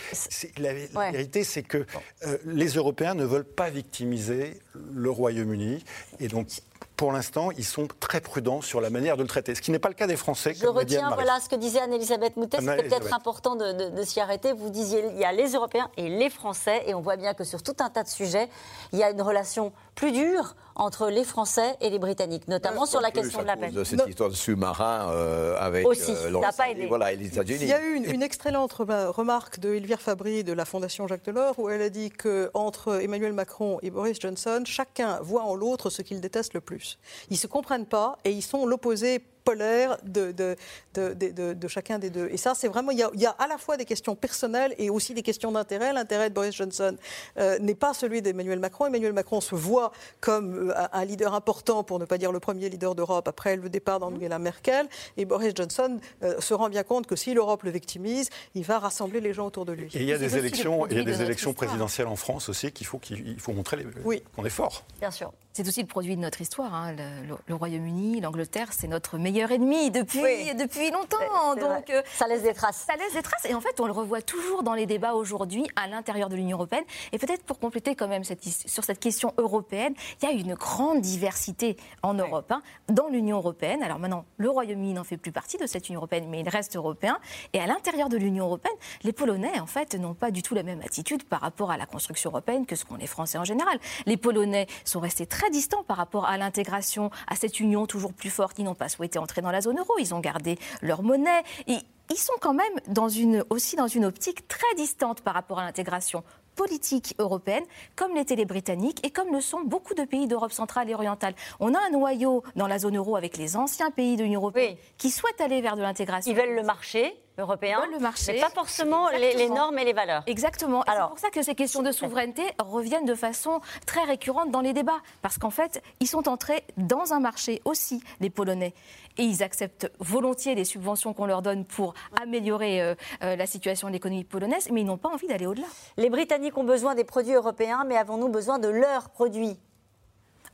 la, 0.60 0.74
vérité, 1.12 1.44
c'est 1.44 1.64
que 1.64 1.86
euh, 2.26 2.38
les 2.46 2.74
Européens 2.74 3.14
ne 3.14 3.24
veulent 3.24 3.46
pas 3.46 3.70
victimiser 3.70 4.60
le 4.94 5.10
Royaume-Uni. 5.10 5.84
Et 6.20 6.28
donc, 6.28 6.48
pour 6.96 7.12
l'instant, 7.12 7.52
ils 7.52 7.66
sont 7.66 7.88
très 8.00 8.22
prudents 8.22 8.62
sur 8.62 8.82
la 8.82 8.90
manière 8.90 9.18
de 9.18 9.22
le 9.22 9.28
traiter, 9.28 9.56
ce 9.56 9.62
qui 9.62 9.72
n'est 9.72 9.80
pas 9.80 9.90
le 9.90 9.96
cas 9.96 10.08
des 10.08 10.16
Français. 10.16 10.54
Je 10.54 10.68
retiens 10.68 11.12
voilà, 11.14 11.40
ce 11.40 11.50
que 11.50 11.56
disait 11.56 11.80
Anne-Elisabeth 11.80 12.38
Moutet, 12.38 12.60
c'était 12.60 12.84
peut-être 12.84 13.14
important 13.14 13.56
de, 13.56 13.90
de 13.90 14.04
s'y 14.04 14.20
arrêter. 14.20 14.54
Vous 14.54 14.70
disiez, 14.70 15.04
il 15.14 15.20
y 15.20 15.26
a 15.26 15.32
les 15.32 15.54
Européens 15.54 15.90
et 15.98 16.10
les 16.10 16.30
Français, 16.30 16.84
et 16.88 16.94
on 16.94 17.02
voit 17.02 17.18
bien 17.18 17.34
que 17.34 17.44
sur 17.44 17.64
tout 17.64 17.76
un 17.80 17.90
tas 17.90 18.04
de 18.04 18.10
sujets, 18.10 18.50
il 18.94 19.00
y 19.00 19.04
a 19.04 19.10
une 19.12 19.22
relation 19.22 19.74
plus 19.96 20.12
dure 20.12 20.56
entre 20.76 21.10
les 21.10 21.24
Français 21.24 21.78
et 21.80 21.90
les 21.90 22.00
Britanniques, 22.00 22.48
notamment 22.48 22.86
sur 22.86 23.00
la 23.00 23.12
question 23.12 23.42
de 23.42 23.48
la 23.48 23.56
paix. 23.56 23.72
Cette 23.86 24.08
histoire 24.08 24.30
de 24.30 24.36
sous-marin 24.36 25.10
euh, 25.10 25.58
avec 25.58 25.88
Aussi, 25.88 26.12
euh, 26.12 26.42
ça 26.42 26.52
pas 26.52 26.70
aidé. 26.70 26.86
Voilà, 26.88 27.14
les 27.14 27.28
États-Unis. 27.28 27.60
Il 27.62 27.68
y 27.68 27.74
a 27.74 27.82
eu 27.82 27.96
une, 27.96 28.22
excellente 28.22 28.74
remarque 28.74 29.60
de 29.60 29.74
Elvire 29.74 30.02
Fabry 30.02 30.44
de 30.44 30.52
la 30.52 30.66
Fondation 30.66 31.08
Jacques 31.08 31.24
Delors 31.26 31.58
où 31.60 31.70
elle 31.70 31.82
a 31.82 31.90
dit 31.90 32.10
qu'entre 32.10 33.02
Emmanuel 33.02 33.34
Macron 33.34 33.80
et 33.84 33.90
Boris 33.90 34.20
Johnson, 34.20 34.64
chacun 34.66 35.20
voit 35.22 35.44
en 35.44 35.56
l'autre 35.56 35.90
ce 35.90 36.02
qu'il 36.02 36.20
déteste 36.20 36.54
le 36.54 36.62
plus. 36.62 36.85
Ils 37.30 37.34
ne 37.34 37.38
se 37.38 37.48
comprennent 37.48 37.86
pas 37.86 38.18
et 38.24 38.32
ils 38.32 38.42
sont 38.42 38.66
l'opposé 38.66 39.24
polaire 39.46 39.98
de, 40.04 40.32
de, 40.32 40.58
de, 40.96 41.54
de, 41.54 41.68
chacun 41.68 42.00
des 42.00 42.10
deux. 42.10 42.28
Et 42.32 42.38
ça, 42.38 42.54
c'est 42.56 42.68
vraiment, 42.68 42.92
il 42.92 42.98
y, 42.98 43.26
a, 43.26 43.30
à 43.40 43.48
la 43.48 43.58
fois 43.58 43.78
des 43.78 43.86
questions 43.86 44.16
personnelles 44.16 44.74
et 44.78 44.90
aussi 44.90 45.14
des 45.14 45.22
questions 45.22 45.52
d'intérêt. 45.52 45.94
L'intérêt 45.94 46.30
de 46.30 46.34
Boris 46.34 46.56
Johnson 46.56 46.98
euh, 47.38 47.60
n'est 47.60 47.76
pas 47.76 47.94
celui 47.94 48.22
d'Emmanuel 48.22 48.60
Macron. 48.60 48.88
Emmanuel 48.88 49.14
Macron 49.14 49.40
se 49.40 49.56
voit 49.56 49.92
comme 50.20 50.72
euh, 50.72 50.88
un 50.92 51.06
leader 51.06 51.34
important, 51.34 51.84
pour 51.84 52.00
ne 52.00 52.06
pas 52.06 52.18
dire 52.18 52.32
le 52.32 52.40
premier 52.40 52.70
leader 52.70 52.96
d'Europe 52.96 53.28
après 53.28 53.56
le 53.56 53.70
départ 53.70 54.00
d'Angela 54.00 54.40
Merkel. 54.40 54.88
Et 55.16 55.26
Boris 55.26 55.54
Johnson 55.56 56.00
euh, 56.24 56.42
se 56.42 56.54
rend 56.56 56.70
bien 56.70 56.84
compte 56.84 57.06
que 57.06 57.16
si 57.16 57.34
l'Europe 57.36 57.64
le 57.64 57.72
victimise, 57.72 58.30
il 58.56 58.64
va 58.64 58.80
rassembler 58.80 59.22
les 59.22 59.34
gens 59.34 59.46
autour 59.46 59.66
de 59.66 59.74
lui. 59.74 59.92
Et 59.94 60.02
il 60.02 60.08
y 60.08 60.14
a 60.14 60.18
des 60.18 60.38
élections, 60.38 60.88
il 60.88 60.98
y 60.98 61.02
a 61.02 61.04
des 61.04 61.22
élections 61.22 61.54
présidentielles 61.54 62.08
en 62.08 62.16
France 62.16 62.50
aussi 62.50 62.72
qu'il 62.72 62.88
faut, 62.88 62.98
qu'il 62.98 63.40
faut 63.40 63.54
montrer 63.54 63.78
les, 63.78 63.86
oui. 64.04 64.24
qu'on 64.36 64.44
est 64.44 64.50
fort. 64.50 64.86
Bien 65.00 65.12
sûr. 65.12 65.32
C'est 65.54 65.66
aussi 65.66 65.80
le 65.80 65.88
produit 65.88 66.18
de 66.18 66.22
notre 66.22 66.42
histoire. 66.42 66.74
Hein. 66.74 66.94
Le, 66.98 67.36
le 67.48 67.56
Royaume-Uni, 67.56 68.20
l'Angleterre, 68.20 68.74
c'est 68.74 68.88
notre 68.88 69.18
meilleur 69.18 69.35
meilleur 69.36 69.52
ennemi 69.52 69.92
depuis, 69.92 70.54
depuis 70.56 70.92
longtemps. 70.92 71.56
Donc, 71.56 71.90
euh, 71.90 72.02
ça 72.14 72.28
laisse 72.28 72.44
des 72.44 72.54
traces. 72.54 72.86
Ça 72.88 72.96
laisse 72.96 73.14
des 73.14 73.22
traces. 73.22 73.46
Et 73.46 73.54
en 73.54 73.60
fait, 73.60 73.80
on 73.82 73.86
le 73.86 73.92
revoit 73.92 74.22
toujours 74.22 74.64
dans 74.64 74.74
les 74.74 74.86
débats 74.86 75.14
aujourd'hui 75.14 75.68
à 75.76 75.88
l'intérieur 75.88 76.30
de 76.30 76.36
l'Union 76.36 76.58
européenne. 76.58 76.86
Et 77.12 77.18
peut-être 77.18 77.44
pour 77.44 77.60
compléter 77.60 77.96
quand 77.96 78.08
même 78.08 78.24
cette, 78.24 78.44
sur 78.44 78.84
cette 78.86 79.00
question 79.00 79.34
européenne, 79.38 79.94
il 80.22 80.30
y 80.30 80.32
a 80.32 80.34
une 80.34 80.56
grande 80.56 81.02
diversité 81.02 81.76
en 82.02 82.14
Europe, 82.14 82.52
hein, 82.52 82.62
dans 82.88 83.10
l'Union 83.10 83.38
européenne. 83.38 83.84
Alors 83.84 84.00
maintenant, 84.00 84.26
le 84.38 84.50
Royaume-Uni 84.50 84.94
n'en 84.94 85.04
fait 85.04 85.18
plus 85.18 85.34
partie 85.34 85.58
de 85.58 85.68
cette 85.68 85.90
Union 85.90 86.00
européenne, 86.00 86.28
mais 86.30 86.40
il 86.40 86.48
reste 86.48 86.78
européen. 86.78 87.20
Et 87.52 87.60
à 87.60 87.68
l'intérieur 87.68 88.08
de 88.08 88.18
l'Union 88.18 88.46
européenne, 88.46 88.76
les 89.04 89.12
Polonais, 89.12 89.60
en 89.60 89.68
fait, 89.68 89.96
n'ont 89.96 90.14
pas 90.14 90.32
du 90.32 90.44
tout 90.44 90.56
la 90.56 90.64
même 90.64 90.82
attitude 90.82 91.24
par 91.24 91.42
rapport 91.42 91.72
à 91.72 91.78
la 91.78 91.86
construction 91.86 92.30
européenne 92.30 92.66
que 92.66 92.78
ce 92.78 92.86
qu'ont 92.86 92.96
les 92.96 93.08
Français 93.08 93.38
en 93.38 93.44
général. 93.44 93.80
Les 94.06 94.18
Polonais 94.18 94.68
sont 94.86 95.02
restés 95.02 95.26
très 95.26 95.50
distants 95.50 95.84
par 95.84 95.98
rapport 95.98 96.26
à 96.26 96.38
l'intégration, 96.38 97.10
à 97.28 97.36
cette 97.36 97.60
union 97.60 97.86
toujours 97.86 98.14
plus 98.14 98.30
forte. 98.30 98.58
Ils 98.60 98.64
n'ont 98.64 98.76
pas 98.76 98.90
souhaité 98.90 99.20
entrer 99.26 99.42
dans 99.42 99.52
la 99.52 99.62
zone 99.62 99.80
euro. 99.80 99.94
Ils 100.00 100.14
ont 100.14 100.20
gardé 100.20 100.58
leur 100.82 101.02
monnaie. 101.02 101.44
Et 101.68 101.78
ils 102.12 102.18
sont 102.18 102.34
quand 102.40 102.54
même 102.54 102.80
dans 102.88 103.10
une, 103.10 103.44
aussi 103.50 103.76
dans 103.76 103.88
une 103.88 104.06
optique 104.06 104.48
très 104.48 104.76
distante 104.78 105.22
par 105.22 105.34
rapport 105.34 105.60
à 105.60 105.66
l'intégration 105.66 106.24
politique 106.56 107.16
européenne, 107.20 107.64
comme 107.96 108.16
l'étaient 108.16 108.36
les 108.36 108.46
Britanniques 108.46 109.06
et 109.06 109.12
comme 109.12 109.34
le 109.34 109.42
sont 109.42 109.62
beaucoup 109.62 109.94
de 109.94 110.04
pays 110.04 110.28
d'Europe 110.28 110.54
centrale 110.54 110.90
et 110.90 110.96
orientale. 110.96 111.36
On 111.60 111.74
a 111.74 111.80
un 111.80 111.90
noyau 111.90 112.44
dans 112.56 112.68
la 112.68 112.80
zone 112.80 112.96
euro 112.96 113.16
avec 113.16 113.38
les 113.38 113.58
anciens 113.58 113.92
pays 113.92 114.16
de 114.16 114.24
l'Union 114.24 114.40
européenne 114.40 114.78
qui 114.98 115.12
souhaitent 115.12 115.42
aller 115.42 115.62
vers 115.62 115.76
de 115.76 115.82
l'intégration. 115.82 116.32
Ils 116.32 116.38
veulent 116.38 116.56
le 116.56 116.64
marché, 116.64 117.20
européen, 117.38 117.82
le 117.92 118.00
marché, 118.00 118.34
mais 118.34 118.40
pas 118.40 118.50
forcément 118.50 119.10
les, 119.10 119.50
normes 119.50 119.78
et 119.78 119.86
les 119.86 119.94
valeurs. 119.94 120.24
Exactement. 120.28 120.84
C'est 120.88 121.08
pour 121.10 121.20
ça 121.20 121.30
que 121.30 121.42
ces 121.42 121.56
questions 121.56 121.82
de 121.82 121.92
souveraineté 121.92 122.44
reviennent 122.60 123.06
de 123.06 123.16
façon 123.16 123.60
très 123.86 124.04
récurrente 124.04 124.52
dans 124.52 124.62
les 124.62 124.74
débats, 124.74 125.02
parce 125.22 125.38
qu'en 125.38 125.50
fait, 125.50 125.82
ils 126.00 126.08
sont 126.08 126.30
entrés 126.30 126.64
dans 126.78 127.14
un 127.14 127.20
marché 127.20 127.62
aussi, 127.66 128.02
les 128.22 128.30
Polonais, 128.30 128.74
et 129.18 129.24
ils 129.24 129.44
acceptent 129.44 129.92
volontiers 130.00 130.56
les 130.56 130.66
subventions 130.66 131.14
qu'on 131.14 131.26
leur 131.26 131.42
donne 131.42 131.66
pour 131.66 131.94
améliorer 132.22 132.82
euh, 132.82 132.96
euh, 133.24 133.36
la 133.36 133.46
situation 133.46 133.88
de 133.88 133.94
l'économie 133.94 134.24
polonaise, 134.24 134.70
mais 134.72 134.82
ils 134.82 134.86
n'ont 134.86 134.98
pas 134.98 135.10
envie 135.10 135.28
d'aller 135.28 135.46
au-delà. 135.46 135.68
Les 135.98 136.10
Britanniques 136.10 136.58
ont 136.58 136.64
besoin 136.64 136.96
des 136.96 137.04
produits 137.04 137.34
européens, 137.34 137.84
mais 137.86 137.98
avons-nous 137.98 138.30
besoin 138.30 138.60
de 138.60 138.68
leurs 138.68 139.10
produits? 139.10 139.58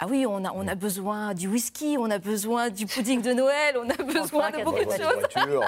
Ah 0.03 0.07
oui, 0.09 0.25
on 0.27 0.43
a, 0.43 0.51
on 0.55 0.67
a 0.67 0.73
besoin 0.73 1.35
du 1.35 1.47
whisky, 1.47 1.95
on 1.99 2.09
a 2.09 2.17
besoin 2.17 2.71
du 2.71 2.87
pudding 2.87 3.21
de 3.21 3.33
Noël, 3.33 3.77
on 3.77 3.87
a 3.87 4.03
besoin 4.03 4.49
de 4.49 4.63
beaucoup 4.63 4.83
de 4.83 4.89
choses. 4.89 5.27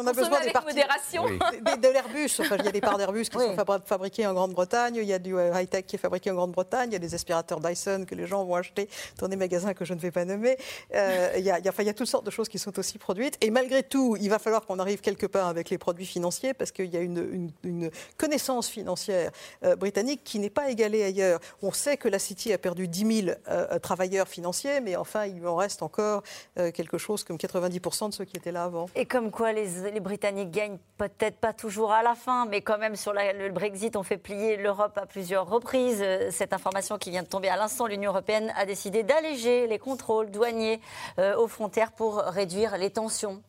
on 0.00 0.04
a 0.08 0.12
besoin 0.12 0.40
des 0.40 0.52
modération. 0.52 1.24
De, 1.80 1.88
l'Airbus, 1.88 2.40
enfin, 2.40 2.56
il 2.58 2.64
y 2.64 2.68
a 2.68 2.72
des 2.72 2.80
parts 2.80 2.98
d'Airbus 2.98 3.26
qui 3.26 3.38
sont 3.38 3.54
fabriquées 3.84 4.26
en 4.26 4.34
Grande-Bretagne, 4.34 4.96
il 4.96 5.04
y 5.04 5.12
a 5.12 5.20
du 5.20 5.36
euh, 5.36 5.52
high-tech 5.54 5.84
qui 5.86 5.94
est 5.94 6.00
fabriqué 6.00 6.32
en 6.32 6.34
Grande-Bretagne, 6.34 6.90
il 6.90 6.94
y 6.94 6.96
a 6.96 6.98
des 6.98 7.14
aspirateurs 7.14 7.60
Dyson 7.60 8.06
que 8.08 8.16
les 8.16 8.26
gens 8.26 8.44
vont 8.44 8.56
acheter 8.56 8.88
dans 9.18 9.28
des 9.28 9.36
magasins 9.36 9.72
que 9.72 9.84
je 9.84 9.94
ne 9.94 10.00
vais 10.00 10.10
pas 10.10 10.24
nommer. 10.24 10.56
Euh, 10.94 11.32
il, 11.36 11.44
y 11.44 11.50
a, 11.50 11.60
enfin, 11.68 11.84
il 11.84 11.86
y 11.86 11.90
a 11.90 11.94
toutes 11.94 12.08
sortes 12.08 12.26
de 12.26 12.30
choses 12.30 12.48
qui 12.48 12.58
sont 12.58 12.76
aussi 12.76 12.98
produites. 12.98 13.36
Et 13.40 13.50
malgré 13.50 13.84
tout, 13.84 14.16
il 14.20 14.30
va 14.30 14.40
falloir 14.40 14.66
qu'on 14.66 14.80
arrive 14.80 15.00
quelque 15.00 15.26
part 15.26 15.46
avec 15.46 15.70
les 15.70 15.78
produits 15.78 16.06
financiers 16.06 16.54
parce 16.54 16.72
qu'il 16.72 16.92
y 16.92 16.96
a 16.96 17.00
une, 17.00 17.52
une, 17.62 17.90
connaissance 18.16 18.68
financière 18.68 19.30
euh, 19.64 19.76
britannique 19.76 20.22
qui 20.24 20.40
n'est 20.40 20.50
pas 20.50 20.70
égalée 20.70 21.04
ailleurs. 21.04 21.38
On 21.62 21.70
sait 21.70 21.96
que 21.96 22.08
la 22.08 22.18
City 22.18 22.52
a 22.52 22.58
perdu 22.58 22.88
10 22.88 23.24
000 23.24 23.36
euh, 23.70 23.78
travailleurs 23.78 24.28
financiers, 24.28 24.80
mais 24.80 24.96
enfin, 24.96 25.26
il 25.26 25.46
en 25.46 25.56
reste 25.56 25.82
encore 25.82 26.22
euh, 26.58 26.70
quelque 26.70 26.98
chose 26.98 27.24
comme 27.24 27.36
90% 27.36 28.08
de 28.08 28.14
ceux 28.14 28.24
qui 28.24 28.36
étaient 28.36 28.52
là 28.52 28.64
avant. 28.64 28.86
Et 28.94 29.06
comme 29.06 29.30
quoi 29.30 29.52
les, 29.52 29.90
les 29.90 30.00
Britanniques 30.00 30.50
gagnent 30.50 30.78
peut-être 30.96 31.36
pas 31.36 31.52
toujours 31.52 31.92
à 31.92 32.02
la 32.02 32.14
fin, 32.14 32.46
mais 32.46 32.62
quand 32.62 32.78
même 32.78 32.96
sur 32.96 33.12
le 33.12 33.48
Brexit, 33.50 33.96
on 33.96 34.02
fait 34.02 34.18
plier 34.18 34.56
l'Europe 34.56 34.96
à 34.96 35.06
plusieurs 35.06 35.48
reprises. 35.48 36.00
Euh, 36.02 36.30
cette 36.30 36.52
information 36.52 36.98
qui 36.98 37.10
vient 37.10 37.22
de 37.22 37.28
tomber 37.28 37.48
à 37.48 37.56
l'instant, 37.56 37.86
l'Union 37.86 38.10
européenne 38.10 38.52
a 38.56 38.66
décidé 38.66 39.02
d'alléger 39.02 39.66
les 39.66 39.78
contrôles 39.78 40.30
douaniers 40.30 40.80
aux 41.18 41.48
frontières 41.48 41.92
pour 41.92 42.16
réduire 42.18 42.76
les 42.78 42.90
tensions. 42.90 43.42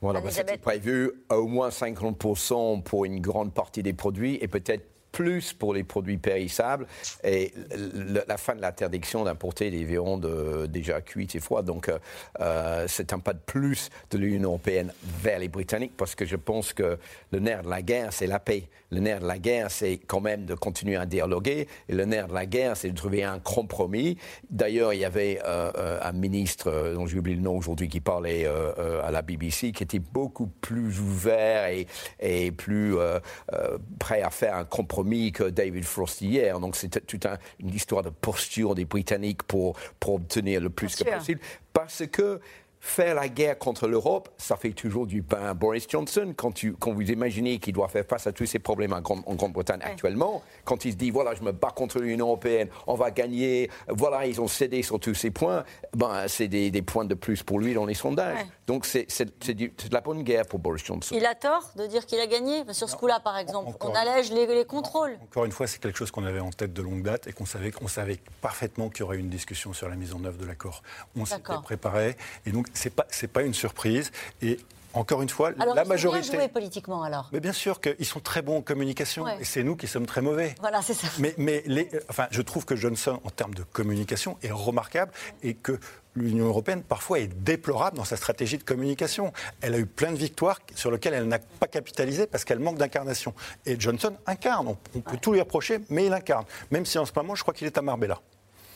Voilà, 0.00 0.20
bah, 0.20 0.30
c'était 0.30 0.56
prévu 0.56 1.10
au 1.30 1.46
moins 1.46 1.68
50% 1.68 2.82
pour 2.82 3.04
une 3.04 3.20
grande 3.20 3.52
partie 3.52 3.82
des 3.82 3.92
produits 3.92 4.38
et 4.40 4.48
peut-être 4.48 4.86
plus 5.12 5.52
pour 5.52 5.74
les 5.74 5.84
produits 5.84 6.18
périssables 6.18 6.86
et 7.24 7.52
la 8.26 8.36
fin 8.36 8.54
de 8.54 8.60
l'interdiction 8.60 9.24
d'importer 9.24 9.70
des 9.70 9.84
viandes 9.84 10.26
euh, 10.26 10.66
déjà 10.66 11.00
cuites 11.00 11.34
et 11.34 11.40
froides. 11.40 11.66
Donc, 11.66 11.88
euh, 11.88 11.98
euh, 12.40 12.84
c'est 12.88 13.12
un 13.12 13.18
pas 13.18 13.32
de 13.32 13.40
plus 13.44 13.90
de 14.10 14.18
l'Union 14.18 14.50
européenne 14.50 14.92
vers 15.22 15.38
les 15.38 15.48
Britanniques 15.48 15.96
parce 15.96 16.14
que 16.14 16.24
je 16.24 16.36
pense 16.36 16.72
que 16.72 16.98
le 17.32 17.38
nerf 17.38 17.62
de 17.62 17.70
la 17.70 17.82
guerre, 17.82 18.12
c'est 18.12 18.26
la 18.26 18.38
paix. 18.38 18.68
Le 18.90 19.00
nerf 19.00 19.20
de 19.20 19.26
la 19.26 19.38
guerre, 19.38 19.70
c'est 19.70 19.98
quand 19.98 20.20
même 20.20 20.46
de 20.46 20.54
continuer 20.54 20.96
à 20.96 21.06
dialoguer. 21.06 21.68
Et 21.88 21.94
le 21.94 22.04
nerf 22.04 22.28
de 22.28 22.34
la 22.34 22.46
guerre, 22.46 22.76
c'est 22.76 22.90
de 22.90 22.96
trouver 22.96 23.22
un 23.22 23.38
compromis. 23.38 24.16
D'ailleurs, 24.50 24.92
il 24.92 25.00
y 25.00 25.04
avait 25.04 25.40
un 25.44 26.12
ministre, 26.12 26.92
dont 26.94 27.06
j'ai 27.06 27.18
oublié 27.18 27.36
le 27.36 27.42
nom 27.42 27.56
aujourd'hui, 27.56 27.88
qui 27.88 28.00
parlait 28.00 28.46
à 28.46 29.12
la 29.12 29.22
BBC, 29.22 29.70
qui 29.70 29.84
était 29.84 30.00
beaucoup 30.00 30.48
plus 30.60 30.98
ouvert 30.98 31.68
et, 31.68 31.86
et 32.18 32.50
plus 32.50 32.96
prêt 34.00 34.22
à 34.22 34.30
faire 34.30 34.56
un 34.56 34.64
compromis 34.64 34.99
que 35.04 35.50
David 35.50 35.84
Frost 35.84 36.20
hier. 36.20 36.60
Donc 36.60 36.76
c'est 36.76 36.88
toute 37.06 37.26
une 37.58 37.74
histoire 37.74 38.02
de 38.02 38.10
posture 38.10 38.74
des 38.74 38.84
Britanniques 38.84 39.42
pour, 39.42 39.76
pour 39.98 40.14
obtenir 40.14 40.60
le 40.60 40.70
plus 40.70 40.94
que 40.96 41.04
possible. 41.04 41.40
Parce 41.72 42.06
que 42.06 42.40
faire 42.80 43.14
la 43.14 43.28
guerre 43.28 43.58
contre 43.58 43.86
l'Europe, 43.86 44.30
ça 44.38 44.56
fait 44.56 44.72
toujours 44.72 45.06
du 45.06 45.22
pain 45.22 45.50
à 45.50 45.54
Boris 45.54 45.86
Johnson. 45.88 46.32
Quand, 46.34 46.50
tu, 46.52 46.72
quand 46.72 46.92
vous 46.92 47.10
imaginez 47.10 47.58
qu'il 47.58 47.74
doit 47.74 47.88
faire 47.88 48.04
face 48.06 48.26
à 48.26 48.32
tous 48.32 48.46
ces 48.46 48.58
problèmes 48.58 48.92
en, 48.92 49.00
Grande-Bretagne 49.00 49.80
actuellement, 49.82 50.42
quand 50.64 50.84
il 50.84 50.92
se 50.92 50.96
dit 50.96 51.10
voilà, 51.10 51.34
je 51.34 51.42
me 51.42 51.52
bats 51.52 51.72
contre 51.74 52.00
l'Union 52.00 52.26
européenne, 52.26 52.68
on 52.86 52.94
va 52.94 53.10
gagner, 53.10 53.70
voilà, 53.88 54.26
ils 54.26 54.40
ont 54.40 54.48
cédé 54.48 54.82
sur 54.82 54.98
tous 54.98 55.14
ces 55.14 55.30
points, 55.30 55.64
ben, 55.94 56.26
c'est 56.26 56.48
des, 56.48 56.82
points 56.82 57.04
de 57.04 57.14
plus 57.14 57.42
pour 57.42 57.60
lui 57.60 57.74
dans 57.74 57.84
les 57.84 57.94
sondages. 57.94 58.38
Donc 58.66 58.86
c'est 58.86 59.06
de 59.06 59.92
la 59.92 60.00
bonne 60.00 60.22
guerre 60.22 60.46
pour 60.46 60.58
Boris 60.58 60.84
Johnson. 60.84 61.14
Il 61.14 61.26
a 61.26 61.34
tort 61.34 61.70
de 61.76 61.86
dire 61.86 62.06
qu'il 62.06 62.18
a 62.18 62.26
gagné? 62.26 62.64
Sur 62.72 62.88
ce 62.88 62.96
coup-là, 62.96 63.20
par 63.20 63.36
exemple, 63.36 63.76
on 63.80 63.94
allège 63.94 64.32
les, 64.32 64.46
les 64.46 64.64
contrôles. 64.64 65.18
Encore 65.22 65.44
une 65.44 65.52
fois, 65.52 65.66
c'est 65.66 65.80
quelque 65.80 65.98
chose 65.98 66.10
qu'on 66.10 66.24
avait 66.24 66.40
en 66.40 66.50
tête 66.50 66.72
de 66.72 66.82
longue 66.82 67.02
date 67.02 67.26
et 67.26 67.32
qu'on 67.32 67.46
savait, 67.46 67.72
qu'on 67.72 67.88
savait 67.88 68.18
parfaitement 68.40 68.88
qu'il 68.88 69.00
y 69.00 69.02
aurait 69.02 69.18
une 69.18 69.28
discussion 69.28 69.72
sur 69.72 69.88
la 69.88 69.96
mise 69.96 70.14
en 70.14 70.24
œuvre 70.24 70.38
de 70.38 70.46
l'accord. 70.46 70.82
On 71.16 71.26
s'était 71.26 71.52
préparé 71.62 72.16
et 72.46 72.52
donc 72.52 72.69
c'est 72.74 72.94
pas 72.94 73.06
c'est 73.10 73.28
pas 73.28 73.42
une 73.42 73.54
surprise 73.54 74.10
et 74.42 74.58
encore 74.92 75.22
une 75.22 75.28
fois, 75.28 75.52
la 75.52 75.84
majorité. 75.84 76.30
Bien 76.30 76.40
joué 76.40 76.48
politiquement 76.48 77.02
alors. 77.02 77.28
Mais 77.32 77.40
bien 77.40 77.52
sûr 77.52 77.80
qu'ils 77.80 78.06
sont 78.06 78.20
très 78.20 78.42
bons 78.42 78.58
en 78.58 78.62
communication 78.62 79.26
et 79.28 79.44
c'est 79.44 79.62
nous 79.62 79.76
qui 79.76 79.86
sommes 79.86 80.06
très 80.06 80.20
mauvais. 80.20 80.54
Voilà, 80.60 80.82
c'est 80.82 80.94
ça. 80.94 81.06
Mais, 81.18 81.34
mais 81.38 81.62
les, 81.66 81.88
enfin, 82.08 82.26
je 82.30 82.42
trouve 82.42 82.64
que 82.64 82.74
Johnson, 82.74 83.20
en 83.24 83.30
termes 83.30 83.54
de 83.54 83.62
communication, 83.62 84.36
est 84.42 84.50
remarquable 84.50 85.12
et 85.42 85.54
que 85.54 85.78
l'Union 86.16 86.46
européenne 86.46 86.82
parfois 86.82 87.20
est 87.20 87.28
déplorable 87.28 87.96
dans 87.96 88.04
sa 88.04 88.16
stratégie 88.16 88.58
de 88.58 88.64
communication. 88.64 89.32
Elle 89.60 89.74
a 89.74 89.78
eu 89.78 89.86
plein 89.86 90.10
de 90.10 90.16
victoires 90.16 90.58
sur 90.74 90.90
lesquelles 90.90 91.14
elle 91.14 91.28
n'a 91.28 91.38
pas 91.38 91.68
capitalisé 91.68 92.26
parce 92.26 92.44
qu'elle 92.44 92.58
manque 92.58 92.78
d'incarnation. 92.78 93.32
Et 93.66 93.78
Johnson 93.78 94.16
incarne. 94.26 94.74
On, 94.94 95.00
peut 95.00 95.18
tout 95.18 95.32
lui 95.32 95.40
reprocher, 95.40 95.80
mais 95.88 96.06
il 96.06 96.12
incarne. 96.12 96.44
Même 96.72 96.84
si 96.84 96.98
en 96.98 97.06
ce 97.06 97.12
moment, 97.14 97.36
je 97.36 97.42
crois 97.42 97.54
qu'il 97.54 97.66
est 97.66 97.78
à 97.78 97.82
Marbella. 97.82 98.18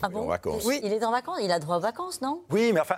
Ah 0.02 0.08
bon? 0.08 0.28
Oui. 0.64 0.80
Il 0.82 0.92
est 0.92 1.04
en 1.04 1.10
vacances, 1.10 1.38
il 1.42 1.50
a 1.50 1.58
droit 1.58 1.78
aux 1.78 1.80
vacances, 1.80 2.20
non? 2.20 2.42
Oui, 2.50 2.72
mais 2.74 2.80
enfin, 2.80 2.96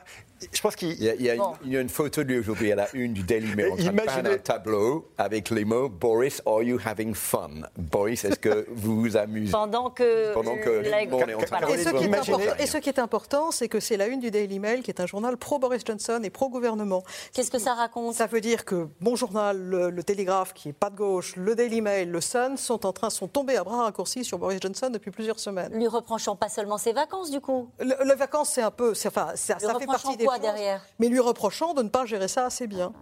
je 0.53 0.61
pense 0.61 0.77
qu'il 0.77 0.93
y, 0.93 1.05
y, 1.05 1.31
a 1.31 1.81
une 1.81 1.89
photo 1.89 2.23
de 2.23 2.29
lui 2.29 2.39
aujourd'hui 2.39 2.73
à 2.73 2.77
la 2.77 2.89
une 2.93 3.13
du 3.13 3.23
Daily 3.23 3.55
Mail 3.55 3.73
en 3.73 3.77
train 3.77 3.85
Imaginez... 3.85 4.31
un 4.31 4.39
tableau 4.39 5.09
avec 5.19 5.51
les 5.51 5.65
mots 5.65 5.89
Boris, 5.89 6.43
are 6.47 6.63
you 6.63 6.79
having 6.85 7.15
fun? 7.15 7.63
Boris, 7.77 8.25
est-ce 8.25 8.39
que 8.39 8.67
vous 8.75 9.01
vous 9.01 9.17
amusez? 9.17 9.53
Pendant 9.53 9.91
que, 9.91 10.35
Pendant 10.35 10.57
que 10.57 10.71
la... 10.89 11.07
bon, 11.07 11.23
on 11.23 11.29
est 11.29 11.35
en 11.35 11.41
train 11.41 11.67
et, 11.69 11.79
ce 11.79 11.91
qui 11.91 12.63
et 12.63 12.67
ce 12.67 12.79
qui 12.79 12.89
est 12.89 12.99
important, 12.99 13.51
c'est 13.51 13.69
que 13.69 13.81
c'est 13.81 13.97
la 13.97 14.07
une 14.07 14.21
du 14.21 14.31
Daily 14.31 14.59
Mail, 14.59 14.83
qui 14.83 14.91
est 14.91 15.01
un 15.01 15.07
journal 15.07 15.37
pro-Boris 15.37 15.83
Johnson 15.87 16.21
et 16.23 16.31
pro-gouvernement. 16.31 17.03
Qu'est-ce 17.33 17.51
que 17.51 17.59
ça 17.59 17.75
raconte? 17.75 18.15
Ça 18.15 18.27
veut 18.27 18.41
dire 18.41 18.65
que 18.65 18.89
mon 19.01 19.17
journal, 19.17 19.59
le, 19.59 19.91
le, 19.91 20.03
Télégraphe, 20.03 20.53
qui 20.55 20.71
est 20.71 20.75
pas 20.75 20.91
de 20.91 20.97
gauche, 20.97 21.35
le 21.37 21.55
Daily 21.55 21.81
Mail, 21.81 22.11
le 22.11 22.21
Sun, 22.21 22.57
sont 22.57 22.87
en 22.87 22.93
train, 22.93 23.11
sont 23.11 23.29
tombés 23.29 23.57
à 23.57 23.65
bras 23.65 23.85
raccourcis 23.85 24.25
sur 24.25 24.39
Boris 24.39 24.61
Johnson 24.61 24.91
depuis 24.91 25.11
plusieurs 25.11 25.39
semaines. 25.39 25.73
Lui 25.73 25.89
reprochant 25.89 26.37
pas 26.37 26.49
seulement 26.49 26.79
ses 26.79 26.93
vacances, 26.93 27.31
du 27.31 27.41
coup 27.41 27.69
les 27.81 28.15
vacances, 28.15 28.51
c'est 28.51 28.63
un 28.63 28.71
peu. 28.71 28.93
Enfin, 29.07 29.29
ça, 29.35 29.59
ça 29.59 29.79
fait 29.79 29.87
partie 29.87 30.17
des. 30.17 30.26
Derrière 30.41 30.83
Mais 30.99 31.09
lui 31.09 31.21
reprochant 31.21 31.75
de 31.75 31.83
ne 31.83 31.89
pas 31.89 32.05
gérer 32.07 32.29
ça 32.29 32.47
assez 32.47 32.67
bien. 32.67 32.93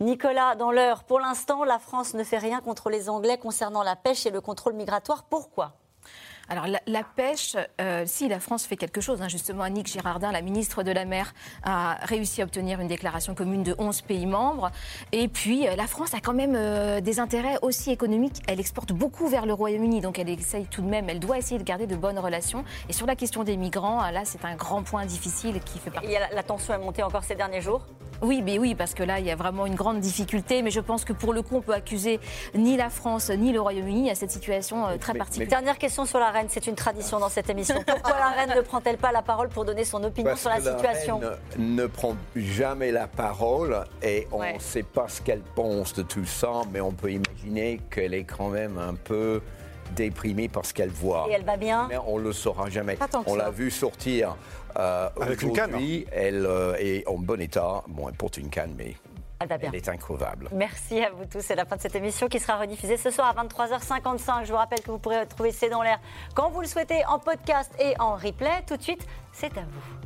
Nicolas, 0.00 0.56
dans 0.56 0.72
l'heure, 0.72 1.04
pour 1.04 1.20
l'instant, 1.20 1.64
la 1.64 1.78
France 1.78 2.14
ne 2.14 2.22
fait 2.22 2.38
rien 2.38 2.60
contre 2.60 2.90
les 2.90 3.08
Anglais 3.08 3.38
concernant 3.38 3.82
la 3.82 3.96
pêche 3.96 4.26
et 4.26 4.30
le 4.30 4.40
contrôle 4.40 4.74
migratoire. 4.74 5.24
Pourquoi? 5.24 5.72
Alors 6.48 6.66
la, 6.66 7.02
pêche, 7.02 7.56
euh, 7.80 8.04
si 8.06 8.28
la 8.28 8.38
France 8.38 8.66
fait 8.66 8.76
quelque 8.76 9.00
chose, 9.00 9.20
hein, 9.20 9.28
justement, 9.28 9.64
Annick 9.64 9.88
Girardin, 9.88 10.30
la 10.30 10.42
ministre 10.42 10.82
de 10.82 10.92
la 10.92 11.04
Mer, 11.04 11.34
a 11.64 11.98
réussi 12.02 12.40
à 12.40 12.44
obtenir 12.44 12.80
une 12.80 12.88
déclaration 12.88 13.34
commune 13.34 13.62
de 13.62 13.74
11 13.78 14.02
pays 14.02 14.26
membres. 14.26 14.70
Et 15.12 15.28
puis 15.28 15.66
euh, 15.66 15.74
la 15.74 15.86
France 15.86 16.14
a 16.14 16.20
quand 16.20 16.34
même 16.34 16.54
euh, 16.54 17.00
des 17.00 17.18
intérêts 17.18 17.58
aussi 17.62 17.90
économiques. 17.90 18.42
Elle 18.46 18.60
exporte 18.60 18.92
beaucoup 18.92 19.26
vers 19.28 19.44
le 19.44 19.54
Royaume-Uni, 19.54 20.00
donc 20.00 20.18
elle 20.18 20.28
essaye 20.28 20.66
tout 20.66 20.82
de 20.82 20.88
même, 20.88 21.08
elle 21.08 21.20
doit 21.20 21.38
essayer 21.38 21.58
de 21.58 21.64
garder 21.64 21.86
de 21.86 21.96
bonnes 21.96 22.18
relations. 22.18 22.64
Et 22.88 22.92
sur 22.92 23.06
la 23.06 23.16
question 23.16 23.42
des 23.42 23.56
migrants, 23.56 24.08
là 24.10 24.24
c'est 24.24 24.44
un 24.44 24.54
grand 24.54 24.82
point 24.82 25.04
difficile 25.04 25.60
qui 25.60 25.78
fait 25.78 25.90
partie. 25.90 26.12
Et 26.12 26.18
la, 26.32 26.42
tension 26.42 26.74
est 26.74 26.78
montée 26.78 27.02
encore 27.02 27.24
ces 27.24 27.34
derniers 27.34 27.60
jours? 27.60 27.86
Oui, 28.22 28.42
mais 28.42 28.58
oui, 28.58 28.74
parce 28.74 28.94
que 28.94 29.02
là, 29.02 29.20
il 29.20 29.26
y 29.26 29.30
a 29.30 29.36
vraiment 29.36 29.66
une 29.66 29.74
grande 29.74 30.00
difficulté. 30.00 30.62
Mais 30.62 30.70
je 30.70 30.80
pense 30.80 31.04
que 31.04 31.12
pour 31.12 31.32
le 31.32 31.42
coup, 31.42 31.56
on 31.56 31.60
peut 31.60 31.74
accuser 31.74 32.20
ni 32.54 32.76
la 32.76 32.90
France 32.90 33.30
ni 33.30 33.52
le 33.52 33.60
Royaume-Uni 33.60 34.10
à 34.10 34.14
cette 34.14 34.30
situation 34.30 34.86
euh, 34.86 34.96
très 34.96 35.14
particulière. 35.14 35.48
Dernière 35.48 35.78
question 35.78 36.04
sur 36.04 36.18
la 36.18 36.30
reine. 36.30 36.46
C'est 36.48 36.66
une 36.66 36.74
tradition 36.74 37.18
dans 37.18 37.28
cette 37.28 37.50
émission. 37.50 37.76
Pourquoi 37.86 38.18
la 38.18 38.28
reine 38.30 38.52
ne 38.56 38.60
prend-elle 38.60 38.98
pas 38.98 39.12
la 39.12 39.22
parole 39.22 39.48
pour 39.48 39.64
donner 39.64 39.84
son 39.84 40.02
opinion 40.04 40.36
sur 40.36 40.50
la, 40.50 40.60
situation 40.60 41.20
La 41.20 41.30
reine 41.30 41.38
ne 41.58 41.86
prend 41.86 42.16
jamais 42.34 42.92
la 42.92 43.06
parole 43.06 43.84
et 44.02 44.26
on 44.32 44.40
ne 44.42 44.58
sait 44.58 44.82
pas 44.82 45.08
ce 45.08 45.20
qu'elle 45.20 45.42
pense 45.54 45.94
de 45.94 46.02
tout 46.02 46.24
ça, 46.24 46.62
mais 46.72 46.80
on 46.80 46.92
peut 46.92 47.10
imaginer 47.10 47.80
qu'elle 47.90 48.14
est 48.14 48.24
quand 48.24 48.48
même 48.48 48.78
un 48.78 48.94
peu 48.94 49.40
déprimée 49.94 50.48
par 50.48 50.64
ce 50.66 50.74
qu'elle 50.74 50.90
voit. 50.90 51.26
Et 51.30 51.32
elle 51.32 51.44
va 51.44 51.56
bien 51.56 51.86
Mais 51.88 51.98
on 52.06 52.18
ne 52.18 52.24
le 52.24 52.32
saura 52.32 52.68
jamais. 52.70 52.98
On 53.26 53.34
l'a 53.34 53.50
vu 53.50 53.70
sortir 53.70 54.36
euh, 54.78 55.08
Avec 55.20 55.42
une 55.42 55.52
canne. 55.52 55.74
Elle 56.12 56.46
euh, 56.46 56.74
est 56.78 57.06
en 57.06 57.18
bon 57.18 57.40
état. 57.40 57.82
Bon, 57.88 58.08
elle 58.08 58.14
porte 58.14 58.36
une 58.36 58.50
canne, 58.50 58.74
mais 58.76 58.94
elle, 59.38 59.48
va 59.48 59.58
bien. 59.58 59.70
elle 59.72 59.76
est 59.76 59.88
increvable. 59.88 60.48
Merci 60.52 61.02
à 61.02 61.10
vous 61.10 61.24
tous. 61.24 61.40
C'est 61.40 61.54
la 61.54 61.64
fin 61.64 61.76
de 61.76 61.80
cette 61.80 61.94
émission 61.94 62.28
qui 62.28 62.38
sera 62.38 62.58
rediffusée 62.58 62.96
ce 62.96 63.10
soir 63.10 63.34
à 63.36 63.44
23h55. 63.44 64.44
Je 64.44 64.52
vous 64.52 64.58
rappelle 64.58 64.80
que 64.80 64.90
vous 64.90 64.98
pourrez 64.98 65.20
retrouver 65.20 65.52
C'est 65.52 65.68
dans 65.68 65.82
l'air 65.82 66.00
quand 66.34 66.50
vous 66.50 66.60
le 66.60 66.66
souhaitez 66.66 67.04
en 67.06 67.18
podcast 67.18 67.72
et 67.78 67.94
en 67.98 68.14
replay. 68.14 68.62
Tout 68.66 68.76
de 68.76 68.82
suite, 68.82 69.06
c'est 69.32 69.56
à 69.58 69.62
vous. 69.62 70.05